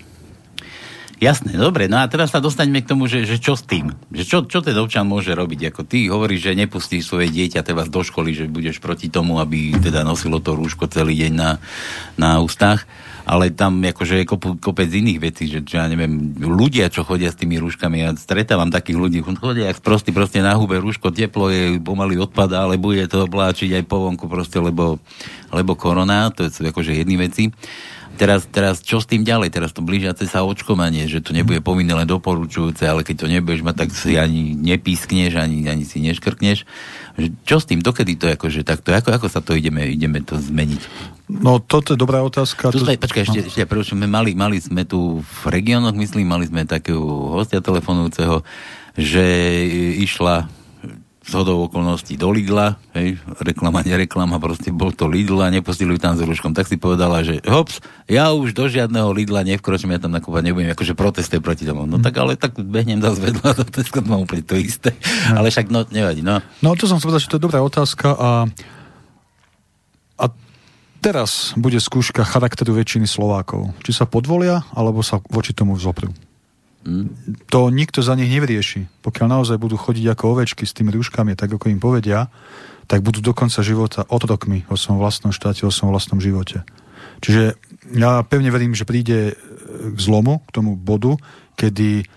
Jasné, 1.19 1.59
dobre, 1.59 1.91
no 1.91 1.99
a 1.99 2.07
teraz 2.07 2.31
sa 2.31 2.39
dostaňme 2.39 2.79
k 2.79 2.95
tomu, 2.95 3.11
že, 3.11 3.27
že 3.27 3.43
čo 3.43 3.59
s 3.59 3.67
tým? 3.67 3.91
Že 4.07 4.23
čo, 4.23 4.37
čo 4.47 4.59
ten 4.63 4.71
občan 4.79 5.03
môže 5.03 5.35
robiť? 5.35 5.67
Ako 5.67 5.83
ty 5.83 6.07
hovoríš, 6.07 6.47
že 6.47 6.55
nepustíš 6.55 7.11
svoje 7.11 7.27
dieťa 7.27 7.59
teda 7.59 7.91
do 7.91 8.01
školy, 8.07 8.31
že 8.31 8.47
budeš 8.47 8.79
proti 8.79 9.11
tomu, 9.11 9.35
aby 9.43 9.75
teda 9.83 10.07
nosilo 10.07 10.39
to 10.39 10.55
rúško 10.55 10.87
celý 10.87 11.19
deň 11.19 11.33
na, 11.35 11.59
na 12.15 12.39
ústach, 12.39 12.87
ale 13.27 13.51
tam 13.51 13.83
akože 13.83 14.23
je 14.23 14.25
kop, 14.31 14.63
kopec 14.63 14.87
iných 14.87 15.19
vecí, 15.19 15.51
že, 15.51 15.59
že 15.59 15.75
ja 15.75 15.91
neviem, 15.91 16.39
ľudia, 16.39 16.87
čo 16.87 17.03
chodia 17.03 17.35
s 17.35 17.37
tými 17.37 17.59
rúškami, 17.59 17.99
ja 17.99 18.15
stretávam 18.15 18.71
takých 18.71 18.95
ľudí, 18.95 19.19
chodia 19.19 19.67
jak 19.75 19.83
proste, 19.83 20.15
proste 20.15 20.39
na 20.39 20.55
hube 20.55 20.79
rúško, 20.79 21.11
teplo 21.11 21.51
je, 21.51 21.83
pomaly 21.83 22.15
odpadá, 22.15 22.63
ale 22.63 22.79
bude 22.79 23.03
to 23.11 23.27
obláčiť 23.27 23.75
aj 23.75 23.83
po 23.91 24.07
vonku 24.07 24.23
proste, 24.31 24.63
lebo, 24.63 25.03
lebo 25.51 25.75
korona, 25.75 26.31
to 26.31 26.47
sú 26.47 26.63
akože 26.63 26.95
jedny 26.95 27.19
veci 27.19 27.51
teraz, 28.19 28.43
teraz 28.51 28.83
čo 28.83 28.99
s 28.99 29.07
tým 29.07 29.23
ďalej? 29.23 29.55
Teraz 29.55 29.71
to 29.71 29.79
blížiace 29.79 30.27
sa 30.27 30.43
očkovanie, 30.43 31.07
že 31.07 31.23
to 31.23 31.31
nebude 31.31 31.63
povinné 31.63 31.95
len 31.95 32.03
doporučujúce, 32.03 32.83
ale 32.83 33.07
keď 33.07 33.23
to 33.23 33.27
nebudeš 33.31 33.63
mať, 33.63 33.75
tak 33.87 33.89
si 33.95 34.19
ani 34.19 34.59
nepískneš, 34.59 35.39
ani, 35.39 35.63
ani 35.71 35.87
si 35.87 36.03
neškrkneš. 36.03 36.67
Čo 37.47 37.63
s 37.63 37.65
tým? 37.65 37.79
Dokedy 37.79 38.19
to 38.19 38.27
akože 38.27 38.67
takto? 38.67 38.91
Ako, 38.91 39.15
ako 39.15 39.27
sa 39.31 39.39
to 39.39 39.55
ideme, 39.55 39.87
ideme 39.87 40.19
to 40.19 40.35
zmeniť? 40.35 40.81
No, 41.31 41.63
toto 41.63 41.95
je 41.95 41.99
dobrá 41.99 42.19
otázka. 42.19 42.75
Tu, 42.75 42.83
to... 42.83 42.89
Počkaj, 42.89 43.23
ešte, 43.23 43.39
ešte 43.47 43.95
sme 43.95 44.11
mali, 44.11 44.35
mali 44.35 44.59
sme 44.59 44.83
tu 44.83 45.23
v 45.23 45.41
regiónoch, 45.47 45.95
myslím, 45.95 46.27
mali 46.27 46.51
sme 46.51 46.67
takého 46.67 47.31
hostia 47.31 47.63
telefonujúceho, 47.63 48.43
že 48.99 49.23
išla 50.03 50.58
z 51.29 51.37
hodou 51.37 51.69
okolností 51.69 52.17
do 52.17 52.33
Lidla, 52.33 52.81
hej, 52.97 53.21
reklama, 53.45 53.85
nereklama, 53.85 54.41
proste 54.41 54.73
bol 54.73 54.89
to 54.89 55.05
Lidl 55.05 55.37
a 55.45 55.53
nepustili 55.53 55.93
tam 56.01 56.17
s 56.17 56.25
ruškom. 56.25 56.57
Tak 56.57 56.65
si 56.65 56.81
povedala, 56.81 57.21
že 57.21 57.37
hops, 57.45 57.85
ja 58.09 58.33
už 58.33 58.57
do 58.57 58.65
žiadneho 58.65 59.13
Lidla 59.13 59.45
nevkročím, 59.45 59.93
ja 59.93 60.01
tam 60.01 60.17
nakúpať 60.17 60.49
nebudem, 60.49 60.73
akože 60.73 60.97
protestuje 60.97 61.37
proti 61.37 61.69
tomu. 61.69 61.85
No 61.85 62.01
tak 62.01 62.17
ale 62.17 62.33
tak 62.33 62.57
behnem 62.57 62.97
zase 62.97 63.21
vedľa, 63.21 63.61
to 63.69 63.77
je 63.77 64.01
mám 64.09 64.25
úplne 64.25 64.41
to 64.41 64.57
isté. 64.57 64.97
No. 65.29 65.45
Ale 65.45 65.53
však 65.53 65.69
no, 65.69 65.85
nevadí, 65.93 66.25
no. 66.25 66.41
No 66.65 66.73
to 66.73 66.89
som 66.89 66.97
povedal, 66.97 67.21
že 67.21 67.29
to 67.29 67.37
je 67.37 67.45
dobrá 67.45 67.61
otázka 67.61 68.17
a, 68.17 68.29
a 70.17 70.25
teraz 71.05 71.53
bude 71.53 71.77
skúška 71.77 72.25
charakteru 72.25 72.73
väčšiny 72.73 73.05
Slovákov. 73.05 73.69
Či 73.85 74.01
sa 74.01 74.09
podvolia, 74.09 74.65
alebo 74.73 75.05
sa 75.05 75.21
voči 75.29 75.53
tomu 75.53 75.77
vzoprú. 75.77 76.09
To 77.51 77.59
nikto 77.69 77.99
za 77.99 78.15
nich 78.15 78.31
nevyrieši. 78.31 79.03
Pokiaľ 79.03 79.27
naozaj 79.27 79.59
budú 79.59 79.75
chodiť 79.75 80.05
ako 80.15 80.23
ovečky 80.31 80.63
s 80.63 80.71
tými 80.71 80.95
rúškami, 80.95 81.35
tak 81.35 81.51
ako 81.51 81.67
im 81.67 81.79
povedia, 81.83 82.31
tak 82.89 83.03
budú 83.03 83.21
do 83.21 83.35
konca 83.35 83.61
života 83.61 84.07
otrokmi 84.07 84.65
o 84.71 84.79
svojom 84.79 84.97
vlastnom 84.97 85.31
štáte, 85.35 85.67
o 85.67 85.73
svojom 85.73 85.93
vlastnom 85.93 86.19
živote. 86.23 86.63
Čiže 87.19 87.59
ja 87.93 88.23
pevne 88.23 88.49
verím, 88.49 88.73
že 88.73 88.87
príde 88.87 89.35
k 89.69 89.97
zlomu, 89.99 90.41
k 90.47 90.53
tomu 90.55 90.79
bodu, 90.79 91.19
kedy 91.59 92.07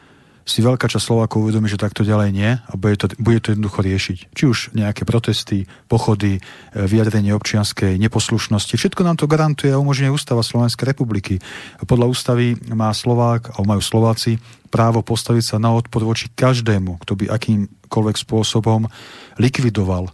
si 0.43 0.59
veľká 0.63 0.91
časť 0.91 1.05
Slovákov 1.13 1.47
uvedomí, 1.47 1.71
že 1.71 1.79
takto 1.79 2.03
ďalej 2.03 2.31
nie 2.35 2.51
a 2.59 2.73
bude 2.75 2.99
to, 2.99 3.07
bude 3.19 3.43
to 3.43 3.55
jednoducho 3.55 3.81
riešiť. 3.83 4.19
Či 4.35 4.45
už 4.47 4.59
nejaké 4.75 5.07
protesty, 5.07 5.71
pochody, 5.87 6.39
e, 6.39 6.41
vyjadrenie 6.75 7.31
občianskej 7.35 7.99
neposlušnosti. 7.99 8.75
Všetko 8.75 9.07
nám 9.07 9.19
to 9.19 9.31
garantuje 9.31 9.71
a 9.71 9.81
umožňuje 9.81 10.15
Ústava 10.15 10.43
Slovenskej 10.43 10.91
republiky. 10.91 11.39
Podľa 11.83 12.07
ústavy 12.11 12.59
má 12.75 12.91
Slovák, 12.91 13.55
alebo 13.55 13.71
majú 13.71 13.83
Slováci, 13.83 14.39
právo 14.73 15.05
postaviť 15.05 15.45
sa 15.45 15.57
na 15.61 15.71
odpor 15.77 16.01
voči 16.01 16.33
každému, 16.33 17.05
kto 17.05 17.13
by 17.13 17.25
akýmkoľvek 17.29 18.17
spôsobom 18.17 18.89
likvidoval 19.37 20.09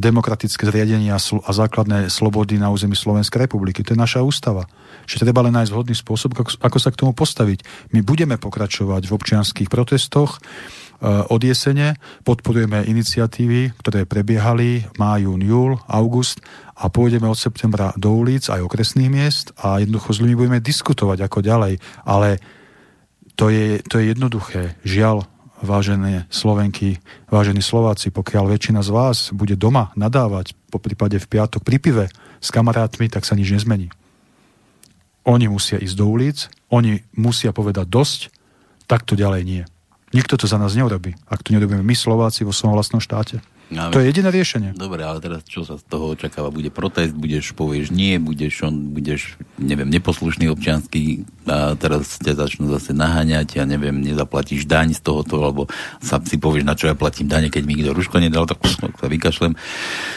demokratické 0.00 0.64
zriadenia 0.64 1.20
a 1.20 1.50
základné 1.52 2.08
slobody 2.08 2.56
na 2.56 2.72
území 2.72 2.96
Slovenskej 2.96 3.44
republiky. 3.44 3.84
To 3.84 3.92
je 3.92 4.00
naša 4.00 4.24
ústava. 4.24 4.64
Čiže 5.04 5.28
treba 5.28 5.44
len 5.44 5.52
nájsť 5.52 5.70
vhodný 5.70 5.92
spôsob, 5.92 6.32
ako 6.40 6.78
sa 6.80 6.88
k 6.88 6.98
tomu 7.04 7.12
postaviť. 7.12 7.92
My 7.92 8.00
budeme 8.00 8.40
pokračovať 8.40 9.04
v 9.04 9.14
občianských 9.14 9.68
protestoch 9.68 10.40
eh, 10.40 11.20
od 11.28 11.40
jesene, 11.44 12.00
podporujeme 12.24 12.88
iniciatívy, 12.88 13.76
ktoré 13.76 14.08
prebiehali 14.08 14.88
má, 14.96 15.20
jún, 15.20 15.44
júl, 15.44 15.76
august 15.84 16.40
a 16.80 16.88
pôjdeme 16.88 17.28
od 17.28 17.36
septembra 17.36 17.92
do 18.00 18.16
ulic 18.16 18.48
aj 18.48 18.64
okresných 18.64 19.12
miest 19.12 19.52
a 19.60 19.84
jednoducho 19.84 20.16
s 20.16 20.20
ľuďmi 20.24 20.36
budeme 20.40 20.60
diskutovať 20.64 21.28
ako 21.28 21.38
ďalej. 21.44 21.74
Ale 22.08 22.40
to 23.36 23.52
je, 23.52 23.84
to 23.84 24.00
je 24.00 24.16
jednoduché. 24.16 24.80
Žiaľ, 24.84 25.28
vážené 25.60 26.26
Slovenky, 26.32 26.98
vážení 27.28 27.60
Slováci, 27.60 28.08
pokiaľ 28.10 28.56
väčšina 28.56 28.80
z 28.80 28.90
vás 28.90 29.18
bude 29.30 29.54
doma 29.54 29.92
nadávať, 29.96 30.56
po 30.72 30.80
prípade 30.80 31.20
v 31.20 31.28
piatok 31.28 31.62
pri 31.64 31.76
pive 31.78 32.04
s 32.40 32.48
kamarátmi, 32.48 33.08
tak 33.12 33.28
sa 33.28 33.36
nič 33.36 33.52
nezmení. 33.52 33.92
Oni 35.28 35.46
musia 35.52 35.76
ísť 35.76 35.96
do 36.00 36.06
ulic, 36.08 36.48
oni 36.72 37.04
musia 37.12 37.52
povedať 37.52 37.86
dosť, 37.86 38.20
tak 38.88 39.04
to 39.04 39.14
ďalej 39.14 39.42
nie. 39.44 39.62
Nikto 40.10 40.40
to 40.40 40.50
za 40.50 40.58
nás 40.58 40.74
neurobí, 40.74 41.14
ak 41.30 41.46
to 41.46 41.54
nerobíme 41.54 41.84
my 41.84 41.94
Slováci 41.94 42.42
vo 42.42 42.50
svojom 42.50 42.74
vlastnom 42.74 42.98
štáte. 42.98 43.44
No, 43.70 43.94
to 43.94 44.02
je 44.02 44.10
jediné 44.10 44.34
riešenie. 44.34 44.74
Dobre, 44.74 45.06
ale 45.06 45.22
teraz 45.22 45.46
čo 45.46 45.62
sa 45.62 45.78
z 45.78 45.86
toho 45.86 46.18
očakáva? 46.18 46.50
Bude 46.50 46.74
protest, 46.74 47.14
budeš, 47.14 47.54
povieš 47.54 47.94
nie, 47.94 48.18
budeš, 48.18 48.66
on, 48.66 48.90
budeš 48.90 49.38
neviem, 49.62 49.86
neposlušný 49.86 50.50
občiansky 50.50 51.22
a 51.46 51.78
teraz 51.78 52.18
ťa 52.18 52.34
začnú 52.34 52.66
zase 52.70 52.94
naháňať, 52.94 53.58
ja 53.58 53.64
neviem, 53.66 54.02
nezaplatíš 54.02 54.66
daň 54.66 54.94
z 54.94 55.00
tohoto, 55.02 55.38
alebo 55.42 55.62
sa 56.02 56.18
si 56.22 56.38
povieš, 56.38 56.66
na 56.66 56.74
čo 56.74 56.90
ja 56.90 56.94
platím 56.98 57.30
dane, 57.30 57.46
keď 57.46 57.62
mi 57.62 57.78
nikto 57.78 57.94
ruško 57.94 58.18
nedal, 58.22 58.46
tak 58.46 58.58
sa 58.66 59.06
vykašlem. 59.06 59.54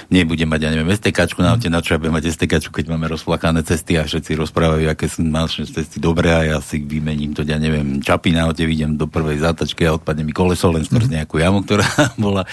Nebudem 0.10 0.50
mať, 0.50 0.62
ja 0.66 0.70
neviem, 0.74 0.90
STK 0.94 1.38
na 1.42 1.54
aute, 1.54 1.70
na 1.70 1.82
čo 1.82 1.96
ja 1.96 2.02
budem 2.02 2.16
mať 2.18 2.34
STK, 2.34 2.74
keď 2.74 2.86
máme 2.90 3.06
rozplakané 3.10 3.62
cesty 3.66 3.98
a 3.98 4.06
všetci 4.06 4.38
rozprávajú, 4.38 4.86
aké 4.90 5.06
sú 5.10 5.26
naše 5.26 5.66
cesty 5.70 5.98
dobré 6.02 6.34
a 6.34 6.42
ja 6.46 6.58
si 6.62 6.82
vymením 6.82 7.34
to, 7.38 7.46
ja 7.46 7.58
neviem, 7.58 8.02
čapy 8.02 8.34
na 8.34 8.50
aute, 8.50 8.66
vidím 8.66 8.98
do 8.98 9.06
prvej 9.06 9.42
zátačky 9.42 9.86
a 9.86 9.98
odpadne 9.98 10.26
mi 10.26 10.34
koleso 10.34 10.70
len 10.74 10.86
skrz 10.86 11.10
mhm. 11.10 11.14
nejakú 11.22 11.36
jamu, 11.42 11.66
ktorá 11.66 11.88
bola 12.24 12.46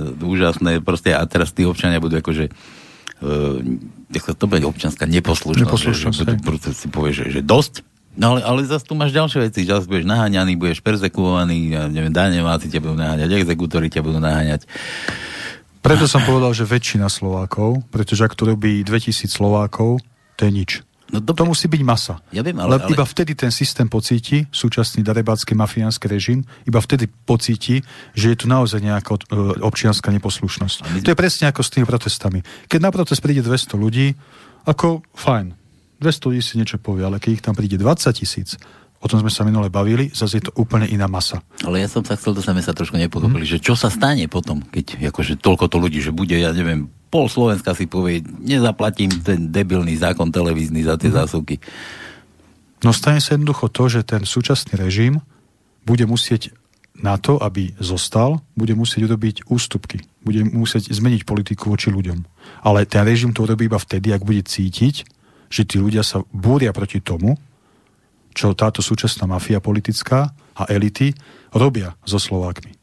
už 0.00 0.41
úžasné, 0.42 0.82
proste 0.82 1.14
a 1.14 1.22
teraz 1.30 1.54
tí 1.54 1.62
občania 1.62 2.02
budú 2.02 2.18
akože 2.18 2.50
uh, 2.50 4.34
to 4.34 4.44
bude 4.50 4.66
občianská 4.66 5.06
neposlušnosť, 5.06 5.62
neposlušnosť 5.62 6.18
že, 6.18 6.34
že, 6.34 6.70
si 6.74 6.86
povie, 6.90 7.14
že, 7.14 7.30
že 7.30 7.40
dosť, 7.46 7.86
No 8.12 8.36
ale, 8.36 8.44
ale 8.44 8.60
zase 8.68 8.84
tu 8.84 8.92
máš 8.92 9.16
ďalšie 9.16 9.48
veci, 9.48 9.64
že 9.64 9.72
zase 9.72 9.88
budeš 9.88 10.04
naháňaný, 10.04 10.60
budeš 10.60 10.84
perzekuovaný, 10.84 11.72
ja 11.72 11.88
neviem, 11.88 12.12
daňováci 12.12 12.68
ťa 12.68 12.84
budú 12.84 12.96
naháňať, 13.00 13.40
exekútory 13.40 13.88
ťa 13.88 14.04
budú 14.04 14.20
naháňať. 14.20 14.68
Preto 15.80 16.04
som 16.04 16.20
povedal, 16.20 16.52
že 16.52 16.68
väčšina 16.68 17.08
Slovákov, 17.08 17.80
pretože 17.88 18.20
ak 18.28 18.36
to 18.36 18.52
robí 18.52 18.84
2000 18.84 19.32
Slovákov, 19.32 20.04
to 20.36 20.44
je 20.44 20.52
nič. 20.52 20.70
No 21.12 21.20
dobre. 21.20 21.44
To 21.44 21.52
musí 21.52 21.68
byť 21.68 21.82
masa. 21.84 22.24
Ja 22.32 22.40
viem, 22.40 22.56
ale, 22.56 22.80
ale... 22.80 22.88
Iba 22.88 23.04
vtedy 23.04 23.36
ten 23.36 23.52
systém 23.52 23.84
pocíti, 23.84 24.48
súčasný 24.48 25.04
darebácky 25.04 25.52
mafiánsky 25.52 26.08
režim, 26.08 26.40
iba 26.64 26.80
vtedy 26.80 27.04
pocíti, 27.04 27.84
že 28.16 28.32
je 28.32 28.36
tu 28.40 28.46
naozaj 28.48 28.80
nejaká 28.80 29.20
e, 29.28 29.60
občianská 29.60 30.08
neposlušnosť. 30.08 30.78
My... 30.88 30.98
To 31.04 31.12
je 31.12 31.20
presne 31.20 31.52
ako 31.52 31.60
s 31.60 31.68
tými 31.68 31.84
protestami. 31.84 32.40
Keď 32.64 32.80
na 32.80 32.88
protest 32.88 33.20
príde 33.20 33.44
200 33.44 33.76
ľudí, 33.76 34.16
ako 34.64 35.04
fajn, 35.12 35.52
200 36.00 36.28
ľudí 36.32 36.40
si 36.40 36.56
niečo 36.56 36.80
povie, 36.80 37.04
ale 37.04 37.20
keď 37.20 37.30
ich 37.36 37.44
tam 37.44 37.52
príde 37.52 37.76
20 37.76 38.08
tisíc, 38.16 38.56
o 39.02 39.06
tom 39.10 39.20
sme 39.20 39.28
sa 39.28 39.44
minule 39.44 39.68
bavili, 39.68 40.08
zase 40.14 40.40
je 40.40 40.48
to 40.48 40.52
úplne 40.56 40.86
iná 40.88 41.10
masa. 41.10 41.42
Ale 41.66 41.82
ja 41.82 41.90
som 41.90 42.06
sa 42.06 42.14
chcel, 42.14 42.32
to 42.32 42.40
sa 42.40 42.54
sa 42.56 42.72
trošku 42.72 42.96
nepochopili, 42.96 43.44
hmm. 43.44 43.52
že 43.52 43.60
čo 43.60 43.74
sa 43.74 43.90
stane 43.90 44.24
potom, 44.30 44.64
keď 44.64 45.12
akože 45.12 45.42
toľko 45.42 45.66
to 45.68 45.76
ľudí, 45.76 45.98
že 46.00 46.14
bude, 46.14 46.38
ja 46.38 46.54
neviem, 46.54 46.88
pol 47.12 47.28
Slovenska 47.28 47.76
si 47.76 47.84
povie, 47.84 48.24
nezaplatím 48.24 49.12
ten 49.20 49.52
debilný 49.52 50.00
zákon 50.00 50.32
televízny 50.32 50.80
za 50.80 50.96
tie 50.96 51.12
mm. 51.12 51.16
zásuvky. 51.20 51.60
No 52.80 52.96
stane 52.96 53.20
sa 53.20 53.36
jednoducho 53.36 53.68
to, 53.68 53.92
že 53.92 54.00
ten 54.08 54.24
súčasný 54.24 54.80
režim 54.80 55.20
bude 55.84 56.08
musieť 56.08 56.56
na 56.96 57.20
to, 57.20 57.36
aby 57.36 57.76
zostal, 57.76 58.40
bude 58.56 58.72
musieť 58.72 59.12
urobiť 59.12 59.36
ústupky. 59.48 60.00
Bude 60.24 60.44
musieť 60.48 60.88
zmeniť 60.88 61.28
politiku 61.28 61.68
voči 61.68 61.92
ľuďom. 61.92 62.24
Ale 62.64 62.88
ten 62.88 63.04
režim 63.04 63.36
to 63.36 63.44
urobí 63.44 63.68
iba 63.68 63.76
vtedy, 63.76 64.12
ak 64.12 64.24
bude 64.24 64.44
cítiť, 64.44 65.04
že 65.52 65.62
tí 65.68 65.76
ľudia 65.76 66.00
sa 66.00 66.24
búria 66.32 66.72
proti 66.72 67.04
tomu, 67.04 67.36
čo 68.32 68.56
táto 68.56 68.80
súčasná 68.80 69.28
mafia 69.28 69.60
politická 69.60 70.32
a 70.56 70.62
elity 70.72 71.12
robia 71.52 71.92
so 72.08 72.16
Slovákmi. 72.16 72.81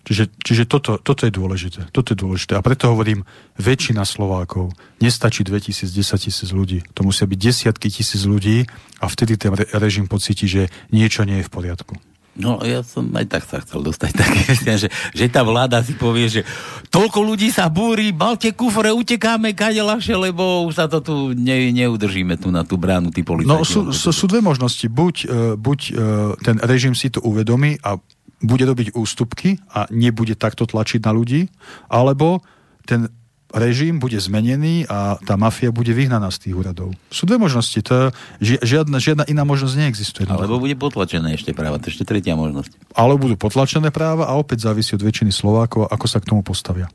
Čiže, 0.00 0.32
čiže 0.40 0.64
toto, 0.64 0.96
toto 0.96 1.28
je 1.28 1.32
dôležité. 1.32 1.92
Toto 1.92 2.16
je 2.16 2.18
dôležité. 2.18 2.56
A 2.56 2.64
preto 2.64 2.88
hovorím, 2.88 3.28
väčšina 3.60 4.02
Slovákov 4.08 4.72
nestačí 4.98 5.44
2000, 5.44 5.86
10 5.92 6.24
tisíc 6.24 6.50
ľudí. 6.50 6.80
To 6.96 7.04
musia 7.04 7.28
byť 7.28 7.38
desiatky 7.38 7.92
tisíc 7.92 8.24
ľudí 8.24 8.64
a 8.98 9.06
vtedy 9.06 9.36
ten 9.36 9.52
re- 9.52 9.68
režim 9.76 10.08
pocíti, 10.08 10.48
že 10.48 10.72
niečo 10.88 11.28
nie 11.28 11.44
je 11.44 11.46
v 11.46 11.52
poriadku. 11.52 11.94
No, 12.40 12.62
ja 12.62 12.80
som 12.86 13.10
aj 13.12 13.26
tak 13.26 13.42
sa 13.42 13.58
chcel 13.60 13.82
dostať 13.82 14.10
také, 14.22 14.42
že, 14.54 14.88
že 14.88 15.24
tá 15.28 15.42
vláda 15.42 15.82
si 15.82 15.98
povie, 15.98 16.30
že 16.30 16.42
toľko 16.88 17.26
ľudí 17.26 17.50
sa 17.50 17.66
búri, 17.66 18.14
balte 18.14 18.54
kufre, 18.54 18.94
utekáme 18.94 19.52
kade 19.52 19.82
ľahšie, 19.82 20.14
lebo 20.14 20.64
už 20.70 20.78
sa 20.78 20.86
to 20.86 21.02
tu 21.02 21.14
ne, 21.34 21.74
neudržíme 21.74 22.38
tu 22.38 22.54
na 22.54 22.62
tú 22.62 22.78
bránu, 22.78 23.10
tí 23.10 23.26
policajti. 23.26 23.50
No, 23.50 23.66
sú, 23.66 23.90
sú, 23.90 24.14
sú 24.14 24.24
dve 24.30 24.40
možnosti. 24.40 24.86
Buď, 24.86 25.14
uh, 25.26 25.28
buď 25.58 25.78
uh, 25.90 25.94
ten 26.40 26.56
režim 26.62 26.94
si 26.94 27.10
to 27.10 27.18
uvedomí 27.20 27.82
a 27.82 27.98
bude 28.40 28.64
robiť 28.64 28.96
ústupky 28.96 29.60
a 29.70 29.86
nebude 29.92 30.34
takto 30.34 30.64
tlačiť 30.64 31.04
na 31.04 31.12
ľudí, 31.12 31.52
alebo 31.92 32.40
ten 32.88 33.12
režim 33.50 33.98
bude 33.98 34.16
zmenený 34.18 34.86
a 34.86 35.18
tá 35.22 35.34
mafia 35.34 35.74
bude 35.74 35.90
vyhnaná 35.90 36.30
z 36.30 36.48
tých 36.48 36.54
úradov. 36.54 36.94
Sú 37.10 37.26
dve 37.26 37.38
možnosti. 37.38 37.76
To, 37.82 38.14
žiadna, 38.40 39.02
žiadna 39.02 39.24
iná 39.26 39.42
možnosť 39.42 39.74
neexistuje. 39.74 40.24
Alebo 40.30 40.62
bude 40.62 40.78
potlačené 40.78 41.34
ešte 41.34 41.50
práva. 41.50 41.82
To 41.82 41.90
je 41.90 41.98
ešte 41.98 42.06
tretia 42.06 42.38
možnosť. 42.38 42.94
Ale 42.94 43.18
budú 43.18 43.34
potlačené 43.34 43.90
práva 43.90 44.30
a 44.30 44.38
opäť 44.38 44.70
závisí 44.70 44.94
od 44.94 45.02
väčšiny 45.02 45.34
Slovákov, 45.34 45.90
ako 45.90 46.06
sa 46.06 46.22
k 46.22 46.30
tomu 46.30 46.46
postavia. 46.46 46.86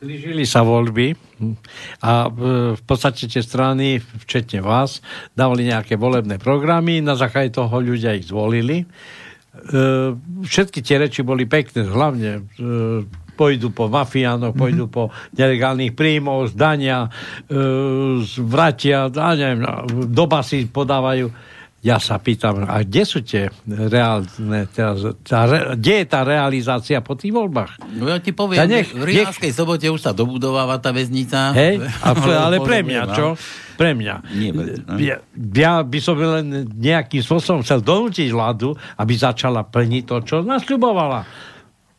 Blížili 0.00 0.48
sa 0.48 0.64
voľby 0.64 1.12
a 2.00 2.24
e, 2.24 2.28
v 2.72 2.82
podstate 2.88 3.28
tie 3.28 3.44
strany, 3.44 4.00
včetne 4.00 4.64
vás, 4.64 5.04
dávali 5.36 5.68
nejaké 5.68 6.00
volebné 6.00 6.40
programy, 6.40 7.04
na 7.04 7.20
základe 7.20 7.52
toho 7.52 7.68
ľudia 7.84 8.16
ich 8.16 8.24
zvolili 8.24 8.88
všetky 10.46 10.78
tie 10.80 10.96
reči 11.02 11.26
boli 11.26 11.44
pekné, 11.44 11.82
hlavne 11.82 12.30
e, 12.38 12.40
pôjdu 13.34 13.74
po 13.74 13.90
mafiánoch, 13.90 14.54
pôjdu 14.54 14.86
mm-hmm. 14.86 14.94
po 14.94 15.10
nelegálnych 15.34 15.96
príjmov, 15.98 16.54
zdania, 16.54 17.10
e, 17.50 17.58
zvratia, 18.22 19.10
neviem, 19.10 19.66
doba 20.06 20.46
si 20.46 20.68
podávajú. 20.70 21.32
Ja 21.80 21.96
sa 21.96 22.20
pýtam, 22.20 22.68
a 22.68 22.84
kde 22.84 23.02
sú 23.08 23.24
tie 23.24 23.48
reálne, 23.64 24.68
teraz, 24.68 25.00
tá, 25.24 25.48
kde 25.72 26.04
je 26.04 26.06
tá 26.12 26.28
realizácia 26.28 27.00
po 27.00 27.16
tých 27.16 27.32
voľbách? 27.32 27.80
No 27.96 28.04
ja 28.04 28.20
ti 28.20 28.36
poviem, 28.36 28.60
ja 28.60 28.68
nech, 28.68 28.92
v 28.92 29.00
Rinalskej 29.00 29.48
nech... 29.48 29.56
sobote 29.56 29.88
už 29.88 30.04
sa 30.04 30.12
dobudováva 30.12 30.76
tá 30.76 30.92
väznica. 30.92 31.56
Hej, 31.56 31.80
a, 32.04 32.12
ale 32.36 32.60
pre 32.60 32.84
mňa, 32.84 33.02
čo? 33.16 33.32
Pre 33.80 33.96
mňa. 33.96 34.14
Nie, 34.36 34.52
ja, 35.00 35.16
ja 35.32 35.72
by 35.80 35.98
som 36.04 36.20
len 36.20 36.68
nejakým 36.68 37.24
spôsobom 37.24 37.64
chcel 37.64 37.80
donútiť 37.80 38.28
vládu, 38.28 38.76
aby 39.00 39.12
začala 39.16 39.64
plniť 39.64 40.02
to, 40.04 40.16
čo 40.20 40.36
nasľubovala. 40.44 41.24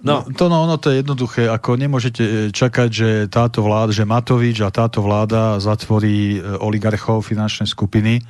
No. 0.05 0.21
no. 0.21 0.29
To 0.37 0.45
no, 0.45 0.69
ono 0.69 0.77
to 0.77 0.93
je 0.93 1.01
jednoduché, 1.01 1.49
ako 1.49 1.81
nemôžete 1.81 2.21
e, 2.21 2.33
čakať, 2.53 2.89
že 2.93 3.09
táto 3.33 3.65
vláda, 3.65 3.89
že 3.89 4.05
Matovič 4.05 4.61
a 4.61 4.69
táto 4.69 5.01
vláda 5.01 5.57
zatvorí 5.57 6.37
e, 6.37 6.61
oligarchov 6.61 7.25
finančné 7.25 7.65
skupiny 7.65 8.21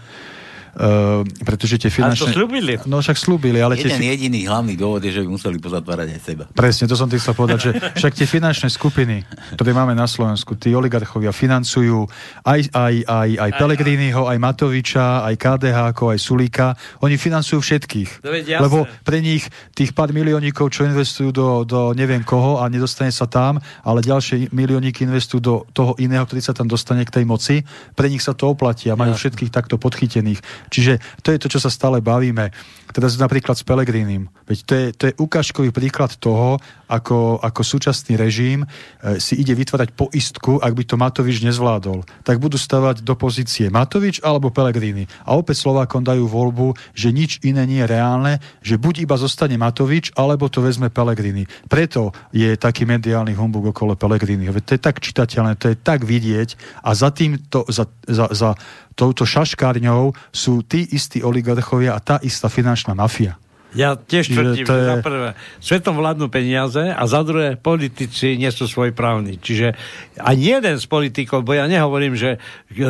Uh, 0.72 1.28
pretože 1.44 1.76
tie 1.76 1.92
finančné... 1.92 2.32
A 2.32 2.32
to 2.32 2.36
slúbili. 2.36 2.80
No 2.88 3.04
však 3.04 3.20
slúbili, 3.20 3.60
ale... 3.60 3.76
Jeden 3.76 4.00
tie... 4.00 4.16
jediný 4.16 4.48
hlavný 4.48 4.80
dôvod 4.80 5.04
je, 5.04 5.12
že 5.12 5.22
by 5.24 5.28
museli 5.28 5.60
pozatvárať 5.60 6.08
aj 6.16 6.20
seba. 6.24 6.44
Presne, 6.56 6.88
to 6.88 6.96
som 6.96 7.12
tým 7.12 7.20
chcel 7.20 7.36
povedať, 7.36 7.60
že 7.60 7.72
však 8.00 8.14
tie 8.16 8.28
finančné 8.28 8.72
skupiny, 8.72 9.28
ktoré 9.60 9.76
máme 9.76 9.92
na 9.92 10.08
Slovensku, 10.08 10.56
tí 10.56 10.72
oligarchovia 10.72 11.36
financujú 11.36 12.08
aj, 12.48 12.72
aj, 12.72 12.96
aj, 13.04 13.30
aj 13.36 13.52
Pelegriniho, 13.60 14.32
aj 14.32 14.38
Matoviča, 14.40 15.28
aj 15.28 15.36
KDH, 15.36 15.80
aj 15.92 16.20
Sulíka. 16.20 16.68
Oni 17.04 17.20
financujú 17.20 17.60
všetkých. 17.60 18.24
Lebo 18.64 18.88
pre 19.04 19.20
nich 19.20 19.52
tých 19.76 19.92
pár 19.92 20.16
miliónikov, 20.16 20.72
čo 20.72 20.88
investujú 20.88 21.36
do, 21.36 21.48
do 21.68 21.80
neviem 21.92 22.24
koho 22.24 22.64
a 22.64 22.72
nedostane 22.72 23.12
sa 23.12 23.28
tam, 23.28 23.60
ale 23.84 24.00
ďalšie 24.00 24.56
milióniky 24.56 25.04
investujú 25.04 25.40
do 25.44 25.56
toho 25.76 26.00
iného, 26.00 26.24
ktorý 26.24 26.40
sa 26.40 26.56
tam 26.56 26.72
dostane 26.72 27.04
k 27.04 27.12
tej 27.12 27.26
moci, 27.28 27.56
pre 27.94 28.08
nich 28.08 28.24
sa 28.24 28.32
to 28.32 28.52
oplatí 28.56 28.88
a 28.88 28.96
majú 28.96 29.14
všetkých 29.16 29.52
takto 29.52 29.76
podchytených. 29.76 30.61
Čiže 30.70 31.24
to 31.26 31.32
je 31.34 31.40
to, 31.42 31.48
čo 31.48 31.60
sa 31.64 31.72
stále 31.72 32.04
bavíme. 32.04 32.52
Teda 32.92 33.08
napríklad 33.18 33.56
s 33.56 33.64
Pelegrínim. 33.64 34.28
Veď 34.46 34.58
to 34.64 34.74
je, 34.76 34.86
to 34.96 35.04
je 35.10 35.18
ukážkový 35.18 35.72
príklad 35.72 36.16
toho, 36.20 36.60
ako, 36.92 37.40
ako 37.40 37.62
súčasný 37.64 38.20
režim 38.20 38.64
e, 38.64 39.18
si 39.18 39.40
ide 39.40 39.56
vytvárať 39.56 39.96
poistku, 39.96 40.60
ak 40.60 40.74
by 40.76 40.84
to 40.84 40.96
Matovič 41.00 41.40
nezvládol. 41.44 42.04
Tak 42.28 42.44
budú 42.44 42.60
stavať 42.60 43.04
do 43.04 43.16
pozície 43.16 43.72
Matovič 43.72 44.20
alebo 44.24 44.52
Pelegrini. 44.52 45.08
A 45.24 45.40
opäť 45.40 45.64
Slovákom 45.64 46.04
dajú 46.04 46.28
voľbu, 46.28 46.76
že 46.92 47.16
nič 47.16 47.40
iné 47.48 47.64
nie 47.64 47.80
je 47.80 47.92
reálne, 47.92 48.34
že 48.60 48.76
buď 48.76 49.08
iba 49.08 49.16
zostane 49.16 49.56
Matovič, 49.56 50.12
alebo 50.20 50.52
to 50.52 50.60
vezme 50.60 50.92
Pelegrini. 50.92 51.48
Preto 51.72 52.12
je 52.36 52.60
taký 52.60 52.84
mediálny 52.84 53.38
humbug 53.38 53.72
okolo 53.72 53.96
Pelegrini. 53.96 54.50
Veď 54.50 54.64
to 54.66 54.76
je 54.76 54.82
tak 54.82 54.98
čitateľné, 55.00 55.56
to 55.56 55.72
je 55.72 55.78
tak 55.80 56.04
vidieť 56.04 56.82
a 56.84 56.92
za 56.92 57.14
týmto, 57.14 57.64
za, 57.70 57.86
za, 58.10 58.28
za 58.34 58.50
touto 58.96 59.24
šaškárňou 59.24 60.12
sú 60.34 60.66
tí 60.66 60.84
istí 60.92 61.22
oligarchovia 61.22 61.96
a 61.96 62.04
tá 62.04 62.18
istá 62.26 62.52
finančná 62.52 62.81
mafia. 62.88 63.38
Ja 63.72 63.96
tiež 63.96 64.36
tvrdím, 64.36 64.68
že, 64.68 64.76
je... 64.76 64.84
že 64.84 64.90
za 64.92 64.96
prvé 65.00 65.30
svetom 65.64 65.96
vládnu 65.96 66.28
peniaze 66.28 66.92
a 66.92 67.04
za 67.08 67.24
druhé 67.24 67.56
politici 67.56 68.36
nie 68.36 68.52
sú 68.52 68.68
svojprávni. 68.68 69.40
Čiže 69.40 69.80
ani 70.20 70.60
jeden 70.60 70.76
z 70.76 70.86
politikov, 70.92 71.48
bo 71.48 71.56
ja 71.56 71.72
nehovorím, 71.72 72.20
že 72.20 72.36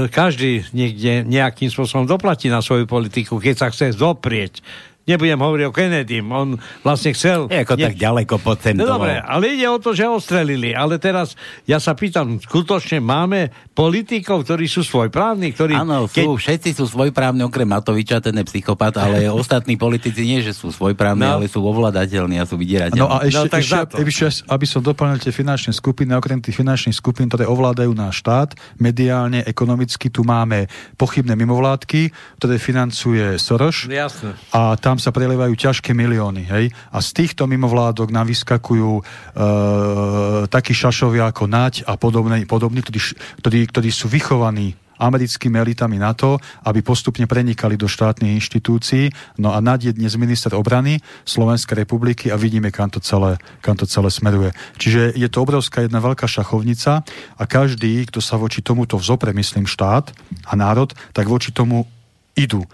každý 0.10 0.66
niekde 0.74 1.22
nejakým 1.22 1.70
spôsobom 1.70 2.10
doplatí 2.10 2.50
na 2.50 2.66
svoju 2.66 2.90
politiku, 2.90 3.38
keď 3.38 3.56
sa 3.62 3.68
chce 3.70 3.94
zoprieť 3.94 4.66
Nebudem 5.02 5.42
hovoriť 5.42 5.66
o 5.66 5.74
Kennedy, 5.74 6.22
on 6.22 6.62
vlastne 6.86 7.10
chcel... 7.18 7.50
Je 7.50 7.66
ako 7.66 7.74
nie... 7.74 7.90
tak 7.90 7.98
ďaleko 7.98 8.36
No 8.78 8.86
dobre, 8.86 9.18
ale 9.18 9.58
ide 9.58 9.66
o 9.66 9.82
to, 9.82 9.98
že 9.98 10.06
ostrelili. 10.06 10.78
Ale 10.78 11.02
teraz 11.02 11.34
ja 11.66 11.82
sa 11.82 11.98
pýtam, 11.98 12.38
skutočne 12.38 13.02
máme 13.02 13.50
politikov, 13.74 14.46
ktorí 14.46 14.70
sú 14.70 14.86
svojprávni, 14.86 15.58
ktorí... 15.58 15.74
Áno, 15.74 16.06
keď... 16.06 16.22
sú, 16.22 16.30
všetci 16.38 16.70
sú 16.78 16.86
svojprávni, 16.86 17.42
okrem 17.42 17.66
Matoviča, 17.66 18.22
ten 18.22 18.38
je 18.38 18.46
psychopat, 18.46 19.02
ale 19.02 19.26
ostatní 19.42 19.74
politici 19.74 20.22
nie, 20.22 20.46
že 20.46 20.54
sú 20.54 20.70
svojprávni, 20.70 21.26
No. 21.26 21.42
ale 21.42 21.50
sú 21.50 21.62
ovladateľní 21.66 22.38
a 22.38 22.46
sú 22.46 22.62
vydierateľní. 22.62 23.02
No 23.02 23.10
a 23.10 23.26
ešte, 23.26 23.42
No, 23.42 23.50
tak 23.50 23.62
ešte, 23.66 23.78
to. 23.90 23.96
ešte, 24.06 24.46
aby 24.48 24.66
som 24.70 24.82
doplnil 24.86 25.18
tie 25.18 25.34
finančné 25.34 25.74
skupiny, 25.74 26.14
okrem 26.14 26.38
tých 26.38 26.56
finančných 26.56 26.94
skupín, 26.94 27.26
ktoré 27.26 27.50
ovládajú 27.50 27.90
náš 27.94 28.22
štát, 28.22 28.54
mediálne, 28.78 29.42
ekonomicky, 29.50 30.14
tu 30.14 30.22
máme 30.22 30.70
pochybné 30.96 31.34
mimovládky, 31.34 32.14
ktoré 32.38 32.62
financuje 32.62 33.38
Soros. 33.42 33.90
Jasné. 33.90 34.38
a 34.54 34.78
tam 34.92 35.00
sa 35.00 35.16
prelievajú 35.16 35.56
ťažké 35.56 35.96
milióny. 35.96 36.52
Hej? 36.52 36.76
A 36.92 37.00
z 37.00 37.10
týchto 37.16 37.48
mimovládok 37.48 38.12
nám 38.12 38.28
vyskakujú 38.28 39.00
e, 39.00 39.04
takí 40.52 40.76
šašovia 40.76 41.32
ako 41.32 41.48
Naď 41.48 41.88
a 41.88 41.96
podobní, 41.96 42.44
podobní 42.44 42.84
ktorí, 42.84 43.00
ktorí, 43.40 43.60
ktorí 43.72 43.88
sú 43.88 44.12
vychovaní 44.12 44.76
americkými 45.00 45.58
elitami 45.64 45.96
na 45.96 46.12
to, 46.12 46.36
aby 46.68 46.84
postupne 46.84 47.24
prenikali 47.24 47.80
do 47.80 47.88
štátnych 47.88 48.36
inštitúcií. 48.36 49.16
No 49.40 49.56
a 49.56 49.64
Naď 49.64 49.96
je 49.96 49.98
dnes 50.04 50.12
minister 50.20 50.52
obrany 50.60 51.00
Slovenskej 51.24 51.88
republiky 51.88 52.28
a 52.28 52.36
vidíme, 52.36 52.68
kam 52.68 52.92
to 52.92 53.00
celé, 53.00 53.40
kam 53.64 53.80
to 53.80 53.88
celé 53.88 54.12
smeruje. 54.12 54.52
Čiže 54.76 55.16
je 55.16 55.28
to 55.32 55.40
obrovská 55.40 55.88
jedna 55.88 56.04
veľká 56.04 56.28
šachovnica 56.28 57.08
a 57.40 57.44
každý, 57.48 58.04
kto 58.12 58.20
sa 58.20 58.36
voči 58.36 58.60
tomuto 58.60 59.00
vzopre, 59.00 59.32
myslím, 59.32 59.72
štát 59.72 60.12
a 60.46 60.54
národ, 60.60 60.92
tak 61.16 61.32
voči 61.32 61.56
tomu 61.56 61.88
idú 62.36 62.68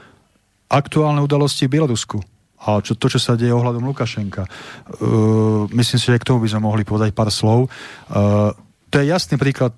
aktuálne 0.68 1.23
udalosti 1.23 1.65
v 1.68 1.80
Bielorusku. 1.80 2.19
A 2.57 2.81
čo, 2.81 2.98
to, 2.98 3.07
čo 3.07 3.22
sa 3.22 3.38
deje 3.38 3.53
ohľadom 3.53 3.85
Lukašenka. 3.85 4.44
Uh, 4.98 5.69
myslím 5.72 5.99
si, 6.02 6.10
že 6.10 6.18
k 6.18 6.27
tomu 6.27 6.41
by 6.41 6.49
sme 6.52 6.65
mohli 6.65 6.84
povedať 6.84 7.14
pár 7.14 7.30
slov. 7.30 7.69
Uh, 8.10 8.52
to 8.89 8.98
je 8.98 9.14
jasný 9.14 9.38
príklad 9.38 9.77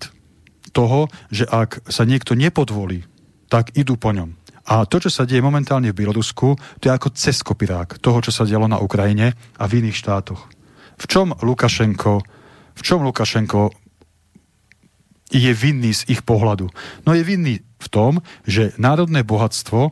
toho, 0.72 1.12
že 1.28 1.44
ak 1.50 1.84
sa 1.90 2.08
niekto 2.08 2.38
nepodvolí, 2.38 3.04
tak 3.52 3.76
idú 3.76 3.98
po 4.00 4.14
ňom. 4.16 4.38
A 4.70 4.86
to, 4.86 5.02
čo 5.02 5.10
sa 5.10 5.26
deje 5.26 5.42
momentálne 5.42 5.90
v 5.90 5.98
Bielorusku, 5.98 6.54
to 6.78 6.84
je 6.86 6.94
ako 6.94 7.10
cez 7.18 7.42
kopirák 7.42 7.98
toho, 7.98 8.22
čo 8.22 8.30
sa 8.30 8.46
dialo 8.46 8.70
na 8.70 8.78
Ukrajine 8.78 9.34
a 9.58 9.64
v 9.66 9.82
iných 9.82 9.98
štátoch. 9.98 10.46
V 11.00 11.06
čom 11.10 11.34
Lukašenko, 11.42 12.22
v 12.78 12.82
čom 12.86 13.02
Lukašenko 13.02 13.74
je 15.34 15.52
vinný 15.58 15.94
z 15.98 16.06
ich 16.14 16.22
pohľadu? 16.22 16.70
No 17.06 17.18
je 17.18 17.26
vinný 17.26 17.66
v 17.82 17.88
tom, 17.90 18.22
že 18.46 18.78
národné 18.78 19.26
bohatstvo 19.26 19.90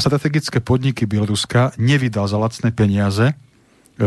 strategické 0.00 0.58
podniky 0.58 1.04
Bieloruska 1.04 1.76
nevydal 1.76 2.26
za 2.26 2.40
lacné 2.40 2.72
peniaze 2.72 3.30
e, 3.30 3.34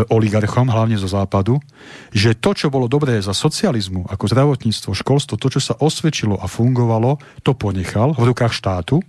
oligarchom, 0.09 0.67
hlavne 0.67 0.97
zo 0.97 1.07
západu, 1.07 1.61
že 2.11 2.33
to, 2.33 2.57
čo 2.57 2.73
bolo 2.73 2.89
dobré 2.89 3.21
za 3.21 3.31
socializmu, 3.31 4.09
ako 4.09 4.25
zdravotníctvo, 4.27 4.91
školstvo, 4.91 5.37
to, 5.37 5.47
čo 5.53 5.61
sa 5.61 5.77
osvedčilo 5.77 6.41
a 6.41 6.49
fungovalo, 6.49 7.21
to 7.45 7.53
ponechal 7.53 8.17
v 8.17 8.33
rukách 8.33 8.53
štátu 8.53 8.99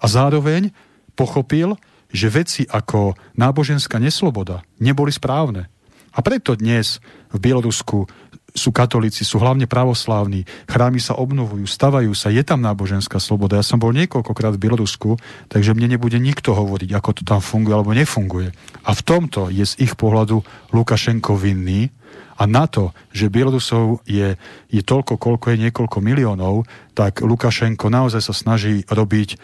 a 0.00 0.06
zároveň 0.06 0.70
pochopil, 1.16 1.80
že 2.12 2.30
veci 2.30 2.62
ako 2.68 3.16
náboženská 3.34 3.98
nesloboda 3.98 4.62
neboli 4.78 5.10
správne. 5.10 5.72
A 6.16 6.24
preto 6.24 6.56
dnes 6.56 7.04
v 7.28 7.38
Bielorusku 7.40 8.08
sú 8.56 8.72
katolíci, 8.72 9.22
sú 9.22 9.36
hlavne 9.36 9.68
pravoslávni, 9.68 10.48
chrámy 10.66 10.98
sa 10.98 11.14
obnovujú, 11.14 11.68
stavajú 11.68 12.16
sa, 12.16 12.32
je 12.32 12.40
tam 12.40 12.64
náboženská 12.64 13.20
sloboda. 13.20 13.60
Ja 13.60 13.64
som 13.64 13.76
bol 13.76 13.92
niekoľkokrát 13.92 14.56
v 14.56 14.62
Bielorusku, 14.66 15.20
takže 15.52 15.76
mne 15.76 15.94
nebude 15.94 16.16
nikto 16.16 16.56
hovoriť, 16.56 16.90
ako 16.96 17.10
to 17.20 17.22
tam 17.22 17.44
funguje 17.44 17.76
alebo 17.76 17.92
nefunguje. 17.92 18.50
A 18.82 18.90
v 18.96 19.04
tomto 19.04 19.52
je 19.52 19.62
z 19.62 19.76
ich 19.84 19.92
pohľadu 19.94 20.40
Lukašenko 20.72 21.36
vinný 21.36 21.92
a 22.40 22.44
na 22.48 22.64
to, 22.68 22.96
že 23.12 23.32
Bielorusov 23.32 24.04
je, 24.08 24.36
je 24.72 24.82
toľko, 24.84 25.20
koľko 25.20 25.52
je 25.52 25.62
niekoľko 25.68 25.98
miliónov, 26.00 26.64
tak 26.96 27.20
Lukašenko 27.20 27.92
naozaj 27.92 28.24
sa 28.24 28.34
snaží 28.36 28.84
robiť 28.88 29.40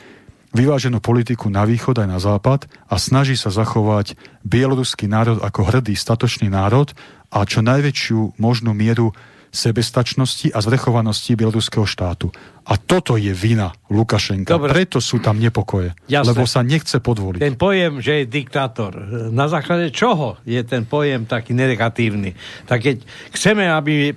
vyváženú 0.52 1.00
politiku 1.00 1.48
na 1.48 1.64
východ 1.64 1.96
aj 1.98 2.08
na 2.08 2.20
západ 2.20 2.68
a 2.88 3.00
snaží 3.00 3.34
sa 3.34 3.48
zachovať 3.48 4.14
bieloruský 4.44 5.08
národ 5.08 5.40
ako 5.40 5.68
hrdý, 5.68 5.96
statočný 5.96 6.52
národ 6.52 6.92
a 7.32 7.44
čo 7.48 7.64
najväčšiu 7.64 8.36
možnú 8.36 8.76
mieru 8.76 9.16
sebestačnosti 9.52 10.52
a 10.52 10.58
zvrchovanosti 10.64 11.36
bieloruského 11.36 11.84
štátu. 11.84 12.32
A 12.62 12.78
toto 12.78 13.18
je 13.18 13.34
vina 13.34 13.74
Lukašenka. 13.90 14.54
Dobre. 14.54 14.70
Preto 14.70 15.02
sú 15.02 15.18
tam 15.18 15.42
nepokoje. 15.42 15.98
Jasné. 16.06 16.30
Lebo 16.30 16.46
sa 16.46 16.62
nechce 16.62 17.02
podvoliť. 17.02 17.42
Ten 17.42 17.58
pojem, 17.58 17.98
že 17.98 18.22
je 18.22 18.24
diktátor, 18.30 18.94
na 19.34 19.50
základe 19.50 19.90
čoho 19.90 20.38
je 20.46 20.62
ten 20.62 20.86
pojem 20.86 21.26
taký 21.26 21.58
negatívny? 21.58 22.38
Tak 22.70 22.78
keď 22.86 22.96
chceme, 23.34 23.66
aby 23.66 23.92
e, 24.10 24.12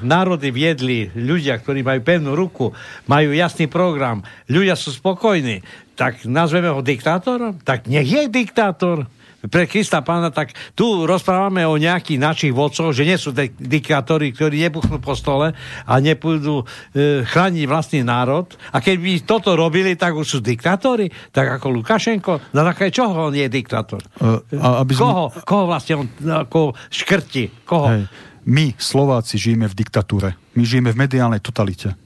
národy 0.00 0.48
viedli 0.48 1.12
ľudia, 1.12 1.60
ktorí 1.60 1.84
majú 1.84 2.00
pevnú 2.00 2.32
ruku, 2.32 2.72
majú 3.04 3.36
jasný 3.36 3.68
program, 3.68 4.24
ľudia 4.48 4.80
sú 4.80 4.96
spokojní, 4.96 5.60
tak 5.92 6.24
nazveme 6.24 6.72
ho 6.72 6.80
diktátorom? 6.80 7.60
Tak 7.60 7.84
nech 7.84 8.08
je 8.08 8.24
diktátor. 8.32 9.04
Pre 9.40 9.64
Krista 9.64 10.04
pána, 10.04 10.28
tak 10.28 10.52
tu 10.76 11.08
rozprávame 11.08 11.64
o 11.64 11.80
nejakých 11.80 12.20
našich 12.20 12.52
vodcoch, 12.52 12.92
že 12.92 13.08
nie 13.08 13.16
sú 13.16 13.32
dik- 13.32 13.56
diktátori, 13.56 14.36
ktorí 14.36 14.60
nebuchnú 14.68 15.00
po 15.00 15.16
stole 15.16 15.56
a 15.88 15.94
nepôjdu 15.96 16.60
e, 16.92 17.24
chrániť 17.24 17.64
vlastný 17.64 18.00
národ. 18.04 18.44
A 18.68 18.84
keď 18.84 18.96
by 19.00 19.12
toto 19.24 19.56
robili, 19.56 19.96
tak 19.96 20.12
už 20.12 20.26
sú 20.28 20.38
diktátori, 20.44 21.08
tak 21.32 21.56
ako 21.56 21.72
Lukašenko. 21.72 22.52
Na 22.52 22.68
základe 22.68 22.92
čoho 22.92 23.32
on 23.32 23.34
je 23.34 23.48
diktátor? 23.48 24.04
E, 24.20 24.60
a 24.60 24.84
aby 24.84 24.92
sme- 24.92 25.08
koho, 25.08 25.24
koho 25.40 25.64
vlastne 25.64 26.04
on 26.04 26.06
ako 26.28 26.76
škrti? 26.92 27.64
Koho? 27.64 27.86
Hej. 27.88 28.04
My, 28.44 28.76
Slováci, 28.76 29.40
žijeme 29.40 29.68
v 29.68 29.76
diktatúre. 29.76 30.36
My 30.52 30.68
žijeme 30.68 30.92
v 30.92 31.00
mediálnej 31.00 31.40
totalite. 31.40 31.96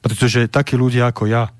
Pretože 0.00 0.48
takí 0.48 0.80
ľudia 0.80 1.12
ako 1.12 1.28
ja 1.28 1.52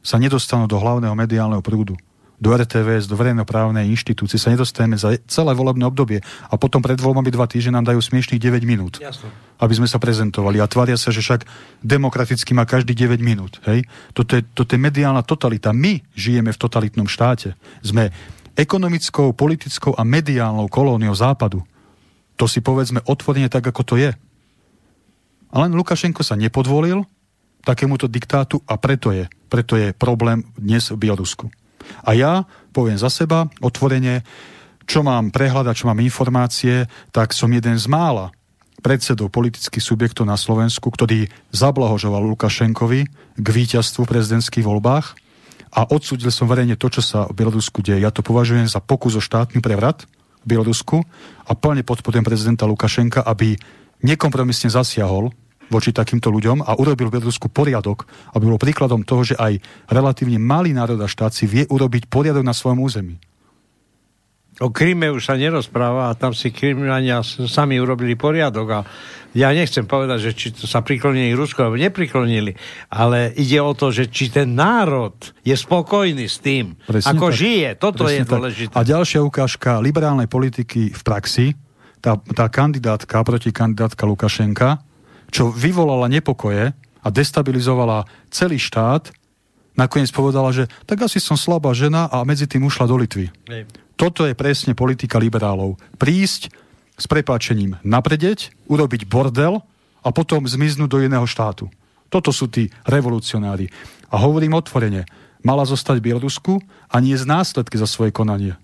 sa 0.00 0.16
nedostanú 0.16 0.64
do 0.64 0.80
hlavného 0.80 1.12
mediálneho 1.12 1.60
prúdu. 1.60 1.96
Do 2.40 2.56
RTVS, 2.56 3.04
do 3.04 3.20
verejnoprávnej 3.20 3.84
inštitúcie 3.92 4.40
sa 4.40 4.48
nedostaneme 4.48 4.96
za 4.96 5.12
celé 5.28 5.52
volebné 5.52 5.84
obdobie 5.84 6.24
a 6.24 6.56
potom 6.56 6.80
pred 6.80 6.96
voľbami 6.96 7.28
dva 7.28 7.44
týždne 7.44 7.76
nám 7.76 7.92
dajú 7.92 8.00
smiešných 8.00 8.40
9 8.40 8.64
minút. 8.64 8.96
Jasno. 8.96 9.28
Aby 9.60 9.76
sme 9.76 9.84
sa 9.84 10.00
prezentovali 10.00 10.56
a 10.56 10.64
tvária 10.64 10.96
sa, 10.96 11.12
že 11.12 11.20
však 11.20 11.44
demokraticky 11.84 12.56
má 12.56 12.64
každý 12.64 12.96
9 12.96 13.20
minút. 13.20 13.60
Hej? 13.68 13.84
Toto, 14.16 14.40
je, 14.40 14.42
toto 14.56 14.72
je 14.72 14.80
mediálna 14.80 15.20
totalita. 15.20 15.76
My 15.76 16.00
žijeme 16.16 16.48
v 16.48 16.60
totalitnom 16.64 17.04
štáte. 17.04 17.60
Sme 17.84 18.08
ekonomickou, 18.56 19.36
politickou 19.36 19.92
a 19.92 20.02
mediálnou 20.08 20.64
kolóniou 20.72 21.12
západu. 21.12 21.60
To 22.40 22.48
si 22.48 22.64
povedzme 22.64 23.04
otvorene 23.04 23.52
tak, 23.52 23.68
ako 23.68 23.84
to 23.84 23.94
je. 24.00 24.16
A 25.52 25.54
len 25.60 25.76
Lukašenko 25.76 26.24
sa 26.24 26.40
nepodvolil 26.40 27.04
takémuto 27.60 28.08
diktátu 28.08 28.64
a 28.64 28.80
preto 28.80 29.12
je, 29.12 29.28
preto 29.52 29.76
je 29.76 29.92
problém 29.92 30.40
dnes 30.56 30.88
v 30.88 30.96
Bielorusku. 30.96 31.52
A 32.04 32.14
ja 32.14 32.44
poviem 32.70 32.96
za 32.96 33.10
seba 33.10 33.46
otvorene, 33.60 34.22
čo 34.86 35.06
mám 35.06 35.30
prehľadať, 35.30 35.74
čo 35.74 35.86
mám 35.86 36.02
informácie, 36.02 36.90
tak 37.14 37.30
som 37.30 37.50
jeden 37.54 37.78
z 37.78 37.86
mála 37.86 38.34
predsedov 38.80 39.30
politických 39.30 39.84
subjektov 39.84 40.24
na 40.26 40.40
Slovensku, 40.40 40.88
ktorý 40.88 41.28
zablahožoval 41.52 42.24
Lukašenkovi 42.34 43.00
k 43.38 43.46
víťazstvu 43.46 44.08
v 44.08 44.12
prezidentských 44.16 44.64
voľbách 44.64 45.06
a 45.70 45.86
odsúdil 45.86 46.34
som 46.34 46.50
verejne 46.50 46.74
to, 46.74 46.90
čo 46.90 47.04
sa 47.04 47.28
v 47.30 47.36
Bielorusku 47.44 47.84
deje. 47.84 48.02
Ja 48.02 48.10
to 48.10 48.26
považujem 48.26 48.66
za 48.66 48.82
pokus 48.82 49.14
o 49.14 49.22
štátny 49.22 49.62
prevrat 49.62 50.08
v 50.42 50.56
Bielorusku 50.56 51.04
a 51.46 51.52
plne 51.54 51.86
podporujem 51.86 52.26
prezidenta 52.26 52.66
Lukašenka, 52.66 53.22
aby 53.22 53.54
nekompromisne 54.02 54.72
zasiahol 54.72 55.30
voči 55.70 55.90
takýmto 55.90 56.28
ľuďom 56.28 56.66
a 56.66 56.74
urobil 56.74 57.08
v 57.08 57.16
Bielorusku 57.16 57.46
poriadok, 57.48 58.04
aby 58.34 58.44
bol 58.44 58.58
príkladom 58.58 59.06
toho, 59.06 59.22
že 59.24 59.38
aj 59.38 59.58
relatívne 59.86 60.36
malý 60.36 60.74
národ 60.74 60.98
a 60.98 61.06
štát 61.06 61.30
si 61.30 61.46
vie 61.46 61.64
urobiť 61.64 62.10
poriadok 62.10 62.42
na 62.42 62.50
svojom 62.50 62.82
území. 62.82 63.16
O 64.60 64.68
Kríme 64.68 65.08
už 65.08 65.24
sa 65.24 65.40
nerozpráva 65.40 66.12
a 66.12 66.18
tam 66.18 66.36
si 66.36 66.52
Krimania 66.52 67.24
s- 67.24 67.40
sami 67.48 67.80
urobili 67.80 68.12
poriadok 68.12 68.68
a 68.68 68.80
ja 69.32 69.56
nechcem 69.56 69.88
povedať, 69.88 70.18
že 70.20 70.30
či 70.36 70.46
sa 70.52 70.84
priklonili 70.84 71.32
Rusko 71.32 71.64
alebo 71.64 71.80
nepriklonili, 71.80 72.52
ale 72.92 73.32
ide 73.40 73.56
o 73.56 73.72
to, 73.72 73.88
že 73.88 74.12
či 74.12 74.28
ten 74.28 74.52
národ 74.52 75.16
je 75.40 75.54
spokojný 75.54 76.28
s 76.28 76.44
tým, 76.44 76.76
Presne 76.84 77.08
ako 77.08 77.32
tak. 77.32 77.38
žije. 77.40 77.68
Toto 77.78 78.04
Presne 78.04 78.12
je 78.12 78.20
tak. 78.20 78.32
dôležité. 78.36 78.72
A 78.76 78.80
ďalšia 78.84 79.20
ukážka 79.24 79.80
liberálnej 79.80 80.28
politiky 80.28 80.92
v 80.92 81.02
praxi, 81.06 81.46
tá, 82.04 82.20
tá 82.20 82.52
kandidátka, 82.52 83.16
protikandidátka 83.24 84.02
Lukašenka, 84.04 84.82
čo 85.30 85.48
vyvolala 85.54 86.10
nepokoje 86.10 86.74
a 87.00 87.08
destabilizovala 87.08 88.04
celý 88.28 88.60
štát, 88.60 89.14
nakoniec 89.78 90.12
povedala, 90.12 90.52
že 90.52 90.68
tak 90.84 91.00
asi 91.06 91.22
som 91.22 91.38
slabá 91.38 91.72
žena 91.72 92.10
a 92.10 92.26
medzi 92.26 92.44
tým 92.44 92.68
ušla 92.68 92.84
do 92.90 93.00
Litvy. 93.00 93.32
Hej. 93.48 93.64
Toto 93.96 94.24
je 94.24 94.36
presne 94.36 94.76
politika 94.76 95.20
liberálov. 95.20 95.80
Prísť 95.96 96.52
s 97.00 97.04
prepáčením 97.08 97.80
napredeť, 97.80 98.52
urobiť 98.68 99.08
bordel 99.08 99.64
a 100.04 100.08
potom 100.12 100.44
zmiznúť 100.44 100.88
do 100.88 101.00
iného 101.00 101.24
štátu. 101.24 101.72
Toto 102.12 102.32
sú 102.32 102.50
tí 102.50 102.68
revolucionári. 102.84 103.72
A 104.10 104.18
hovorím 104.18 104.58
otvorene, 104.58 105.06
mala 105.40 105.64
zostať 105.64 106.00
v 106.00 106.06
Bielorusku 106.12 106.60
a 106.90 106.96
nie 107.00 107.16
z 107.16 107.24
následky 107.24 107.78
za 107.78 107.86
svoje 107.86 108.10
konanie. 108.10 108.58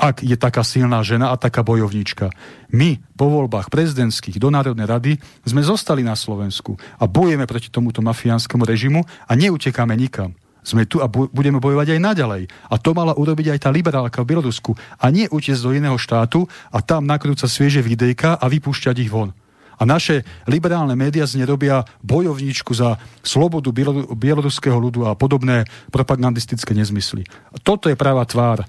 Ak 0.00 0.24
je 0.24 0.32
taká 0.40 0.64
silná 0.64 1.04
žena 1.04 1.28
a 1.28 1.36
taká 1.36 1.60
bojovnička. 1.60 2.32
My 2.72 2.96
po 3.20 3.28
voľbách 3.28 3.68
prezidentských 3.68 4.40
do 4.40 4.48
Národnej 4.48 4.88
rady 4.88 5.12
sme 5.44 5.60
zostali 5.60 6.00
na 6.00 6.16
Slovensku 6.16 6.80
a 6.96 7.04
bojujeme 7.04 7.44
proti 7.44 7.68
tomuto 7.68 8.00
mafiánskému 8.00 8.64
režimu 8.64 9.04
a 9.04 9.32
neutekáme 9.36 9.92
nikam. 9.92 10.32
Sme 10.64 10.88
tu 10.88 11.04
a 11.04 11.08
bu- 11.08 11.28
budeme 11.32 11.60
bojovať 11.60 11.96
aj 11.96 12.00
naďalej. 12.00 12.42
A 12.68 12.74
to 12.80 12.96
mala 12.96 13.16
urobiť 13.16 13.56
aj 13.56 13.58
tá 13.64 13.70
liberálka 13.72 14.20
v 14.24 14.28
Bielorusku. 14.32 14.76
A 15.00 15.08
nie 15.08 15.24
utiecť 15.28 15.64
do 15.64 15.72
iného 15.72 15.96
štátu 15.96 16.48
a 16.68 16.84
tam 16.84 17.08
nakrúcať 17.08 17.48
svieže 17.48 17.80
videjka 17.80 18.36
a 18.36 18.44
vypúšťať 18.44 18.96
ich 19.00 19.08
von. 19.08 19.32
A 19.80 19.88
naše 19.88 20.28
liberálne 20.44 20.92
médiá 20.92 21.24
z 21.24 21.40
robia 21.48 21.88
bojovníčku 22.04 22.76
za 22.76 23.00
slobodu 23.24 23.72
bieloruského 24.12 24.76
ľudu 24.76 25.08
a 25.08 25.16
podobné 25.16 25.64
propagandistické 25.88 26.76
nezmysly. 26.76 27.24
Toto 27.64 27.88
je 27.88 27.96
práva 27.96 28.28
tvár 28.28 28.68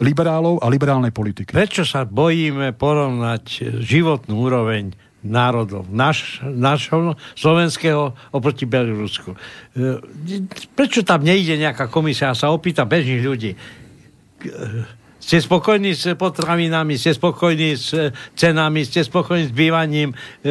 liberálov 0.00 0.62
a 0.62 0.66
liberálnej 0.70 1.12
politiky. 1.12 1.52
Prečo 1.52 1.84
sa 1.84 2.06
bojíme 2.08 2.72
porovnať 2.72 3.76
životnú 3.82 4.34
úroveň 4.48 4.94
národov, 5.22 5.86
naš, 5.86 6.42
našho 6.42 7.14
slovenského 7.38 8.10
oproti 8.34 8.66
Bielorusku. 8.66 9.34
E, 9.34 9.38
prečo 10.74 11.06
tam 11.06 11.22
nejde 11.22 11.54
nejaká 11.54 11.86
komisia 11.86 12.34
a 12.34 12.38
sa 12.38 12.50
opýta 12.50 12.82
bežných 12.82 13.22
ľudí? 13.22 13.54
Ste 15.22 15.38
spokojní 15.38 15.94
s 15.94 16.18
potravinami, 16.18 16.98
ste 16.98 17.14
spokojní 17.14 17.78
s 17.78 17.94
eh, 17.94 18.10
cenami, 18.34 18.82
ste 18.82 19.06
spokojní 19.06 19.46
s 19.46 19.54
bývaním, 19.54 20.10
e, 20.42 20.50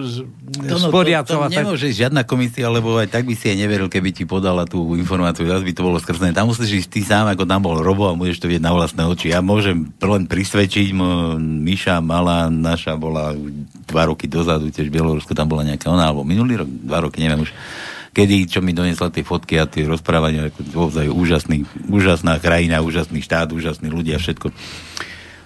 s, 0.00 0.24
to, 0.64 0.76
no, 0.80 0.88
to, 0.88 1.36
to 1.36 1.52
nemôže 1.52 1.92
žiadna 1.92 2.24
komisia, 2.24 2.72
lebo 2.72 2.96
aj 2.96 3.12
tak 3.12 3.28
by 3.28 3.36
si 3.36 3.52
aj 3.52 3.60
neveril, 3.60 3.92
keby 3.92 4.16
ti 4.16 4.24
podala 4.24 4.64
tú 4.64 4.96
informáciu, 4.96 5.44
zase 5.44 5.68
by 5.68 5.74
to 5.76 5.84
bolo 5.84 6.00
skrzené. 6.00 6.32
Tam 6.32 6.48
musíš 6.48 6.88
ísť 6.88 6.90
ty 6.90 7.00
sám, 7.04 7.28
ako 7.28 7.44
tam 7.44 7.60
bol 7.60 7.76
Robo 7.84 8.08
a 8.08 8.16
môžeš 8.16 8.40
to 8.40 8.48
vidieť 8.48 8.64
na 8.64 8.72
vlastné 8.72 9.04
oči. 9.04 9.36
Ja 9.36 9.44
môžem 9.44 9.92
len 10.00 10.24
prisvedčiť, 10.24 10.96
Miša 11.36 12.00
malá, 12.00 12.48
naša 12.48 12.96
bola 12.96 13.36
dva 13.84 14.08
roky 14.08 14.24
dozadu, 14.24 14.72
tiež 14.72 14.88
v 14.88 14.96
Bielorusku, 14.96 15.36
tam 15.36 15.52
bola 15.52 15.68
nejaká 15.68 15.92
ona, 15.92 16.08
alebo 16.08 16.24
minulý 16.24 16.64
rok, 16.64 16.68
dva 16.88 17.04
roky, 17.04 17.20
neviem 17.20 17.44
už 17.44 17.52
kedy, 18.16 18.48
čo 18.48 18.64
mi 18.64 18.72
donesla 18.72 19.12
tie 19.12 19.20
fotky 19.20 19.60
a 19.60 19.68
tie 19.68 19.84
rozprávania, 19.84 20.48
ako 20.48 20.60
naozaj 20.72 21.06
úžasný, 21.12 21.68
úžasná 21.92 22.40
krajina, 22.40 22.80
úžasný 22.80 23.20
štát, 23.20 23.52
úžasní 23.52 23.92
ľudia, 23.92 24.16
všetko. 24.16 24.48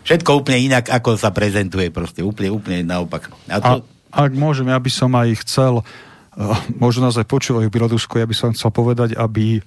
Všetko 0.06 0.30
úplne 0.38 0.70
inak, 0.70 0.86
ako 0.86 1.18
sa 1.18 1.34
prezentuje, 1.34 1.90
proste 1.90 2.22
úplne, 2.22 2.54
úplne 2.54 2.86
naopak. 2.86 3.26
A, 3.50 3.58
to... 3.58 3.82
a 4.14 4.18
ak 4.22 4.32
môžem, 4.38 4.70
ja 4.70 4.78
by 4.78 4.86
som 4.86 5.10
aj 5.18 5.42
chcel, 5.42 5.82
uh, 5.82 6.56
možno 6.78 7.10
nás 7.10 7.18
aj 7.18 7.26
počúvajú 7.26 7.66
v 7.66 7.74
Bielorusku, 7.74 8.22
ja 8.22 8.30
by 8.30 8.38
som 8.38 8.54
chcel 8.54 8.70
povedať, 8.70 9.18
aby, 9.18 9.58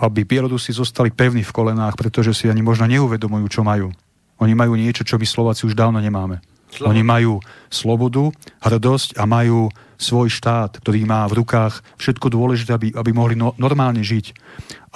aby 0.00 0.20
Bielorusi 0.24 0.72
zostali 0.72 1.12
pevní 1.12 1.44
v 1.44 1.52
kolenách, 1.52 2.00
pretože 2.00 2.32
si 2.32 2.48
ani 2.48 2.64
možno 2.64 2.88
neuvedomujú, 2.88 3.46
čo 3.52 3.60
majú. 3.60 3.92
Oni 4.40 4.56
majú 4.56 4.80
niečo, 4.80 5.04
čo 5.04 5.20
my 5.20 5.28
Slováci 5.28 5.68
už 5.68 5.76
dávno 5.76 6.00
nemáme. 6.00 6.40
Slobodu. 6.66 6.90
Oni 6.92 7.02
majú 7.06 7.32
slobodu, 7.70 8.24
hrdosť 8.62 9.16
a 9.16 9.24
majú 9.24 9.70
svoj 9.96 10.28
štát, 10.28 10.82
ktorý 10.82 11.08
má 11.08 11.24
v 11.30 11.40
rukách 11.40 11.80
všetko 11.96 12.28
dôležité, 12.28 12.76
aby, 12.76 12.92
aby 12.92 13.10
mohli 13.16 13.34
no, 13.38 13.56
normálne 13.56 14.04
žiť. 14.04 14.36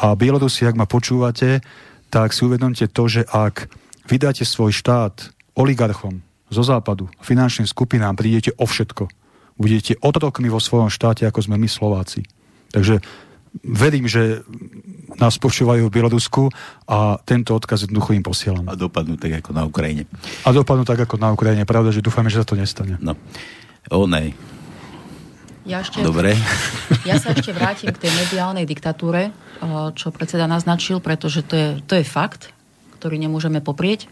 A 0.05 0.13
Bielorusi, 0.13 0.69
ak 0.69 0.77
ma 0.77 0.85
počúvate, 0.85 1.65
tak 2.13 2.37
si 2.37 2.45
uvedomte 2.45 2.85
to, 2.91 3.05
že 3.09 3.23
ak 3.25 3.71
vydáte 4.11 4.45
svoj 4.45 4.75
štát 4.75 5.33
oligarchom 5.57 6.21
zo 6.51 6.63
západu, 6.67 7.07
finančným 7.23 7.71
skupinám, 7.71 8.19
prídete 8.19 8.51
o 8.59 8.67
všetko. 8.67 9.09
Budete 9.61 9.95
otrokmi 10.03 10.51
vo 10.51 10.59
svojom 10.59 10.91
štáte, 10.91 11.25
ako 11.25 11.47
sme 11.47 11.61
my 11.61 11.69
Slováci. 11.69 12.27
Takže 12.75 13.01
verím, 13.65 14.07
že 14.07 14.47
nás 15.19 15.37
počúvajú 15.37 15.91
v 15.91 15.95
Bielorusku 15.95 16.49
a 16.87 17.19
tento 17.27 17.53
odkaz 17.53 17.85
jednoducho 17.85 18.15
im 18.15 18.25
posielam. 18.25 18.67
A 18.71 18.79
dopadnú 18.79 19.19
tak 19.19 19.43
ako 19.43 19.51
na 19.53 19.67
Ukrajine. 19.67 20.07
A 20.47 20.55
dopadnú 20.55 20.87
tak 20.87 21.03
ako 21.03 21.19
na 21.19 21.35
Ukrajine. 21.35 21.67
Pravda, 21.67 21.91
že 21.91 22.05
dúfame, 22.05 22.31
že 22.31 22.41
sa 22.41 22.47
to 22.47 22.57
nestane. 22.57 22.97
No. 23.03 23.19
O 23.91 24.07
nej. 24.07 24.33
Ja 25.69 25.85
ešte, 25.85 26.01
Dobre. 26.01 26.35
Ja 27.05 27.21
sa 27.21 27.37
ešte 27.37 27.53
vrátim 27.53 27.93
k 27.93 28.09
tej 28.09 28.13
mediálnej 28.17 28.65
diktatúre, 28.65 29.31
čo 29.93 30.09
predseda 30.09 30.49
naznačil, 30.49 31.05
pretože 31.05 31.45
to 31.45 31.55
je, 31.55 31.69
to 31.85 31.95
je 32.01 32.05
fakt, 32.07 32.51
ktorý 32.97 33.21
nemôžeme 33.21 33.61
poprieť. 33.61 34.09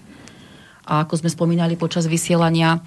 A 0.84 1.08
ako 1.08 1.24
sme 1.24 1.32
spomínali 1.32 1.74
počas 1.80 2.04
vysielania, 2.04 2.84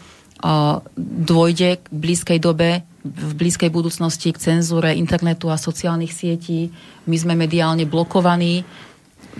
dôjde 0.97 1.81
k 1.81 1.85
blízkej 1.89 2.37
dobe 2.37 2.85
v 3.01 3.31
blízkej 3.33 3.73
budúcnosti 3.73 4.29
k 4.29 4.41
cenzúre 4.41 4.93
internetu 4.93 5.49
a 5.49 5.57
sociálnych 5.57 6.13
sietí. 6.13 6.69
My 7.09 7.17
sme 7.17 7.33
mediálne 7.33 7.89
blokovaní 7.89 8.61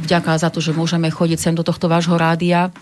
vďaka 0.01 0.41
za 0.41 0.49
to, 0.49 0.63
že 0.63 0.73
môžeme 0.73 1.11
chodiť 1.13 1.39
sem 1.39 1.53
do 1.53 1.61
tohto 1.61 1.85
vášho 1.85 2.17
rádia. 2.17 2.73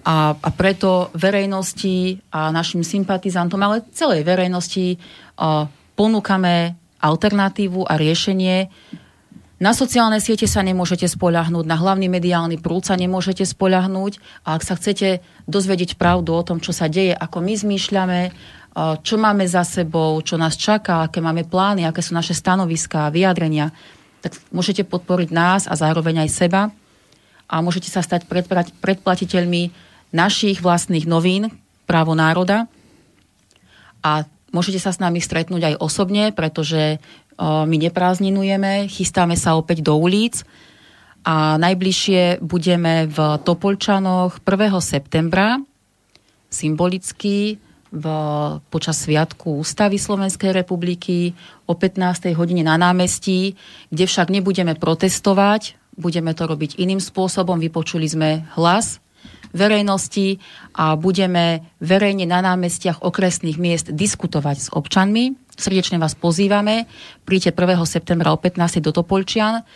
A, 0.00 0.32
a 0.32 0.48
preto 0.52 1.12
verejnosti 1.12 2.24
a 2.32 2.48
našim 2.48 2.80
sympatizantom, 2.80 3.60
ale 3.60 3.84
celej 3.92 4.24
verejnosti 4.24 4.96
a, 5.36 5.68
ponúkame 5.92 6.76
alternatívu 7.00 7.84
a 7.84 8.00
riešenie. 8.00 8.72
Na 9.60 9.76
sociálne 9.76 10.16
siete 10.24 10.48
sa 10.48 10.64
nemôžete 10.64 11.04
spoľahnúť, 11.04 11.68
na 11.68 11.76
hlavný 11.76 12.08
mediálny 12.08 12.56
prúd 12.64 12.88
sa 12.88 12.96
nemôžete 12.96 13.44
spoľahnúť 13.44 14.16
a 14.48 14.56
ak 14.56 14.64
sa 14.64 14.72
chcete 14.72 15.20
dozvedieť 15.44 16.00
pravdu 16.00 16.32
o 16.32 16.40
tom, 16.40 16.64
čo 16.64 16.72
sa 16.72 16.88
deje, 16.88 17.12
ako 17.12 17.44
my 17.44 17.52
zmýšľame, 17.60 18.20
čo 18.76 19.14
máme 19.18 19.44
za 19.50 19.66
sebou, 19.66 20.14
čo 20.22 20.38
nás 20.38 20.54
čaká, 20.54 21.04
aké 21.06 21.18
máme 21.18 21.42
plány, 21.42 21.84
aké 21.84 22.00
sú 22.00 22.14
naše 22.14 22.32
stanoviská, 22.32 23.10
vyjadrenia, 23.10 23.74
tak 24.22 24.38
môžete 24.54 24.86
podporiť 24.86 25.28
nás 25.34 25.66
a 25.66 25.74
zároveň 25.74 26.22
aj 26.22 26.30
seba. 26.30 26.62
A 27.50 27.54
môžete 27.58 27.90
sa 27.90 27.98
stať 27.98 28.30
predplatiteľmi 28.78 29.74
našich 30.14 30.62
vlastných 30.62 31.06
novín 31.06 31.50
Právo 31.82 32.14
národa. 32.14 32.70
A 34.06 34.22
môžete 34.54 34.78
sa 34.78 34.94
s 34.94 35.02
nami 35.02 35.18
stretnúť 35.18 35.74
aj 35.74 35.80
osobne, 35.82 36.30
pretože 36.30 37.02
my 37.40 37.74
neprázdninujeme, 37.74 38.86
chystáme 38.86 39.34
sa 39.34 39.58
opäť 39.58 39.82
do 39.82 39.98
ulic 39.98 40.46
a 41.26 41.58
najbližšie 41.58 42.38
budeme 42.44 43.08
v 43.10 43.18
Topolčanoch 43.42 44.44
1. 44.44 44.70
septembra 44.78 45.58
symbolicky 46.52 47.58
v, 47.90 48.04
počas 48.70 49.02
Sviatku 49.02 49.60
Ústavy 49.60 49.98
Slovenskej 49.98 50.54
republiky 50.54 51.34
o 51.66 51.74
15. 51.74 52.30
hodine 52.38 52.62
na 52.62 52.78
námestí, 52.78 53.58
kde 53.90 54.04
však 54.06 54.30
nebudeme 54.30 54.78
protestovať, 54.78 55.74
budeme 55.98 56.32
to 56.32 56.46
robiť 56.46 56.78
iným 56.78 57.02
spôsobom. 57.02 57.58
Vypočuli 57.58 58.06
sme 58.06 58.46
hlas 58.54 59.02
verejnosti 59.50 60.38
a 60.78 60.94
budeme 60.94 61.66
verejne 61.82 62.24
na 62.24 62.38
námestiach 62.40 63.02
okresných 63.02 63.58
miest 63.58 63.86
diskutovať 63.90 64.56
s 64.56 64.68
občanmi. 64.70 65.34
Srdečne 65.58 65.98
vás 65.98 66.14
pozývame. 66.14 66.86
Príďte 67.26 67.52
1. 67.52 67.82
septembra 67.84 68.30
o 68.30 68.38
15. 68.38 68.80
do 68.80 68.94
Topolčian. 68.94 69.66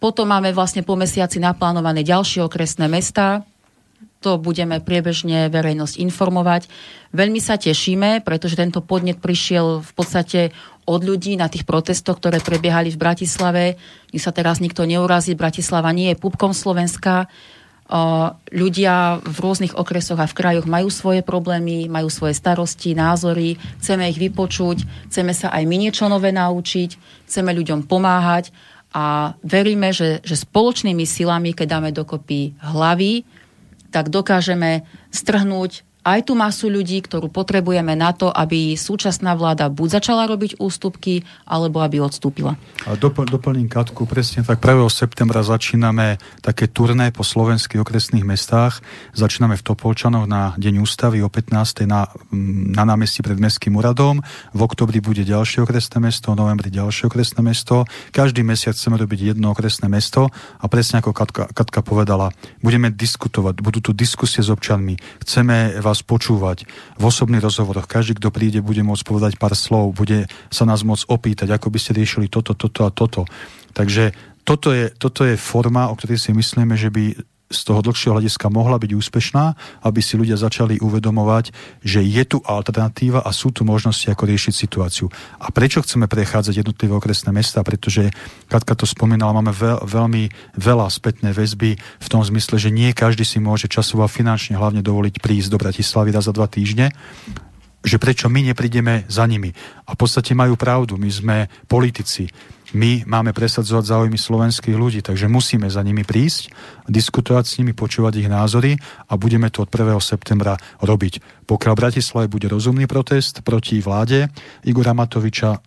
Potom 0.00 0.32
máme 0.32 0.50
vlastne 0.56 0.82
po 0.82 0.96
mesiaci 0.96 1.38
naplánované 1.38 2.02
ďalšie 2.02 2.40
okresné 2.42 2.88
mesta, 2.88 3.44
to 4.20 4.36
budeme 4.36 4.84
priebežne 4.84 5.48
verejnosť 5.48 5.96
informovať. 5.96 6.68
Veľmi 7.16 7.40
sa 7.40 7.56
tešíme, 7.56 8.20
pretože 8.20 8.60
tento 8.60 8.84
podnet 8.84 9.16
prišiel 9.16 9.80
v 9.80 9.92
podstate 9.96 10.40
od 10.84 11.00
ľudí 11.00 11.40
na 11.40 11.48
tých 11.48 11.64
protestoch, 11.64 12.20
ktoré 12.20 12.38
prebiehali 12.44 12.92
v 12.92 13.00
Bratislave. 13.00 13.80
Nech 14.12 14.20
sa 14.22 14.30
teraz 14.30 14.60
nikto 14.60 14.84
neurazí, 14.84 15.32
Bratislava 15.32 15.88
nie 15.96 16.12
je 16.12 16.20
pupkom 16.20 16.52
Slovenska. 16.52 17.32
Ľudia 18.54 19.18
v 19.24 19.36
rôznych 19.40 19.74
okresoch 19.74 20.20
a 20.20 20.30
v 20.30 20.36
krajoch 20.36 20.68
majú 20.68 20.92
svoje 20.92 21.26
problémy, 21.26 21.90
majú 21.90 22.06
svoje 22.06 22.38
starosti, 22.38 22.94
názory, 22.94 23.58
chceme 23.82 24.06
ich 24.06 24.20
vypočuť, 24.20 25.10
chceme 25.10 25.34
sa 25.34 25.50
aj 25.50 25.64
my 25.66 25.76
niečo 25.80 26.06
nové 26.06 26.30
naučiť, 26.30 26.90
chceme 27.26 27.50
ľuďom 27.50 27.90
pomáhať 27.90 28.54
a 28.94 29.34
veríme, 29.42 29.90
že, 29.90 30.22
že 30.22 30.38
spoločnými 30.38 31.02
silami, 31.02 31.50
keď 31.50 31.66
dáme 31.66 31.90
dokopy 31.90 32.54
hlavy, 32.62 33.26
tak 33.90 34.08
dokážeme 34.08 34.86
strhnúť 35.10 35.82
aj 36.00 36.28
tú 36.28 36.32
masu 36.32 36.72
ľudí, 36.72 37.04
ktorú 37.04 37.28
potrebujeme 37.28 37.92
na 37.92 38.16
to, 38.16 38.32
aby 38.32 38.72
súčasná 38.72 39.36
vláda 39.36 39.68
buď 39.68 40.00
začala 40.00 40.24
robiť 40.24 40.56
ústupky, 40.56 41.24
alebo 41.44 41.84
aby 41.84 42.00
odstúpila. 42.00 42.56
A 42.88 42.96
dopl- 42.96 43.28
doplním 43.28 43.68
Katku, 43.68 44.08
presne 44.08 44.40
tak 44.40 44.64
1. 44.64 44.88
septembra 44.88 45.44
začíname 45.44 46.16
také 46.40 46.66
turné 46.68 47.12
po 47.12 47.20
slovenských 47.20 47.84
okresných 47.84 48.24
mestách. 48.24 48.80
Začíname 49.12 49.60
v 49.60 49.66
Topolčanoch 49.66 50.24
na 50.24 50.56
Deň 50.56 50.80
ústavy 50.80 51.20
o 51.20 51.28
15. 51.28 51.84
na, 51.84 52.08
mm, 52.32 52.72
na 52.72 52.88
námestí 52.88 53.20
pred 53.20 53.36
Mestským 53.36 53.76
úradom. 53.76 54.24
V 54.56 54.60
oktobri 54.64 55.04
bude 55.04 55.20
ďalšie 55.24 55.64
okresné 55.64 56.00
mesto, 56.00 56.32
v 56.32 56.40
novembri 56.40 56.72
ďalšie 56.72 57.12
okresné 57.12 57.44
mesto. 57.44 57.84
Každý 58.10 58.40
mesiac 58.40 58.72
chceme 58.72 58.96
robiť 58.96 59.36
jedno 59.36 59.52
okresné 59.52 59.92
mesto 59.92 60.32
a 60.32 60.64
presne 60.66 61.04
ako 61.04 61.12
Katka, 61.12 61.52
Katka 61.52 61.80
povedala, 61.84 62.32
budeme 62.64 62.88
diskutovať, 62.88 63.60
budú 63.60 63.84
tu 63.84 63.90
diskusie 63.92 64.40
s 64.40 64.48
občanmi. 64.48 64.96
Chceme 65.20 65.82
vás 65.90 66.06
počúvať 66.06 66.64
v 66.96 67.02
osobných 67.02 67.42
rozhovoroch. 67.42 67.90
Každý, 67.90 68.16
kto 68.22 68.30
príde, 68.30 68.62
bude 68.62 68.80
môcť 68.86 69.02
povedať 69.02 69.32
pár 69.36 69.58
slov, 69.58 69.98
bude 69.98 70.30
sa 70.48 70.62
nás 70.62 70.86
môcť 70.86 71.10
opýtať, 71.10 71.48
ako 71.50 71.74
by 71.74 71.78
ste 71.82 71.98
riešili 71.98 72.30
toto, 72.30 72.54
toto 72.54 72.86
a 72.86 72.90
toto. 72.94 73.26
Takže 73.74 74.14
toto 74.46 74.72
je, 74.72 74.90
toto 74.94 75.22
je 75.26 75.36
forma, 75.36 75.90
o 75.90 75.94
ktorej 75.94 76.18
si 76.18 76.30
myslíme, 76.32 76.74
že 76.74 76.88
by 76.90 77.14
z 77.50 77.60
toho 77.66 77.82
dlhšieho 77.82 78.14
hľadiska 78.14 78.46
mohla 78.46 78.78
byť 78.78 78.94
úspešná, 78.94 79.44
aby 79.82 79.98
si 79.98 80.14
ľudia 80.14 80.38
začali 80.38 80.78
uvedomovať, 80.78 81.50
že 81.82 81.98
je 81.98 82.22
tu 82.22 82.38
alternatíva 82.46 83.26
a 83.26 83.30
sú 83.34 83.50
tu 83.50 83.66
možnosti, 83.66 84.06
ako 84.06 84.30
riešiť 84.30 84.54
situáciu. 84.54 85.10
A 85.42 85.50
prečo 85.50 85.82
chceme 85.82 86.06
prechádzať 86.06 86.62
jednotlivé 86.62 86.94
okresné 86.94 87.34
mesta? 87.34 87.66
Pretože, 87.66 88.14
Katka 88.46 88.78
to 88.78 88.86
spomínala, 88.86 89.34
máme 89.34 89.50
veľ, 89.50 89.82
veľmi 89.82 90.54
veľa 90.62 90.86
spätné 90.86 91.34
väzby 91.34 91.74
v 91.74 92.08
tom 92.08 92.22
zmysle, 92.22 92.54
že 92.62 92.70
nie 92.70 92.94
každý 92.94 93.26
si 93.26 93.42
môže 93.42 93.66
časovo 93.66 94.06
a 94.06 94.10
finančne 94.10 94.54
hlavne 94.54 94.78
dovoliť 94.86 95.18
prísť 95.18 95.50
do 95.50 95.58
Bratislavy 95.58 96.14
raz 96.14 96.30
za 96.30 96.32
dva 96.32 96.46
týždne 96.46 96.94
že 97.80 97.96
prečo 97.96 98.28
my 98.28 98.44
neprídeme 98.52 99.08
za 99.08 99.24
nimi. 99.24 99.56
A 99.88 99.96
v 99.96 100.00
podstate 100.04 100.36
majú 100.36 100.52
pravdu, 100.52 101.00
my 101.00 101.08
sme 101.08 101.36
politici. 101.64 102.28
My 102.70 103.02
máme 103.02 103.34
presadzovať 103.34 103.82
záujmy 103.82 104.14
slovenských 104.14 104.78
ľudí, 104.78 105.02
takže 105.02 105.26
musíme 105.26 105.66
za 105.66 105.82
nimi 105.82 106.06
prísť, 106.06 106.54
diskutovať 106.86 107.44
s 107.46 107.54
nimi, 107.58 107.74
počúvať 107.74 108.22
ich 108.22 108.30
názory 108.30 108.78
a 109.10 109.18
budeme 109.18 109.50
to 109.50 109.66
od 109.66 109.70
1. 109.74 109.98
septembra 109.98 110.54
robiť. 110.78 111.46
Pokiaľ 111.50 111.72
v 111.74 111.82
Bratislave 111.82 112.26
bude 112.30 112.46
rozumný 112.46 112.86
protest 112.86 113.42
proti 113.42 113.82
vláde 113.82 114.30
Igora 114.62 114.94
Matoviča, 114.94 115.58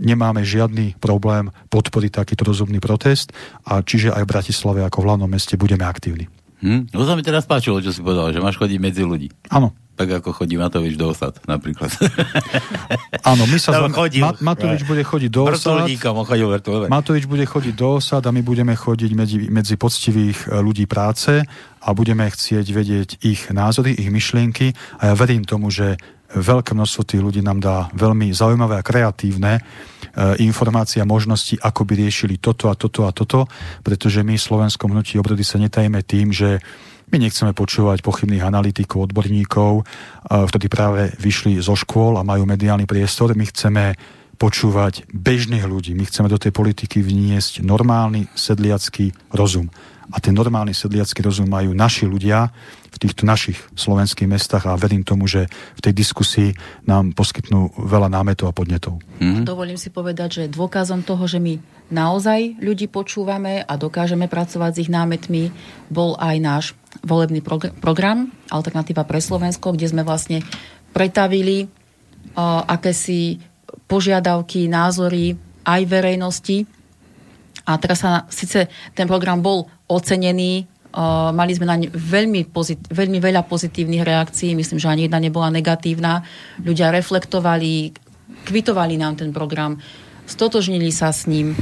nemáme 0.00 0.40
žiadny 0.40 0.96
problém 0.96 1.52
podporiť 1.68 2.24
takýto 2.24 2.48
rozumný 2.48 2.80
protest 2.80 3.36
a 3.68 3.84
čiže 3.84 4.16
aj 4.16 4.24
v 4.24 4.32
Bratislave 4.32 4.80
ako 4.88 5.04
v 5.04 5.06
hlavnom 5.10 5.28
meste 5.28 5.60
budeme 5.60 5.84
aktívni. 5.84 6.32
Hm? 6.64 6.96
No 6.96 7.04
sa 7.04 7.12
mi 7.12 7.20
teraz 7.20 7.44
páčilo, 7.44 7.84
čo 7.84 7.92
si 7.92 8.00
povedal, 8.00 8.32
že 8.32 8.40
máš 8.40 8.56
chodiť 8.56 8.78
medzi 8.80 9.04
ľudí. 9.04 9.28
Áno 9.52 9.76
tak 9.98 10.22
ako 10.22 10.30
chodí 10.30 10.54
Matovič 10.54 10.94
do 10.94 11.10
osad, 11.10 11.34
napríklad. 11.50 11.90
Áno, 13.34 13.50
my 13.50 13.58
sa... 13.58 13.74
Zva... 13.74 13.90
Ma- 13.90 14.54
Matovič 14.54 14.86
bude 14.86 15.02
chodiť 15.02 15.30
do 15.34 15.50
osad. 15.50 15.90
Matovič 16.86 17.26
bude 17.26 17.42
chodiť 17.42 17.74
do 17.74 17.98
osad 17.98 18.22
a 18.22 18.30
my 18.30 18.38
budeme 18.46 18.78
chodiť 18.78 19.10
medzi, 19.18 19.50
medzi 19.50 19.74
poctivých 19.74 20.46
e, 20.46 20.62
ľudí 20.62 20.86
práce 20.86 21.42
a 21.82 21.88
budeme 21.90 22.30
chcieť 22.30 22.66
vedieť 22.70 23.08
ich 23.26 23.50
názory, 23.50 23.98
ich 23.98 24.06
myšlienky 24.06 24.70
a 25.02 25.10
ja 25.10 25.14
verím 25.18 25.42
tomu, 25.42 25.74
že 25.74 25.98
veľké 26.30 26.78
množstvo 26.78 27.02
tých 27.02 27.24
ľudí 27.24 27.40
nám 27.40 27.58
dá 27.58 27.76
veľmi 27.96 28.30
zaujímavé 28.30 28.78
a 28.78 28.86
kreatívne 28.86 29.58
e, 29.58 29.60
informácie 30.46 31.02
a 31.02 31.08
možnosti, 31.08 31.58
ako 31.58 31.82
by 31.82 32.06
riešili 32.06 32.38
toto 32.38 32.70
a 32.70 32.78
toto 32.78 33.08
a 33.08 33.10
toto, 33.10 33.50
pretože 33.82 34.22
my 34.22 34.38
v 34.38 34.46
Slovenskom 34.46 34.94
hnutí 34.94 35.18
obrody 35.18 35.42
sa 35.42 35.58
netajíme 35.58 36.06
tým, 36.06 36.30
že 36.30 36.62
my 37.08 37.16
nechceme 37.16 37.56
počúvať 37.56 38.04
pochybných 38.04 38.44
analytikov, 38.44 39.08
odborníkov, 39.08 39.88
ktorí 40.28 40.66
práve 40.68 41.12
vyšli 41.16 41.56
zo 41.58 41.72
škôl 41.72 42.20
a 42.20 42.26
majú 42.26 42.44
mediálny 42.44 42.84
priestor. 42.84 43.32
My 43.32 43.48
chceme 43.48 43.96
počúvať 44.38 45.08
bežných 45.10 45.66
ľudí. 45.66 45.96
My 45.98 46.06
chceme 46.06 46.30
do 46.30 46.38
tej 46.38 46.54
politiky 46.54 47.02
vniesť 47.02 47.64
normálny 47.64 48.30
sedliacký 48.36 49.10
rozum. 49.34 49.66
A 50.08 50.22
ten 50.22 50.32
normálny 50.32 50.72
sedliacký 50.72 51.20
rozum 51.20 51.50
majú 51.50 51.74
naši 51.76 52.08
ľudia 52.08 52.48
v 52.98 53.06
týchto 53.06 53.22
našich 53.22 53.62
slovenských 53.78 54.26
mestách 54.26 54.66
a 54.66 54.74
verím 54.74 55.06
tomu, 55.06 55.30
že 55.30 55.46
v 55.78 55.80
tej 55.86 55.94
diskusii 55.94 56.50
nám 56.90 57.14
poskytnú 57.14 57.78
veľa 57.78 58.10
námetov 58.10 58.50
a 58.50 58.56
podnetov. 58.56 58.98
Mm-hmm. 59.22 59.46
Dovolím 59.46 59.78
si 59.78 59.94
povedať, 59.94 60.42
že 60.42 60.50
dôkazom 60.50 61.06
toho, 61.06 61.30
že 61.30 61.38
my 61.38 61.62
naozaj 61.94 62.58
ľudí 62.58 62.90
počúvame 62.90 63.62
a 63.62 63.78
dokážeme 63.78 64.26
pracovať 64.26 64.70
s 64.74 64.80
ich 64.82 64.90
námetmi, 64.90 65.54
bol 65.86 66.18
aj 66.18 66.36
náš 66.42 66.64
volebný 67.06 67.38
progr- 67.38 67.70
program 67.78 68.34
Alternatíva 68.50 69.06
pre 69.06 69.22
Slovensko, 69.22 69.78
kde 69.78 69.86
sme 69.86 70.02
vlastne 70.02 70.42
pretavili 70.90 71.70
uh, 72.34 72.66
akési 72.66 73.38
požiadavky, 73.86 74.66
názory 74.66 75.38
aj 75.62 75.80
verejnosti. 75.86 76.66
A 77.68 77.76
teraz 77.76 78.00
sa, 78.00 78.24
síce 78.32 78.66
ten 78.96 79.04
program 79.04 79.44
bol 79.44 79.68
ocenený, 79.88 80.64
mali 81.34 81.52
sme 81.52 81.68
naň 81.68 81.92
veľmi, 81.92 82.48
pozit- 82.48 82.88
veľmi 82.88 83.20
veľa 83.20 83.44
pozitívnych 83.44 84.02
reakcií, 84.02 84.56
myslím, 84.56 84.80
že 84.80 84.88
ani 84.88 85.04
jedna 85.06 85.20
nebola 85.20 85.52
negatívna. 85.52 86.24
Ľudia 86.64 86.88
reflektovali, 86.90 87.92
kvitovali 88.48 88.96
nám 88.96 89.20
ten 89.20 89.30
program, 89.30 89.76
stotožnili 90.24 90.88
sa 90.88 91.12
s 91.12 91.28
ním. 91.28 91.52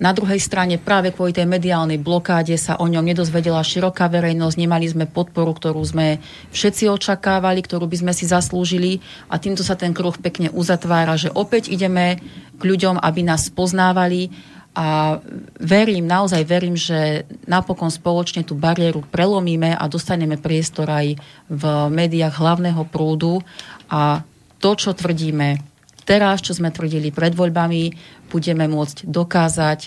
Na 0.00 0.12
druhej 0.16 0.40
strane 0.40 0.80
práve 0.80 1.12
kvôli 1.12 1.36
tej 1.36 1.44
mediálnej 1.44 2.00
blokáde 2.00 2.56
sa 2.56 2.80
o 2.80 2.88
ňom 2.88 3.04
nedozvedela 3.04 3.60
široká 3.60 4.08
verejnosť, 4.08 4.56
nemali 4.56 4.88
sme 4.88 5.04
podporu, 5.04 5.52
ktorú 5.52 5.84
sme 5.84 6.24
všetci 6.56 6.88
očakávali, 6.88 7.60
ktorú 7.60 7.84
by 7.84 8.00
sme 8.00 8.12
si 8.16 8.24
zaslúžili 8.24 9.04
a 9.28 9.36
týmto 9.36 9.60
sa 9.60 9.76
ten 9.76 9.92
kruh 9.92 10.16
pekne 10.16 10.48
uzatvára, 10.56 11.20
že 11.20 11.28
opäť 11.28 11.68
ideme 11.68 12.16
k 12.56 12.62
ľuďom, 12.64 12.96
aby 12.96 13.20
nás 13.28 13.52
poznávali 13.52 14.32
a 14.72 15.20
verím, 15.60 16.08
naozaj 16.08 16.48
verím, 16.48 16.80
že 16.80 17.28
napokon 17.44 17.92
spoločne 17.92 18.40
tú 18.40 18.56
bariéru 18.56 19.04
prelomíme 19.04 19.76
a 19.76 19.84
dostaneme 19.84 20.40
priestor 20.40 20.88
aj 20.88 21.20
v 21.52 21.64
médiách 21.92 22.40
hlavného 22.40 22.80
prúdu 22.88 23.44
a 23.92 24.24
to, 24.64 24.72
čo 24.72 24.96
tvrdíme 24.96 25.60
teraz, 26.08 26.40
čo 26.40 26.56
sme 26.56 26.72
tvrdili 26.72 27.12
pred 27.12 27.36
voľbami, 27.36 27.92
budeme 28.32 28.64
môcť 28.64 29.04
dokázať 29.06 29.80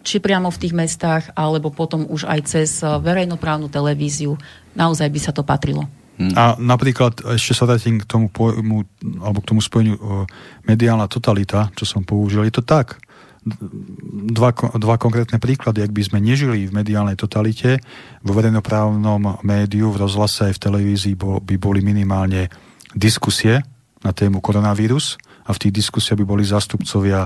či 0.00 0.16
priamo 0.16 0.48
v 0.48 0.60
tých 0.64 0.72
mestách, 0.72 1.28
alebo 1.36 1.68
potom 1.68 2.08
už 2.08 2.24
aj 2.24 2.40
cez 2.48 2.80
eh, 2.80 2.88
verejnoprávnu 2.88 3.68
televíziu. 3.68 4.40
Naozaj 4.72 5.08
by 5.12 5.20
sa 5.20 5.32
to 5.36 5.44
patrilo. 5.44 5.84
Hm. 6.20 6.32
A 6.36 6.44
napríklad, 6.60 7.20
ešte 7.36 7.56
sa 7.56 7.64
vrátim 7.64 8.00
k 8.00 8.08
tomu 8.08 8.28
pojmu, 8.28 8.84
alebo 9.24 9.40
k 9.40 9.48
tomu 9.48 9.64
spojeniu 9.64 9.96
o, 9.96 10.28
mediálna 10.68 11.08
totalita, 11.08 11.72
čo 11.72 11.88
som 11.88 12.04
použil. 12.04 12.44
Je 12.44 12.52
to 12.52 12.60
tak. 12.60 13.00
Dva, 13.40 14.52
dva 14.52 14.96
konkrétne 15.00 15.40
príklady. 15.40 15.80
Ak 15.80 15.96
by 15.96 16.02
sme 16.04 16.18
nežili 16.20 16.68
v 16.68 16.76
mediálnej 16.76 17.16
totalite, 17.16 17.80
vo 18.20 18.36
verejnoprávnom 18.36 19.40
médiu, 19.40 19.88
v 19.88 20.04
rozhlase 20.04 20.52
aj 20.52 20.60
v 20.60 20.62
televízii 20.68 21.14
by 21.18 21.56
boli 21.56 21.80
minimálne 21.80 22.52
diskusie 22.92 23.64
na 24.04 24.12
tému 24.12 24.44
koronavírus 24.44 25.16
a 25.48 25.56
v 25.56 25.60
tých 25.66 25.80
diskusiách 25.80 26.20
by 26.20 26.26
boli 26.28 26.44
zástupcovia 26.44 27.24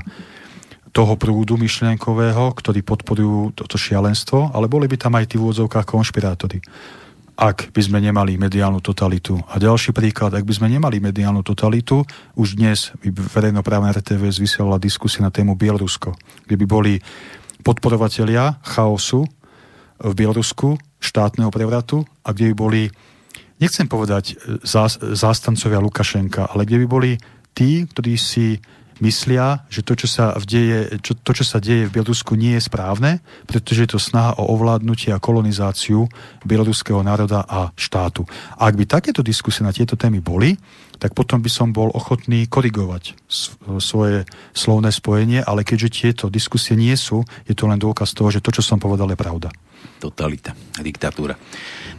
toho 0.95 1.19
prúdu 1.19 1.59
myšlienkového, 1.59 2.55
ktorí 2.55 2.86
podporujú 2.86 3.59
toto 3.59 3.74
šialenstvo, 3.74 4.55
ale 4.55 4.70
boli 4.70 4.86
by 4.86 4.95
tam 4.95 5.19
aj 5.19 5.35
tí 5.35 5.35
v 5.35 5.51
úvodzovkách 5.51 5.91
konšpirátori. 5.91 6.62
Ak 7.35 7.74
by 7.74 7.82
sme 7.82 7.98
nemali 7.98 8.39
mediálnu 8.39 8.78
totalitu. 8.78 9.43
A 9.51 9.59
ďalší 9.59 9.90
príklad, 9.90 10.31
ak 10.39 10.47
by 10.47 10.55
sme 10.55 10.70
nemali 10.70 11.02
mediálnu 11.02 11.43
totalitu, 11.43 12.06
už 12.39 12.55
dnes 12.55 12.94
by 13.02 13.11
verejnoprávna 13.11 13.90
RTVS 13.90 14.39
vysielala 14.39 14.78
diskusie 14.78 15.19
na 15.19 15.35
tému 15.35 15.59
Bielorusko, 15.59 16.15
kde 16.47 16.55
by 16.62 16.66
boli 16.66 16.94
podporovatelia 17.66 18.62
chaosu 18.62 19.27
v 19.98 20.12
Bielorusku, 20.15 20.78
štátneho 21.02 21.51
prevratu 21.51 22.06
a 22.23 22.31
kde 22.31 22.52
by 22.52 22.55
boli, 22.55 22.82
nechcem 23.59 23.90
povedať 23.90 24.39
zástancovia 25.15 25.82
Lukašenka, 25.82 26.55
ale 26.55 26.62
kde 26.62 26.82
by 26.82 26.86
boli 26.86 27.11
tí, 27.51 27.82
ktorí 27.82 28.15
si 28.15 28.62
myslia, 29.01 29.66
že 29.71 29.83
to, 29.83 29.99
čo 29.99 30.07
sa, 30.07 30.37
deje, 30.39 31.01
čo, 31.03 31.19
to, 31.19 31.33
čo 31.35 31.45
sa 31.47 31.59
deje 31.59 31.89
v 31.89 31.95
Bielorusku, 31.99 32.39
nie 32.39 32.55
je 32.59 32.66
správne, 32.66 33.25
pretože 33.49 33.87
je 33.87 33.91
to 33.95 34.01
snaha 34.03 34.39
o 34.39 34.55
ovládnutie 34.55 35.11
a 35.11 35.23
kolonizáciu 35.23 36.07
bieloruského 36.47 37.03
národa 37.03 37.43
a 37.47 37.75
štátu. 37.75 38.29
A 38.59 38.71
ak 38.71 38.75
by 38.79 38.85
takéto 38.87 39.25
diskusie 39.25 39.66
na 39.66 39.75
tieto 39.75 39.99
témy 39.99 40.23
boli, 40.23 40.55
tak 41.03 41.16
potom 41.16 41.43
by 41.43 41.51
som 41.51 41.75
bol 41.75 41.91
ochotný 41.91 42.47
korigovať 42.47 43.19
svoje 43.83 44.23
slovné 44.55 44.95
spojenie, 44.95 45.43
ale 45.43 45.66
keďže 45.66 45.91
tieto 45.91 46.25
diskusie 46.31 46.79
nie 46.79 46.95
sú, 46.95 47.27
je 47.51 47.55
to 47.57 47.66
len 47.66 47.81
dôkaz 47.81 48.15
toho, 48.15 48.31
že 48.31 48.39
to, 48.39 48.55
čo 48.55 48.62
som 48.62 48.79
povedal, 48.79 49.11
je 49.11 49.19
pravda. 49.19 49.51
Totalita, 49.99 50.55
diktatúra 50.81 51.35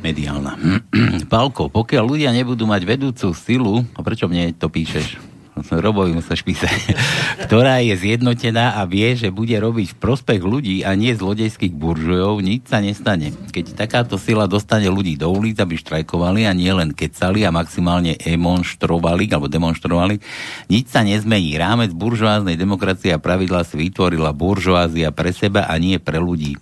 mediálna. 0.05 0.53
Pálko, 1.33 1.73
pokiaľ 1.73 2.03
ľudia 2.05 2.29
nebudú 2.29 2.69
mať 2.69 2.81
vedúcu 2.85 3.27
silu, 3.33 3.81
a 3.97 3.99
prečo 4.05 4.29
mne 4.29 4.53
to 4.53 4.69
píšeš? 4.69 5.34
Robovi 5.55 6.19
sa 6.19 6.35
špísať, 6.35 6.99
ktorá 7.47 7.79
je 7.79 7.95
zjednotená 7.95 8.75
a 8.75 8.83
vie, 8.83 9.15
že 9.15 9.31
bude 9.31 9.55
robiť 9.55 9.95
v 9.95 9.99
prospech 10.03 10.43
ľudí 10.43 10.83
a 10.83 10.91
nie 10.99 11.15
zlodejských 11.15 11.71
buržujov, 11.71 12.43
nič 12.43 12.67
sa 12.67 12.83
nestane. 12.83 13.31
Keď 13.31 13.79
takáto 13.79 14.19
sila 14.19 14.51
dostane 14.51 14.91
ľudí 14.91 15.15
do 15.15 15.31
ulic, 15.31 15.55
aby 15.63 15.79
štrajkovali 15.79 16.43
a 16.43 16.51
nie 16.51 16.67
len 16.75 16.91
kecali 16.91 17.47
a 17.47 17.55
maximálne 17.55 18.19
demonstrovali, 18.19 19.31
alebo 19.31 19.47
demonstrovali, 19.47 20.19
nič 20.67 20.91
sa 20.91 21.07
nezmení. 21.07 21.55
Rámec 21.55 21.95
buržoáznej 21.95 22.59
demokracie 22.59 23.15
a 23.15 23.23
pravidla 23.23 23.63
si 23.63 23.79
vytvorila 23.79 24.35
buržoázia 24.35 25.15
pre 25.15 25.31
seba 25.31 25.71
a 25.71 25.79
nie 25.79 25.95
pre 26.03 26.19
ľudí. 26.19 26.59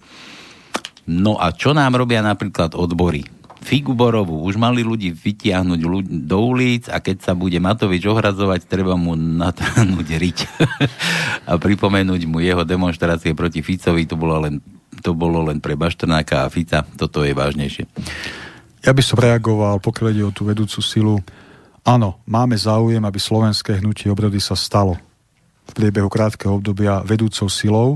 No 1.10 1.36
a 1.36 1.52
čo 1.52 1.74
nám 1.76 1.98
robia 1.98 2.22
napríklad 2.22 2.78
odbory? 2.78 3.43
Figu 3.64 3.96
Borovú. 3.96 4.44
Už 4.44 4.60
mali 4.60 4.84
ľudí 4.84 5.16
vytiahnuť 5.16 5.80
ľudí 5.80 6.28
do 6.28 6.38
ulic 6.44 6.92
a 6.92 7.00
keď 7.00 7.32
sa 7.32 7.34
bude 7.34 7.58
Matovič 7.58 8.04
ohrazovať, 8.04 8.68
treba 8.68 9.00
mu 9.00 9.16
natrhnúť 9.16 10.08
riť 10.20 10.40
a 11.50 11.56
pripomenúť 11.56 12.22
mu 12.28 12.44
jeho 12.44 12.68
demonstrácie 12.68 13.32
proti 13.32 13.64
Ficovi. 13.64 14.04
To 14.06 14.20
bolo 14.20 14.44
len, 14.44 14.60
to 15.00 15.16
bolo 15.16 15.48
len 15.48 15.64
pre 15.64 15.80
Baštrnáka 15.80 16.44
a 16.44 16.52
Fica. 16.52 16.84
Toto 16.84 17.24
je 17.24 17.32
vážnejšie. 17.32 17.88
Ja 18.84 18.92
by 18.92 19.02
som 19.02 19.24
reagoval, 19.24 19.80
pokiaľ 19.80 20.08
ide 20.12 20.24
o 20.28 20.36
tú 20.36 20.44
vedúcu 20.44 20.84
silu. 20.84 21.24
Áno, 21.88 22.20
máme 22.28 22.60
záujem, 22.60 23.00
aby 23.00 23.20
slovenské 23.20 23.80
hnutie 23.80 24.12
obrody 24.12 24.44
sa 24.44 24.60
stalo 24.60 25.00
v 25.64 25.72
priebehu 25.72 26.12
krátkeho 26.12 26.60
obdobia 26.60 27.00
vedúcou 27.08 27.48
silou, 27.48 27.96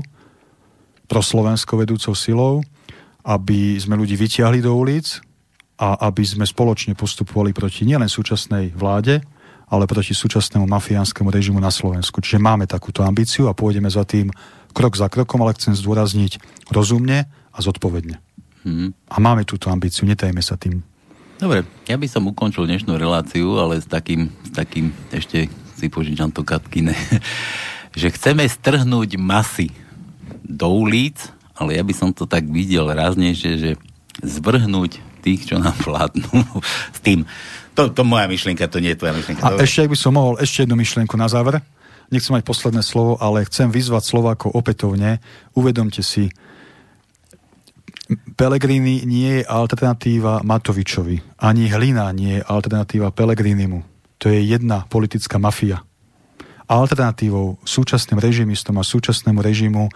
pro 1.04 1.20
Slovensko 1.20 1.76
vedúcou 1.76 2.16
silou 2.16 2.64
aby 3.28 3.76
sme 3.76 4.00
ľudí 4.00 4.16
vyťahli 4.16 4.64
do 4.64 4.72
ulic 4.72 5.20
a 5.78 6.10
aby 6.10 6.26
sme 6.26 6.42
spoločne 6.42 6.98
postupovali 6.98 7.54
proti 7.54 7.86
nielen 7.86 8.10
súčasnej 8.10 8.74
vláde, 8.74 9.22
ale 9.70 9.86
proti 9.86 10.16
súčasnému 10.16 10.66
mafiánskému 10.66 11.30
režimu 11.30 11.62
na 11.62 11.70
Slovensku. 11.70 12.18
Čiže 12.18 12.42
máme 12.42 12.66
takúto 12.66 13.06
ambíciu 13.06 13.46
a 13.46 13.54
pôjdeme 13.54 13.86
za 13.86 14.02
tým 14.02 14.34
krok 14.74 14.98
za 14.98 15.06
krokom, 15.06 15.44
ale 15.44 15.54
chcem 15.54 15.76
zdôrazniť 15.76 16.42
rozumne 16.74 17.30
a 17.30 17.58
zodpovedne. 17.58 18.18
Hmm. 18.66 18.90
A 19.06 19.16
máme 19.22 19.46
túto 19.46 19.70
ambíciu, 19.70 20.04
netajme 20.04 20.42
sa 20.42 20.58
tým. 20.58 20.82
Dobre, 21.38 21.62
ja 21.86 21.94
by 21.94 22.06
som 22.10 22.26
ukončil 22.26 22.66
dnešnú 22.66 22.98
reláciu, 22.98 23.62
ale 23.62 23.78
s 23.78 23.86
takým, 23.86 24.34
s 24.42 24.50
takým 24.50 24.90
ešte 25.14 25.46
si 25.78 25.86
požičam 25.86 26.34
to 26.34 26.42
Katkine, 26.42 26.98
že 28.00 28.10
chceme 28.10 28.42
strhnúť 28.42 29.14
masy 29.14 29.70
do 30.42 30.66
ulic, 30.74 31.30
ale 31.54 31.78
ja 31.78 31.82
by 31.86 31.94
som 31.94 32.10
to 32.10 32.26
tak 32.26 32.46
videl 32.50 32.90
ráznejšie, 32.90 33.52
že 33.58 33.70
zvrhnúť 34.26 35.07
tých, 35.20 35.50
čo 35.50 35.56
nám 35.58 35.74
vládnu 35.78 36.30
s 36.96 36.98
tým. 37.02 37.26
To, 37.78 37.90
to 37.90 38.02
moja 38.02 38.26
myšlienka, 38.26 38.66
to 38.66 38.82
nie 38.82 38.94
je 38.94 38.98
tvoja 38.98 39.14
myšlienka. 39.14 39.42
A 39.42 39.54
ešte, 39.62 39.86
ak 39.86 39.92
by 39.94 39.98
som 39.98 40.12
mohol, 40.18 40.34
ešte 40.42 40.66
jednu 40.66 40.74
myšlienku 40.74 41.14
na 41.14 41.30
záver. 41.30 41.62
Nechcem 42.08 42.32
mať 42.32 42.42
posledné 42.42 42.80
slovo, 42.80 43.20
ale 43.20 43.44
chcem 43.44 43.68
vyzvať 43.68 44.02
Slovákov 44.02 44.56
opätovne. 44.56 45.20
Uvedomte 45.52 46.00
si, 46.00 46.32
Pelegrini 48.08 49.04
nie 49.04 49.40
je 49.40 49.44
alternatíva 49.44 50.40
Matovičovi. 50.40 51.20
Ani 51.44 51.68
Hlina 51.68 52.08
nie 52.16 52.40
je 52.40 52.46
alternatíva 52.48 53.12
Pelegrinimu. 53.12 53.84
To 54.24 54.32
je 54.32 54.40
jedna 54.40 54.88
politická 54.88 55.36
mafia. 55.36 55.84
Alternatívou 56.64 57.60
súčasným 57.68 58.16
režimistom 58.16 58.80
a 58.80 58.84
súčasnému 58.84 59.44
režimu 59.44 59.92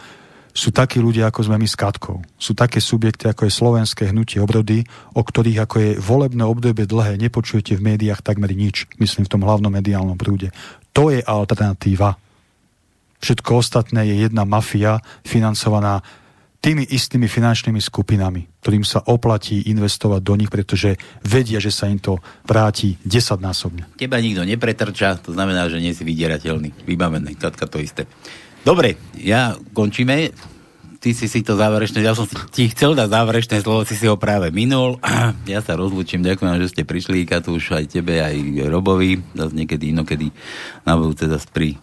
sú 0.52 0.68
takí 0.68 1.00
ľudia, 1.00 1.32
ako 1.32 1.48
sme 1.48 1.56
my 1.56 1.68
s 1.68 1.76
Katkou. 1.76 2.20
Sú 2.36 2.52
také 2.52 2.78
subjekty, 2.78 3.28
ako 3.28 3.48
je 3.48 3.52
slovenské 3.56 4.12
hnutie 4.12 4.36
obrody, 4.38 4.84
o 5.16 5.24
ktorých 5.24 5.58
ako 5.64 5.76
je 5.80 5.90
volebné 5.96 6.44
obdobie 6.44 6.84
dlhé, 6.84 7.16
nepočujete 7.16 7.80
v 7.80 7.96
médiách 7.96 8.20
takmer 8.20 8.52
nič, 8.52 8.84
myslím 9.00 9.24
v 9.24 9.32
tom 9.32 9.42
hlavnom 9.42 9.72
mediálnom 9.72 10.20
prúde. 10.20 10.52
To 10.92 11.08
je 11.08 11.24
alternatíva. 11.24 12.20
Všetko 13.24 13.50
ostatné 13.64 14.12
je 14.12 14.28
jedna 14.28 14.44
mafia 14.44 15.00
financovaná 15.24 16.04
tými 16.62 16.86
istými 16.94 17.26
finančnými 17.26 17.82
skupinami, 17.82 18.46
ktorým 18.62 18.86
sa 18.86 19.02
oplatí 19.10 19.66
investovať 19.66 20.20
do 20.22 20.34
nich, 20.38 20.46
pretože 20.46 20.94
vedia, 21.26 21.58
že 21.58 21.74
sa 21.74 21.90
im 21.90 21.98
to 21.98 22.22
vráti 22.46 22.94
desaťnásobne. 23.02 23.98
Teba 23.98 24.22
nikto 24.22 24.46
nepretrča, 24.46 25.18
to 25.18 25.34
znamená, 25.34 25.66
že 25.66 25.82
nie 25.82 25.90
si 25.90 26.06
vydierateľný, 26.06 26.86
vybavený, 26.86 27.34
tatka 27.34 27.66
to 27.66 27.82
isté. 27.82 28.06
Dobre, 28.62 28.98
ja 29.18 29.59
končíme. 29.74 30.30
Ty 31.02 31.10
si 31.18 31.26
si 31.26 31.43
to 31.43 31.59
záverečné, 31.59 31.98
ja 31.98 32.14
som 32.14 32.30
ti 32.55 32.70
chcel 32.70 32.94
dať 32.94 33.10
záverečné 33.10 33.59
slovo, 33.66 33.82
si 33.82 33.98
si 33.98 34.06
ho 34.06 34.14
práve 34.14 34.55
minul. 34.55 35.02
Ja 35.51 35.59
sa 35.59 35.74
rozlúčim, 35.74 36.22
ďakujem, 36.22 36.62
že 36.62 36.70
ste 36.70 36.82
prišli, 36.86 37.26
Katúš, 37.26 37.74
aj 37.74 37.90
tebe, 37.90 38.22
aj 38.22 38.39
Robovi. 38.70 39.18
Zase 39.34 39.59
niekedy 39.59 39.90
inokedy 39.90 40.30
na 40.86 40.94
budúce 40.94 41.26
zase 41.26 41.51
pri 41.51 41.74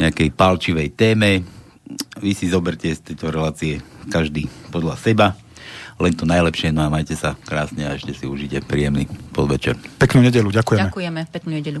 nejakej 0.00 0.32
palčivej 0.32 0.96
téme 0.96 1.44
vy 2.20 2.32
si 2.36 2.50
zoberte 2.50 2.92
z 2.92 3.00
tejto 3.00 3.32
relácie 3.32 3.80
každý 4.12 4.48
podľa 4.72 4.94
seba. 5.00 5.26
Len 5.98 6.14
to 6.14 6.28
najlepšie, 6.28 6.70
no 6.70 6.86
a 6.86 6.92
majte 6.92 7.18
sa 7.18 7.34
krásne 7.34 7.82
a 7.82 7.98
ešte 7.98 8.14
si 8.14 8.24
užite 8.24 8.62
príjemný 8.62 9.10
podvečer. 9.34 9.74
Peknú 9.98 10.22
nedelu, 10.22 10.46
ďakujeme. 10.54 10.88
Ďakujeme, 10.88 11.20
peknú 11.34 11.50
nedelu. 11.58 11.80